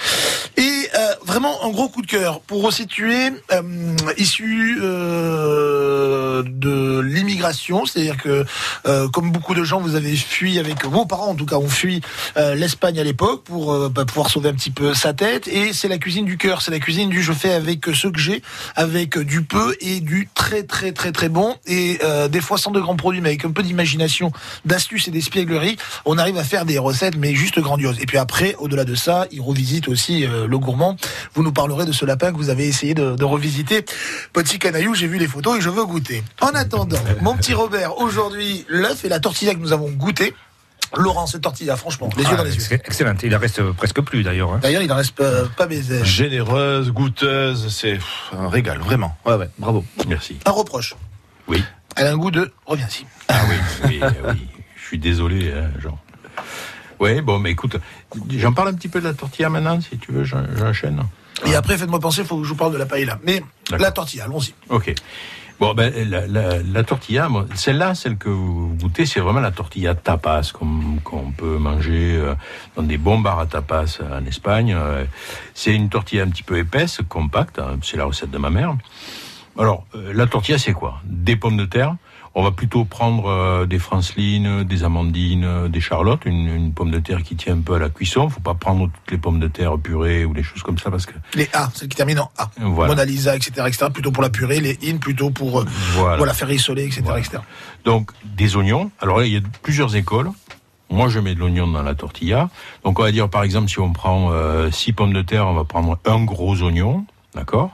Et 0.57 0.61
euh, 0.95 1.08
vraiment 1.29 1.63
un 1.63 1.69
gros 1.69 1.89
coup 1.89 2.01
de 2.01 2.07
cœur 2.07 2.41
pour 2.41 2.63
resituer, 2.63 3.29
euh, 3.51 3.61
issu 4.17 4.79
euh, 4.81 6.41
de 6.43 7.01
l'immigration, 7.01 7.85
c'est-à-dire 7.85 8.17
que 8.17 8.45
euh, 8.87 9.07
comme 9.09 9.31
beaucoup 9.31 9.53
de 9.53 9.63
gens, 9.63 9.79
vous 9.79 9.93
avez 9.93 10.15
fui 10.15 10.57
avec 10.57 10.85
vos 10.85 11.05
parents, 11.05 11.27
en 11.27 11.35
tout 11.35 11.45
cas, 11.45 11.57
ont 11.57 11.69
fui 11.69 12.01
euh, 12.35 12.55
l'Espagne 12.55 12.99
à 12.99 13.03
l'époque 13.03 13.43
pour 13.43 13.71
euh, 13.71 13.89
bah, 13.89 14.05
pouvoir 14.05 14.31
sauver 14.31 14.49
un 14.49 14.53
petit 14.53 14.71
peu 14.71 14.95
sa 14.95 15.13
tête. 15.13 15.47
Et 15.47 15.71
c'est 15.71 15.87
la 15.87 15.99
cuisine 15.99 16.25
du 16.25 16.37
cœur, 16.37 16.63
c'est 16.63 16.71
la 16.71 16.79
cuisine 16.79 17.09
du 17.09 17.21
je 17.21 17.31
fais 17.31 17.53
avec 17.53 17.85
ce 17.93 18.07
que 18.07 18.19
j'ai, 18.19 18.41
avec 18.75 19.19
du 19.19 19.43
peu 19.43 19.75
et 19.81 19.99
du 19.99 20.29
très 20.33 20.63
très 20.63 20.93
très 20.93 21.11
très 21.11 21.29
bon. 21.29 21.55
Et 21.67 21.99
euh, 22.03 22.27
des 22.27 22.41
fois 22.41 22.57
sans 22.57 22.71
de 22.71 22.79
grands 22.79 22.95
produits, 22.95 23.21
mais 23.21 23.29
avec 23.29 23.45
un 23.45 23.51
peu 23.51 23.61
d'imagination, 23.61 24.31
d'astuces 24.65 25.07
et 25.07 25.11
d'espièglerie, 25.11 25.77
on 26.05 26.17
arrive 26.17 26.37
à 26.37 26.43
faire 26.43 26.65
des 26.65 26.79
recettes, 26.79 27.17
mais 27.17 27.35
juste 27.35 27.59
grandioses. 27.59 27.97
Et 28.01 28.07
puis 28.07 28.17
après, 28.17 28.55
au-delà 28.57 28.83
de 28.83 28.95
ça, 28.95 29.27
il 29.31 29.41
revisite 29.41 29.89
aussi 29.89 30.25
le 30.25 30.57
gourmand. 30.57 30.97
Vous 31.33 31.43
nous 31.43 31.51
parlerez 31.51 31.85
de 31.85 31.91
ce 31.91 32.05
lapin 32.05 32.31
que 32.31 32.37
vous 32.37 32.49
avez 32.49 32.67
essayé 32.67 32.93
de, 32.93 33.15
de 33.15 33.23
revisiter. 33.23 33.85
Petit 34.33 34.59
canaillou, 34.59 34.93
j'ai 34.95 35.07
vu 35.07 35.17
les 35.17 35.27
photos 35.27 35.57
et 35.57 35.61
je 35.61 35.69
veux 35.69 35.85
goûter. 35.85 36.23
En 36.41 36.49
attendant, 36.49 36.97
mon 37.21 37.35
petit 37.35 37.53
Robert, 37.53 37.97
aujourd'hui, 37.97 38.65
l'œuf 38.67 39.05
et 39.05 39.09
la 39.09 39.19
tortilla 39.19 39.53
que 39.53 39.59
nous 39.59 39.73
avons 39.73 39.89
goûté. 39.89 40.33
Laurent, 40.97 41.27
cette 41.27 41.41
tortilla, 41.41 41.75
franchement, 41.75 42.09
les 42.17 42.23
yeux 42.23 42.35
dans 42.35 42.43
les 42.43 42.55
yeux. 42.55 42.63
Excellent. 42.71 43.13
Il 43.21 43.35
en 43.35 43.39
reste 43.39 43.61
presque 43.73 44.01
plus 44.01 44.23
d'ailleurs. 44.23 44.53
hein. 44.53 44.59
D'ailleurs, 44.59 44.81
il 44.81 44.87
n'en 44.87 44.95
reste 44.95 45.11
pas, 45.11 45.43
pas 45.55 45.67
baiser. 45.67 46.03
Généreuse, 46.03 46.89
goûteuse, 46.91 47.71
c'est 47.71 47.99
un 48.31 48.49
régal, 48.49 48.79
vraiment. 48.79 49.15
Ouais, 49.23 49.35
ouais, 49.35 49.49
bravo. 49.59 49.85
Merci. 50.07 50.39
Un 50.45 50.51
reproche. 50.51 50.95
Oui. 51.47 51.63
Elle 51.95 52.07
a 52.07 52.11
un 52.11 52.17
goût 52.17 52.31
de 52.31 52.51
reviens-y. 52.65 53.05
Ah 53.27 53.39
oui, 53.49 53.55
oui, 53.85 53.99
oui. 54.29 54.47
Je 54.81 54.85
suis 54.87 54.97
désolé, 54.97 55.51
hein, 55.51 55.69
Jean. 55.79 55.99
Oui, 56.99 57.21
bon, 57.21 57.37
mais 57.37 57.51
écoute, 57.51 57.77
j'en 58.37 58.53
parle 58.53 58.69
un 58.69 58.73
petit 58.73 58.87
peu 58.89 58.99
de 58.99 59.05
la 59.07 59.13
tortilla 59.13 59.49
maintenant, 59.49 59.79
si 59.81 59.97
tu 59.97 60.11
veux, 60.11 60.23
j'en- 60.23 60.43
j'enchaîne. 60.57 61.01
Et 61.45 61.55
après, 61.55 61.77
faites-moi 61.77 61.99
penser, 61.99 62.21
il 62.21 62.27
faut 62.27 62.37
que 62.37 62.43
je 62.43 62.49
vous 62.49 62.55
parle 62.55 62.73
de 62.73 62.77
la 62.77 62.85
paella. 62.85 63.17
Mais 63.23 63.43
la 63.77 63.91
tortilla, 63.91 64.25
allons-y. 64.25 64.53
Ok. 64.69 64.93
Bon, 65.59 65.73
ben, 65.73 65.93
la, 66.09 66.25
la, 66.25 66.59
la 66.63 66.83
tortilla, 66.83 67.27
celle-là, 67.53 67.93
celle 67.93 68.17
que 68.17 68.29
vous 68.29 68.73
goûtez, 68.79 69.05
c'est 69.05 69.19
vraiment 69.19 69.41
la 69.41 69.51
tortilla 69.51 69.93
tapas, 69.93 70.51
comme 70.53 70.99
qu'on 71.03 71.31
peut 71.31 71.57
manger 71.57 72.15
euh, 72.15 72.33
dans 72.77 72.83
des 72.83 72.97
bons 72.97 73.19
bars 73.19 73.39
à 73.39 73.45
tapas 73.45 73.99
en 74.09 74.25
Espagne. 74.25 74.73
Euh, 74.73 75.03
C'est 75.53 75.73
une 75.75 75.89
tortilla 75.89 76.23
un 76.23 76.29
petit 76.29 76.43
peu 76.43 76.57
épaisse, 76.57 77.01
compacte, 77.09 77.59
hein, 77.59 77.77
c'est 77.83 77.97
la 77.97 78.05
recette 78.05 78.31
de 78.31 78.37
ma 78.37 78.49
mère. 78.49 78.73
Alors, 79.57 79.85
euh, 79.95 80.13
la 80.13 80.27
tortilla, 80.27 80.57
c'est 80.57 80.71
quoi? 80.71 81.01
Des 81.03 81.35
pommes 81.35 81.57
de 81.57 81.65
terre. 81.65 81.95
On 82.39 82.43
va 82.43 82.51
plutôt 82.51 82.85
prendre 82.85 83.25
euh, 83.27 83.65
des 83.65 83.79
francelines, 83.79 84.63
des 84.63 84.85
amandines, 84.85 85.67
des 85.67 85.81
charlottes, 85.81 86.23
une, 86.23 86.47
une 86.47 86.71
pomme 86.71 86.89
de 86.89 86.99
terre 86.99 87.21
qui 87.21 87.35
tient 87.35 87.53
un 87.57 87.59
peu 87.59 87.73
à 87.73 87.79
la 87.79 87.89
cuisson. 87.89 88.29
Faut 88.29 88.39
pas 88.39 88.53
prendre 88.53 88.85
toutes 88.85 89.11
les 89.11 89.17
pommes 89.17 89.41
de 89.41 89.49
terre 89.49 89.77
purées 89.77 90.23
ou 90.23 90.33
des 90.33 90.41
choses 90.41 90.63
comme 90.63 90.77
ça 90.77 90.89
parce 90.89 91.05
que 91.05 91.11
Les 91.35 91.49
A, 91.51 91.69
celles 91.73 91.89
qui 91.89 91.97
terminent 91.97 92.31
en 92.37 92.41
A. 92.43 92.49
Voilà. 92.61 92.93
Mona 92.93 93.03
Lisa, 93.03 93.35
etc., 93.35 93.51
etc., 93.67 93.87
plutôt 93.93 94.11
pour 94.13 94.23
la 94.23 94.29
purée. 94.29 94.61
Les 94.61 94.79
IN, 94.83 94.99
plutôt 94.99 95.31
pour 95.31 95.59
euh, 95.59 95.65
Voilà. 95.95 96.15
voilà, 96.15 96.33
faire 96.33 96.47
rissoler, 96.47 96.85
etc., 96.85 97.01
etc. 97.17 97.39
Donc, 97.83 98.11
des 98.23 98.55
oignons. 98.55 98.89
Alors 99.01 99.19
là, 99.19 99.25
il 99.25 99.33
y 99.33 99.37
a 99.37 99.41
plusieurs 99.61 99.97
écoles. 99.97 100.31
Moi, 100.89 101.09
je 101.09 101.19
mets 101.19 101.35
de 101.35 101.39
l'oignon 101.41 101.67
dans 101.67 101.83
la 101.83 101.93
tortilla. 101.93 102.49
Donc, 102.85 102.99
on 102.99 103.03
va 103.03 103.11
dire, 103.11 103.27
par 103.27 103.43
exemple, 103.43 103.67
si 103.67 103.81
on 103.81 103.91
prend 103.91 104.31
euh, 104.31 104.71
six 104.71 104.93
pommes 104.93 105.11
de 105.11 105.23
terre, 105.23 105.45
on 105.45 105.55
va 105.55 105.65
prendre 105.65 105.99
un 106.05 106.23
gros 106.23 106.61
oignon, 106.61 107.05
d'accord? 107.35 107.71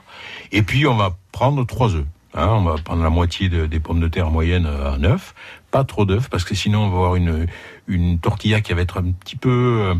Et 0.50 0.62
puis, 0.62 0.88
on 0.88 0.96
va 0.96 1.16
prendre 1.30 1.64
trois 1.64 1.94
œufs. 1.94 2.04
Hein, 2.36 2.48
on 2.48 2.62
va 2.62 2.76
prendre 2.76 3.02
la 3.02 3.10
moitié 3.10 3.48
de- 3.48 3.66
des 3.66 3.80
pommes 3.80 4.00
de 4.00 4.08
terre 4.08 4.30
moyennes 4.30 4.66
euh, 4.66 4.94
en 4.94 5.02
œufs. 5.02 5.34
Pas 5.70 5.84
trop 5.84 6.04
d'œufs, 6.04 6.28
parce 6.28 6.44
que 6.44 6.54
sinon, 6.54 6.84
on 6.84 6.90
va 6.90 6.96
avoir 6.96 7.16
une, 7.16 7.46
une 7.88 8.18
tortilla 8.18 8.60
qui 8.60 8.72
va 8.74 8.82
être 8.82 9.00
un 9.00 9.10
petit 9.12 9.36
peu, 9.36 9.80
euh, 9.82 9.94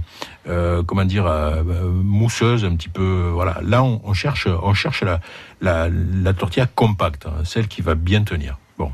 euh, 0.49 0.83
comment 0.83 1.05
dire, 1.05 1.27
euh, 1.27 1.63
euh, 1.67 1.91
mousseuse, 1.91 2.65
un 2.65 2.77
petit 2.77 2.89
peu... 2.91 3.31
voilà. 3.33 3.59
Là, 3.63 3.83
on, 3.83 4.01
on 4.05 4.13
cherche, 4.13 4.47
on 4.47 4.75
cherche 4.75 5.03
la, 5.03 5.21
la, 5.61 5.89
la 5.89 6.33
tortilla 6.35 6.67
compacte, 6.67 7.27
hein, 7.27 7.43
celle 7.45 7.69
qui 7.69 7.83
va 7.83 7.95
bien 7.95 8.23
tenir. 8.23 8.59
Bon. 8.79 8.93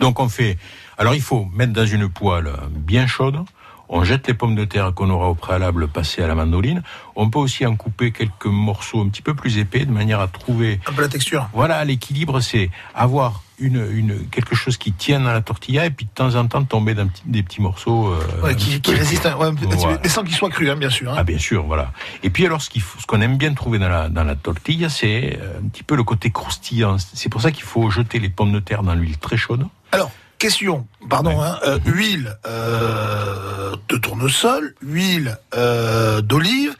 Donc 0.00 0.20
on 0.20 0.28
fait. 0.28 0.58
Alors 0.98 1.14
il 1.14 1.22
faut 1.22 1.46
mettre 1.54 1.72
dans 1.72 1.86
une 1.86 2.08
poêle 2.10 2.50
bien 2.70 3.06
chaude. 3.06 3.38
On 3.88 4.02
jette 4.04 4.26
les 4.26 4.34
pommes 4.34 4.54
de 4.56 4.64
terre 4.64 4.92
qu'on 4.94 5.10
aura 5.10 5.28
au 5.28 5.34
préalable 5.34 5.86
passées 5.88 6.22
à 6.22 6.26
la 6.26 6.34
mandoline. 6.34 6.82
On 7.14 7.30
peut 7.30 7.38
aussi 7.38 7.64
en 7.66 7.76
couper 7.76 8.10
quelques 8.12 8.46
morceaux 8.46 9.00
un 9.00 9.08
petit 9.08 9.22
peu 9.22 9.34
plus 9.34 9.58
épais 9.58 9.84
de 9.84 9.92
manière 9.92 10.20
à 10.20 10.26
trouver. 10.28 10.80
Un 10.88 10.92
peu 10.92 11.02
la 11.02 11.08
texture. 11.08 11.48
Voilà, 11.52 11.84
l'équilibre, 11.84 12.40
c'est 12.40 12.70
avoir 12.94 13.42
une, 13.58 13.86
une, 13.92 14.28
quelque 14.28 14.54
chose 14.54 14.76
qui 14.76 14.92
tienne 14.92 15.26
à 15.26 15.32
la 15.32 15.40
tortilla 15.40 15.86
et 15.86 15.90
puis 15.90 16.04
de 16.04 16.10
temps 16.10 16.34
en 16.34 16.46
temps 16.46 16.62
tomber 16.64 16.94
dans 16.94 17.08
des 17.24 17.42
petits 17.42 17.62
morceaux. 17.62 18.08
euh, 18.08 18.18
Ouais, 18.42 18.54
qui, 18.56 18.70
petit 18.72 18.80
qui 18.80 18.90
peu- 18.92 18.98
résiste, 18.98 19.24
à- 19.24 19.38
ouais, 19.38 19.50
Voilà. 19.52 19.98
mais 20.02 20.08
sans 20.10 20.24
qu'il 20.24 20.34
soit 20.34 20.50
cru, 20.50 20.68
hein, 20.68 20.76
bien 20.76 20.90
sûr. 20.90 21.10
hein. 21.12 21.16
Ah 21.18 21.24
bien 21.24 21.38
sûr, 21.38 21.62
voilà. 21.64 21.92
Et 22.22 22.28
puis 22.30 22.44
alors 22.44 22.60
ce 22.60 22.68
qu'on 23.06 23.20
aime 23.20 23.36
bien 23.38 23.54
trouver 23.54 23.78
dans 23.78 23.88
la, 23.88 24.08
dans 24.10 24.24
la 24.24 24.34
tortilla, 24.34 24.88
c'est 24.90 25.38
euh, 25.40 25.60
un 25.64 25.68
petit 25.68 25.84
peu 25.84 25.96
le 25.96 26.02
côté 26.02 26.30
croustillant. 26.30 26.96
C'est 27.14 27.28
pour 27.30 27.40
ça 27.40 27.50
qu'il 27.52 27.62
faut 27.64 27.88
jeter 27.88 28.18
les 28.18 28.28
pommes 28.28 28.52
de 28.52 28.60
terre 28.60 28.82
dans 28.82 28.94
l'huile 28.94 29.16
très 29.16 29.36
chaude. 29.38 29.66
Alors, 29.92 30.10
question, 30.38 30.86
pardon, 31.08 31.40
hein, 31.42 31.58
euh, 31.66 31.78
huile 31.86 32.36
euh, 32.46 33.74
de 33.88 33.96
tournesol, 33.96 34.74
huile 34.82 35.38
euh, 35.54 36.20
d'olive, 36.20 36.74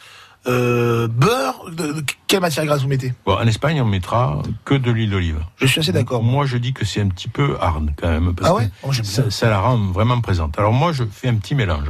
beurre, 0.47 1.65
de, 1.73 2.05
quelle 2.29 2.41
matière 2.41 2.65
grasse 2.67 2.83
vous 2.83 2.89
mettez? 2.89 3.13
Bon, 3.25 3.35
en 3.35 3.47
Espagne, 3.47 3.81
on 3.83 3.85
mettra 3.87 4.43
que 4.65 4.75
de 4.75 4.91
l'huile 4.93 5.11
d'olive. 5.11 5.41
Je 5.57 5.67
suis 5.67 5.81
assez 5.81 5.93
d'accord. 5.93 6.23
Moi, 6.23 6.47
je 6.47 6.57
dis 6.57 6.73
que 6.73 6.85
c'est 6.85 7.01
un 7.01 7.09
petit 7.09 7.29
peu 7.29 7.57
hard 7.61 7.91
quand 7.97 8.09
même. 8.09 8.33
Parce 8.35 8.51
Ah 8.51 8.55
ouais? 8.55 8.67
que 8.67 8.87
Oh, 9.21 9.31
ça 9.31 9.51
la 9.51 9.59
rend 9.59 9.77
vraiment 9.77 10.21
présente. 10.21 10.57
Alors 10.59 10.73
moi, 10.73 10.93
je 10.93 11.03
fais 11.11 11.29
un 11.29 11.35
petit 11.35 11.55
mélange. 11.57 11.89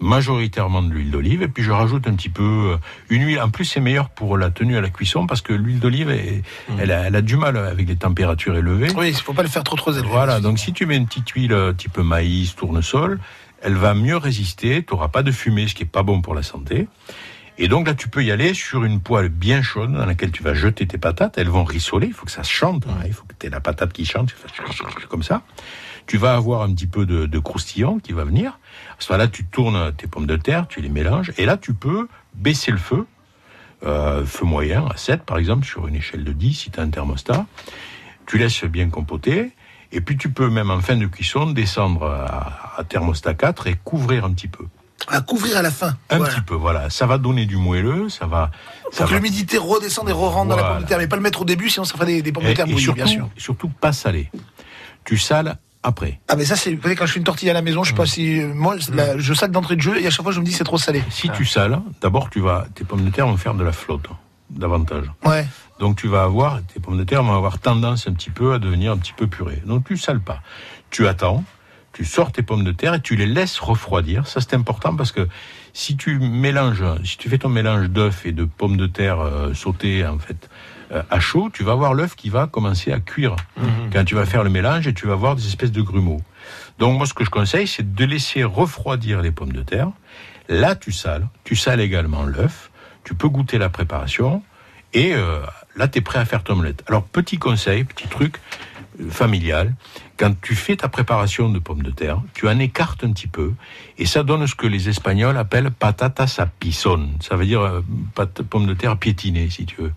Majoritairement 0.00 0.82
de 0.82 0.92
l'huile 0.92 1.10
d'olive 1.10 1.42
et 1.42 1.48
puis 1.48 1.62
je 1.62 1.70
rajoute 1.72 2.06
un 2.06 2.14
petit 2.14 2.28
peu 2.28 2.42
euh, 2.74 2.76
une 3.08 3.22
huile. 3.22 3.40
En 3.40 3.48
plus, 3.50 3.64
c'est 3.64 3.80
meilleur 3.80 4.10
pour 4.10 4.36
la 4.36 4.50
tenue 4.50 4.76
à 4.76 4.80
la 4.80 4.90
cuisson 4.90 5.26
parce 5.26 5.40
que 5.40 5.52
l'huile 5.54 5.80
d'olive, 5.80 6.10
est- 6.10 6.42
elle, 6.78 6.92
a, 6.92 7.04
elle 7.06 7.16
a 7.16 7.22
du 7.22 7.36
mal 7.36 7.56
avec 7.56 7.88
les 7.88 7.96
températures 7.96 8.56
élevées. 8.56 8.88
Oui, 8.96 9.08
il 9.08 9.14
faut 9.16 9.32
pas 9.32 9.42
le 9.42 9.48
faire 9.48 9.64
trop 9.64 9.76
trop 9.76 9.92
élevé. 9.92 10.06
Voilà, 10.08 10.40
donc 10.40 10.58
si 10.58 10.72
tu 10.74 10.84
mets 10.86 10.96
une 10.96 11.06
petite 11.06 11.30
huile 11.30 11.52
euh, 11.54 11.72
type 11.72 11.96
maïs, 11.98 12.54
tournesol, 12.54 13.18
elle 13.62 13.74
va 13.74 13.94
mieux 13.94 14.16
résister, 14.18 14.84
tu 14.84 14.92
n'auras 14.94 15.08
pas 15.08 15.22
de 15.22 15.32
fumée, 15.32 15.66
ce 15.66 15.74
qui 15.74 15.84
est 15.84 15.86
pas 15.86 16.02
bon 16.02 16.20
pour 16.20 16.34
la 16.34 16.42
santé. 16.42 16.88
Et 17.58 17.68
donc 17.68 17.86
là, 17.86 17.94
tu 17.94 18.08
peux 18.10 18.22
y 18.22 18.30
aller 18.30 18.52
sur 18.52 18.84
une 18.84 19.00
poêle 19.00 19.30
bien 19.30 19.62
chaude 19.62 19.90
dans 19.94 20.04
laquelle 20.04 20.30
tu 20.30 20.42
vas 20.42 20.52
jeter 20.52 20.86
tes 20.86 20.98
patates. 20.98 21.38
Elles 21.38 21.48
vont 21.48 21.64
rissoler, 21.64 22.08
il 22.08 22.12
faut 22.12 22.26
que 22.26 22.30
ça 22.32 22.42
chante. 22.42 22.84
hein, 22.86 23.02
Il 23.06 23.14
faut 23.14 23.24
que 23.24 23.32
tu 23.38 23.46
aies 23.46 23.50
la 23.50 23.60
patate 23.60 23.94
qui 23.94 24.04
chante, 24.04 24.34
comme 25.08 25.22
ça. 25.22 25.40
Tu 26.06 26.18
vas 26.18 26.34
avoir 26.34 26.60
un 26.62 26.72
petit 26.74 26.86
peu 26.86 27.06
de, 27.06 27.24
de 27.24 27.38
croustillant 27.38 27.98
qui 27.98 28.12
va 28.12 28.24
venir. 28.24 28.60
À 28.98 29.02
ce 29.02 29.12
moment-là, 29.12 29.28
tu 29.28 29.44
tournes 29.44 29.92
tes 29.96 30.06
pommes 30.06 30.26
de 30.26 30.36
terre, 30.36 30.66
tu 30.68 30.80
les 30.80 30.88
mélanges. 30.88 31.32
Et 31.38 31.44
là, 31.44 31.56
tu 31.56 31.74
peux 31.74 32.08
baisser 32.34 32.70
le 32.70 32.78
feu, 32.78 33.06
euh, 33.84 34.24
feu 34.24 34.44
moyen, 34.46 34.86
à 34.86 34.96
7 34.96 35.22
par 35.24 35.38
exemple, 35.38 35.66
sur 35.66 35.86
une 35.86 35.94
échelle 35.96 36.24
de 36.24 36.32
10 36.32 36.54
si 36.54 36.70
tu 36.70 36.80
as 36.80 36.82
un 36.82 36.88
thermostat. 36.90 37.46
Tu 38.26 38.38
laisses 38.38 38.64
bien 38.64 38.88
compoter. 38.88 39.52
Et 39.92 40.00
puis 40.00 40.16
tu 40.16 40.30
peux 40.30 40.48
même 40.48 40.70
en 40.70 40.80
fin 40.80 40.96
de 40.96 41.06
cuisson 41.06 41.46
descendre 41.50 42.06
à, 42.06 42.78
à 42.80 42.84
thermostat 42.84 43.34
4 43.34 43.66
et 43.68 43.76
couvrir 43.84 44.24
un 44.24 44.32
petit 44.32 44.48
peu. 44.48 44.64
À 45.08 45.20
couvrir 45.20 45.58
à 45.58 45.62
la 45.62 45.70
fin. 45.70 45.96
Un 46.10 46.16
Voilà. 46.16 46.32
petit 46.32 46.40
peu, 46.40 46.54
voilà. 46.54 46.90
Ça 46.90 47.06
va 47.06 47.18
donner 47.18 47.44
du 47.46 47.56
moelleux, 47.56 48.08
ça 48.08 48.26
va. 48.26 48.50
ça 48.90 48.98
Pour 49.02 49.06
que 49.06 49.10
va- 49.12 49.16
l'humidité 49.18 49.58
redescende 49.58 50.08
et 50.08 50.12
re-rentre 50.12 50.48
dans 50.48 50.56
la 50.56 50.64
pomme 50.64 50.82
de 50.82 50.86
terre, 50.88 50.98
mais 50.98 51.06
pas 51.06 51.16
le 51.16 51.22
mettre 51.22 51.42
au 51.42 51.44
début, 51.44 51.68
sinon 51.68 51.84
ça 51.84 51.94
ferait 51.94 52.06
des, 52.06 52.22
des 52.22 52.32
pommes 52.32 52.44
de 52.44 52.52
terre 52.54 52.66
bouillies, 52.66 52.92
bien 52.94 53.06
sûr. 53.06 53.28
surtout 53.36 53.68
pas 53.68 53.92
salé. 53.92 54.30
Tu 55.04 55.18
sales 55.18 55.56
après. 55.86 56.20
Ah 56.28 56.36
mais 56.36 56.44
ça 56.44 56.56
c'est, 56.56 56.74
vous 56.74 56.82
savez 56.82 56.96
quand 56.96 57.06
je 57.06 57.12
fais 57.12 57.18
une 57.18 57.24
tortilla 57.24 57.52
à 57.52 57.54
la 57.54 57.62
maison, 57.62 57.84
je 57.84 57.90
sais 57.90 57.96
pas 57.96 58.06
si 58.06 58.40
euh, 58.40 58.52
moi 58.54 58.76
la- 58.92 59.16
je 59.18 59.32
sale 59.34 59.50
d'entrée 59.52 59.76
de 59.76 59.80
jeu 59.80 60.00
et 60.00 60.06
à 60.06 60.10
chaque 60.10 60.22
fois 60.24 60.32
je 60.32 60.40
me 60.40 60.44
dis 60.44 60.52
c'est 60.52 60.64
trop 60.64 60.78
salé. 60.78 61.02
Si 61.10 61.30
tu 61.30 61.44
sales, 61.44 61.80
d'abord 62.00 62.28
tu 62.30 62.40
vas, 62.40 62.66
tes 62.74 62.84
pommes 62.84 63.04
de 63.04 63.10
terre 63.10 63.26
vont 63.26 63.36
faire 63.36 63.54
de 63.54 63.62
la 63.64 63.72
flotte, 63.72 64.08
davantage. 64.50 65.10
Ouais. 65.24 65.46
Donc 65.78 65.96
tu 65.96 66.08
vas 66.08 66.22
avoir, 66.24 66.60
tes 66.72 66.80
pommes 66.80 66.98
de 66.98 67.04
terre 67.04 67.22
vont 67.22 67.34
avoir 67.36 67.58
tendance 67.58 68.08
un 68.08 68.12
petit 68.12 68.30
peu 68.30 68.54
à 68.54 68.58
devenir 68.58 68.92
un 68.92 68.96
petit 68.96 69.12
peu 69.12 69.26
purée. 69.26 69.62
Donc 69.66 69.86
tu 69.86 69.96
sales 69.96 70.20
pas. 70.20 70.40
Tu 70.90 71.06
attends, 71.06 71.44
tu 71.92 72.04
sors 72.04 72.32
tes 72.32 72.42
pommes 72.42 72.64
de 72.64 72.72
terre 72.72 72.94
et 72.94 73.00
tu 73.00 73.14
les 73.16 73.26
laisses 73.26 73.58
refroidir. 73.58 74.26
Ça 74.26 74.40
c'est 74.40 74.54
important 74.54 74.94
parce 74.96 75.12
que 75.12 75.28
si 75.72 75.96
tu 75.96 76.18
mélanges, 76.18 76.82
si 77.04 77.16
tu 77.18 77.28
fais 77.28 77.38
ton 77.38 77.48
mélange 77.50 77.90
d'œufs 77.90 78.24
et 78.24 78.32
de 78.32 78.44
pommes 78.44 78.76
de 78.78 78.86
terre 78.86 79.20
euh, 79.20 79.52
sautées 79.54 80.06
en 80.06 80.18
fait 80.18 80.48
à 81.10 81.20
chaud, 81.20 81.50
tu 81.52 81.64
vas 81.64 81.74
voir 81.74 81.94
l'œuf 81.94 82.14
qui 82.14 82.28
va 82.28 82.46
commencer 82.46 82.92
à 82.92 83.00
cuire 83.00 83.36
quand 83.92 84.04
tu 84.04 84.14
vas 84.14 84.26
faire 84.26 84.44
le 84.44 84.50
mélange 84.50 84.86
et 84.86 84.94
tu 84.94 85.06
vas 85.06 85.14
avoir 85.14 85.36
des 85.36 85.46
espèces 85.46 85.72
de 85.72 85.82
grumeaux. 85.82 86.22
Donc 86.78 86.96
moi 86.96 87.06
ce 87.06 87.14
que 87.14 87.24
je 87.24 87.30
conseille 87.30 87.66
c'est 87.66 87.94
de 87.94 88.04
laisser 88.04 88.44
refroidir 88.44 89.22
les 89.22 89.30
pommes 89.30 89.52
de 89.52 89.62
terre. 89.62 89.90
Là 90.48 90.76
tu 90.76 90.92
sales, 90.92 91.26
tu 91.44 91.56
sales 91.56 91.80
également 91.80 92.24
l'œuf, 92.24 92.70
tu 93.04 93.14
peux 93.14 93.28
goûter 93.28 93.58
la 93.58 93.68
préparation 93.68 94.42
et 94.92 95.14
euh, 95.14 95.40
là 95.74 95.88
tu 95.88 95.98
es 95.98 96.00
prêt 96.02 96.18
à 96.18 96.24
faire 96.24 96.42
ton 96.42 96.54
omelette. 96.54 96.84
Alors 96.86 97.02
petit 97.02 97.38
conseil, 97.38 97.84
petit 97.84 98.08
truc 98.08 98.36
euh, 99.00 99.10
familial, 99.10 99.74
quand 100.16 100.34
tu 100.40 100.54
fais 100.54 100.76
ta 100.76 100.88
préparation 100.88 101.48
de 101.48 101.58
pommes 101.58 101.82
de 101.82 101.90
terre, 101.90 102.20
tu 102.34 102.48
en 102.48 102.58
écartes 102.58 103.04
un 103.04 103.12
petit 103.12 103.26
peu 103.26 103.52
et 103.98 104.06
ça 104.06 104.22
donne 104.22 104.46
ce 104.46 104.54
que 104.54 104.66
les 104.66 104.88
Espagnols 104.88 105.36
appellent 105.36 105.70
patatas 105.70 106.36
a 106.38 106.46
pisson. 106.46 107.08
Ça 107.20 107.36
veut 107.36 107.46
dire 107.46 107.60
euh, 107.60 107.80
pommes 108.48 108.66
de 108.66 108.74
terre 108.74 108.96
piétinées 108.96 109.50
si 109.50 109.66
tu 109.66 109.82
veux. 109.82 109.92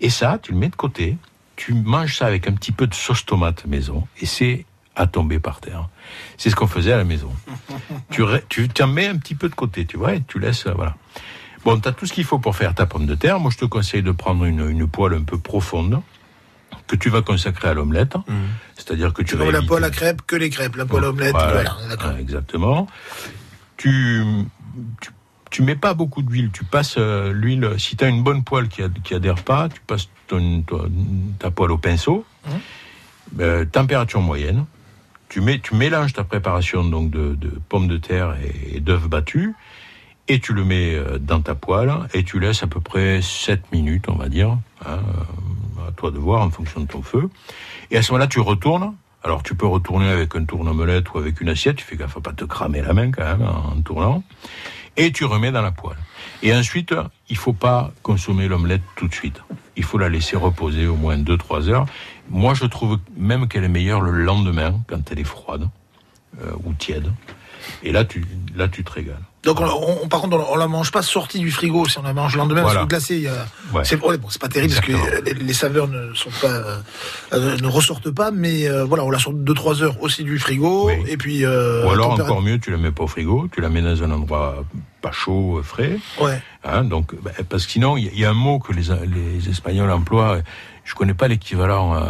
Et 0.00 0.10
ça, 0.10 0.38
tu 0.42 0.52
le 0.52 0.58
mets 0.58 0.68
de 0.68 0.76
côté, 0.76 1.16
tu 1.56 1.74
manges 1.74 2.16
ça 2.16 2.26
avec 2.26 2.46
un 2.48 2.52
petit 2.52 2.72
peu 2.72 2.86
de 2.86 2.94
sauce 2.94 3.24
tomate 3.24 3.66
maison 3.66 4.06
et 4.20 4.26
c'est 4.26 4.64
à 4.96 5.06
tomber 5.06 5.40
par 5.40 5.60
terre. 5.60 5.88
C'est 6.36 6.50
ce 6.50 6.56
qu'on 6.56 6.66
faisait 6.66 6.92
à 6.92 6.96
la 6.96 7.04
maison. 7.04 7.30
tu, 8.10 8.22
tu 8.48 8.68
t'en 8.68 8.86
mets 8.86 9.06
un 9.06 9.16
petit 9.16 9.34
peu 9.34 9.48
de 9.48 9.54
côté, 9.54 9.86
tu 9.86 9.96
vois, 9.96 10.14
et 10.14 10.22
tu 10.22 10.38
laisses, 10.38 10.66
euh, 10.66 10.72
voilà. 10.72 10.96
Bon, 11.64 11.80
tu 11.80 11.88
as 11.88 11.92
tout 11.92 12.06
ce 12.06 12.12
qu'il 12.12 12.24
faut 12.24 12.38
pour 12.38 12.54
faire 12.54 12.74
ta 12.74 12.86
pomme 12.86 13.06
de 13.06 13.14
terre. 13.14 13.40
Moi, 13.40 13.50
je 13.50 13.58
te 13.58 13.64
conseille 13.64 14.02
de 14.02 14.12
prendre 14.12 14.44
une, 14.44 14.68
une 14.68 14.86
poêle 14.86 15.14
un 15.14 15.22
peu 15.22 15.38
profonde 15.38 16.00
que 16.86 16.96
tu 16.96 17.08
vas 17.10 17.22
consacrer 17.22 17.68
à 17.68 17.74
l'omelette. 17.74 18.14
C'est-à-dire 18.76 19.12
que 19.12 19.22
tu 19.22 19.36
vas 19.36 19.44
la 19.52 19.62
poêle 19.62 19.84
à 19.84 19.90
crêpes 19.90 20.22
que 20.26 20.36
les 20.36 20.50
crêpes, 20.50 20.76
la 20.76 20.84
poêle 20.86 21.04
à 21.04 21.10
omelette, 21.10 21.32
voilà, 21.32 21.76
voilà, 21.80 21.96
voilà, 21.96 22.20
exactement. 22.20 22.86
Tu, 23.76 24.22
tu, 25.00 25.10
tu 25.50 25.62
mets 25.62 25.76
pas 25.76 25.94
beaucoup 25.94 26.22
d'huile. 26.22 26.50
Tu 26.52 26.64
passes 26.64 26.96
euh, 26.98 27.32
l'huile. 27.32 27.70
Si 27.78 27.96
tu 27.96 28.04
as 28.04 28.08
une 28.08 28.22
bonne 28.22 28.44
poêle 28.44 28.68
qui, 28.68 28.82
qui 29.02 29.14
adhère 29.14 29.42
pas, 29.42 29.68
tu 29.68 29.80
passes 29.86 30.08
ton- 30.26 30.62
ton- 30.62 30.90
ta 31.38 31.50
poêle 31.50 31.70
au 31.72 31.78
pinceau. 31.78 32.24
Euh, 33.40 33.64
température 33.64 34.20
moyenne. 34.20 34.64
Tu, 35.28 35.40
mets, 35.40 35.58
tu 35.58 35.74
mélanges 35.74 36.12
ta 36.12 36.22
préparation 36.24 36.84
donc 36.84 37.10
de, 37.10 37.34
de 37.34 37.48
pommes 37.68 37.88
de 37.88 37.96
terre 37.96 38.36
et, 38.42 38.76
et 38.76 38.80
d'œufs 38.80 39.08
battus 39.08 39.52
et 40.28 40.38
tu 40.38 40.52
le 40.52 40.64
mets 40.64 40.94
euh, 40.94 41.18
dans 41.18 41.40
ta 41.40 41.54
poêle 41.54 41.92
et 42.12 42.22
tu 42.22 42.38
laisses 42.38 42.62
à 42.62 42.66
peu 42.66 42.80
près 42.80 43.20
7 43.22 43.72
minutes, 43.72 44.08
on 44.08 44.14
va 44.14 44.28
dire. 44.28 44.56
hein, 44.86 45.00
à 45.88 45.92
toi 45.92 46.10
de 46.10 46.18
voir 46.18 46.42
en 46.42 46.50
fonction 46.50 46.80
de 46.80 46.86
ton 46.86 47.02
feu. 47.02 47.28
Et 47.90 47.96
à 47.96 48.02
ce 48.02 48.12
moment-là, 48.12 48.26
tu 48.26 48.40
retournes. 48.40 48.94
Alors 49.22 49.42
tu 49.42 49.54
peux 49.54 49.66
retourner 49.66 50.08
avec 50.08 50.36
un 50.36 50.44
tourne-omelette 50.44 51.12
ou 51.14 51.18
avec 51.18 51.40
une 51.40 51.48
assiette. 51.48 51.76
Tu 51.76 51.84
fais 51.84 51.96
gaffe 51.96 52.16
à 52.16 52.20
pas 52.20 52.32
te 52.32 52.44
cramer 52.44 52.82
la 52.82 52.92
main 52.92 53.10
quand 53.10 53.24
même 53.24 53.42
en 53.42 53.80
tournant. 53.82 54.22
Et 54.96 55.12
tu 55.12 55.24
remets 55.24 55.50
dans 55.50 55.62
la 55.62 55.72
poêle. 55.72 55.96
Et 56.42 56.54
ensuite, 56.54 56.94
il 57.28 57.36
faut 57.36 57.52
pas 57.52 57.92
consommer 58.02 58.48
l'omelette 58.48 58.82
tout 58.96 59.08
de 59.08 59.14
suite. 59.14 59.40
Il 59.76 59.82
faut 59.82 59.98
la 59.98 60.08
laisser 60.08 60.36
reposer 60.36 60.86
au 60.86 60.94
moins 60.94 61.16
2-3 61.16 61.68
heures. 61.68 61.86
Moi, 62.28 62.54
je 62.54 62.64
trouve 62.66 62.98
même 63.16 63.48
qu'elle 63.48 63.64
est 63.64 63.68
meilleure 63.68 64.00
le 64.00 64.12
lendemain, 64.12 64.80
quand 64.86 65.10
elle 65.10 65.18
est 65.18 65.24
froide 65.24 65.68
euh, 66.40 66.52
ou 66.64 66.72
tiède. 66.74 67.10
Et 67.82 67.92
là, 67.92 68.04
tu, 68.04 68.24
là, 68.54 68.68
tu 68.68 68.84
te 68.84 68.92
régales. 68.92 69.24
Donc 69.44 69.60
on, 69.60 69.64
on- 70.04 70.08
par 70.08 70.20
contre 70.22 70.36
on, 70.38 70.52
on 70.54 70.56
la 70.56 70.68
mange 70.68 70.90
pas 70.90 71.02
sortie 71.02 71.38
du 71.38 71.50
frigo 71.50 71.86
si 71.86 71.98
on 71.98 72.02
la 72.02 72.12
mange 72.14 72.32
le 72.34 72.38
lendemain 72.38 72.62
Voilà. 72.62 72.80
parce 72.80 72.84
que 72.86 72.90
glacée, 72.90 73.18
y 73.20 73.26
a- 73.28 73.46
Ouais. 73.72 73.84
c'est 73.84 74.00
ouais, 74.02 74.16
bon, 74.18 74.28
c'est 74.30 74.40
pas 74.40 74.48
terrible 74.48 74.72
Exactement. 74.72 74.98
parce 75.04 75.20
que 75.20 75.24
les, 75.24 75.34
les 75.34 75.52
saveurs 75.52 75.88
ne 75.88 76.14
sont 76.14 76.30
pas 76.40 76.46
euh, 76.48 76.76
euh, 77.34 77.56
ne 77.60 77.66
ressortent 77.68 78.10
pas 78.10 78.30
mais 78.30 78.66
euh, 78.68 78.84
voilà 78.84 79.04
on 79.04 79.10
la 79.10 79.18
sort 79.18 79.32
2 79.34 79.52
3 79.54 79.82
heures 79.82 80.02
aussi 80.02 80.24
du 80.24 80.38
frigo 80.38 80.90
et 80.90 81.16
puis 81.16 81.44
euh, 81.44 81.84
Ou 81.86 81.90
alors 81.90 82.08
température- 82.10 82.24
encore 82.24 82.42
mieux, 82.42 82.58
tu 82.58 82.70
la 82.70 82.76
mets 82.78 82.90
pas 82.92 83.04
au 83.04 83.08
frigo, 83.08 83.48
tu 83.52 83.60
la 83.60 83.68
mets 83.68 83.82
dans 83.82 84.02
un 84.02 84.10
endroit 84.10 84.64
pas 85.02 85.12
chaud, 85.12 85.58
euh, 85.58 85.62
frais. 85.62 85.98
Ouais. 86.20 86.40
Hein, 86.64 86.84
donc, 86.84 87.14
ben, 87.22 87.32
parce 87.50 87.66
que 87.66 87.72
sinon, 87.72 87.98
il 87.98 88.04
y, 88.04 88.08
a- 88.08 88.12
il 88.14 88.18
y 88.20 88.24
a 88.24 88.30
un 88.30 88.34
mot 88.34 88.58
que 88.58 88.72
les, 88.72 88.84
les 89.06 89.50
Espagnols 89.50 89.90
emploient. 89.90 90.38
Je 90.84 90.94
connais 90.94 91.12
pas 91.12 91.28
l'équivalent 91.28 91.94
euh, 91.94 92.00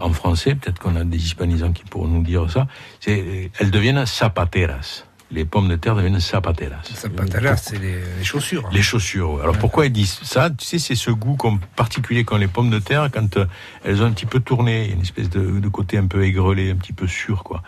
en 0.00 0.10
français. 0.14 0.54
Peut-être 0.54 0.78
qu'on 0.78 0.96
a 0.96 1.04
des 1.04 1.18
hispanisants 1.18 1.72
qui 1.72 1.84
pourront 1.84 2.08
nous 2.08 2.22
dire 2.22 2.50
ça. 2.50 2.66
C'est, 3.00 3.50
elles 3.58 3.70
deviennent 3.70 4.06
zapateras. 4.06 5.04
Les 5.34 5.44
pommes 5.44 5.68
de 5.68 5.74
terre 5.74 5.96
deviennent 5.96 6.20
zapateras. 6.20 6.82
Zapateras, 6.94 7.56
c'est 7.56 7.78
les, 7.78 7.98
les 8.18 8.24
chaussures. 8.24 8.68
Les 8.72 8.82
chaussures. 8.82 9.40
Alors 9.42 9.58
pourquoi 9.58 9.86
ils 9.86 9.92
disent 9.92 10.20
ça? 10.22 10.48
Tu 10.48 10.64
sais, 10.64 10.78
c'est 10.78 10.94
ce 10.94 11.10
goût 11.10 11.34
comme 11.34 11.58
particulier 11.74 12.22
qu'ont 12.24 12.36
les 12.36 12.46
pommes 12.46 12.70
de 12.70 12.78
terre 12.78 13.08
quand 13.12 13.36
euh, 13.36 13.46
elles 13.82 14.00
ont 14.00 14.06
un 14.06 14.12
petit 14.12 14.26
peu 14.26 14.38
tourné, 14.38 14.84
il 14.84 14.88
y 14.90 14.92
a 14.92 14.94
une 14.94 15.02
espèce 15.02 15.28
de, 15.30 15.58
de 15.58 15.68
côté 15.68 15.98
un 15.98 16.06
peu 16.06 16.22
aigrelé, 16.22 16.70
un 16.70 16.76
petit 16.76 16.92
peu 16.92 17.08
sûr, 17.08 17.42
quoi. 17.42 17.64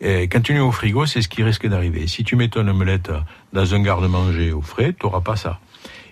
Et 0.00 0.28
quand 0.28 0.40
tu 0.40 0.54
mets 0.54 0.60
au 0.60 0.72
frigo, 0.72 1.04
c'est 1.04 1.20
ce 1.20 1.28
qui 1.28 1.42
risque 1.42 1.66
d'arriver. 1.66 2.06
Si 2.06 2.24
tu 2.24 2.36
mets 2.36 2.48
ton 2.48 2.66
omelette 2.66 3.12
dans 3.52 3.74
un 3.74 3.82
garde-manger 3.82 4.52
au 4.52 4.62
frais, 4.62 4.94
tu 4.98 5.04
n'auras 5.04 5.20
pas 5.20 5.36
ça. 5.36 5.60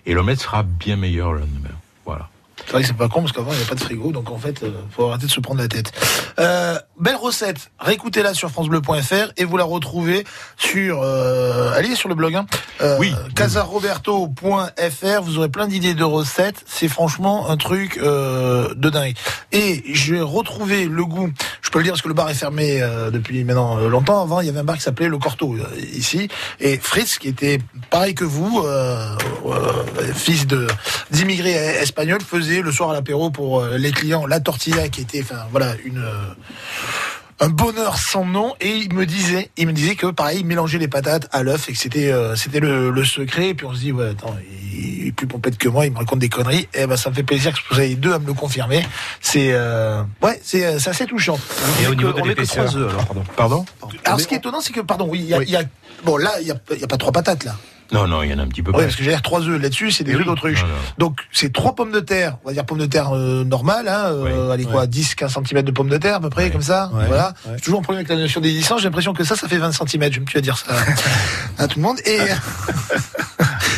Et 0.05 0.13
l'omelette 0.13 0.41
sera 0.41 0.61
bien 0.61 0.95
meilleure 0.95 1.33
le 1.33 1.39
lendemain. 1.39 1.75
Voilà. 2.05 2.29
C'est 2.65 2.71
vrai 2.71 2.81
que 2.81 2.87
c'est 2.87 2.97
pas 2.97 3.07
con 3.07 3.21
parce 3.21 3.31
qu'avant 3.31 3.51
il 3.51 3.57
n'y 3.57 3.63
a 3.63 3.67
pas 3.67 3.75
de 3.75 3.79
frigo, 3.79 4.11
donc 4.11 4.31
en 4.31 4.37
fait, 4.37 4.63
euh, 4.63 4.71
faut 4.91 5.07
arrêter 5.09 5.25
de 5.25 5.31
se 5.31 5.39
prendre 5.39 5.61
la 5.61 5.67
tête. 5.67 5.91
Euh, 6.39 6.79
belle 6.99 7.15
recette, 7.15 7.71
réécoutez-la 7.79 8.33
sur 8.33 8.49
francebleu.fr 8.49 9.31
et 9.37 9.43
vous 9.43 9.57
la 9.57 9.63
retrouvez 9.63 10.23
sur, 10.57 11.01
euh, 11.03 11.73
allez 11.73 11.95
sur 11.95 12.09
le 12.09 12.15
blog, 12.15 12.35
hein, 12.35 12.45
euh, 12.81 12.99
casaroberto.fr. 13.35 15.21
Vous 15.23 15.37
aurez 15.37 15.49
plein 15.49 15.67
d'idées 15.67 15.93
de 15.93 16.03
recettes. 16.03 16.63
C'est 16.65 16.87
franchement 16.87 17.49
un 17.49 17.57
truc 17.57 17.97
euh, 17.97 18.73
de 18.75 18.89
dingue. 18.89 19.15
Et 19.51 19.83
j'ai 19.87 20.21
retrouvé 20.21 20.85
le 20.85 21.05
goût. 21.05 21.31
Je 21.61 21.69
peux 21.69 21.79
le 21.79 21.83
dire 21.83 21.93
parce 21.93 22.01
que 22.01 22.07
le 22.07 22.13
bar 22.13 22.29
est 22.29 22.35
fermé 22.35 22.81
euh, 22.81 23.11
depuis 23.11 23.43
maintenant 23.43 23.77
longtemps. 23.87 24.21
Avant, 24.21 24.41
il 24.41 24.47
y 24.47 24.49
avait 24.49 24.59
un 24.59 24.63
bar 24.63 24.75
qui 24.75 24.81
s'appelait 24.81 25.07
Le 25.07 25.17
Corto 25.17 25.55
ici. 25.93 26.27
Et 26.59 26.77
Fritz, 26.77 27.17
qui 27.17 27.27
était 27.27 27.59
pareil 27.89 28.15
que 28.15 28.23
vous, 28.23 28.63
euh, 28.65 29.15
euh, 29.45 30.13
fils 30.13 30.47
de 30.47 30.67
d'immigrés 31.11 31.53
espagnols, 31.53 32.21
faisait 32.21 32.52
le 32.61 32.71
soir 32.71 32.91
à 32.91 32.93
l'apéro 32.93 33.29
pour 33.31 33.59
euh, 33.61 33.77
les 33.77 33.91
clients 33.91 34.25
la 34.25 34.39
tortilla, 34.39 34.87
qui 34.89 35.01
était, 35.01 35.21
enfin 35.21 35.45
voilà, 35.51 35.75
une 35.85 35.97
euh, 35.99 36.33
un 37.39 37.49
bonheur 37.49 37.97
sans 37.97 38.25
nom. 38.25 38.53
Et 38.61 38.75
il 38.75 38.93
me 38.93 39.05
disait 39.05 39.49
il 39.57 39.67
me 39.67 39.73
disait 39.73 39.95
que 39.95 40.07
pareil 40.07 40.39
il 40.41 40.45
mélangeait 40.45 40.77
les 40.77 40.87
patates 40.87 41.27
à 41.31 41.43
l'œuf 41.43 41.67
et 41.69 41.73
que 41.73 41.79
c'était 41.79 42.11
euh, 42.11 42.35
c'était 42.35 42.59
le, 42.59 42.89
le 42.91 43.05
secret. 43.05 43.49
Et 43.49 43.53
puis 43.53 43.65
on 43.65 43.73
se 43.73 43.79
dit 43.79 43.91
ouais 43.91 44.09
attends 44.09 44.35
il 44.75 45.07
est 45.07 45.11
plus 45.11 45.27
pompette 45.27 45.57
que 45.57 45.67
moi 45.67 45.85
il 45.85 45.91
me 45.91 45.97
raconte 45.97 46.19
des 46.19 46.29
conneries. 46.29 46.67
Et 46.73 46.85
ben 46.85 46.95
ça 46.95 47.09
me 47.09 47.15
fait 47.15 47.23
plaisir 47.23 47.51
que 47.53 47.73
vous 47.73 47.81
ayez 47.81 47.95
deux 47.95 48.13
à 48.13 48.19
me 48.19 48.27
le 48.27 48.33
confirmer. 48.33 48.85
C'est 49.19 49.49
euh, 49.51 50.03
ouais 50.21 50.39
c'est 50.43 50.79
c'est 50.79 50.91
assez 50.91 51.05
touchant. 51.05 51.39
Et 51.81 51.87
au 51.87 51.95
niveau 51.95 52.13
de 52.13 52.21
que 52.21 52.27
l'épaisseur, 52.27 52.65
trois 52.65 52.77
œufs, 52.77 52.89
alors. 52.91 53.05
pardon? 53.05 53.23
Pardon 53.35 53.65
alors 54.05 54.19
ce 54.19 54.27
qui 54.27 54.35
est 54.35 54.37
étonnant 54.37 54.61
c'est 54.61 54.73
que 54.73 54.81
pardon 54.81 55.07
oui 55.09 55.19
il 55.19 55.27
y 55.27 55.33
a, 55.33 55.41
il 55.43 55.49
y 55.49 55.55
a- 55.57 55.63
bon 56.05 56.17
là 56.17 56.31
il 56.41 56.47
y 56.47 56.51
a, 56.51 56.55
il 56.71 56.79
y 56.79 56.83
a 56.83 56.87
pas 56.87 56.97
trois 56.97 57.11
patates 57.11 57.43
là 57.45 57.55
Non, 57.93 58.07
non, 58.07 58.23
il 58.23 58.31
y 58.31 58.33
en 58.33 58.39
a 58.39 58.43
un 58.43 58.47
petit 58.47 58.61
peu 58.63 58.71
oui 58.71 58.77
plus. 58.77 58.83
parce 58.85 58.95
que 58.95 59.03
j'ai 59.03 59.09
l'air 59.11 59.21
trois 59.21 59.41
œufs 59.47 59.61
là-dessus 59.61 59.91
c'est 59.91 60.03
des 60.03 60.11
Eh 60.11 60.15
œufs 60.15 60.21
oui. 60.21 60.25
d'autruche 60.25 60.61
Non, 60.63 60.67
non. 60.67 60.73
donc 60.97 61.19
c'est 61.31 61.53
trois 61.53 61.75
pommes 61.75 61.91
de 61.91 61.99
terre 61.99 62.37
on 62.43 62.47
va 62.49 62.53
dire 62.53 62.65
pommes 62.65 62.79
de 62.79 62.85
terre 62.85 63.11
euh, 63.15 63.43
normales 63.43 63.87
hein, 63.87 64.05
euh, 64.11 64.49
allez 64.51 64.65
quoi 64.65 64.87
10 64.87 65.15
15 65.15 65.37
cm 65.45 65.61
de 65.61 65.71
pommes 65.71 65.89
de 65.89 65.97
terre 65.97 66.15
à 66.15 66.19
peu 66.19 66.29
près 66.29 66.49
comme 66.51 66.61
ça 66.61 66.89
Ouais. 66.93 67.05
voilà 67.07 67.33
Ouais. 67.45 67.53
j'ai 67.55 67.61
toujours 67.61 67.79
un 67.79 67.83
problème 67.83 67.99
avec 68.05 68.09
la 68.09 68.15
notion 68.21 68.41
des 68.41 68.51
distances 68.51 68.79
j'ai 68.81 68.87
l'impression 68.87 69.13
que 69.13 69.23
ça 69.23 69.35
ça 69.35 69.47
fait 69.47 69.57
20 69.57 69.71
cm 69.71 70.11
je 70.11 70.19
me 70.19 70.25
tue 70.25 70.37
à 70.37 70.41
dire 70.41 70.57
ça 70.57 70.73
à 71.57 71.67
tout 71.67 71.79
le 71.79 71.83
monde 71.83 71.99
et 72.05 72.17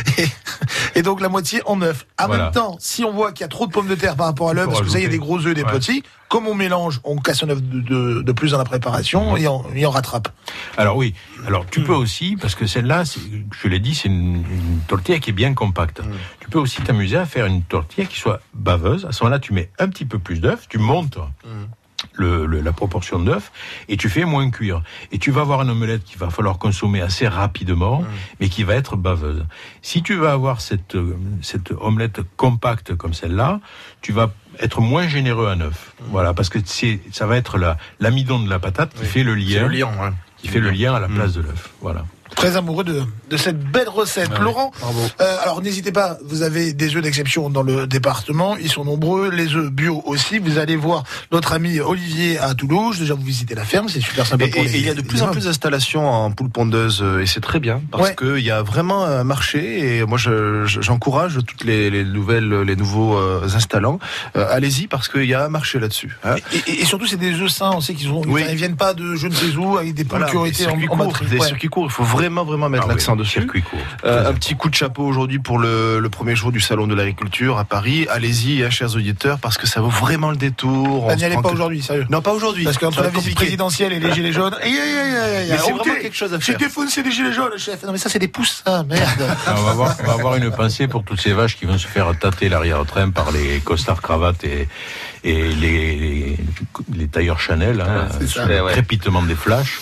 et, 0.96 1.02
donc 1.02 1.22
la 1.22 1.30
moitié 1.30 1.62
en 1.66 1.82
œuf 1.82 2.06
en 2.20 2.28
Voilà. 2.28 2.44
même 2.46 2.52
temps 2.54 2.78
si 2.80 3.04
on 3.04 3.12
voit 3.12 3.32
qu'il 3.32 3.42
y 3.42 3.44
a 3.44 3.48
trop 3.50 3.68
de 3.68 3.72
pommes 3.72 3.88
de 3.88 3.96
terre 3.96 4.16
par 4.16 4.26
rapport 4.28 4.50
à 4.50 4.54
l'œuf 4.54 4.68
parce 4.68 4.82
que 4.82 4.90
ça 4.90 5.00
il 5.00 5.04
y 5.04 5.06
a 5.06 5.10
des 5.10 5.18
gros 5.20 5.46
œufs 5.46 5.54
des 5.54 5.64
Ouais. 5.64 5.72
petits 5.72 6.04
comme 6.30 6.48
on 6.48 6.56
mélange 6.56 7.02
on 7.04 7.18
casse 7.18 7.44
un 7.44 7.50
œuf 7.50 7.62
de, 7.62 7.80
de, 7.82 8.22
de 8.22 8.32
plus 8.32 8.52
dans 8.52 8.58
la 8.58 8.64
préparation 8.66 9.38
et 9.38 9.48
on, 9.48 9.64
et 9.76 9.86
on 9.86 9.92
rattrape. 9.92 10.30
Alors 10.78 10.98
oui, 10.98 11.14
alors 11.48 11.66
tu 11.70 11.82
peux 11.84 11.94
aussi, 11.94 12.36
parce 12.42 12.56
que 12.56 12.66
celle-là, 12.66 13.04
je 13.62 13.68
l'ai 13.68 13.80
dit, 13.80 13.94
c'est 13.96 14.08
une, 14.10 14.38
une 14.38 14.80
tortilla 14.88 15.20
qui 15.20 15.30
est 15.30 15.34
bien 15.34 15.54
compacte. 15.54 16.02
Tu 16.40 16.50
peux 16.50 16.60
aussi 16.60 16.82
t'amuser 16.82 17.18
à 17.18 17.26
faire 17.26 17.46
une 17.46 17.62
tortilla 17.62 18.06
qui 18.08 18.18
soit 18.20 18.42
baveuse. 18.54 19.06
À 19.06 19.12
ce 19.12 19.24
moment-là, 19.24 19.40
tu 19.40 19.54
mets 19.54 19.70
un 19.80 19.88
petit 19.88 20.06
peu 20.06 20.18
plus 20.20 20.40
d'œufs, 20.42 20.66
tu 20.68 20.78
montes 20.80 21.18
le, 22.14 22.46
le- 22.46 22.62
la 22.62 22.72
proportion 22.72 23.20
d'œufs 23.20 23.52
et 23.90 23.98
tu 23.98 24.10
fais 24.10 24.26
moins 24.26 24.50
cuire. 24.50 24.82
Et 25.12 25.18
tu 25.20 25.32
vas 25.32 25.42
avoir 25.42 25.62
une 25.62 25.70
omelette 25.70 26.04
qu'il 26.04 26.18
va 26.18 26.30
falloir 26.30 26.58
consommer 26.58 27.02
assez 27.02 27.28
rapidement, 27.28 28.04
mais 28.40 28.50
qui 28.50 28.64
va 28.64 28.76
être 28.76 28.96
baveuse. 28.96 29.46
Si 29.82 30.02
tu 30.04 30.16
vas 30.16 30.32
avoir 30.34 30.62
cette, 30.62 30.96
euh, 30.96 31.16
cette 31.42 31.72
omelette 31.72 32.22
compacte 32.38 32.96
comme 32.96 33.14
celle-là, 33.14 33.60
tu 34.02 34.12
vas 34.12 34.32
être 34.60 34.82
moins 34.82 35.08
généreux 35.08 35.48
en 35.48 35.60
œufs. 35.62 35.94
Voilà, 36.12 36.34
parce 36.34 36.50
que 36.50 36.60
c'est, 36.66 37.00
ça 37.12 37.26
va 37.26 37.38
être 37.38 37.58
la, 37.58 37.78
l'amidon 38.00 38.40
de 38.40 38.50
la 38.50 38.60
patate 38.60 38.94
qui 38.94 39.06
fait 39.06 39.24
le 39.24 39.36
lien 39.36 39.68
le 39.68 39.78
lion, 39.78 39.92
qui 40.38 40.48
fait 40.48 40.60
le 40.60 40.70
lien 40.72 40.94
à 40.96 41.00
la 41.00 41.08
place 41.08 41.34
de 41.34 41.42
l'œuf. 41.42 41.72
Voilà. 41.82 42.06
Très 42.36 42.56
amoureux 42.58 42.84
de, 42.84 43.04
de 43.30 43.38
cette 43.38 43.60
belle 43.60 43.90
recette. 43.90 44.30
Ah. 44.36 44.40
Laurent, 44.40 44.72
euh, 45.22 45.38
alors 45.44 45.62
n'hésitez 45.62 45.92
pas, 45.92 46.18
vous 46.26 46.42
avez 46.42 46.74
des 46.74 46.96
œufs 46.96 47.02
d'exception 47.04 47.50
dans 47.50 47.62
le 47.64 47.88
département, 47.88 48.58
ils 48.58 48.70
sont 48.70 48.84
nombreux, 48.86 49.30
les 49.30 49.56
œufs 49.56 49.70
bio 49.72 50.02
aussi. 50.06 50.40
Vous 50.40 50.58
allez 50.58 50.76
voir 50.76 51.04
notre 51.32 51.54
ami 51.54 51.80
Olivier 51.80 52.38
à 52.40 52.54
Toulouse, 52.56 53.00
déjà 53.00 53.14
vous 53.14 53.24
visitez 53.24 53.56
la 53.56 53.64
ferme, 53.64 53.88
c'est 53.90 54.02
super 54.02 54.26
sympa 54.26 54.46
Et, 54.46 54.50
pour 54.50 54.62
et- 54.62 54.66
les 54.68 54.76
et 54.76 54.80
il 54.80 54.86
y 54.86 54.90
a 54.90 54.94
de 54.94 55.02
plus 55.02 55.22
en 55.22 55.28
plus 55.30 55.46
d'installations 55.46 56.08
en 56.10 56.32
poule 56.32 56.50
pondeuse 56.50 57.00
euh, 57.02 57.22
et 57.22 57.26
c'est 57.26 57.42
très 57.42 57.60
bien 57.60 57.82
parce 57.92 58.10
Ouais. 58.10 58.16
qu'il 58.16 58.40
y 58.46 58.52
a 58.52 58.62
vraiment 58.64 59.06
un 59.06 59.24
marché 59.24 59.98
et 59.98 60.06
moi 60.06 60.18
je- 60.18 60.66
je- 60.66 60.82
j'encourage 60.82 61.40
toutes 61.48 61.64
les, 61.64 61.90
les 61.90 62.04
nouvelles, 62.04 62.62
les 62.62 62.76
nouveaux 62.76 63.16
euh, 63.18 63.48
installants. 63.56 64.00
Euh, 64.36 64.46
Allez-y 64.50 64.88
parce 64.88 65.08
qu'il 65.10 65.26
y 65.26 65.34
a 65.34 65.46
un 65.46 65.50
marché 65.50 65.80
là-dessus. 65.80 66.18
hein. 66.24 66.36
Et, 66.68 66.86
surtout, 66.86 67.06
c'est 67.08 67.18
des 67.18 67.34
œufs 67.42 67.50
sains. 67.52 67.72
On 67.76 67.82
sait 67.82 67.94
qu'ils 67.94 68.10
Oui. 68.10 68.44
ils 68.50 68.56
viennent 68.56 68.76
pas 68.76 68.94
de 68.94 69.16
je 69.16 69.28
ne 69.28 69.34
sais 69.34 69.56
où 69.56 69.78
avec 69.78 69.94
des 69.94 70.04
poules 70.04 70.20
Voilà, 70.20 70.32
qui 70.32 70.38
ont 70.38 70.46
été 70.46 70.66
en, 70.66 70.70
circuits 70.70 70.88
en 70.90 70.98
courts, 70.98 71.14
des 71.30 71.38
Ouais. 71.38 71.48
circuits 71.48 71.68
courts. 71.68 71.86
Il 71.88 71.92
faut 71.92 72.04
vraiment 72.16 72.44
vraiment 72.46 72.70
mettre 72.70 72.84
Ah 72.86 72.88
oui, 72.90 72.94
l'accent 72.96 73.16
dessus. 73.16 73.40
circuit 73.42 73.62
court. 73.62 73.80
Euh, 74.06 74.30
un 74.30 74.34
petit 74.34 74.56
coup 74.56 74.70
de 74.70 74.76
chapeau 74.76 75.04
aujourd'hui 75.06 75.40
pour 75.40 75.58
le, 75.60 76.00
le 76.00 76.10
premier 76.10 76.36
jour 76.36 76.52
du 76.52 76.60
salon 76.60 76.88
de 76.88 76.96
l'agriculture 76.96 77.58
à 77.58 77.64
Paris. 77.66 78.08
Allez-y, 78.10 78.64
hein, 78.64 78.70
chers 78.70 78.96
auditeurs, 78.96 79.40
parce 79.40 79.58
que 79.58 79.68
ça 79.68 79.82
vaut 79.82 79.90
vraiment 79.90 80.30
le 80.32 80.38
détour. 80.38 81.04
On 81.04 81.08
Bah, 81.08 81.16
n'y 81.16 81.24
allez 81.24 81.36
pas 81.36 81.42
que- 81.44 81.54
aujourd'hui, 81.54 81.82
sérieux. 81.82 82.06
Non, 82.10 82.22
pas 82.22 82.32
aujourd'hui. 82.34 82.64
Parce 82.64 82.78
qu'entre 82.78 83.02
la 83.04 83.10
visite 83.10 83.36
présidentielle 83.36 83.94
et 83.94 84.00
les 84.00 84.12
gilets 84.14 84.32
jaunes, 84.34 84.56
aïe, 84.62 84.72
aïe, 84.72 84.80
aïe, 84.80 84.98
aïe, 84.98 85.16
aïe, 85.18 85.48
Mais 85.52 85.58
c'est 85.58 85.64
aïe, 85.72 85.78
vraiment 85.78 85.84
quelque 86.02 86.16
chose 86.16 86.34
à 86.34 86.38
J'ai 86.40 86.46
faire. 86.54 86.58
défoncé 86.58 87.04
les 87.04 87.12
gilets 87.12 87.34
jaunes, 87.34 87.58
chef. 87.58 87.84
Non, 87.84 87.92
mais 87.92 87.98
ça, 87.98 88.10
c'est 88.10 88.20
des 88.20 88.28
pouces, 88.28 88.64
ça, 88.66 88.84
merde. 88.84 89.04
Ah, 89.48 89.56
on, 89.58 89.64
va 89.64 89.72
avoir, 89.72 89.96
on 90.02 90.08
va 90.08 90.14
avoir 90.14 90.36
une 90.36 90.50
pensée 90.52 90.88
pour 90.88 91.04
toutes 91.04 91.20
ces 91.22 91.34
vaches 91.34 91.58
qui 91.58 91.66
vont 91.66 91.78
se 91.78 91.88
faire 91.88 92.12
tâter 92.18 92.50
l'arrière-train 92.50 93.10
par 93.12 93.32
les 93.32 93.60
costards 93.60 94.02
cravates 94.02 94.44
et, 94.44 94.68
et 95.28 95.50
les, 95.56 96.38
tailleurs 97.08 97.40
Chanel. 97.40 97.82
Hein, 97.82 98.08
ça. 98.28 98.46
le 98.46 98.54
Eh 98.58 98.62
ouais. 98.62 98.72
crépitement 98.74 99.24
des 99.24 99.36
flashs. 99.36 99.80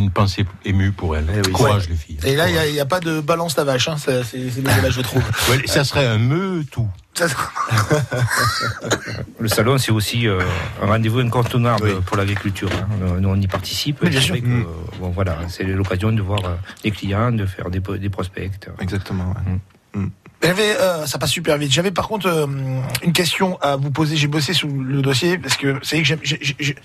Une 0.00 0.10
pensée 0.10 0.46
émue 0.64 0.92
pour 0.92 1.16
elles. 1.16 1.26
Courage 1.52 1.88
les 1.90 1.96
filles. 1.96 2.18
Et 2.24 2.34
là, 2.36 2.48
il 2.66 2.72
n'y 2.72 2.80
a, 2.80 2.86
pas 2.86 3.00
de 3.00 3.20
balance 3.20 3.54
ta 3.54 3.64
vache, 3.64 3.88
hein. 3.88 3.96
ça, 3.98 4.24
c'est 4.24 4.48
je 4.48 5.00
trouve. 5.02 5.22
Ouais, 5.50 5.60
ça 5.66 5.84
serait 5.84 6.06
un 6.06 6.18
me 6.18 6.64
tout. 6.64 6.88
Le 9.40 9.48
salon, 9.48 9.76
c'est 9.78 9.90
aussi 9.92 10.26
euh, 10.28 10.40
un 10.82 10.86
rendez-vous 10.86 11.18
incontournable 11.18 12.00
pour 12.02 12.16
l'agriculture. 12.16 12.70
hein. 12.72 13.16
Nous, 13.20 13.28
on 13.28 13.34
y 13.40 13.46
participe. 13.48 13.98
Oui, 14.02 14.10
bien 14.10 14.20
C'est 14.20 14.26
sûr. 14.26 14.36
que, 14.36 14.46
Mm. 14.46 14.62
euh, 14.62 14.64
bon, 15.00 15.10
voilà, 15.10 15.38
c'est 15.48 15.64
l'occasion 15.64 16.12
de 16.12 16.22
voir 16.22 16.44
euh, 16.44 16.54
des 16.84 16.90
clients, 16.92 17.32
de 17.32 17.44
faire 17.46 17.70
des, 17.70 17.80
des 17.98 18.08
prospects. 18.08 18.50
Exactement. 18.80 19.34
J'avais, 20.40 20.76
euh, 20.76 21.04
ça 21.06 21.18
passe 21.18 21.30
super 21.32 21.58
vite. 21.58 21.72
J'avais 21.72 21.90
par 21.90 22.06
contre 22.06 22.28
euh, 22.28 22.46
une 23.02 23.12
question 23.12 23.58
à 23.60 23.74
vous 23.76 23.90
poser. 23.90 24.16
J'ai 24.16 24.28
bossé 24.28 24.52
sur 24.54 24.68
le 24.68 25.02
dossier 25.02 25.36
parce 25.36 25.56
que 25.56 25.78
c'est 25.82 25.98
que 25.98 26.04
j'aime, 26.04 26.20
j'ai- 26.22 26.38
j'ai- 26.60 26.76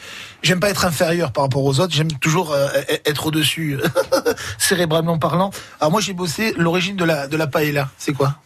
j'aime 0.41 0.59
pas 0.59 0.69
être 0.71 0.85
inférieur 0.85 1.31
par 1.31 1.43
rapport 1.43 1.63
aux 1.63 1.79
autres. 1.79 1.93
J'aime 1.93 2.11
toujours 2.13 2.51
euh, 2.51 2.67
être 3.05 3.27
au-dessus, 3.27 3.77
cérébralement 4.57 5.19
parlant. 5.19 5.51
Alors 5.79 5.91
moi, 5.91 6.01
j'ai 6.01 6.13
bossé 6.13 6.53
l'origine 6.57 6.95
de 6.95 7.05
la 7.05 7.27
de 7.27 7.37
la 7.37 7.45
paella. 7.45 7.89
C'est 7.97 8.13
quoi? 8.13 8.37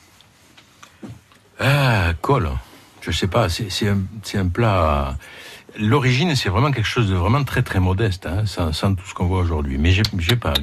Ah, 1.59 2.11
colle. 2.21 2.49
Je 3.01 3.11
sais 3.11 3.27
pas, 3.27 3.47
c'est 3.47 3.69
c'est 3.71 3.88
un, 3.88 3.99
c'est 4.23 4.38
un 4.38 4.47
plat. 4.49 5.15
L'origine, 5.79 6.35
c'est 6.35 6.49
vraiment 6.49 6.71
quelque 6.71 6.87
chose 6.87 7.09
de 7.09 7.15
vraiment 7.15 7.43
très 7.43 7.61
très 7.61 7.79
modeste, 7.79 8.25
hein, 8.25 8.43
sans, 8.45 8.73
sans 8.73 8.95
tout 8.95 9.05
ce 9.07 9.13
qu'on 9.13 9.25
voit 9.27 9.39
aujourd'hui. 9.39 9.77
Mais 9.77 9.91
j'ai 9.91 10.35
pas. 10.35 10.53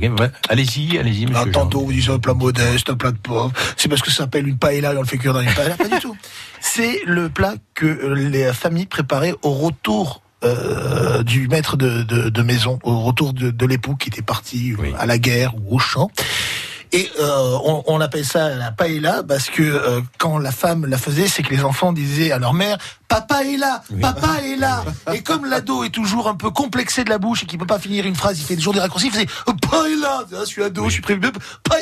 Allez-y, 0.49 0.99
allez-y, 0.99 1.27
monsieur. 1.27 1.36
Ah, 1.36 1.45
Jean. 1.45 1.53
tantôt, 1.53 1.81
vous 1.81 1.93
dites 1.93 2.09
un 2.09 2.19
plat 2.19 2.35
modeste, 2.35 2.91
un 2.91 2.97
plat 2.97 3.12
de 3.12 3.19
pauvre. 3.19 3.53
C'est 3.77 3.89
parce 3.89 4.03
que 4.03 4.11
ça 4.11 4.24
s'appelle 4.24 4.49
une 4.49 4.59
paella 4.59 4.93
et 4.93 4.97
on 4.97 5.03
le 5.03 5.07
fait 5.07 5.19
cuire 5.19 5.35
dans 5.35 5.41
une 5.41 5.53
paella. 5.53 5.77
Pas 5.77 5.89
du 5.89 5.99
tout. 6.01 6.16
C'est 6.61 7.01
le 7.07 7.28
plat 7.28 7.55
que 7.74 7.86
les 8.15 8.53
familles 8.53 8.86
préparaient 8.86 9.35
au 9.43 9.51
retour 9.51 10.23
euh, 10.43 11.23
du 11.23 11.49
maître 11.49 11.77
de, 11.77 12.03
de, 12.03 12.28
de 12.28 12.43
maison, 12.43 12.78
au 12.82 13.01
retour 13.01 13.32
de, 13.32 13.51
de 13.51 13.66
l'époux 13.66 13.97
qui 13.97 14.09
était 14.09 14.23
parti 14.23 14.73
euh, 14.73 14.93
à 14.99 15.07
la 15.07 15.19
guerre 15.19 15.55
ou 15.57 15.77
au 15.77 15.78
champ. 15.78 16.11
Et 16.93 17.11
euh, 17.19 17.59
on, 17.65 17.82
on 17.86 18.01
appelle 18.01 18.24
ça 18.24 18.55
la 18.55 18.70
paella 18.70 19.23
parce 19.27 19.51
que 19.51 19.62
euh, 19.62 20.01
quand 20.16 20.39
la 20.39 20.53
femme 20.53 20.86
la 20.86 20.97
faisait, 20.97 21.27
c'est 21.27 21.43
que 21.43 21.53
les 21.53 21.65
enfants 21.65 21.93
disaient 21.93 22.31
à 22.31 22.39
leur 22.39 22.55
mère 22.55 22.78
Papa 23.15 23.45
est 23.45 23.57
là, 23.57 23.81
papa 24.01 24.39
est 24.45 24.57
là. 24.57 24.85
Et 25.12 25.23
comme 25.23 25.45
l'ado 25.47 25.85
est 25.85 25.91
toujours 25.91 26.28
un 26.28 26.35
peu 26.35 26.51
complexé 26.51 27.05
de 27.05 27.11
la 27.11 27.19
bouche 27.19 27.45
et 27.45 27.47
qu'il 27.47 27.61
peut 27.61 27.65
pas 27.66 27.78
finir 27.78 28.07
une 28.07 28.16
phrase, 28.16 28.41
il 28.41 28.45
fait 28.45 28.57
toujours 28.57 28.73
des 28.74 28.81
raccourcis, 28.81 29.07
il 29.07 29.12
faisait 29.12 29.27
paella. 29.70 30.24
Je 30.41 30.45
suis 30.45 30.65
ado, 30.65 30.86
je 30.86 30.95
suis 30.95 31.03
prévu. 31.03 31.20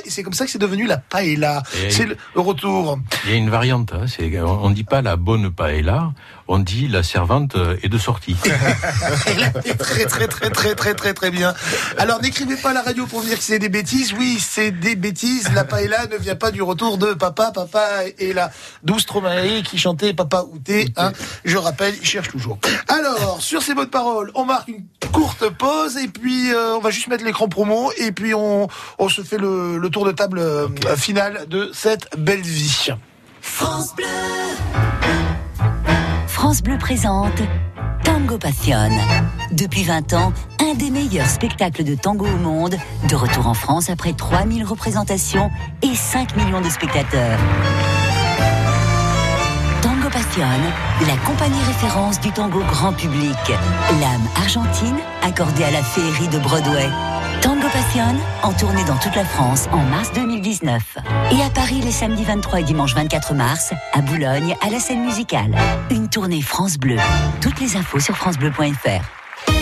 Et 0.04 0.10
C'est 0.10 0.22
comme 0.22 0.34
ça 0.34 0.44
que 0.44 0.50
c'est 0.50 0.58
devenu 0.58 0.86
la 0.86 0.98
paella. 0.98 1.62
Et- 1.82 1.90
C'est 1.90 2.04
le 2.04 2.16
retour. 2.36 2.98
Il 3.24 3.30
y 3.30 3.34
a 3.34 3.36
une 3.36 3.48
variante. 3.48 3.94
Hein, 3.94 4.04
on 4.44 4.68
ne 4.68 4.74
dit 4.74 4.84
pas 4.84 5.00
la 5.00 5.16
bonne 5.16 5.50
paella, 5.50 6.12
on 6.48 6.58
dit 6.58 6.86
la 6.88 7.02
servante 7.02 7.56
euh, 7.56 7.76
est 7.82 7.88
de 7.88 7.98
sortie. 7.98 8.36
Et 8.44 9.34
là, 9.40 9.50
très 9.78 10.04
très 10.04 10.28
très 10.28 10.50
très 10.50 10.74
très 10.74 10.94
très 10.94 11.14
très 11.14 11.30
bien. 11.30 11.54
Alors 11.96 12.20
n'écrivez 12.20 12.56
pas 12.56 12.70
à 12.70 12.74
la 12.74 12.82
radio 12.82 13.06
pour 13.06 13.22
dire 13.22 13.38
que 13.38 13.44
c'est 13.44 13.58
des 13.58 13.70
bêtises. 13.70 14.12
Oui, 14.18 14.38
c'est 14.38 14.70
des 14.70 14.96
bêtises. 14.96 15.50
La 15.54 15.64
paella 15.64 16.06
ne 16.08 16.18
vient 16.18 16.36
pas 16.36 16.50
du 16.50 16.60
retour 16.60 16.98
de 16.98 17.14
papa. 17.14 17.52
Papa 17.54 18.04
est 18.18 18.34
là. 18.34 18.50
Douce 18.82 19.02
Stromae 19.02 19.62
qui 19.64 19.78
chantait 19.78 20.12
Papa 20.12 20.44
Outé. 20.52 20.92
Hein, 20.98 21.12
je 21.44 21.56
rappelle, 21.56 21.94
il 22.00 22.06
cherche 22.06 22.28
toujours. 22.28 22.58
Alors, 22.88 23.40
sur 23.40 23.62
ces 23.62 23.74
bonnes 23.74 23.90
paroles, 23.90 24.30
on 24.34 24.44
marque 24.44 24.68
une 24.68 24.84
courte 25.12 25.48
pause 25.50 25.96
et 25.96 26.08
puis 26.08 26.52
euh, 26.52 26.76
on 26.76 26.80
va 26.80 26.90
juste 26.90 27.08
mettre 27.08 27.24
l'écran 27.24 27.48
promo 27.48 27.92
et 27.98 28.12
puis 28.12 28.34
on, 28.34 28.68
se 29.08 29.22
fait 29.22 29.38
le, 29.38 29.78
le 29.78 29.90
tour 29.90 30.04
de 30.04 30.12
table 30.12 30.38
euh, 30.38 30.68
final 30.96 31.46
de 31.48 31.70
cette 31.74 32.08
belle 32.16 32.40
vie. 32.40 32.88
France 33.40 33.94
Bleu. 33.94 34.06
France 36.26 36.62
Bleu 36.62 36.78
présente 36.78 37.42
Tango 38.04 38.38
Passion. 38.38 38.90
Depuis 39.52 39.84
20 39.84 40.12
ans, 40.14 40.32
un 40.60 40.74
des 40.74 40.90
meilleurs 40.90 41.28
spectacles 41.28 41.84
de 41.84 41.94
tango 41.94 42.26
au 42.26 42.36
monde, 42.36 42.76
de 43.08 43.14
retour 43.14 43.46
en 43.46 43.54
France 43.54 43.90
après 43.90 44.12
3000 44.12 44.64
représentations 44.64 45.50
et 45.82 45.94
5 45.94 46.36
millions 46.36 46.60
de 46.60 46.68
spectateurs. 46.68 47.38
La 50.38 51.16
compagnie 51.26 51.62
référence 51.66 52.18
du 52.18 52.32
tango 52.32 52.60
grand 52.60 52.94
public. 52.94 53.36
L'âme 54.00 54.26
argentine 54.34 54.96
accordée 55.22 55.62
à 55.62 55.70
la 55.70 55.82
féerie 55.82 56.28
de 56.28 56.38
Broadway. 56.38 56.88
Tango 57.42 57.68
Passion, 57.70 58.16
en 58.42 58.52
tournée 58.54 58.82
dans 58.84 58.96
toute 58.96 59.14
la 59.14 59.26
France 59.26 59.68
en 59.72 59.82
mars 59.82 60.10
2019. 60.14 60.96
Et 61.32 61.42
à 61.42 61.50
Paris 61.50 61.82
les 61.82 61.92
samedis 61.92 62.24
23 62.24 62.60
et 62.60 62.62
dimanche 62.62 62.94
24 62.94 63.34
mars, 63.34 63.74
à 63.92 64.00
Boulogne, 64.00 64.56
à 64.66 64.70
la 64.70 64.80
scène 64.80 65.04
musicale. 65.04 65.54
Une 65.90 66.08
tournée 66.08 66.40
France 66.40 66.78
Bleu. 66.78 66.96
Toutes 67.42 67.60
les 67.60 67.76
infos 67.76 68.00
sur 68.00 68.16
francebleu.fr. 68.16 69.52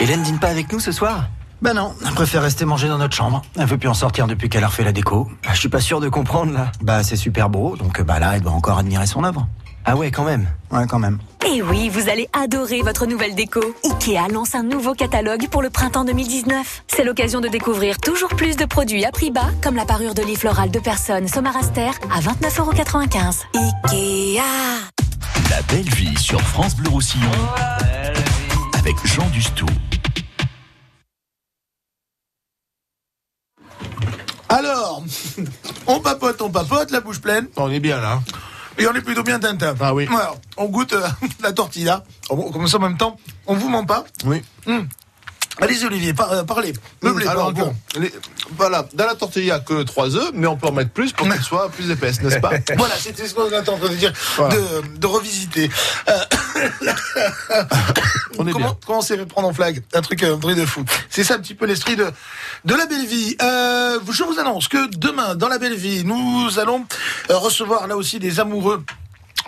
Hélène 0.00 0.22
dîne 0.22 0.40
pas 0.40 0.48
avec 0.48 0.72
nous 0.72 0.80
ce 0.80 0.90
soir? 0.90 1.28
Ben 1.62 1.74
non, 1.74 1.94
elle 2.04 2.14
préfère 2.14 2.42
rester 2.42 2.64
manger 2.64 2.88
dans 2.88 2.98
notre 2.98 3.14
chambre. 3.14 3.42
Elle 3.56 3.66
veut 3.66 3.78
plus 3.78 3.88
en 3.88 3.94
sortir 3.94 4.26
depuis 4.26 4.48
qu'elle 4.48 4.64
a 4.64 4.66
refait 4.66 4.82
la 4.82 4.90
déco. 4.90 5.30
Je 5.52 5.58
suis 5.58 5.68
pas 5.68 5.80
sûr 5.80 6.00
de 6.00 6.08
comprendre 6.08 6.52
là. 6.52 6.72
Bah 6.82 7.04
c'est 7.04 7.16
super 7.16 7.48
beau, 7.48 7.76
donc 7.76 8.02
bah 8.02 8.18
là 8.18 8.32
elle 8.34 8.42
doit 8.42 8.52
encore 8.52 8.78
admirer 8.78 9.06
son 9.06 9.22
œuvre. 9.22 9.46
Ah 9.84 9.96
ouais, 9.96 10.10
quand 10.10 10.24
même. 10.24 10.48
Ouais, 10.70 10.86
quand 10.88 10.98
même. 10.98 11.18
Et 11.46 11.60
oui, 11.62 11.88
vous 11.88 12.08
allez 12.08 12.28
adorer 12.32 12.82
votre 12.82 13.06
nouvelle 13.06 13.34
déco. 13.34 13.60
IKEA 13.84 14.28
lance 14.32 14.54
un 14.54 14.62
nouveau 14.62 14.94
catalogue 14.94 15.48
pour 15.48 15.62
le 15.62 15.70
printemps 15.70 16.04
2019. 16.04 16.84
C'est 16.86 17.04
l'occasion 17.04 17.40
de 17.40 17.48
découvrir 17.48 17.98
toujours 17.98 18.28
plus 18.30 18.56
de 18.56 18.64
produits 18.64 19.04
à 19.04 19.10
prix 19.10 19.30
bas, 19.30 19.50
comme 19.60 19.74
la 19.74 19.84
parure 19.84 20.14
de 20.14 20.22
lit 20.22 20.36
floral 20.36 20.70
de 20.70 20.78
personnes 20.78 21.26
Somaraster 21.26 21.90
à 22.14 22.20
29,95€. 22.20 23.42
IKEA 23.54 24.42
La 25.50 25.62
belle 25.62 25.88
vie 25.94 26.16
sur 26.16 26.40
France 26.40 26.76
Bleu 26.76 26.90
Roussillon 26.90 27.30
avec 28.78 28.96
Jean 29.04 29.28
Dustou. 29.30 29.66
Alors, 34.48 35.02
on 35.86 36.00
papote, 36.00 36.42
on 36.42 36.50
papote, 36.50 36.90
la 36.90 37.00
bouche 37.00 37.20
pleine. 37.20 37.48
On 37.56 37.70
est 37.70 37.80
bien 37.80 38.00
là. 38.00 38.20
Et 38.78 38.86
on 38.86 38.94
est 38.94 39.00
plutôt 39.00 39.22
bien 39.22 39.38
tintin. 39.38 39.74
Ah 39.80 39.94
oui. 39.94 40.06
Alors, 40.08 40.38
on 40.56 40.66
goûte 40.66 40.92
euh, 40.92 41.06
la 41.42 41.52
tortilla. 41.52 42.04
Comme 42.28 42.68
ça, 42.68 42.78
en 42.78 42.80
même 42.80 42.96
temps, 42.96 43.16
on 43.46 43.54
vous 43.54 43.68
ment 43.68 43.84
pas. 43.84 44.04
Oui. 44.24 44.42
Hum. 44.66 44.88
Allez-y, 45.60 45.84
Olivier, 45.86 46.14
par- 46.14 46.32
euh, 46.32 46.42
parlez. 46.44 46.72
Meublez, 47.02 47.26
Alors 47.26 47.52
bon, 47.52 47.74
les- 47.98 48.12
voilà, 48.56 48.86
dans 48.94 49.06
la 49.06 49.14
tortilla, 49.14 49.42
il 49.42 49.46
n'y 49.46 49.50
a 49.52 49.58
que 49.60 49.82
3 49.82 50.16
œufs, 50.16 50.30
mais 50.34 50.46
on 50.46 50.56
peut 50.56 50.66
en 50.68 50.72
mettre 50.72 50.90
plus 50.90 51.12
pour 51.12 51.28
qu'elle 51.28 51.42
soit 51.42 51.68
plus 51.68 51.90
épaisse, 51.90 52.20
n'est-ce 52.22 52.38
pas 52.40 52.50
Voilà, 52.76 52.96
c'était 52.96 53.28
ce 53.28 53.34
qu'on 53.34 53.46
était 53.46 53.68
en 53.68 53.76
train 53.78 53.88
de 53.90 53.94
dire, 53.94 54.12
Voilà. 54.36 54.54
de, 54.56 54.96
de 54.98 55.06
revisiter. 55.06 55.70
Euh, 56.08 56.18
On 58.38 58.46
est 58.46 58.52
comment, 58.52 58.66
bien. 58.68 58.76
comment 58.86 58.98
on 58.98 59.02
s'est 59.02 59.16
fait 59.18 59.26
prendre 59.26 59.48
en 59.48 59.52
flag 59.52 59.82
Un 59.94 60.00
truc, 60.00 60.22
un 60.22 60.38
truc 60.38 60.56
de 60.56 60.64
fou. 60.64 60.84
C'est 61.10 61.22
ça 61.24 61.34
un 61.34 61.38
petit 61.38 61.54
peu 61.54 61.66
l'esprit 61.66 61.96
de, 61.96 62.06
de 62.64 62.74
la 62.74 62.86
belle 62.86 63.04
vie. 63.06 63.36
Euh, 63.42 63.98
je 64.10 64.22
vous 64.24 64.38
annonce 64.38 64.68
que 64.68 64.88
demain, 64.96 65.34
dans 65.34 65.48
la 65.48 65.58
belle 65.58 65.74
vie, 65.76 66.02
nous 66.04 66.58
allons 66.58 66.86
euh, 67.30 67.36
recevoir 67.36 67.86
là 67.86 67.96
aussi 67.96 68.18
des 68.18 68.40
amoureux 68.40 68.82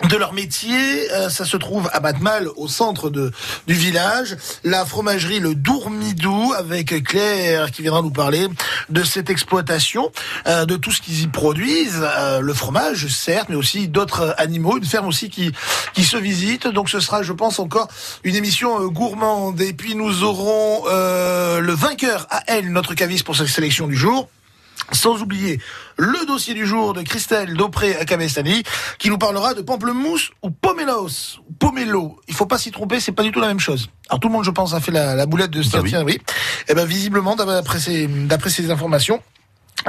de 0.09 0.17
leur 0.17 0.33
métier. 0.33 1.11
Euh, 1.11 1.29
ça 1.29 1.45
se 1.45 1.57
trouve 1.57 1.89
à 1.93 1.99
Batmal, 1.99 2.49
au 2.55 2.67
centre 2.67 3.09
de, 3.09 3.31
du 3.67 3.73
village. 3.73 4.35
La 4.63 4.85
fromagerie 4.85 5.39
Le 5.39 5.55
Dourmidou, 5.55 6.53
avec 6.57 7.03
Claire 7.03 7.71
qui 7.71 7.81
viendra 7.81 8.01
nous 8.01 8.11
parler 8.11 8.47
de 8.89 9.03
cette 9.03 9.29
exploitation, 9.29 10.11
euh, 10.47 10.65
de 10.65 10.75
tout 10.75 10.91
ce 10.91 11.01
qu'ils 11.01 11.21
y 11.21 11.27
produisent. 11.27 12.01
Euh, 12.03 12.39
le 12.39 12.53
fromage, 12.53 13.07
certes, 13.07 13.47
mais 13.49 13.55
aussi 13.55 13.87
d'autres 13.87 14.35
animaux. 14.37 14.77
Une 14.77 14.85
ferme 14.85 15.07
aussi 15.07 15.29
qui, 15.29 15.51
qui 15.93 16.03
se 16.03 16.17
visite. 16.17 16.67
Donc 16.67 16.89
ce 16.89 16.99
sera, 16.99 17.23
je 17.23 17.33
pense, 17.33 17.59
encore 17.59 17.87
une 18.23 18.35
émission 18.35 18.81
euh, 18.81 18.87
gourmande. 18.87 19.61
Et 19.61 19.73
puis 19.73 19.95
nous 19.95 20.23
aurons 20.23 20.83
euh, 20.87 21.59
le 21.59 21.73
vainqueur 21.73 22.27
à 22.29 22.41
elle, 22.47 22.71
notre 22.71 22.93
caviste 22.93 23.25
pour 23.25 23.35
cette 23.35 23.47
sélection 23.47 23.87
du 23.87 23.95
jour. 23.95 24.29
Sans 24.91 25.21
oublier 25.21 25.59
le 25.97 26.25
dossier 26.27 26.53
du 26.53 26.65
jour 26.65 26.93
de 26.93 27.01
Christelle 27.01 27.55
Daupré 27.55 27.95
à 27.95 28.05
Cabestany, 28.05 28.63
qui 28.99 29.09
nous 29.09 29.17
parlera 29.17 29.53
de 29.53 29.61
pamplemousse 29.61 30.31
ou 30.43 30.51
pomelos, 30.51 31.39
ou 31.49 31.53
pomelo. 31.53 32.19
Il 32.27 32.35
faut 32.35 32.45
pas 32.45 32.57
s'y 32.57 32.71
tromper, 32.71 32.99
c'est 32.99 33.11
pas 33.11 33.23
du 33.23 33.31
tout 33.31 33.39
la 33.39 33.47
même 33.47 33.59
chose. 33.59 33.89
Alors 34.09 34.19
tout 34.19 34.27
le 34.27 34.33
monde, 34.33 34.43
je 34.43 34.51
pense, 34.51 34.73
a 34.73 34.79
fait 34.79 34.91
la, 34.91 35.15
la 35.15 35.25
boulette 35.25 35.51
de 35.51 35.61
se 35.61 35.69
dire, 35.69 35.81
oui. 35.81 35.93
oui. 36.05 36.21
Et 36.67 36.73
ben 36.73 36.85
visiblement, 36.85 37.35
d'après 37.35 37.79
ces, 37.79 38.07
d'après 38.07 38.49
ces 38.49 38.69
informations, 38.69 39.21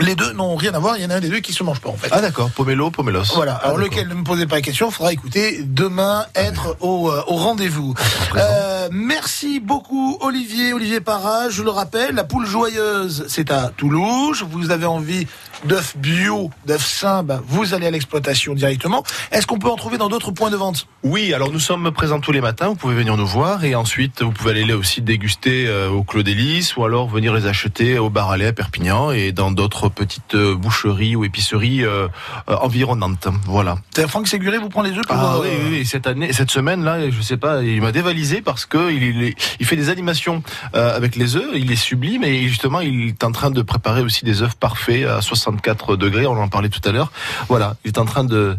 les 0.00 0.14
deux 0.14 0.32
n'ont 0.32 0.56
rien 0.56 0.74
à 0.74 0.78
voir. 0.78 0.96
Il 0.98 1.02
y 1.02 1.06
en 1.06 1.10
a 1.10 1.16
un 1.16 1.20
des 1.20 1.28
deux 1.28 1.40
qui 1.40 1.52
se 1.52 1.62
mange 1.62 1.80
pas 1.80 1.88
en 1.88 1.96
fait. 1.96 2.08
Ah 2.10 2.20
d'accord, 2.20 2.50
pomelo, 2.50 2.90
pomelos. 2.90 3.32
Voilà. 3.34 3.58
Ah, 3.62 3.66
Alors 3.66 3.78
lequel 3.78 4.08
ne 4.08 4.14
me 4.14 4.24
posez 4.24 4.46
pas 4.46 4.56
la 4.56 4.62
question, 4.62 4.90
faudra 4.90 5.12
écouter 5.12 5.60
demain, 5.62 6.26
être 6.34 6.76
au, 6.80 7.10
euh, 7.10 7.22
au 7.26 7.36
rendez-vous. 7.36 7.94
Euh, 8.36 8.88
merci 8.92 9.60
beaucoup 9.60 10.18
Olivier, 10.20 10.72
Olivier 10.72 11.00
Parra. 11.00 11.48
Je 11.50 11.62
le 11.62 11.70
rappelle, 11.70 12.14
la 12.14 12.24
poule 12.24 12.46
joyeuse, 12.46 13.24
c'est 13.28 13.50
à 13.50 13.72
Toulouse. 13.76 14.44
Vous 14.50 14.70
avez 14.70 14.86
envie 14.86 15.26
d'œufs 15.64 15.96
bio, 15.96 16.50
d'œufs 16.66 16.84
sains, 16.84 17.22
ben, 17.22 17.40
vous 17.46 17.72
allez 17.72 17.86
à 17.86 17.90
l'exploitation 17.90 18.54
directement. 18.54 19.02
Est-ce 19.32 19.46
qu'on 19.46 19.58
peut 19.58 19.70
en 19.70 19.76
trouver 19.76 19.96
dans 19.96 20.08
d'autres 20.08 20.30
points 20.30 20.50
de 20.50 20.56
vente? 20.56 20.86
Oui, 21.02 21.32
alors 21.32 21.50
nous 21.50 21.60
sommes 21.60 21.90
présents 21.92 22.20
tous 22.20 22.32
les 22.32 22.42
matins, 22.42 22.68
vous 22.68 22.74
pouvez 22.74 22.94
venir 22.94 23.16
nous 23.16 23.26
voir 23.26 23.64
et 23.64 23.74
ensuite 23.74 24.22
vous 24.22 24.32
pouvez 24.32 24.50
aller 24.50 24.64
les 24.64 24.74
aussi 24.74 25.00
déguster 25.00 25.66
euh, 25.66 25.88
au 25.88 26.02
Clos 26.02 26.22
d'Hélice 26.22 26.76
ou 26.76 26.84
alors 26.84 27.08
venir 27.08 27.32
les 27.32 27.46
acheter 27.46 27.98
au 27.98 28.10
bar 28.10 28.30
à 28.30 28.36
lait 28.36 28.48
à 28.48 28.52
Perpignan 28.52 29.10
et 29.12 29.32
dans 29.32 29.50
d'autres 29.50 29.76
petites 29.90 30.35
euh, 30.35 30.55
boucheries 30.57 31.15
ou 31.16 31.24
épiceries 31.24 31.85
euh, 31.85 32.09
euh, 32.48 32.57
environnantes. 32.57 33.28
Voilà. 33.44 33.77
Franck 34.09 34.27
Séguré 34.28 34.59
vous 34.59 34.69
prend 34.69 34.82
les 34.82 34.93
œufs 34.93 35.07
pour 35.07 35.16
Ah 35.16 35.36
oui, 35.40 35.85
cette 35.85 36.07
année, 36.07 36.32
cette 36.32 36.51
semaine 36.51 36.82
là, 36.82 37.11
je 37.11 37.20
sais 37.23 37.36
pas, 37.36 37.62
il 37.62 37.81
m'a 37.82 37.93
dévalisé 37.93 38.40
parce 38.40 38.65
que 38.66 38.90
il, 38.90 39.03
il, 39.03 39.35
il 39.61 39.66
fait 39.66 39.77
des 39.77 39.90
animations 39.90 40.43
avec 40.73 41.16
les 41.16 41.36
œufs, 41.36 41.51
il 41.55 41.70
est 41.70 41.77
sublime 41.77 42.24
et 42.24 42.48
justement 42.48 42.81
il 42.81 43.09
est 43.09 43.24
en 43.24 43.32
train 43.32 43.51
de 43.51 43.62
préparer 43.62 44.03
aussi 44.03 44.24
des 44.24 44.43
œufs 44.43 44.55
parfaits 44.57 45.07
à 45.07 45.20
64 45.20 45.97
degrés, 45.97 46.27
on 46.27 46.40
en 46.40 46.48
parlait 46.48 46.69
tout 46.69 46.86
à 46.89 46.93
l'heure. 46.93 47.12
Voilà, 47.48 47.77
il 47.85 47.89
est 47.89 47.98
en 47.98 48.05
train 48.07 48.24
de 48.24 48.57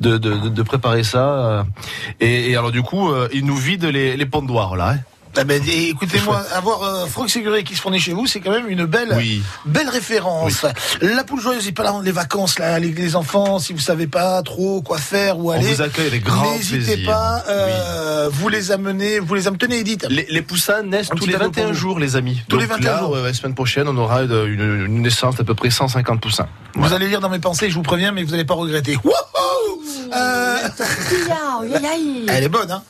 de, 0.00 0.18
de, 0.18 0.48
de 0.48 0.62
préparer 0.62 1.04
ça 1.04 1.64
et, 2.20 2.50
et 2.50 2.56
alors 2.56 2.72
du 2.72 2.82
coup 2.82 3.10
il 3.32 3.44
nous 3.46 3.56
vide 3.56 3.84
les, 3.84 4.16
les 4.16 4.26
pondoirs 4.26 4.76
là. 4.76 4.90
hein. 4.90 4.98
Ah 5.38 5.44
ben, 5.44 5.62
écoutez-moi, 5.66 6.42
avoir 6.54 6.82
euh, 6.82 7.06
Franck 7.06 7.28
Séguré 7.30 7.62
qui 7.64 7.74
se 7.76 7.80
fournit 7.82 8.00
chez 8.00 8.12
vous, 8.12 8.26
c'est 8.26 8.40
quand 8.40 8.50
même 8.50 8.68
une 8.68 8.86
belle, 8.86 9.12
Oui. 9.16 9.42
belle 9.66 9.88
référence. 9.88 10.64
La 11.02 11.24
poule 11.24 11.40
joyeuse, 11.40 11.64
c'est 11.64 11.72
pas 11.72 11.82
là, 11.82 11.94
les 12.02 12.12
vacances, 12.12 12.58
là, 12.58 12.78
les, 12.78 12.88
les 12.92 13.16
enfants, 13.16 13.58
si 13.58 13.72
vous 13.72 13.78
savez 13.80 14.06
pas 14.06 14.42
trop 14.42 14.80
quoi 14.82 14.98
faire 14.98 15.38
ou 15.38 15.50
On 15.50 15.54
aller. 15.54 15.66
vous 15.74 15.82
accueille 15.82 16.06
avec 16.06 16.24
grand 16.24 16.52
N'hésitez 16.52 17.04
pas, 17.04 17.44
euh, 17.48 18.28
vous 18.32 18.48
les 18.48 18.70
amenez, 18.72 19.18
vous 19.18 19.34
les 19.34 19.46
amenez, 19.46 19.78
Edith. 19.78 20.06
Les, 20.08 20.26
les 20.30 20.42
poussins 20.42 20.82
naissent 20.82 21.08
tous 21.08 21.26
les 21.26 21.32
cadeau 21.32 21.50
pour 21.50 21.54
21 21.62 21.66
vous. 21.68 21.74
jours, 21.74 21.98
les 21.98 22.16
amis. 22.16 22.40
Tous 22.48 22.56
les 22.58 22.66
Donc 22.66 22.78
21 22.78 22.90
là, 22.92 22.98
jours. 23.00 23.16
la 23.16 23.34
semaine 23.34 23.54
prochaine, 23.54 23.88
on 23.88 23.96
aura 23.96 24.20
euh, 24.20 24.46
une, 24.46 24.86
une 24.86 25.02
naissance 25.02 25.36
d'à 25.36 25.44
peu 25.44 25.54
près 25.54 25.70
150 25.70 26.20
poussins. 26.20 26.48
Vous 26.74 26.92
allez 26.92 27.08
lire 27.08 27.20
dans 27.20 27.28
mes 27.30 27.38
pensées, 27.38 27.68
je 27.70 27.74
vous 27.74 27.82
préviens, 27.82 28.12
mais 28.12 28.22
vous 28.24 28.30
n'allez 28.30 28.44
pas 28.44 28.54
regretter. 28.54 28.96
Wouhou 29.04 29.12
Elle 32.28 32.44
est 32.44 32.48
bonne, 32.48 32.70
hein 32.70 32.82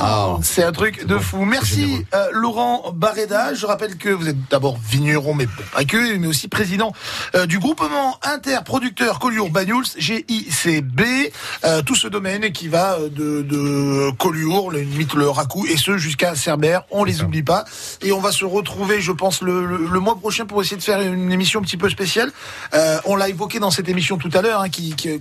Ah. 0.00 0.36
C'est 0.42 0.62
un 0.64 0.72
truc 0.72 1.06
de 1.06 1.18
fou. 1.18 1.44
Merci 1.44 2.04
euh, 2.14 2.26
Laurent 2.32 2.92
Barreda. 2.94 3.54
Je 3.54 3.66
rappelle 3.66 3.96
que 3.96 4.08
vous 4.08 4.28
êtes 4.28 4.36
d'abord 4.50 4.78
vigneron, 4.78 5.34
mais 5.34 5.46
pas 5.74 5.84
que, 5.84 6.16
mais 6.16 6.26
aussi 6.26 6.48
président 6.48 6.92
euh, 7.34 7.46
du 7.46 7.58
groupement 7.58 8.18
interproducteur 8.22 9.18
Collioure 9.18 9.50
Banyuls, 9.50 9.84
GICB. 9.96 11.00
Euh, 11.64 11.82
tout 11.82 11.94
ce 11.94 12.08
domaine 12.08 12.50
qui 12.52 12.68
va 12.68 12.94
euh, 12.94 13.08
de, 13.08 13.42
de 13.42 14.10
Collioure, 14.18 14.70
le- 14.70 14.80
limite 14.80 15.14
le 15.14 15.28
Racou, 15.28 15.66
et 15.66 15.76
ce 15.76 15.98
jusqu'à 15.98 16.34
Cerbère. 16.34 16.82
On 16.90 17.04
les 17.04 17.22
oublie 17.22 17.42
pas. 17.42 17.64
Et 18.02 18.12
on 18.12 18.20
va 18.20 18.32
se 18.32 18.44
retrouver, 18.44 19.00
je 19.00 19.12
pense, 19.12 19.42
le, 19.42 19.64
le- 19.64 19.86
le 19.86 20.00
mois 20.00 20.16
prochain 20.18 20.46
pour 20.46 20.60
essayer 20.62 20.76
de 20.76 20.82
faire 20.82 21.00
une 21.00 21.32
émission 21.32 21.60
un 21.60 21.62
petit 21.62 21.76
peu 21.76 21.88
spéciale. 21.88 22.30
Euh, 22.74 22.98
on 23.04 23.16
l'a 23.16 23.28
évoqué 23.28 23.58
dans 23.58 23.70
cette 23.70 23.88
émission 23.88 24.16
tout 24.18 24.30
à 24.34 24.42
l'heure, 24.42 24.62
hein, 24.62 24.68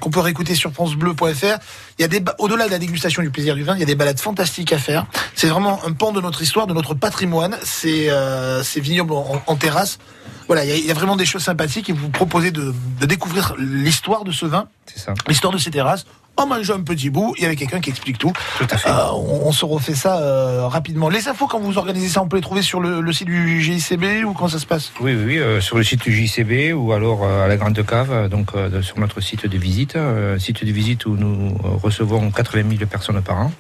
qu'on 0.02 0.10
peut 0.10 0.20
réécouter 0.20 0.56
sur 0.56 0.72
francebleu.fr. 0.88 1.60
Il 1.98 2.02
y 2.02 2.06
a 2.06 2.08
des 2.08 2.24
au-delà 2.40 2.66
de 2.66 2.72
la 2.72 2.80
dégustation 2.80 3.22
du 3.22 3.30
plaisir 3.30 3.56
du 3.56 3.64
vin, 3.64 3.76
il 3.76 3.80
y 3.80 3.84
a 3.84 3.86
des 3.86 3.96
balades 3.96 4.20
fantastiques 4.20 4.74
à 4.74 4.78
faire. 4.78 5.06
C'est 5.36 5.48
vraiment 5.48 5.84
un 5.86 5.92
pan 5.92 6.12
de 6.12 6.22
notre 6.22 6.42
histoire, 6.42 6.68
de 6.68 6.74
notre 6.74 6.94
patrimoine. 6.94 7.58
C'est 7.64 8.10
euh, 8.10 8.64
ces 8.64 8.80
vignobles 8.82 9.14
en, 9.14 9.42
en 9.46 9.56
terrasse. 9.56 10.00
Voilà, 10.48 10.64
il 10.64 10.70
y, 10.70 10.74
a, 10.74 10.76
il 10.76 10.86
y 10.86 10.92
a 10.92 10.94
vraiment 10.94 11.16
des 11.18 11.26
choses 11.26 11.44
sympathiques 11.44 11.90
et 11.90 11.94
vous 11.94 12.10
proposez 12.10 12.52
de, 12.52 12.74
de 13.02 13.06
découvrir 13.06 13.56
l'histoire 13.58 14.24
de 14.24 14.32
ce 14.32 14.46
vin, 14.46 14.68
C'est 14.86 15.12
l'histoire 15.28 15.52
de 15.52 15.58
ces 15.58 15.72
terrasses. 15.72 16.06
En 16.38 16.46
mangeant 16.46 16.76
un 16.76 16.82
petit 16.82 17.10
bout, 17.10 17.34
il 17.38 17.44
y 17.44 17.46
avait 17.48 17.56
quelqu'un 17.56 17.80
qui 17.80 17.90
explique 17.90 18.20
tout. 18.20 18.32
Euh, 18.62 18.94
on, 19.14 19.48
on 19.48 19.52
se 19.52 19.66
refait 19.66 19.96
ça 19.96 20.20
euh, 20.20 20.68
rapidement. 20.68 21.10
Les 21.10 21.28
infos, 21.28 21.48
quand 21.48 21.60
vous 21.60 21.80
organisez 21.80 22.10
ça, 22.10 22.22
on 22.22 22.28
peut 22.28 22.38
les 22.38 22.44
trouver 22.44 22.62
sur 22.62 22.80
le, 22.80 23.02
le 23.02 23.12
site 23.12 23.28
du 23.28 23.60
GICB 23.60 24.24
ou 24.24 24.34
comment 24.34 24.48
ça 24.48 24.60
se 24.60 24.68
passe? 24.68 24.92
Oui, 25.02 25.16
oui, 25.16 25.24
oui, 25.26 25.38
euh, 25.40 25.62
sur 25.62 25.78
le 25.78 25.84
site 25.84 26.04
du 26.04 26.12
JCB 26.12 26.74
ou 26.76 26.94
alors 26.94 27.26
à 27.26 27.48
la 27.48 27.58
Grande 27.58 27.84
Cave, 27.84 28.30
donc 28.30 28.52
sur 28.84 29.00
notre 29.00 29.20
site 29.20 29.48
de 29.48 29.58
visite, 29.58 29.98
site 30.38 30.64
de 30.64 30.72
visite 30.72 31.08
où 31.08 31.18
nous 31.18 31.58
recevons 31.82 32.30
80 32.30 32.64
000 32.70 32.86
personnes 32.86 33.22
par 33.22 33.38
an. 33.40 33.52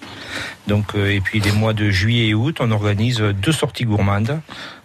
Donc, 0.67 0.93
et 0.95 1.19
puis 1.21 1.39
les 1.39 1.51
mois 1.51 1.73
de 1.73 1.89
juillet 1.89 2.27
et 2.27 2.33
août, 2.35 2.57
on 2.59 2.69
organise 2.71 3.19
deux 3.19 3.51
sorties 3.51 3.85
gourmandes. 3.85 4.39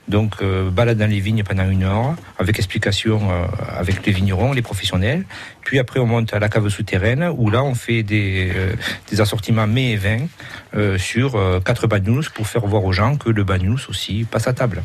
Donc, 0.09 0.43
euh, 0.43 0.71
balade 0.71 0.99
dans 0.99 1.09
les 1.09 1.21
vignes 1.21 1.45
pendant 1.45 1.69
une 1.69 1.85
heure, 1.85 2.15
avec 2.39 2.59
explication 2.59 3.31
euh, 3.31 3.47
avec 3.79 4.05
les 4.05 4.13
vignerons, 4.13 4.53
les 4.53 4.63
professionnels. 4.63 5.25
Puis 5.65 5.79
après, 5.79 6.01
on 6.01 6.07
monte 6.07 6.33
à 6.35 6.39
la 6.39 6.49
cave 6.49 6.69
souterraine, 6.69 7.31
où 7.37 7.51
là, 7.51 7.63
on 7.63 7.75
fait 7.75 8.03
des, 8.03 8.53
euh, 8.55 8.75
des 9.11 9.21
assortiments 9.21 9.67
mets 9.67 9.93
et 9.93 9.97
vins 9.97 10.27
euh, 10.75 10.99
sur 10.99 11.37
euh, 11.37 11.61
quatre 11.61 11.87
bagnous 11.87 12.25
pour 12.35 12.47
faire 12.47 12.67
voir 12.67 12.85
aux 12.85 12.93
gens 12.93 13.17
que 13.17 13.31
le 13.31 13.45
bagnous 13.45 13.79
aussi 13.89 14.25
passe 14.31 14.49
à 14.49 14.53
table. 14.53 14.83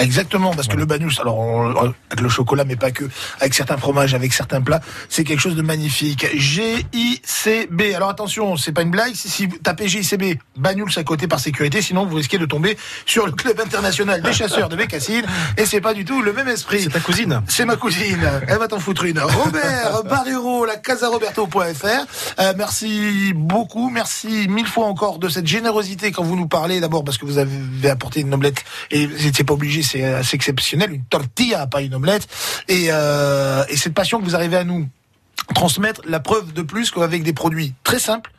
Exactement, 0.00 0.52
parce 0.54 0.66
que 0.66 0.76
le 0.76 0.86
bagnouls, 0.86 1.12
alors 1.20 1.38
on- 1.38 1.70
avec 1.76 2.20
le 2.20 2.28
chocolat, 2.28 2.64
mais 2.64 2.74
pas 2.74 2.90
que, 2.90 3.04
avec 3.40 3.54
certains 3.54 3.76
fromages, 3.76 4.12
avec 4.12 4.32
certains 4.32 4.60
plats, 4.60 4.80
c'est 5.08 5.22
quelque 5.22 5.38
chose 5.38 5.54
de 5.54 5.62
magnifique. 5.62 6.26
G-I-C-B. 6.36 7.82
Alors 7.94 8.08
attention, 8.08 8.56
c'est 8.56 8.72
pas 8.72 8.82
une 8.82 8.90
blague. 8.90 9.12
Si, 9.14 9.46
vous 9.46 9.56
tapez 9.58 9.86
GICB, 9.86 10.38
bagnouls 10.56 10.88
à 10.96 11.04
côté 11.04 11.28
par 11.28 11.38
sécurité, 11.38 11.80
sinon 11.80 12.06
vous 12.06 12.16
risquez 12.16 12.38
de 12.38 12.46
tomber 12.46 12.76
sur 13.06 13.24
le 13.26 13.32
club 13.32 13.60
international 13.60 14.20
des 14.20 14.32
chasseurs 14.32 14.68
de 14.68 14.74
Bécassine. 14.76 15.24
Et 15.56 15.64
c'est 15.64 15.80
pas 15.80 15.94
du 15.94 16.04
tout 16.04 16.22
le 16.22 16.32
même 16.32 16.48
esprit. 16.48 16.82
C'est 16.82 16.90
ta 16.90 17.00
cousine. 17.00 17.40
C'est 17.46 17.64
ma 17.64 17.76
cousine. 17.76 18.28
Elle 18.48 18.58
va 18.58 18.66
t'en 18.66 18.80
foutre 18.80 19.04
une. 19.04 19.20
Robert 19.20 19.92
Barrero, 20.14 20.64
la 20.64 20.76
casaroberto.fr. 20.76 21.86
Euh, 22.38 22.54
merci 22.56 23.32
beaucoup. 23.34 23.90
Merci 23.90 24.46
mille 24.48 24.66
fois 24.66 24.86
encore 24.86 25.18
de 25.18 25.28
cette 25.28 25.48
générosité 25.48 26.12
quand 26.12 26.22
vous 26.22 26.36
nous 26.36 26.46
parlez. 26.46 26.78
D'abord 26.78 27.02
parce 27.02 27.18
que 27.18 27.24
vous 27.24 27.38
avez 27.38 27.90
apporté 27.90 28.20
une 28.20 28.32
omelette 28.32 28.62
et 28.92 29.08
vous 29.08 29.24
n'étiez 29.24 29.42
pas 29.42 29.54
obligé, 29.54 29.82
c'est 29.82 30.04
assez 30.04 30.36
exceptionnel. 30.36 30.92
Une 30.92 31.04
tortilla, 31.04 31.66
pas 31.66 31.82
une 31.82 31.96
omelette. 31.96 32.28
Et, 32.68 32.86
euh, 32.90 33.64
et 33.68 33.76
cette 33.76 33.94
passion 33.94 34.20
que 34.20 34.24
vous 34.24 34.36
arrivez 34.36 34.56
à 34.56 34.62
nous 34.62 34.88
transmettre, 35.52 36.00
la 36.06 36.20
preuve 36.20 36.52
de 36.52 36.62
plus 36.62 36.92
qu'avec 36.92 37.24
des 37.24 37.32
produits 37.32 37.74
très 37.82 37.98
simples, 37.98 38.30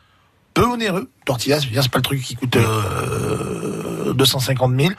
peu 0.54 0.64
onéreux, 0.64 1.10
tortillas, 1.26 1.60
c'est 1.60 1.90
pas 1.90 1.98
le 1.98 2.02
truc 2.02 2.22
qui 2.22 2.36
coûte 2.36 2.56
euh, 2.56 3.65
250 4.12 4.72
000. 4.78 4.90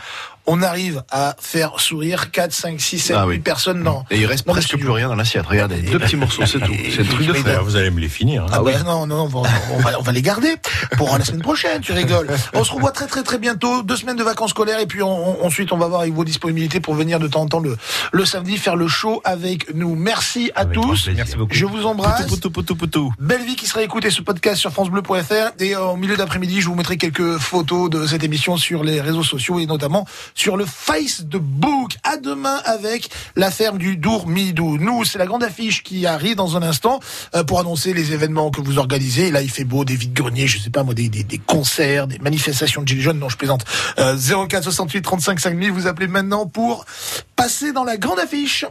On 0.49 0.61
arrive 0.61 1.03
à 1.11 1.35
faire 1.41 1.77
sourire 1.81 2.31
4, 2.31 2.53
5, 2.53 2.79
6, 2.79 2.99
7, 2.99 3.17
Ah 3.19 3.23
8 3.25 3.29
oui. 3.29 3.39
personnes. 3.39 3.83
Non. 3.83 4.05
Et 4.09 4.17
il 4.19 4.25
reste 4.25 4.47
Dans 4.47 4.53
presque 4.53 4.77
plus 4.77 4.89
rien 4.89 5.09
dans 5.09 5.15
l'assiette. 5.15 5.45
Regardez, 5.45 5.81
deux 5.81 5.99
petits 5.99 6.15
morceaux, 6.15 6.45
c'est 6.45 6.59
tout. 6.65 6.71
C'est 6.89 6.99
le 7.03 7.05
truc 7.09 7.27
de 7.27 7.33
frère. 7.33 7.63
Vous 7.65 7.75
allez 7.75 7.91
me 7.91 7.99
les 7.99 8.07
finir. 8.07 8.43
hein. 8.43 8.47
Ah, 8.53 8.63
ouais, 8.63 8.81
non, 8.85 9.05
non, 9.07 9.23
on 9.23 9.27
va, 9.41 9.49
on, 9.73 9.79
va, 9.79 9.99
on 9.99 10.01
va 10.03 10.11
les 10.13 10.21
garder 10.21 10.55
pour 10.95 11.17
la 11.17 11.25
semaine 11.25 11.41
prochaine, 11.41 11.81
tu 11.81 11.91
rigoles. 11.91 12.27
On 12.53 12.63
se 12.63 12.71
revoit 12.71 12.91
très 12.91 13.07
très 13.07 13.23
très 13.23 13.39
bientôt, 13.39 13.83
deux 13.83 13.97
semaines 13.97 14.15
de 14.15 14.23
vacances 14.23 14.51
scolaires 14.51 14.79
et 14.79 14.85
puis 14.85 15.03
on- 15.03 15.41
on- 15.41 15.45
ensuite 15.45 15.73
on 15.73 15.77
va 15.77 15.87
voir 15.89 15.99
avec 16.01 16.13
vos 16.13 16.23
disponibilités 16.23 16.79
pour 16.79 16.93
venir 16.93 17.19
de 17.19 17.27
temps 17.27 17.41
en 17.41 17.47
temps 17.47 17.59
le, 17.59 17.75
le 18.13 18.25
samedi 18.25 18.57
faire 18.57 18.77
le 18.77 18.87
show 18.87 19.21
avec 19.25 19.73
nous. 19.75 19.95
Merci 19.95 20.51
à 20.55 20.63
tous. 20.63 21.09
Merci 21.13 21.35
beaucoup. 21.35 21.53
Je 21.53 21.65
vous 21.65 21.85
embrasse. 21.85 22.25
Poutou, 22.27 22.51
poutou, 22.51 22.75
poutou. 22.77 23.13
Belle 23.19 23.43
vie 23.43 23.57
qui 23.57 23.65
sera 23.67 23.83
écoutée 23.83 24.11
ce 24.11 24.21
podcast 24.21 24.61
sur 24.61 24.71
francebleu.fr 24.71 25.51
et 25.59 25.75
euh, 25.75 25.81
au 25.81 25.97
milieu 25.97 26.15
d'après-midi 26.15 26.61
je 26.61 26.67
vous 26.69 26.75
mettrai 26.75 26.95
quelques 26.95 27.37
photos 27.37 27.89
de 27.89 28.07
cette 28.07 28.23
émission 28.23 28.55
sur 28.55 28.85
les 28.85 28.96
réseaux 29.01 29.23
sociaux 29.23 29.59
et 29.59 29.65
notamment 29.65 30.05
sur 30.35 30.57
le 30.57 30.65
Facebook. 30.65 31.95
À 32.03 32.17
demain 32.17 32.61
avec 32.65 33.09
la 33.35 33.51
ferme 33.51 33.77
du 33.77 33.97
Dour-Midou. 33.97 34.77
Nous, 34.77 35.03
c'est 35.03 35.17
la 35.17 35.25
grande 35.25 35.43
affiche 35.43 35.83
qui 35.83 36.05
arrive 36.05 36.35
dans 36.35 36.57
un 36.57 36.63
instant 36.63 36.99
euh, 37.35 37.43
pour 37.43 37.59
annoncer 37.59 37.93
les 37.93 38.13
événements 38.13 38.51
que 38.51 38.61
vous 38.61 38.77
organisez. 38.77 39.31
Là, 39.31 39.41
il 39.41 39.49
fait 39.49 39.63
beau, 39.63 39.85
des 39.85 39.95
vides-greniers, 39.95 40.47
je 40.47 40.59
sais 40.59 40.69
pas 40.69 40.83
moi, 40.83 40.93
des, 40.93 41.09
concerts, 41.45 42.07
des 42.07 42.19
manifestations 42.19 42.81
de 42.81 42.87
gilets 42.87 43.01
jaunes. 43.01 43.19
Non, 43.19 43.29
je 43.29 43.37
plaisante. 43.37 43.65
Euh, 43.99 44.17
04 44.47 44.63
68 44.63 45.01
35 45.01 45.39
5000, 45.39 45.71
vous 45.71 45.87
appelez 45.87 46.07
maintenant 46.07 46.45
pour 46.45 46.85
passer 47.35 47.71
dans 47.71 47.83
la 47.83 47.97
grande 47.97 48.19
affiche. 48.19 48.65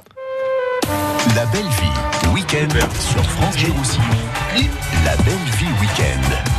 La 1.34 1.46
belle 1.46 1.62
vie, 1.62 2.32
week-end 2.32 2.68
sur 3.00 3.24
France 3.24 3.56
Roussillon. 3.56 4.04
La 5.04 5.16
belle 5.16 5.34
vie 5.58 5.80
week-end. 5.80 6.55